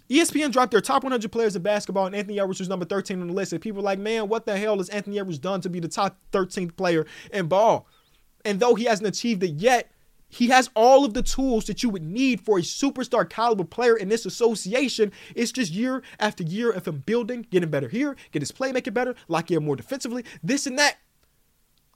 ESPN 0.09 0.51
dropped 0.51 0.71
their 0.71 0.81
top 0.81 1.03
100 1.03 1.31
players 1.31 1.55
in 1.55 1.61
basketball, 1.61 2.05
and 2.05 2.15
Anthony 2.15 2.39
Edwards 2.39 2.59
was 2.59 2.69
number 2.69 2.85
13 2.85 3.21
on 3.21 3.27
the 3.27 3.33
list. 3.33 3.51
And 3.51 3.61
people 3.61 3.77
were 3.77 3.85
like, 3.85 3.99
man, 3.99 4.29
what 4.29 4.45
the 4.45 4.57
hell 4.57 4.77
has 4.77 4.89
Anthony 4.89 5.19
Edwards 5.19 5.39
done 5.39 5.61
to 5.61 5.69
be 5.69 5.79
the 5.79 5.87
top 5.87 6.17
13th 6.31 6.75
player 6.77 7.05
in 7.31 7.47
ball? 7.47 7.87
And 8.45 8.59
though 8.59 8.75
he 8.75 8.85
hasn't 8.85 9.07
achieved 9.07 9.43
it 9.43 9.55
yet, 9.55 9.91
he 10.29 10.47
has 10.47 10.69
all 10.75 11.05
of 11.05 11.13
the 11.13 11.21
tools 11.21 11.65
that 11.65 11.83
you 11.83 11.89
would 11.89 12.03
need 12.03 12.41
for 12.41 12.59
a 12.59 12.61
superstar 12.61 13.29
caliber 13.29 13.63
player 13.63 13.95
in 13.95 14.09
this 14.09 14.25
association. 14.25 15.11
It's 15.35 15.51
just 15.51 15.71
year 15.71 16.03
after 16.19 16.43
year 16.43 16.71
of 16.71 16.87
him 16.87 17.03
building, 17.05 17.45
getting 17.49 17.69
better 17.69 17.87
here, 17.87 18.15
get 18.31 18.41
his 18.41 18.51
playmaking 18.51 18.93
better, 18.93 19.15
lock 19.27 19.51
in 19.51 19.63
more 19.63 19.75
defensively, 19.75 20.25
this 20.43 20.67
and 20.67 20.77
that. 20.79 20.97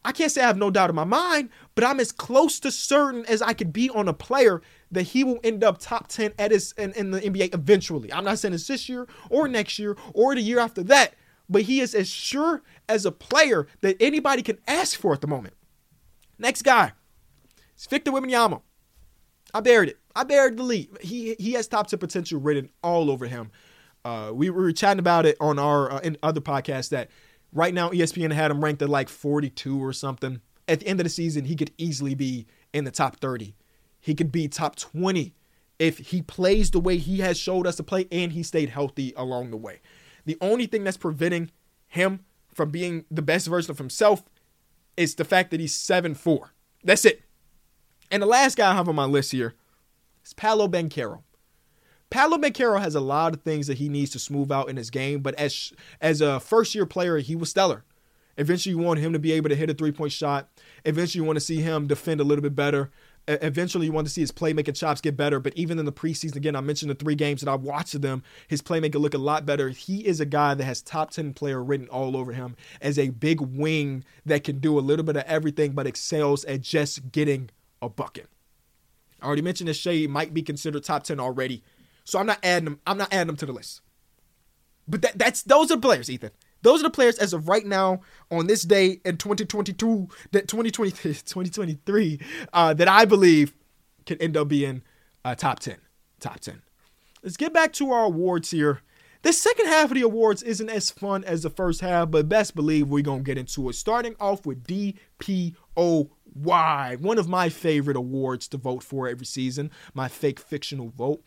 I 0.03 0.11
can't 0.11 0.31
say 0.31 0.41
I 0.41 0.47
have 0.47 0.57
no 0.57 0.71
doubt 0.71 0.89
in 0.89 0.95
my 0.95 1.03
mind, 1.03 1.49
but 1.75 1.83
I'm 1.83 1.99
as 1.99 2.11
close 2.11 2.59
to 2.61 2.71
certain 2.71 3.25
as 3.27 3.41
I 3.41 3.53
could 3.53 3.71
be 3.71 3.89
on 3.91 4.07
a 4.07 4.13
player 4.13 4.61
that 4.91 5.03
he 5.03 5.23
will 5.23 5.39
end 5.43 5.63
up 5.63 5.77
top 5.79 6.07
10 6.07 6.33
at 6.39 6.51
his 6.51 6.73
in, 6.77 6.91
in 6.93 7.11
the 7.11 7.21
NBA 7.21 7.53
eventually. 7.53 8.11
I'm 8.11 8.23
not 8.23 8.39
saying 8.39 8.53
it's 8.53 8.67
this 8.67 8.89
year 8.89 9.07
or 9.29 9.47
next 9.47 9.77
year 9.77 9.95
or 10.13 10.33
the 10.33 10.41
year 10.41 10.59
after 10.59 10.81
that, 10.83 11.13
but 11.47 11.63
he 11.63 11.81
is 11.81 11.93
as 11.93 12.09
sure 12.09 12.63
as 12.89 13.05
a 13.05 13.11
player 13.11 13.67
that 13.81 13.97
anybody 13.99 14.41
can 14.41 14.57
ask 14.67 14.99
for 14.99 15.13
at 15.13 15.21
the 15.21 15.27
moment. 15.27 15.53
Next 16.39 16.63
guy, 16.63 16.93
it's 17.75 17.85
Victor 17.85 18.11
Wembanyama. 18.11 18.61
I 19.53 19.59
buried 19.59 19.89
it. 19.89 19.99
I 20.15 20.23
buried 20.23 20.57
the 20.57 20.63
lead. 20.63 20.89
He 21.01 21.35
he 21.39 21.53
has 21.53 21.67
top 21.67 21.87
10 21.87 21.99
potential 21.99 22.39
written 22.39 22.69
all 22.83 23.11
over 23.11 23.27
him. 23.27 23.51
Uh, 24.03 24.31
we 24.33 24.49
were 24.49 24.71
chatting 24.71 24.99
about 24.99 25.25
it 25.25 25.37
on 25.39 25.59
our 25.59 25.91
uh, 25.91 25.99
in 25.99 26.17
other 26.23 26.41
podcasts 26.41 26.89
that 26.89 27.09
right 27.53 27.73
now 27.73 27.89
ESPN 27.89 28.31
had 28.31 28.51
him 28.51 28.63
ranked 28.63 28.81
at 28.81 28.89
like 28.89 29.09
42 29.09 29.83
or 29.83 29.93
something. 29.93 30.41
At 30.67 30.81
the 30.81 30.87
end 30.87 30.99
of 30.99 31.05
the 31.05 31.09
season, 31.09 31.45
he 31.45 31.55
could 31.55 31.71
easily 31.77 32.15
be 32.15 32.47
in 32.73 32.83
the 32.83 32.91
top 32.91 33.17
30 33.17 33.55
he 34.01 34.15
could 34.15 34.31
be 34.31 34.47
top 34.47 34.75
20 34.75 35.33
if 35.79 35.99
he 35.99 36.21
plays 36.21 36.71
the 36.71 36.79
way 36.79 36.97
he 36.97 37.19
has 37.19 37.37
showed 37.37 37.65
us 37.65 37.77
to 37.77 37.83
play 37.83 38.07
and 38.11 38.33
he 38.33 38.43
stayed 38.43 38.69
healthy 38.69 39.13
along 39.15 39.51
the 39.51 39.57
way. 39.57 39.79
The 40.25 40.37
only 40.41 40.65
thing 40.65 40.83
that's 40.83 40.97
preventing 40.97 41.51
him 41.87 42.25
from 42.53 42.71
being 42.71 43.05
the 43.09 43.21
best 43.21 43.47
version 43.47 43.71
of 43.71 43.77
himself 43.77 44.23
is 44.97 45.15
the 45.15 45.23
fact 45.23 45.51
that 45.51 45.59
he's 45.59 45.75
7 45.75 46.15
4. 46.15 46.51
That's 46.83 47.05
it. 47.05 47.21
And 48.09 48.21
the 48.21 48.27
last 48.27 48.57
guy 48.57 48.71
I 48.71 48.75
have 48.75 48.89
on 48.89 48.95
my 48.95 49.05
list 49.05 49.31
here 49.31 49.53
is 50.25 50.33
Paolo 50.33 50.67
Banchero. 50.67 51.21
Paolo 52.11 52.37
Banchero 52.37 52.79
has 52.79 52.93
a 52.93 52.99
lot 52.99 53.33
of 53.33 53.41
things 53.41 53.67
that 53.67 53.77
he 53.77 53.89
needs 53.89 54.11
to 54.11 54.19
smooth 54.19 54.51
out 54.51 54.69
in 54.69 54.75
his 54.75 54.89
game, 54.89 55.21
but 55.21 55.33
as 55.35 55.73
as 55.99 56.21
a 56.21 56.39
first 56.39 56.75
year 56.75 56.85
player, 56.85 57.17
he 57.17 57.35
was 57.35 57.49
stellar. 57.49 57.83
Eventually, 58.37 58.75
you 58.75 58.81
want 58.81 58.99
him 58.99 59.13
to 59.13 59.19
be 59.19 59.31
able 59.31 59.49
to 59.49 59.55
hit 59.55 59.69
a 59.69 59.73
three 59.73 59.91
point 59.91 60.11
shot. 60.11 60.49
Eventually, 60.85 61.21
you 61.21 61.25
want 61.25 61.37
to 61.37 61.45
see 61.45 61.61
him 61.61 61.87
defend 61.87 62.19
a 62.19 62.23
little 62.25 62.41
bit 62.41 62.55
better. 62.55 62.91
Eventually, 63.27 63.85
you 63.85 63.91
want 63.93 64.07
to 64.07 64.13
see 64.13 64.21
his 64.21 64.31
playmaking 64.31 64.75
chops 64.75 64.99
get 64.99 65.15
better. 65.15 65.39
But 65.39 65.53
even 65.55 65.79
in 65.79 65.85
the 65.85 65.91
preseason, 65.91 66.35
again, 66.35 66.55
I 66.55 66.61
mentioned 66.61 66.91
the 66.91 66.95
three 66.95 67.15
games 67.15 67.41
that 67.41 67.49
I 67.49 67.55
watched 67.55 67.93
of 67.93 68.01
them, 68.01 68.23
his 68.47 68.61
playmaking 68.61 68.99
look 68.99 69.13
a 69.13 69.19
lot 69.19 69.45
better. 69.45 69.69
He 69.69 70.05
is 70.05 70.19
a 70.19 70.25
guy 70.25 70.53
that 70.53 70.63
has 70.63 70.81
top 70.81 71.11
10 71.11 71.33
player 71.33 71.63
written 71.63 71.87
all 71.89 72.17
over 72.17 72.33
him 72.33 72.55
as 72.81 72.97
a 72.97 73.09
big 73.09 73.39
wing 73.39 74.03
that 74.25 74.43
can 74.43 74.59
do 74.59 74.77
a 74.77 74.81
little 74.81 75.05
bit 75.05 75.17
of 75.17 75.23
everything, 75.27 75.73
but 75.73 75.87
excels 75.87 76.43
at 76.45 76.61
just 76.61 77.11
getting 77.11 77.51
a 77.81 77.89
bucket. 77.89 78.27
I 79.21 79.27
already 79.27 79.43
mentioned 79.43 79.69
that 79.69 79.75
Shai 79.75 80.07
might 80.09 80.33
be 80.33 80.41
considered 80.41 80.83
top 80.83 81.03
10 81.03 81.19
already. 81.19 81.63
So 82.11 82.19
I'm 82.19 82.25
not 82.25 82.39
adding 82.43 82.65
them. 82.65 82.79
I'm 82.85 82.97
not 82.97 83.13
adding 83.13 83.27
them 83.27 83.37
to 83.37 83.45
the 83.45 83.53
list. 83.53 83.79
But 84.85 85.01
that, 85.01 85.17
that's 85.17 85.43
those 85.43 85.71
are 85.71 85.77
players, 85.77 86.09
Ethan. 86.09 86.31
Those 86.61 86.81
are 86.81 86.83
the 86.83 86.89
players 86.89 87.17
as 87.17 87.31
of 87.31 87.47
right 87.47 87.65
now 87.65 88.01
on 88.29 88.47
this 88.47 88.63
day 88.63 88.99
in 89.05 89.15
2022, 89.15 90.09
that 90.33 90.49
2020, 90.49 90.91
2023, 90.91 92.19
uh, 92.51 92.73
that 92.73 92.89
I 92.89 93.05
believe 93.05 93.53
can 94.05 94.17
end 94.17 94.35
up 94.35 94.49
being 94.49 94.81
uh, 95.23 95.35
top 95.35 95.59
10. 95.59 95.77
Top 96.19 96.41
10. 96.41 96.61
Let's 97.23 97.37
get 97.37 97.53
back 97.53 97.71
to 97.73 97.93
our 97.93 98.03
awards 98.03 98.51
here. 98.51 98.81
The 99.21 99.31
second 99.31 99.67
half 99.67 99.85
of 99.91 99.95
the 99.95 100.01
awards 100.01 100.43
isn't 100.43 100.69
as 100.69 100.91
fun 100.91 101.23
as 101.23 101.43
the 101.43 101.49
first 101.49 101.79
half, 101.79 102.11
but 102.11 102.27
best 102.27 102.55
believe 102.55 102.89
we're 102.89 103.03
going 103.03 103.19
to 103.19 103.23
get 103.23 103.37
into 103.37 103.69
it. 103.69 103.75
Starting 103.75 104.15
off 104.19 104.45
with 104.45 104.67
DPOY, 104.67 105.55
one 106.99 107.17
of 107.17 107.29
my 107.29 107.47
favorite 107.47 107.95
awards 107.95 108.49
to 108.49 108.57
vote 108.57 108.83
for 108.83 109.07
every 109.07 109.25
season, 109.25 109.71
my 109.93 110.09
fake 110.09 110.41
fictional 110.41 110.89
vote. 110.89 111.23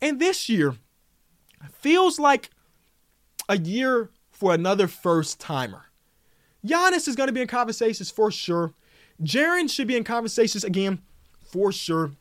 And 0.00 0.20
this 0.20 0.48
year 0.48 0.74
feels 1.80 2.18
like 2.18 2.50
a 3.48 3.58
year 3.58 4.10
for 4.30 4.54
another 4.54 4.86
first 4.86 5.40
timer. 5.40 5.86
Giannis 6.66 7.08
is 7.08 7.16
going 7.16 7.28
to 7.28 7.32
be 7.32 7.40
in 7.40 7.46
conversations 7.46 8.10
for 8.10 8.30
sure. 8.30 8.74
Jaren 9.22 9.70
should 9.70 9.88
be 9.88 9.96
in 9.96 10.04
conversations 10.04 10.64
again 10.64 11.00
for 11.44 11.72
sure. 11.72 12.12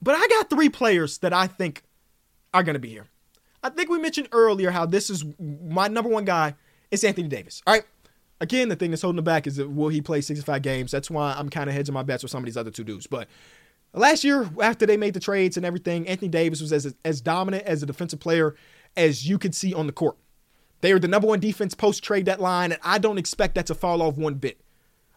But 0.00 0.14
I 0.14 0.26
got 0.28 0.48
three 0.48 0.68
players 0.68 1.18
that 1.18 1.32
I 1.32 1.46
think 1.46 1.82
are 2.54 2.62
going 2.62 2.74
to 2.74 2.80
be 2.80 2.88
here. 2.88 3.06
I 3.62 3.70
think 3.70 3.90
we 3.90 3.98
mentioned 3.98 4.28
earlier 4.32 4.70
how 4.70 4.86
this 4.86 5.10
is 5.10 5.24
my 5.40 5.88
number 5.88 6.08
one 6.08 6.24
guy. 6.24 6.54
It's 6.90 7.04
Anthony 7.04 7.28
Davis. 7.28 7.62
All 7.66 7.74
right. 7.74 7.84
Again, 8.40 8.68
the 8.68 8.76
thing 8.76 8.90
that's 8.90 9.02
holding 9.02 9.18
him 9.18 9.24
back 9.24 9.48
is 9.48 9.56
that 9.56 9.68
will 9.68 9.88
he 9.88 10.00
play 10.00 10.20
65 10.20 10.62
games? 10.62 10.92
That's 10.92 11.10
why 11.10 11.34
I'm 11.36 11.48
kind 11.48 11.68
of 11.68 11.74
hedging 11.74 11.92
my 11.92 12.04
bets 12.04 12.22
with 12.22 12.30
some 12.30 12.38
of 12.38 12.44
these 12.44 12.56
other 12.56 12.70
two 12.70 12.84
dudes. 12.84 13.08
But 13.08 13.26
last 13.92 14.24
year, 14.24 14.48
after 14.60 14.86
they 14.86 14.96
made 14.96 15.14
the 15.14 15.20
trades 15.20 15.56
and 15.56 15.66
everything, 15.66 16.06
Anthony 16.08 16.28
Davis 16.28 16.60
was 16.60 16.72
as, 16.72 16.94
as 17.04 17.20
dominant 17.20 17.64
as 17.64 17.82
a 17.82 17.86
defensive 17.86 18.20
player 18.20 18.54
as 18.96 19.28
you 19.28 19.38
could 19.38 19.54
see 19.54 19.74
on 19.74 19.86
the 19.86 19.92
court. 19.92 20.16
They 20.80 20.92
are 20.92 20.98
the 20.98 21.08
number 21.08 21.26
one 21.26 21.40
defense 21.40 21.74
post 21.74 22.02
trade 22.02 22.24
deadline, 22.24 22.72
and 22.72 22.80
I 22.84 22.98
don't 22.98 23.18
expect 23.18 23.54
that 23.56 23.66
to 23.66 23.74
fall 23.74 24.02
off 24.02 24.16
one 24.16 24.34
bit. 24.34 24.60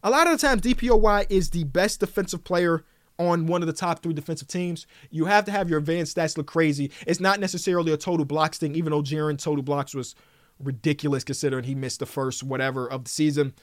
A 0.03 0.09
lot 0.09 0.28
of 0.28 0.34
the 0.34 0.47
times, 0.47 0.61
DPOY 0.61 1.28
is 1.30 1.51
the 1.51 1.63
best 1.65 1.99
defensive 1.99 2.43
player 2.43 2.84
on 3.19 3.45
one 3.45 3.61
of 3.61 3.67
the 3.67 3.74
top 3.74 4.01
three 4.01 4.13
defensive 4.13 4.47
teams. 4.47 4.88
You 5.11 5.26
have 5.26 5.45
to 5.45 5.51
have 5.51 5.69
your 5.69 5.78
advanced 5.78 6.17
stats 6.17 6.38
look 6.38 6.47
crazy. 6.47 6.91
It's 7.05 7.19
not 7.19 7.39
necessarily 7.39 7.93
a 7.93 7.97
total 7.97 8.26
blocks 8.26 8.57
thing, 8.57 8.74
even 8.74 8.91
though 8.91 9.03
Jaren 9.03 9.38
total 9.38 9.61
blocks 9.63 9.93
was 9.93 10.15
ridiculous 10.59 11.24
considering 11.24 11.65
he 11.65 11.76
missed 11.76 11.99
the 11.99 12.05
first 12.07 12.41
whatever 12.41 12.88
of 12.88 13.03
the 13.03 13.09
season. 13.09 13.53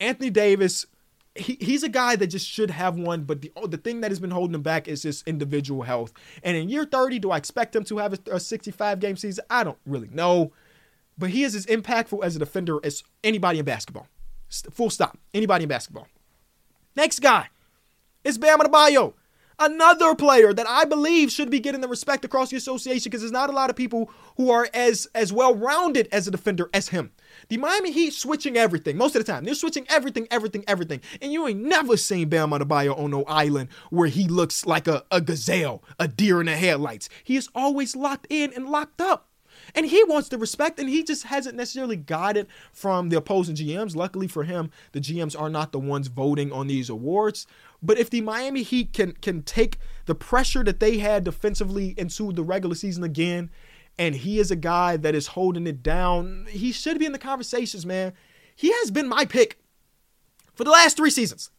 Anthony 0.00 0.30
Davis, 0.30 0.86
he, 1.34 1.56
he's 1.60 1.82
a 1.82 1.88
guy 1.88 2.16
that 2.16 2.28
just 2.28 2.48
should 2.48 2.70
have 2.70 2.96
one, 2.96 3.24
but 3.24 3.42
the 3.42 3.52
oh, 3.56 3.66
the 3.66 3.76
thing 3.76 4.00
that 4.02 4.10
has 4.10 4.20
been 4.20 4.30
holding 4.30 4.54
him 4.54 4.62
back 4.62 4.88
is 4.88 5.02
his 5.02 5.22
individual 5.26 5.82
health. 5.82 6.12
And 6.42 6.56
in 6.56 6.68
year 6.68 6.84
30, 6.84 7.18
do 7.18 7.30
I 7.30 7.36
expect 7.36 7.74
him 7.74 7.84
to 7.84 7.98
have 7.98 8.12
a, 8.12 8.18
a 8.36 8.40
65 8.40 9.00
game 9.00 9.16
season? 9.16 9.44
I 9.50 9.64
don't 9.64 9.78
really 9.84 10.08
know 10.12 10.52
but 11.16 11.30
he 11.30 11.44
is 11.44 11.54
as 11.54 11.66
impactful 11.66 12.24
as 12.24 12.36
a 12.36 12.38
defender 12.38 12.78
as 12.84 13.02
anybody 13.22 13.58
in 13.58 13.64
basketball. 13.64 14.08
Full 14.72 14.90
stop. 14.90 15.18
Anybody 15.32 15.64
in 15.64 15.68
basketball. 15.68 16.08
Next 16.96 17.20
guy 17.20 17.48
is 18.22 18.38
Bam 18.38 18.60
Adebayo. 18.60 19.14
Another 19.58 20.14
player 20.14 20.52
that 20.52 20.68
I 20.68 20.84
believe 20.84 21.30
should 21.30 21.50
be 21.50 21.60
getting 21.60 21.80
the 21.80 21.88
respect 21.88 22.24
across 22.24 22.50
the 22.50 22.56
association 22.56 23.04
because 23.04 23.20
there's 23.20 23.32
not 23.32 23.50
a 23.50 23.52
lot 23.52 23.70
of 23.70 23.76
people 23.76 24.10
who 24.36 24.50
are 24.50 24.68
as 24.74 25.06
as 25.14 25.32
well 25.32 25.54
rounded 25.54 26.08
as 26.10 26.26
a 26.26 26.30
defender 26.30 26.68
as 26.74 26.88
him. 26.88 27.12
The 27.48 27.56
Miami 27.56 27.92
Heat 27.92 28.14
switching 28.14 28.56
everything 28.56 28.96
most 28.96 29.14
of 29.14 29.24
the 29.24 29.32
time. 29.32 29.44
They're 29.44 29.54
switching 29.54 29.86
everything, 29.88 30.26
everything, 30.30 30.64
everything. 30.66 31.00
And 31.22 31.32
you 31.32 31.46
ain't 31.46 31.62
never 31.62 31.96
seen 31.96 32.28
Bam 32.28 32.50
Adebayo 32.50 32.98
on 32.98 33.10
no 33.10 33.24
island 33.24 33.68
where 33.90 34.08
he 34.08 34.26
looks 34.26 34.66
like 34.66 34.88
a, 34.88 35.04
a 35.10 35.20
gazelle, 35.20 35.82
a 35.98 36.08
deer 36.08 36.40
in 36.40 36.46
the 36.46 36.56
headlights. 36.56 37.08
He 37.22 37.36
is 37.36 37.48
always 37.54 37.94
locked 37.94 38.26
in 38.30 38.52
and 38.52 38.68
locked 38.68 39.00
up. 39.00 39.28
And 39.74 39.86
he 39.86 40.02
wants 40.04 40.28
the 40.28 40.38
respect, 40.38 40.78
and 40.78 40.88
he 40.88 41.02
just 41.02 41.24
hasn't 41.24 41.56
necessarily 41.56 41.96
got 41.96 42.36
it 42.36 42.48
from 42.72 43.08
the 43.08 43.16
opposing 43.16 43.56
GMs. 43.56 43.96
Luckily 43.96 44.28
for 44.28 44.44
him, 44.44 44.70
the 44.92 45.00
GMs 45.00 45.38
are 45.38 45.48
not 45.48 45.72
the 45.72 45.78
ones 45.78 46.08
voting 46.08 46.52
on 46.52 46.66
these 46.66 46.90
awards. 46.90 47.46
But 47.84 47.98
if 47.98 48.10
the 48.10 48.22
Miami 48.22 48.62
Heat 48.62 48.92
can 48.92 49.12
can 49.12 49.42
take 49.42 49.78
the 50.06 50.14
pressure 50.14 50.64
that 50.64 50.80
they 50.80 50.98
had 50.98 51.24
defensively 51.24 51.94
into 51.96 52.32
the 52.32 52.42
regular 52.42 52.74
season 52.74 53.04
again, 53.04 53.50
and 53.98 54.14
he 54.14 54.38
is 54.38 54.50
a 54.50 54.56
guy 54.56 54.96
that 54.96 55.14
is 55.14 55.28
holding 55.28 55.66
it 55.66 55.82
down, 55.82 56.46
he 56.48 56.72
should 56.72 56.98
be 56.98 57.06
in 57.06 57.12
the 57.12 57.18
conversations, 57.18 57.84
man. 57.84 58.12
He 58.56 58.72
has 58.72 58.90
been 58.90 59.08
my 59.08 59.24
pick 59.24 59.58
for 60.54 60.64
the 60.64 60.70
last 60.70 60.96
three 60.96 61.10
seasons. 61.10 61.50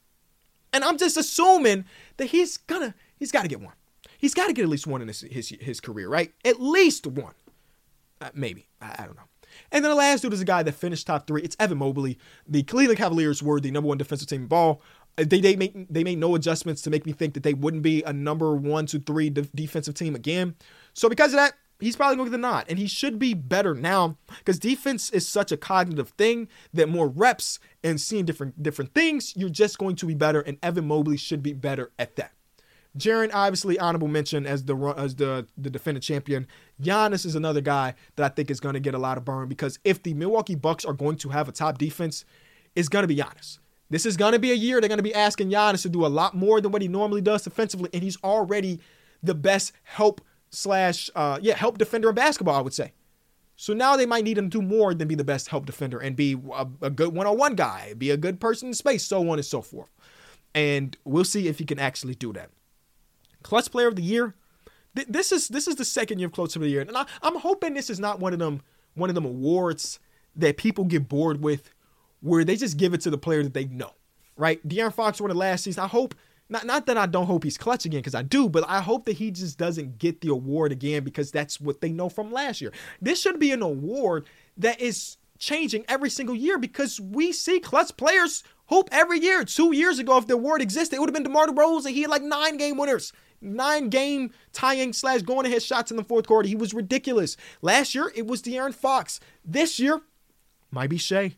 And 0.73 0.83
I'm 0.83 0.97
just 0.97 1.15
assuming 1.15 1.85
that 2.17 2.27
he's 2.27 2.57
gonna 2.57 2.95
he's 3.17 3.31
gotta 3.31 3.47
get 3.47 3.61
one. 3.61 3.75
He's 4.17 4.33
got 4.33 4.47
to 4.47 4.53
get 4.53 4.63
at 4.63 4.69
least 4.69 4.87
one 4.87 5.01
in 5.01 5.07
his, 5.07 5.21
his 5.21 5.49
his 5.49 5.79
career, 5.79 6.09
right? 6.09 6.33
At 6.43 6.59
least 6.59 7.05
one. 7.05 7.33
Uh, 8.21 8.29
maybe. 8.33 8.67
I, 8.81 8.95
I, 8.99 9.05
don't 9.05 9.15
know. 9.15 9.23
And 9.71 9.83
then 9.83 9.91
the 9.91 9.95
last 9.95 10.21
dude 10.21 10.33
is 10.33 10.41
a 10.41 10.45
guy 10.45 10.63
that 10.63 10.71
finished 10.71 11.05
top 11.05 11.27
three. 11.27 11.41
It's 11.41 11.55
Evan 11.59 11.77
Mobley. 11.77 12.17
The 12.47 12.63
Cleveland 12.63 12.97
Cavaliers 12.97 13.43
were 13.43 13.59
the 13.59 13.71
number 13.71 13.87
one 13.87 13.97
defensive 13.97 14.27
team 14.27 14.41
in 14.41 14.47
ball. 14.47 14.81
They 15.17 15.39
they 15.39 15.55
make 15.55 15.73
they 15.89 16.03
made 16.03 16.17
no 16.17 16.35
adjustments 16.35 16.81
to 16.83 16.89
make 16.89 17.05
me 17.05 17.13
think 17.13 17.33
that 17.35 17.43
they 17.43 17.53
wouldn't 17.53 17.83
be 17.83 18.03
a 18.03 18.11
number 18.11 18.53
one 18.55 18.85
to 18.87 18.99
three 18.99 19.29
de- 19.29 19.43
defensive 19.55 19.95
team 19.95 20.15
again. 20.15 20.55
So 20.93 21.07
because 21.07 21.31
of 21.31 21.37
that, 21.37 21.53
he's 21.79 21.95
probably 21.95 22.17
going 22.17 22.27
to 22.27 22.31
get 22.31 22.41
the 22.41 22.47
nod, 22.47 22.65
and 22.67 22.77
he 22.77 22.87
should 22.87 23.17
be 23.17 23.33
better 23.33 23.73
now 23.73 24.17
because 24.39 24.59
defense 24.59 25.09
is 25.11 25.27
such 25.27 25.51
a 25.51 25.57
cognitive 25.57 26.09
thing 26.09 26.49
that 26.73 26.89
more 26.89 27.07
reps 27.07 27.59
and 27.83 27.99
seeing 27.99 28.25
different 28.25 28.61
different 28.61 28.93
things, 28.93 29.33
you're 29.37 29.49
just 29.49 29.77
going 29.77 29.95
to 29.97 30.05
be 30.05 30.15
better. 30.15 30.41
And 30.41 30.57
Evan 30.61 30.87
Mobley 30.87 31.17
should 31.17 31.41
be 31.41 31.53
better 31.53 31.91
at 31.97 32.15
that. 32.17 32.31
Jaren, 32.97 33.29
obviously 33.33 33.77
honorable 33.77 34.07
mention 34.07 34.45
as 34.45 34.65
the 34.65 34.75
as 34.97 35.15
the 35.15 35.47
the 35.57 35.69
defending 35.69 36.01
champion. 36.01 36.47
Giannis 36.81 37.25
is 37.25 37.35
another 37.35 37.61
guy 37.61 37.95
that 38.15 38.31
I 38.31 38.33
think 38.33 38.49
is 38.49 38.59
going 38.59 38.73
to 38.73 38.79
get 38.79 38.93
a 38.93 38.99
lot 38.99 39.17
of 39.17 39.25
burn 39.25 39.49
because 39.49 39.79
if 39.83 40.01
the 40.03 40.13
Milwaukee 40.13 40.55
Bucks 40.55 40.85
are 40.85 40.93
going 40.93 41.17
to 41.17 41.29
have 41.29 41.49
a 41.49 41.51
top 41.51 41.77
defense, 41.77 42.25
it's 42.75 42.89
going 42.89 43.03
to 43.03 43.07
be 43.07 43.15
Giannis. 43.15 43.59
This 43.89 44.05
is 44.05 44.17
going 44.17 44.33
to 44.33 44.39
be 44.39 44.51
a 44.51 44.55
year 44.55 44.81
they're 44.81 44.87
going 44.87 44.97
to 44.97 45.03
be 45.03 45.13
asking 45.13 45.49
Giannis 45.49 45.83
to 45.83 45.89
do 45.89 46.05
a 46.05 46.07
lot 46.07 46.33
more 46.33 46.59
than 46.59 46.71
what 46.71 46.81
he 46.81 46.87
normally 46.87 47.21
does 47.21 47.43
defensively, 47.43 47.89
and 47.93 48.01
he's 48.01 48.17
already 48.23 48.79
the 49.21 49.35
best 49.35 49.73
help 49.83 50.21
slash 50.49 51.09
uh, 51.15 51.39
yeah 51.41 51.55
help 51.55 51.77
defender 51.77 52.09
in 52.09 52.15
basketball, 52.15 52.55
I 52.55 52.61
would 52.61 52.73
say. 52.73 52.93
So 53.55 53.73
now 53.73 53.95
they 53.95 54.05
might 54.05 54.23
need 54.23 54.37
him 54.37 54.49
to 54.49 54.59
do 54.59 54.65
more 54.65 54.93
than 54.93 55.07
be 55.07 55.15
the 55.15 55.23
best 55.23 55.47
help 55.47 55.65
defender 55.65 55.97
and 55.99 56.15
be 56.15 56.35
a, 56.53 56.67
a 56.81 56.89
good 56.89 57.13
one-on-one 57.13 57.55
guy, 57.55 57.93
be 57.97 58.11
a 58.11 58.17
good 58.17 58.41
person 58.41 58.67
in 58.67 58.73
space, 58.73 59.05
so 59.05 59.29
on 59.29 59.37
and 59.37 59.45
so 59.45 59.61
forth. 59.61 59.89
And 60.53 60.97
we'll 61.05 61.23
see 61.23 61.47
if 61.47 61.59
he 61.59 61.65
can 61.65 61.79
actually 61.79 62.15
do 62.15 62.33
that. 62.33 62.49
Clutch 63.43 63.71
Player 63.71 63.87
of 63.87 63.95
the 63.95 64.01
Year. 64.01 64.35
Th- 64.95 65.07
this 65.07 65.31
is 65.31 65.47
this 65.49 65.67
is 65.67 65.75
the 65.75 65.85
second 65.85 66.19
year 66.19 66.27
of 66.27 66.33
Clutch 66.33 66.53
Player 66.53 66.63
of 66.65 66.67
the 66.67 66.71
Year, 66.71 66.81
and 66.81 66.97
I, 66.97 67.05
I'm 67.21 67.35
hoping 67.35 67.73
this 67.73 67.89
is 67.89 67.99
not 67.99 68.19
one 68.19 68.33
of 68.33 68.39
them 68.39 68.61
one 68.95 69.09
of 69.09 69.15
them 69.15 69.25
awards 69.25 69.99
that 70.35 70.57
people 70.57 70.85
get 70.85 71.07
bored 71.07 71.41
with, 71.41 71.69
where 72.25 72.43
they 72.43 72.55
just 72.55 72.77
give 72.77 72.93
it 72.93 73.01
to 73.01 73.09
the 73.09 73.17
player 73.17 73.43
that 73.43 73.53
they 73.53 73.65
know. 73.65 73.91
Right? 74.35 74.65
De'Aaron 74.67 74.93
Fox 74.93 75.21
won 75.21 75.31
it 75.31 75.35
last 75.35 75.63
season. 75.63 75.83
I 75.83 75.87
hope 75.87 76.15
not 76.49 76.65
not 76.65 76.87
that 76.87 76.97
I 76.97 77.05
don't 77.05 77.27
hope 77.27 77.43
he's 77.43 77.57
clutch 77.57 77.85
again 77.85 77.99
because 77.99 78.15
I 78.15 78.23
do, 78.23 78.49
but 78.49 78.65
I 78.67 78.81
hope 78.81 79.05
that 79.05 79.13
he 79.13 79.31
just 79.31 79.57
doesn't 79.57 79.97
get 79.97 80.21
the 80.21 80.29
award 80.29 80.71
again 80.71 81.03
because 81.03 81.31
that's 81.31 81.61
what 81.61 81.81
they 81.81 81.91
know 81.91 82.09
from 82.09 82.31
last 82.31 82.61
year. 82.61 82.71
This 83.01 83.21
should 83.21 83.39
be 83.39 83.51
an 83.51 83.61
award 83.61 84.27
that 84.57 84.81
is 84.81 85.17
changing 85.37 85.85
every 85.87 86.09
single 86.09 86.35
year 86.35 86.57
because 86.57 86.99
we 86.99 87.31
see 87.31 87.59
clutch 87.59 87.95
players 87.95 88.43
hoop 88.67 88.89
every 88.91 89.19
year. 89.19 89.43
Two 89.45 89.73
years 89.73 89.99
ago, 89.99 90.17
if 90.17 90.27
the 90.27 90.33
award 90.33 90.61
existed, 90.61 90.95
it 90.95 90.99
would 90.99 91.09
have 91.09 91.13
been 91.13 91.23
DeMar 91.23 91.47
DeRozan. 91.47 91.91
He 91.91 92.01
had 92.01 92.11
like 92.11 92.23
nine 92.23 92.57
game 92.57 92.77
winners 92.77 93.13
nine 93.41 93.89
game 93.89 94.31
tying 94.53 94.93
slash 94.93 95.21
going 95.21 95.45
ahead 95.45 95.61
shots 95.61 95.91
in 95.91 95.97
the 95.97 96.03
fourth 96.03 96.25
quarter. 96.25 96.47
He 96.47 96.55
was 96.55 96.73
ridiculous. 96.73 97.37
Last 97.61 97.93
year, 97.93 98.11
it 98.15 98.25
was 98.25 98.41
De'Aaron 98.41 98.73
Fox. 98.73 99.19
This 99.43 99.79
year, 99.79 100.01
might 100.71 100.89
be 100.89 100.97
Shai. 100.97 101.35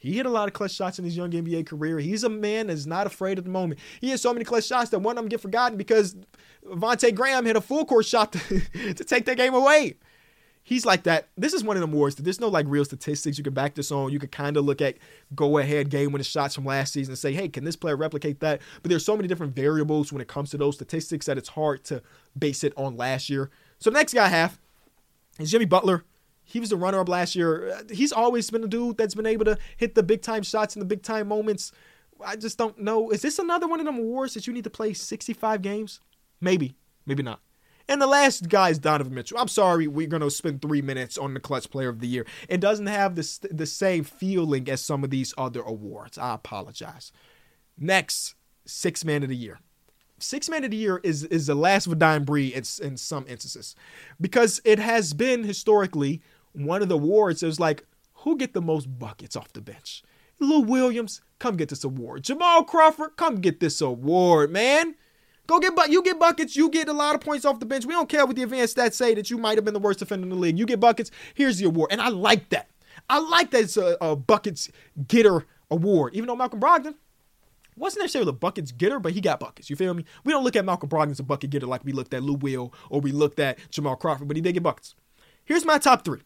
He 0.00 0.12
hit 0.12 0.26
a 0.26 0.30
lot 0.30 0.46
of 0.46 0.54
clutch 0.54 0.72
shots 0.72 0.98
in 1.00 1.04
his 1.04 1.16
young 1.16 1.30
NBA 1.30 1.66
career. 1.66 1.98
He's 1.98 2.22
a 2.22 2.28
man 2.28 2.68
that's 2.68 2.86
not 2.86 3.06
afraid 3.06 3.36
at 3.36 3.44
the 3.44 3.50
moment. 3.50 3.80
He 4.00 4.10
has 4.10 4.22
so 4.22 4.32
many 4.32 4.44
clutch 4.44 4.66
shots 4.66 4.90
that 4.90 5.00
one 5.00 5.18
of 5.18 5.22
them 5.22 5.28
get 5.28 5.40
forgotten 5.40 5.76
because 5.76 6.16
Vonte 6.64 7.12
Graham 7.14 7.44
hit 7.44 7.56
a 7.56 7.60
full 7.60 7.84
court 7.84 8.06
shot 8.06 8.32
to, 8.32 8.60
to 8.94 9.04
take 9.04 9.24
that 9.24 9.36
game 9.36 9.54
away. 9.54 9.96
he's 10.62 10.86
like 10.86 11.02
that. 11.02 11.28
This 11.36 11.52
is 11.52 11.64
one 11.64 11.76
of 11.76 11.80
them 11.80 11.92
awards 11.92 12.14
that 12.14 12.22
there's 12.22 12.38
no 12.40 12.48
like 12.48 12.66
real 12.68 12.84
statistics 12.84 13.38
you 13.38 13.44
can 13.44 13.54
back 13.54 13.74
this 13.74 13.90
on. 13.90 14.12
You 14.12 14.20
could 14.20 14.30
kind 14.30 14.56
of 14.56 14.64
look 14.64 14.80
at 14.80 14.98
go 15.34 15.58
ahead 15.58 15.90
game 15.90 16.12
winning 16.12 16.22
shots 16.22 16.54
from 16.54 16.64
last 16.64 16.92
season 16.92 17.12
and 17.12 17.18
say, 17.18 17.32
hey, 17.32 17.48
can 17.48 17.64
this 17.64 17.76
player 17.76 17.96
replicate 17.96 18.38
that? 18.38 18.60
But 18.82 18.90
there's 18.90 19.04
so 19.04 19.16
many 19.16 19.26
different 19.26 19.56
variables 19.56 20.12
when 20.12 20.22
it 20.22 20.28
comes 20.28 20.50
to 20.50 20.58
those 20.58 20.76
statistics 20.76 21.26
that 21.26 21.38
it's 21.38 21.48
hard 21.48 21.82
to 21.84 22.02
base 22.38 22.62
it 22.62 22.72
on 22.76 22.96
last 22.96 23.28
year. 23.28 23.50
So 23.80 23.90
the 23.90 23.94
next 23.94 24.14
guy 24.14 24.26
I 24.26 24.28
have 24.28 24.60
is 25.40 25.50
Jimmy 25.50 25.64
Butler. 25.64 26.04
He 26.48 26.60
was 26.60 26.70
the 26.70 26.76
runner 26.76 26.98
up 26.98 27.10
last 27.10 27.36
year. 27.36 27.82
He's 27.90 28.10
always 28.10 28.48
been 28.50 28.64
a 28.64 28.68
dude 28.68 28.96
that's 28.96 29.14
been 29.14 29.26
able 29.26 29.44
to 29.44 29.58
hit 29.76 29.94
the 29.94 30.02
big 30.02 30.22
time 30.22 30.42
shots 30.42 30.74
in 30.74 30.80
the 30.80 30.86
big 30.86 31.02
time 31.02 31.28
moments. 31.28 31.72
I 32.24 32.36
just 32.36 32.56
don't 32.56 32.78
know. 32.78 33.10
Is 33.10 33.20
this 33.20 33.38
another 33.38 33.68
one 33.68 33.80
of 33.80 33.86
them 33.86 33.98
awards 33.98 34.32
that 34.32 34.46
you 34.46 34.54
need 34.54 34.64
to 34.64 34.70
play 34.70 34.94
65 34.94 35.60
games? 35.60 36.00
Maybe, 36.40 36.74
maybe 37.04 37.22
not. 37.22 37.40
And 37.86 38.00
the 38.00 38.06
last 38.06 38.48
guy 38.48 38.70
is 38.70 38.78
Donovan 38.78 39.14
Mitchell. 39.14 39.38
I'm 39.38 39.48
sorry, 39.48 39.86
we're 39.86 40.06
going 40.06 40.22
to 40.22 40.30
spend 40.30 40.62
three 40.62 40.80
minutes 40.80 41.18
on 41.18 41.34
the 41.34 41.40
Clutch 41.40 41.70
Player 41.70 41.90
of 41.90 42.00
the 42.00 42.06
Year. 42.06 42.26
It 42.48 42.60
doesn't 42.60 42.86
have 42.86 43.14
the, 43.14 43.48
the 43.50 43.66
same 43.66 44.04
feeling 44.04 44.70
as 44.70 44.80
some 44.80 45.04
of 45.04 45.10
these 45.10 45.34
other 45.36 45.60
awards. 45.60 46.16
I 46.16 46.34
apologize. 46.34 47.12
Next, 47.78 48.34
Six 48.64 49.04
Man 49.04 49.22
of 49.22 49.28
the 49.28 49.36
Year. 49.36 49.60
Six 50.18 50.48
Man 50.48 50.64
of 50.64 50.70
the 50.70 50.76
Year 50.76 51.00
is, 51.04 51.24
is 51.24 51.46
the 51.46 51.54
last 51.54 51.86
of 51.86 51.92
a 51.92 51.96
dying 51.96 52.24
breed 52.24 52.52
in, 52.52 52.64
in 52.82 52.96
some 52.96 53.24
instances 53.28 53.74
because 54.20 54.60
it 54.64 54.78
has 54.78 55.14
been 55.14 55.44
historically 55.44 56.20
one 56.58 56.82
of 56.82 56.88
the 56.88 56.96
awards 56.96 57.40
that 57.40 57.46
was 57.46 57.60
like, 57.60 57.84
who 58.14 58.36
get 58.36 58.52
the 58.52 58.62
most 58.62 58.98
buckets 58.98 59.36
off 59.36 59.52
the 59.52 59.60
bench? 59.60 60.02
Lou 60.40 60.60
Williams, 60.60 61.20
come 61.38 61.56
get 61.56 61.68
this 61.68 61.84
award. 61.84 62.24
Jamal 62.24 62.64
Crawford, 62.64 63.16
come 63.16 63.36
get 63.36 63.60
this 63.60 63.80
award, 63.80 64.50
man. 64.50 64.94
Go 65.46 65.58
get 65.60 65.74
but 65.74 65.90
you 65.90 66.02
get 66.02 66.18
buckets, 66.18 66.56
you 66.56 66.68
get 66.68 66.88
a 66.88 66.92
lot 66.92 67.14
of 67.14 67.22
points 67.22 67.44
off 67.44 67.58
the 67.58 67.66
bench. 67.66 67.86
We 67.86 67.94
don't 67.94 68.08
care 68.08 68.26
what 68.26 68.36
the 68.36 68.42
advanced 68.42 68.76
stats 68.76 68.94
say 68.94 69.14
that 69.14 69.30
you 69.30 69.38
might 69.38 69.56
have 69.56 69.64
been 69.64 69.74
the 69.74 69.80
worst 69.80 70.00
defender 70.00 70.24
in 70.24 70.30
the 70.30 70.36
league. 70.36 70.58
You 70.58 70.66
get 70.66 70.78
buckets, 70.78 71.10
here's 71.34 71.58
the 71.58 71.66
award. 71.66 71.90
And 71.90 72.00
I 72.00 72.08
like 72.08 72.50
that. 72.50 72.68
I 73.08 73.18
like 73.18 73.50
that 73.52 73.62
it's 73.62 73.76
a, 73.76 73.96
a 74.00 74.14
buckets 74.14 74.70
getter 75.06 75.46
award. 75.70 76.14
Even 76.14 76.26
though 76.26 76.36
Malcolm 76.36 76.60
Brogdon 76.60 76.94
wasn't 77.76 78.02
necessarily 78.02 78.28
a 78.28 78.32
buckets 78.32 78.72
getter, 78.72 79.00
but 79.00 79.12
he 79.12 79.20
got 79.20 79.40
buckets. 79.40 79.70
You 79.70 79.76
feel 79.76 79.94
me? 79.94 80.04
We 80.24 80.32
don't 80.32 80.44
look 80.44 80.56
at 80.56 80.64
Malcolm 80.64 80.90
Brogdon 80.90 81.12
as 81.12 81.20
a 81.20 81.24
bucket 81.24 81.50
getter 81.50 81.66
like 81.66 81.84
we 81.84 81.92
looked 81.92 82.12
at 82.12 82.22
Lou 82.22 82.34
Will 82.34 82.74
or 82.90 83.00
we 83.00 83.12
looked 83.12 83.38
at 83.38 83.58
Jamal 83.70 83.96
Crawford, 83.96 84.28
but 84.28 84.36
he 84.36 84.42
did 84.42 84.52
get 84.52 84.62
buckets. 84.62 84.94
Here's 85.44 85.64
my 85.64 85.78
top 85.78 86.04
three. 86.04 86.20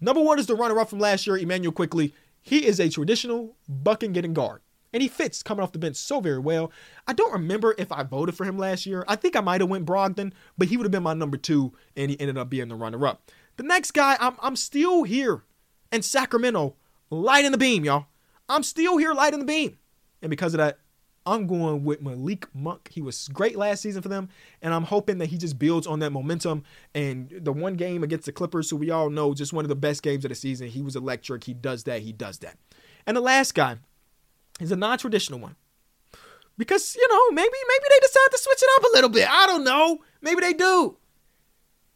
Number 0.00 0.20
one 0.20 0.38
is 0.38 0.46
the 0.46 0.54
runner 0.54 0.78
up 0.80 0.90
from 0.90 0.98
last 0.98 1.26
year, 1.26 1.36
Immanuel 1.36 1.72
Quickley. 1.72 2.14
He 2.42 2.66
is 2.66 2.78
a 2.78 2.88
traditional 2.88 3.56
bucket 3.68 4.12
getting 4.12 4.34
guard 4.34 4.60
and 4.94 5.02
he 5.02 5.08
fits 5.08 5.42
coming 5.42 5.62
off 5.62 5.72
the 5.72 5.78
bench 5.78 5.96
so 5.96 6.20
very 6.20 6.38
well. 6.38 6.70
I 7.06 7.12
don't 7.12 7.32
remember 7.32 7.74
if 7.76 7.90
I 7.90 8.04
voted 8.04 8.36
for 8.36 8.44
him 8.44 8.56
last 8.56 8.86
year. 8.86 9.04
I 9.08 9.16
think 9.16 9.34
I 9.34 9.40
might 9.40 9.60
have 9.60 9.68
went 9.68 9.86
Brogdon, 9.86 10.32
but 10.56 10.68
he 10.68 10.76
would 10.76 10.84
have 10.84 10.92
been 10.92 11.02
my 11.02 11.14
number 11.14 11.36
two, 11.36 11.72
and 11.96 12.10
he 12.10 12.20
ended 12.20 12.38
up 12.38 12.48
being 12.48 12.68
the 12.68 12.76
runner-up. 12.76 13.30
The 13.56 13.64
next 13.64 13.90
guy, 13.90 14.16
I'm 14.20 14.36
I'm 14.40 14.56
still 14.56 15.02
here 15.02 15.42
in 15.92 16.02
Sacramento, 16.02 16.76
lighting 17.10 17.50
the 17.50 17.58
beam, 17.58 17.84
y'all. 17.84 18.06
I'm 18.48 18.62
still 18.62 18.96
here 18.96 19.12
lighting 19.12 19.40
the 19.40 19.44
beam, 19.44 19.78
and 20.22 20.30
because 20.30 20.54
of 20.54 20.58
that, 20.58 20.78
I'm 21.26 21.46
going 21.46 21.84
with 21.84 22.02
Malik 22.02 22.46
Monk. 22.54 22.90
He 22.92 23.00
was 23.00 23.28
great 23.28 23.56
last 23.56 23.82
season 23.82 24.02
for 24.02 24.08
them, 24.08 24.28
and 24.60 24.74
I'm 24.74 24.84
hoping 24.84 25.18
that 25.18 25.26
he 25.26 25.38
just 25.38 25.58
builds 25.58 25.86
on 25.86 26.00
that 26.00 26.10
momentum. 26.10 26.64
And 26.94 27.32
the 27.40 27.52
one 27.52 27.74
game 27.74 28.02
against 28.02 28.26
the 28.26 28.32
Clippers, 28.32 28.68
who 28.68 28.76
we 28.76 28.90
all 28.90 29.08
know, 29.08 29.32
just 29.32 29.52
one 29.52 29.64
of 29.64 29.70
the 29.70 29.74
best 29.74 30.02
games 30.02 30.24
of 30.24 30.28
the 30.28 30.34
season, 30.34 30.68
he 30.68 30.82
was 30.82 30.96
electric. 30.96 31.44
He 31.44 31.54
does 31.54 31.84
that. 31.84 32.02
He 32.02 32.12
does 32.12 32.38
that. 32.38 32.58
And 33.06 33.16
the 33.16 33.22
last 33.22 33.54
guy, 33.54 33.78
is 34.60 34.72
a 34.72 34.76
non-traditional 34.76 35.40
one. 35.40 35.56
Because, 36.56 36.94
you 36.94 37.08
know, 37.08 37.30
maybe 37.30 37.48
maybe 37.68 37.84
they 37.90 38.00
decide 38.00 38.30
to 38.30 38.38
switch 38.38 38.62
it 38.62 38.68
up 38.76 38.84
a 38.84 38.94
little 38.94 39.10
bit. 39.10 39.28
I 39.28 39.46
don't 39.46 39.64
know. 39.64 39.98
Maybe 40.22 40.40
they 40.40 40.52
do. 40.52 40.96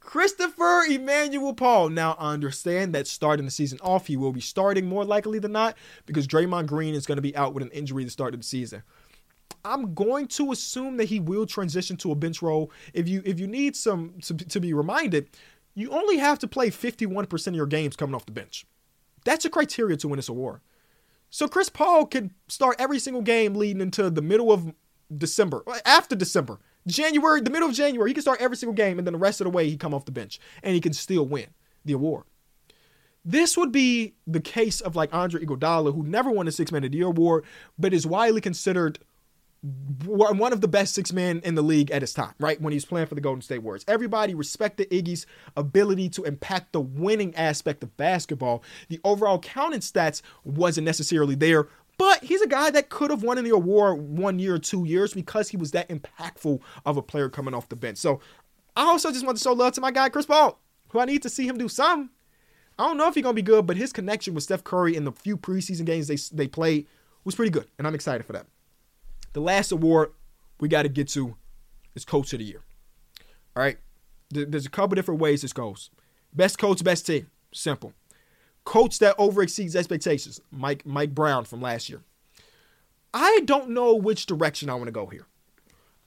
Christopher 0.01 0.85
Emmanuel 0.89 1.55
Paul. 1.55 1.91
Now, 1.91 2.17
I 2.19 2.33
understand 2.33 2.95
that 2.95 3.07
starting 3.07 3.45
the 3.45 3.53
season 3.53 3.79
off, 3.83 4.07
he 4.07 4.17
will 4.17 4.33
be 4.33 4.41
starting 4.41 4.87
more 4.87 5.05
likely 5.05 5.39
than 5.39 5.53
not 5.53 5.77
because 6.07 6.27
Draymond 6.27 6.67
Green 6.67 6.95
is 6.95 7.07
going 7.07 7.17
to 7.17 7.23
be 7.23 7.37
out 7.37 7.55
with 7.55 7.63
an 7.63 7.71
injury 7.71 8.05
to 8.05 8.11
start 8.11 8.35
of 8.35 8.41
the 8.41 8.47
season. 8.47 8.83
I'm 9.69 9.95
going 9.95 10.29
to 10.29 10.53
assume 10.53 10.97
that 10.97 11.07
he 11.07 11.21
will 11.21 11.47
transition 11.47 11.97
to 11.99 12.13
a 12.13 12.15
bench 12.15 12.41
role. 12.43 12.73
If 12.95 13.09
you 13.09 13.23
if 13.25 13.39
you 13.39 13.47
need 13.47 13.77
some 13.77 14.15
to, 14.23 14.35
to 14.35 14.61
be 14.61 14.73
reminded, 14.73 15.29
you 15.75 15.91
only 15.91 16.17
have 16.19 16.39
to 16.41 16.49
play 16.49 16.71
51% 16.71 17.47
of 17.47 17.55
your 17.55 17.67
games 17.67 17.95
coming 17.95 18.15
off 18.15 18.27
the 18.27 18.33
bench. 18.33 18.67
That's 19.25 19.45
a 19.45 19.51
criteria 19.51 19.97
to 19.99 20.09
win 20.09 20.17
this 20.17 20.29
award. 20.29 20.61
So 21.31 21.47
Chris 21.47 21.69
Paul 21.69 22.07
could 22.07 22.31
start 22.49 22.77
every 22.79 22.99
single 22.99 23.23
game 23.23 23.55
leading 23.55 23.83
into 23.83 24.09
the 24.09 24.23
middle 24.23 24.51
of 24.51 24.73
December, 25.15 25.63
uh, 25.67 25.79
after 25.85 26.17
December, 26.17 26.59
January, 26.87 27.41
the 27.41 27.51
middle 27.51 27.69
of 27.69 27.75
January. 27.75 28.11
He 28.11 28.15
can 28.15 28.23
start 28.23 28.41
every 28.41 28.57
single 28.57 28.75
game, 28.75 28.99
and 28.99 29.07
then 29.07 29.13
the 29.13 29.19
rest 29.19 29.41
of 29.41 29.45
the 29.45 29.51
way 29.51 29.69
he 29.69 29.77
come 29.77 29.93
off 29.93 30.07
the 30.07 30.13
bench, 30.13 30.41
and 30.63 30.75
he 30.75 30.81
can 30.81 30.95
still 30.95 31.27
win 31.27 31.49
the 31.85 31.93
award. 31.93 32.25
This 33.25 33.59
would 33.59 33.73
be 33.73 34.15
the 34.27 34.41
case 34.41 34.81
of 34.81 34.97
like 34.97 35.13
Andre 35.13 35.45
Iguodala, 35.45 35.95
who 35.95 36.03
never 36.03 36.31
won 36.31 36.49
a 36.49 36.53
Six 36.53 36.73
Man 36.73 36.85
of 36.85 36.93
the 36.93 36.97
Year 36.97 37.09
award, 37.09 37.45
but 37.79 37.93
is 37.93 38.07
widely 38.07 38.41
considered 38.41 38.99
one 39.63 40.53
of 40.53 40.61
the 40.61 40.69
best 40.69 40.95
six 40.95 41.13
men 41.13 41.41
in 41.45 41.57
the 41.57 41.63
league 41.63 41.91
at 41.91 42.03
his 42.03 42.15
time, 42.15 42.33
right? 42.39 42.61
When 42.61 42.73
he's 42.73 42.85
playing 42.85 43.09
for 43.09 43.17
the 43.17 43.21
Golden 43.21 43.43
State 43.43 43.59
Warriors. 43.59 43.85
Everybody 43.89 44.35
respected 44.35 44.89
Iggy's 44.91 45.27
ability 45.57 46.11
to 46.11 46.25
impact 46.25 46.73
the 46.73 46.81
winning 46.81 47.35
aspect 47.35 47.83
of 47.83 47.97
basketball. 47.97 48.63
The 48.89 49.01
overall 49.03 49.41
counting 49.41 49.81
stats 49.81 50.23
wasn't 50.45 50.85
necessarily 50.85 51.35
there, 51.35 51.69
but 51.97 52.23
he's 52.23 52.41
a 52.41 52.47
guy 52.47 52.71
that 52.71 52.89
could 52.89 53.11
have 53.11 53.25
won 53.25 53.43
the 53.43 53.51
award 53.51 54.01
one 54.01 54.39
year 54.39 54.55
or 54.55 54.59
two 54.61 54.85
years 54.85 55.13
because 55.13 55.49
he 55.49 55.57
was 55.57 55.73
that 55.73 55.89
impactful 55.89 56.61
of 56.87 56.97
a 56.97 57.03
player 57.03 57.29
coming 57.29 57.53
off 57.53 57.69
the 57.69 57.77
bench. 57.77 57.99
So 57.99 58.21
I 58.77 58.85
also 58.85 59.11
just 59.11 59.27
want 59.27 59.39
to 59.39 59.43
show 59.43 59.53
love 59.53 59.73
to 59.73 59.81
my 59.81 59.91
guy, 59.91 60.09
Chris 60.09 60.27
Paul, 60.27 60.61
who 60.91 61.01
I 61.01 61.05
need 61.05 61.23
to 61.23 61.29
see 61.29 61.49
him 61.49 61.59
do 61.59 61.69
something. 61.69 62.11
I 62.79 62.87
don't 62.87 62.97
know 62.97 63.09
if 63.09 63.17
he's 63.17 63.25
gonna 63.25 63.35
be 63.35 63.43
good, 63.43 63.67
but 63.67 63.77
his 63.77 63.93
connection 63.93 64.35
with 64.35 64.45
Steph 64.45 64.63
Curry 64.63 64.95
in 64.95 65.03
the 65.03 65.11
few 65.11 65.37
preseason 65.37 65.85
games 65.85 66.07
they 66.07 66.17
they 66.37 66.47
played 66.47 66.87
was 67.25 67.35
pretty 67.35 67.51
good, 67.51 67.67
and 67.77 67.89
I'm 67.89 67.97
excited 67.97 68.25
for 68.25 68.35
that. 68.35 68.47
The 69.33 69.41
last 69.41 69.73
award 69.73 70.13
we 70.61 70.69
got 70.69 70.83
to 70.83 70.89
get 70.89 71.09
to 71.09 71.37
is 71.95 72.05
Coach 72.05 72.33
of 72.33 72.39
the 72.39 72.45
Year. 72.45 72.63
All 73.57 73.63
right. 73.63 73.79
There's 74.31 74.67
a 74.67 74.71
couple 74.71 74.95
different 74.95 75.21
ways 75.21 75.43
this 75.43 75.53
goes. 75.53 75.91
Best 76.35 76.59
coach, 76.59 76.85
best 76.85 77.07
team. 77.07 77.31
Simple. 77.53 77.93
Coach 78.65 78.99
that 78.99 79.15
over 79.19 79.43
exceeds 79.43 79.75
expectations. 79.75 80.41
Mike 80.51 80.85
Mike 80.85 81.15
Brown 81.15 81.45
from 81.45 81.63
last 81.63 81.89
year. 81.89 82.03
I 83.15 83.41
don't 83.47 83.71
know 83.71 83.95
which 83.95 84.27
direction 84.27 84.69
I 84.69 84.75
want 84.75 84.87
to 84.87 84.93
go 84.93 85.07
here. 85.07 85.27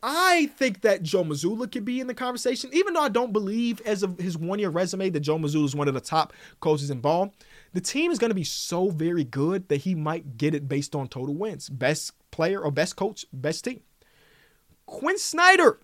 I 0.03 0.51
think 0.57 0.81
that 0.81 1.03
Joe 1.03 1.23
Mazzulla 1.23 1.71
could 1.71 1.85
be 1.85 1.99
in 1.99 2.07
the 2.07 2.13
conversation, 2.13 2.71
even 2.73 2.93
though 2.93 3.01
I 3.01 3.09
don't 3.09 3.33
believe, 3.33 3.81
as 3.81 4.01
of 4.01 4.17
his 4.17 4.37
one 4.37 4.57
year 4.59 4.69
resume, 4.69 5.09
that 5.09 5.19
Joe 5.19 5.37
Mazzulla 5.37 5.65
is 5.65 5.75
one 5.75 5.87
of 5.87 5.93
the 5.93 6.01
top 6.01 6.33
coaches 6.59 6.89
in 6.89 7.01
ball. 7.01 7.33
The 7.73 7.81
team 7.81 8.11
is 8.11 8.19
going 8.19 8.29
to 8.31 8.35
be 8.35 8.43
so 8.43 8.89
very 8.89 9.23
good 9.23 9.69
that 9.69 9.81
he 9.81 9.95
might 9.95 10.37
get 10.37 10.53
it 10.53 10.67
based 10.67 10.95
on 10.95 11.07
total 11.07 11.35
wins. 11.35 11.69
Best 11.69 12.13
player 12.31 12.61
or 12.61 12.71
best 12.71 12.95
coach, 12.95 13.25
best 13.31 13.63
team. 13.63 13.81
Quin 14.85 15.17
Snyder 15.17 15.79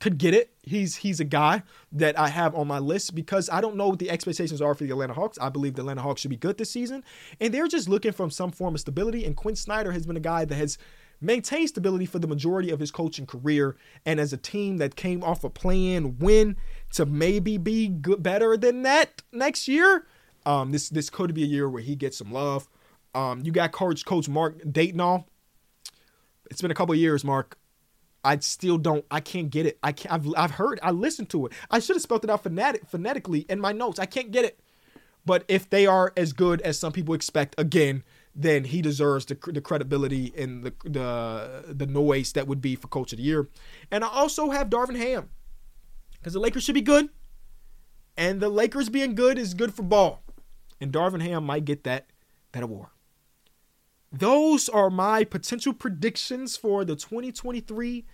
could 0.00 0.18
get 0.18 0.34
it. 0.34 0.52
He's 0.62 0.96
he's 0.96 1.20
a 1.20 1.24
guy 1.24 1.62
that 1.92 2.18
I 2.18 2.28
have 2.28 2.54
on 2.54 2.66
my 2.66 2.78
list 2.78 3.14
because 3.14 3.48
I 3.50 3.60
don't 3.60 3.76
know 3.76 3.88
what 3.88 3.98
the 3.98 4.10
expectations 4.10 4.60
are 4.60 4.74
for 4.74 4.84
the 4.84 4.90
Atlanta 4.90 5.14
Hawks. 5.14 5.38
I 5.40 5.48
believe 5.48 5.74
the 5.74 5.82
Atlanta 5.82 6.02
Hawks 6.02 6.20
should 6.20 6.30
be 6.30 6.36
good 6.36 6.58
this 6.58 6.70
season, 6.70 7.04
and 7.40 7.52
they're 7.52 7.68
just 7.68 7.88
looking 7.88 8.12
for 8.12 8.30
some 8.30 8.50
form 8.50 8.74
of 8.74 8.80
stability. 8.80 9.24
And 9.24 9.36
Quin 9.36 9.56
Snyder 9.56 9.92
has 9.92 10.06
been 10.06 10.16
a 10.16 10.20
guy 10.20 10.44
that 10.44 10.54
has 10.54 10.78
maintained 11.20 11.68
stability 11.68 12.06
for 12.06 12.18
the 12.18 12.28
majority 12.28 12.70
of 12.70 12.78
his 12.80 12.90
coaching 12.90 13.26
career, 13.26 13.76
and 14.04 14.20
as 14.20 14.32
a 14.32 14.36
team 14.36 14.76
that 14.78 14.94
came 14.94 15.24
off 15.24 15.42
a 15.42 15.50
plan 15.50 16.18
win 16.18 16.56
to 16.92 17.06
maybe 17.06 17.58
be 17.58 17.88
good, 17.88 18.22
better 18.22 18.56
than 18.56 18.82
that 18.82 19.22
next 19.32 19.68
year. 19.68 20.06
Um, 20.48 20.72
this 20.72 20.88
this 20.88 21.10
could 21.10 21.34
be 21.34 21.42
a 21.42 21.46
year 21.46 21.68
where 21.68 21.82
he 21.82 21.94
gets 21.94 22.16
some 22.18 22.32
love. 22.32 22.68
Um, 23.14 23.42
you 23.44 23.52
got 23.52 23.72
coach 23.72 24.04
Coach 24.04 24.28
Mark 24.28 24.58
Daigneault 24.64 25.24
it's 26.50 26.62
been 26.62 26.70
a 26.70 26.74
couple 26.74 26.94
years, 26.94 27.24
Mark. 27.24 27.58
I 28.24 28.38
still 28.38 28.78
don't. 28.78 29.04
I 29.10 29.20
can't 29.20 29.50
get 29.50 29.66
it. 29.66 29.78
I 29.82 29.92
can't. 29.92 30.12
I've, 30.12 30.26
I've 30.36 30.50
heard. 30.52 30.80
I 30.82 30.90
listened 30.90 31.30
to 31.30 31.46
it. 31.46 31.52
I 31.70 31.78
should 31.78 31.96
have 31.96 32.02
spelled 32.02 32.24
it 32.24 32.30
out 32.30 32.42
phonetic, 32.42 32.88
phonetically 32.88 33.40
in 33.48 33.60
my 33.60 33.72
notes. 33.72 33.98
I 33.98 34.06
can't 34.06 34.30
get 34.30 34.44
it. 34.44 34.58
But 35.24 35.44
if 35.48 35.68
they 35.68 35.86
are 35.86 36.12
as 36.16 36.32
good 36.32 36.60
as 36.62 36.78
some 36.78 36.92
people 36.92 37.14
expect, 37.14 37.54
again, 37.58 38.02
then 38.34 38.64
he 38.64 38.80
deserves 38.82 39.26
the, 39.26 39.38
the 39.52 39.60
credibility 39.60 40.32
and 40.36 40.64
the, 40.64 40.72
the 40.84 41.74
the 41.74 41.86
noise 41.86 42.32
that 42.32 42.46
would 42.46 42.60
be 42.60 42.74
for 42.74 42.88
Coach 42.88 43.12
of 43.12 43.18
the 43.18 43.24
Year. 43.24 43.48
And 43.90 44.04
I 44.04 44.08
also 44.08 44.50
have 44.50 44.68
Darvin 44.68 44.96
Ham 44.96 45.28
because 46.12 46.32
the 46.32 46.40
Lakers 46.40 46.64
should 46.64 46.74
be 46.74 46.80
good, 46.80 47.10
and 48.16 48.40
the 48.40 48.48
Lakers 48.48 48.88
being 48.88 49.14
good 49.14 49.38
is 49.38 49.54
good 49.54 49.74
for 49.74 49.82
ball, 49.82 50.22
and 50.80 50.92
Darvin 50.92 51.22
Ham 51.22 51.44
might 51.44 51.64
get 51.64 51.84
that 51.84 52.06
that 52.52 52.62
award. 52.62 52.88
Those 54.10 54.68
are 54.68 54.88
my 54.88 55.24
potential 55.24 55.74
predictions 55.74 56.56
for 56.56 56.84
the 56.84 56.96
2023 56.96 58.06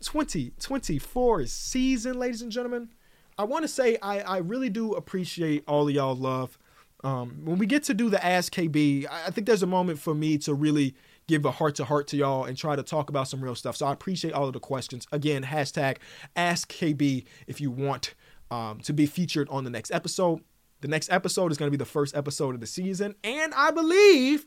2024 0.00 1.46
season, 1.46 2.18
ladies 2.18 2.42
and 2.42 2.52
gentlemen. 2.52 2.90
I 3.36 3.44
want 3.44 3.62
to 3.62 3.68
say 3.68 3.98
I, 4.02 4.20
I 4.20 4.36
really 4.38 4.68
do 4.68 4.92
appreciate 4.92 5.64
all 5.66 5.88
of 5.88 5.94
y'all 5.94 6.14
love. 6.14 6.58
Um, 7.04 7.42
when 7.44 7.58
we 7.58 7.66
get 7.66 7.84
to 7.84 7.94
do 7.94 8.10
the 8.10 8.24
Ask 8.24 8.52
KB, 8.52 9.06
I 9.10 9.30
think 9.30 9.46
there's 9.46 9.62
a 9.62 9.68
moment 9.68 10.00
for 10.00 10.14
me 10.14 10.38
to 10.38 10.54
really 10.54 10.94
give 11.28 11.44
a 11.44 11.50
heart 11.50 11.76
to 11.76 11.84
heart 11.84 12.08
to 12.08 12.16
y'all 12.16 12.44
and 12.44 12.56
try 12.56 12.74
to 12.74 12.82
talk 12.82 13.08
about 13.10 13.28
some 13.28 13.42
real 13.42 13.54
stuff. 13.54 13.76
So 13.76 13.86
I 13.86 13.92
appreciate 13.92 14.34
all 14.34 14.46
of 14.46 14.52
the 14.52 14.60
questions. 14.60 15.06
Again, 15.12 15.44
hashtag 15.44 15.98
Ask 16.34 16.72
KB 16.72 17.24
if 17.46 17.60
you 17.60 17.70
want 17.70 18.14
um, 18.50 18.80
to 18.80 18.92
be 18.92 19.06
featured 19.06 19.48
on 19.50 19.62
the 19.62 19.70
next 19.70 19.92
episode. 19.92 20.40
The 20.80 20.88
next 20.88 21.10
episode 21.10 21.50
is 21.50 21.58
going 21.58 21.68
to 21.68 21.76
be 21.76 21.82
the 21.82 21.84
first 21.84 22.16
episode 22.16 22.54
of 22.54 22.60
the 22.60 22.66
season, 22.66 23.14
and 23.24 23.52
I 23.54 23.70
believe 23.70 24.46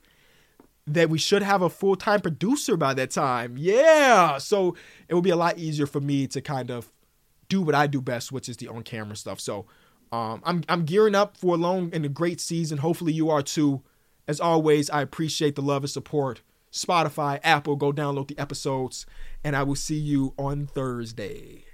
that 0.88 1.10
we 1.10 1.18
should 1.18 1.44
have 1.44 1.62
a 1.62 1.70
full 1.70 1.96
time 1.96 2.22
producer 2.22 2.78
by 2.78 2.94
that 2.96 3.12
time. 3.12 3.56
Yeah. 3.58 4.38
So 4.38 4.76
it 5.08 5.14
will 5.14 5.22
be 5.22 5.30
a 5.30 5.36
lot 5.36 5.58
easier 5.58 5.86
for 5.86 6.02
me 6.02 6.28
to 6.28 6.42
kind 6.42 6.72
of 6.72 6.92
do 7.50 7.62
what 7.62 7.76
I 7.76 7.88
do 7.88 8.02
best, 8.02 8.32
which 8.32 8.50
is 8.50 8.58
the 8.58 8.68
on 8.68 8.84
camera 8.84 9.16
stuff. 9.16 9.40
So 9.40 9.66
um, 10.12 10.42
I'm, 10.44 10.64
I'm 10.68 10.86
gearing 10.86 11.16
up 11.16 11.38
for 11.38 11.56
a 11.56 11.58
long 11.58 11.92
and 11.94 12.06
a 12.06 12.10
great 12.10 12.42
season. 12.42 12.80
Hopefully 12.80 13.14
you 13.14 13.30
are 13.30 13.42
too. 13.42 13.84
As 14.28 14.40
always, 14.40 14.90
I 14.90 15.02
appreciate 15.02 15.56
the 15.56 15.62
love 15.62 15.84
and 15.84 15.90
support. 15.90 16.42
Spotify, 16.72 17.40
Apple, 17.44 17.76
go 17.76 17.92
download 17.92 18.30
the 18.30 18.40
episodes, 18.40 19.06
and 19.44 19.56
I 19.58 19.64
will 19.64 19.76
see 19.76 19.98
you 19.98 20.34
on 20.38 20.68
Thursday. 20.68 21.66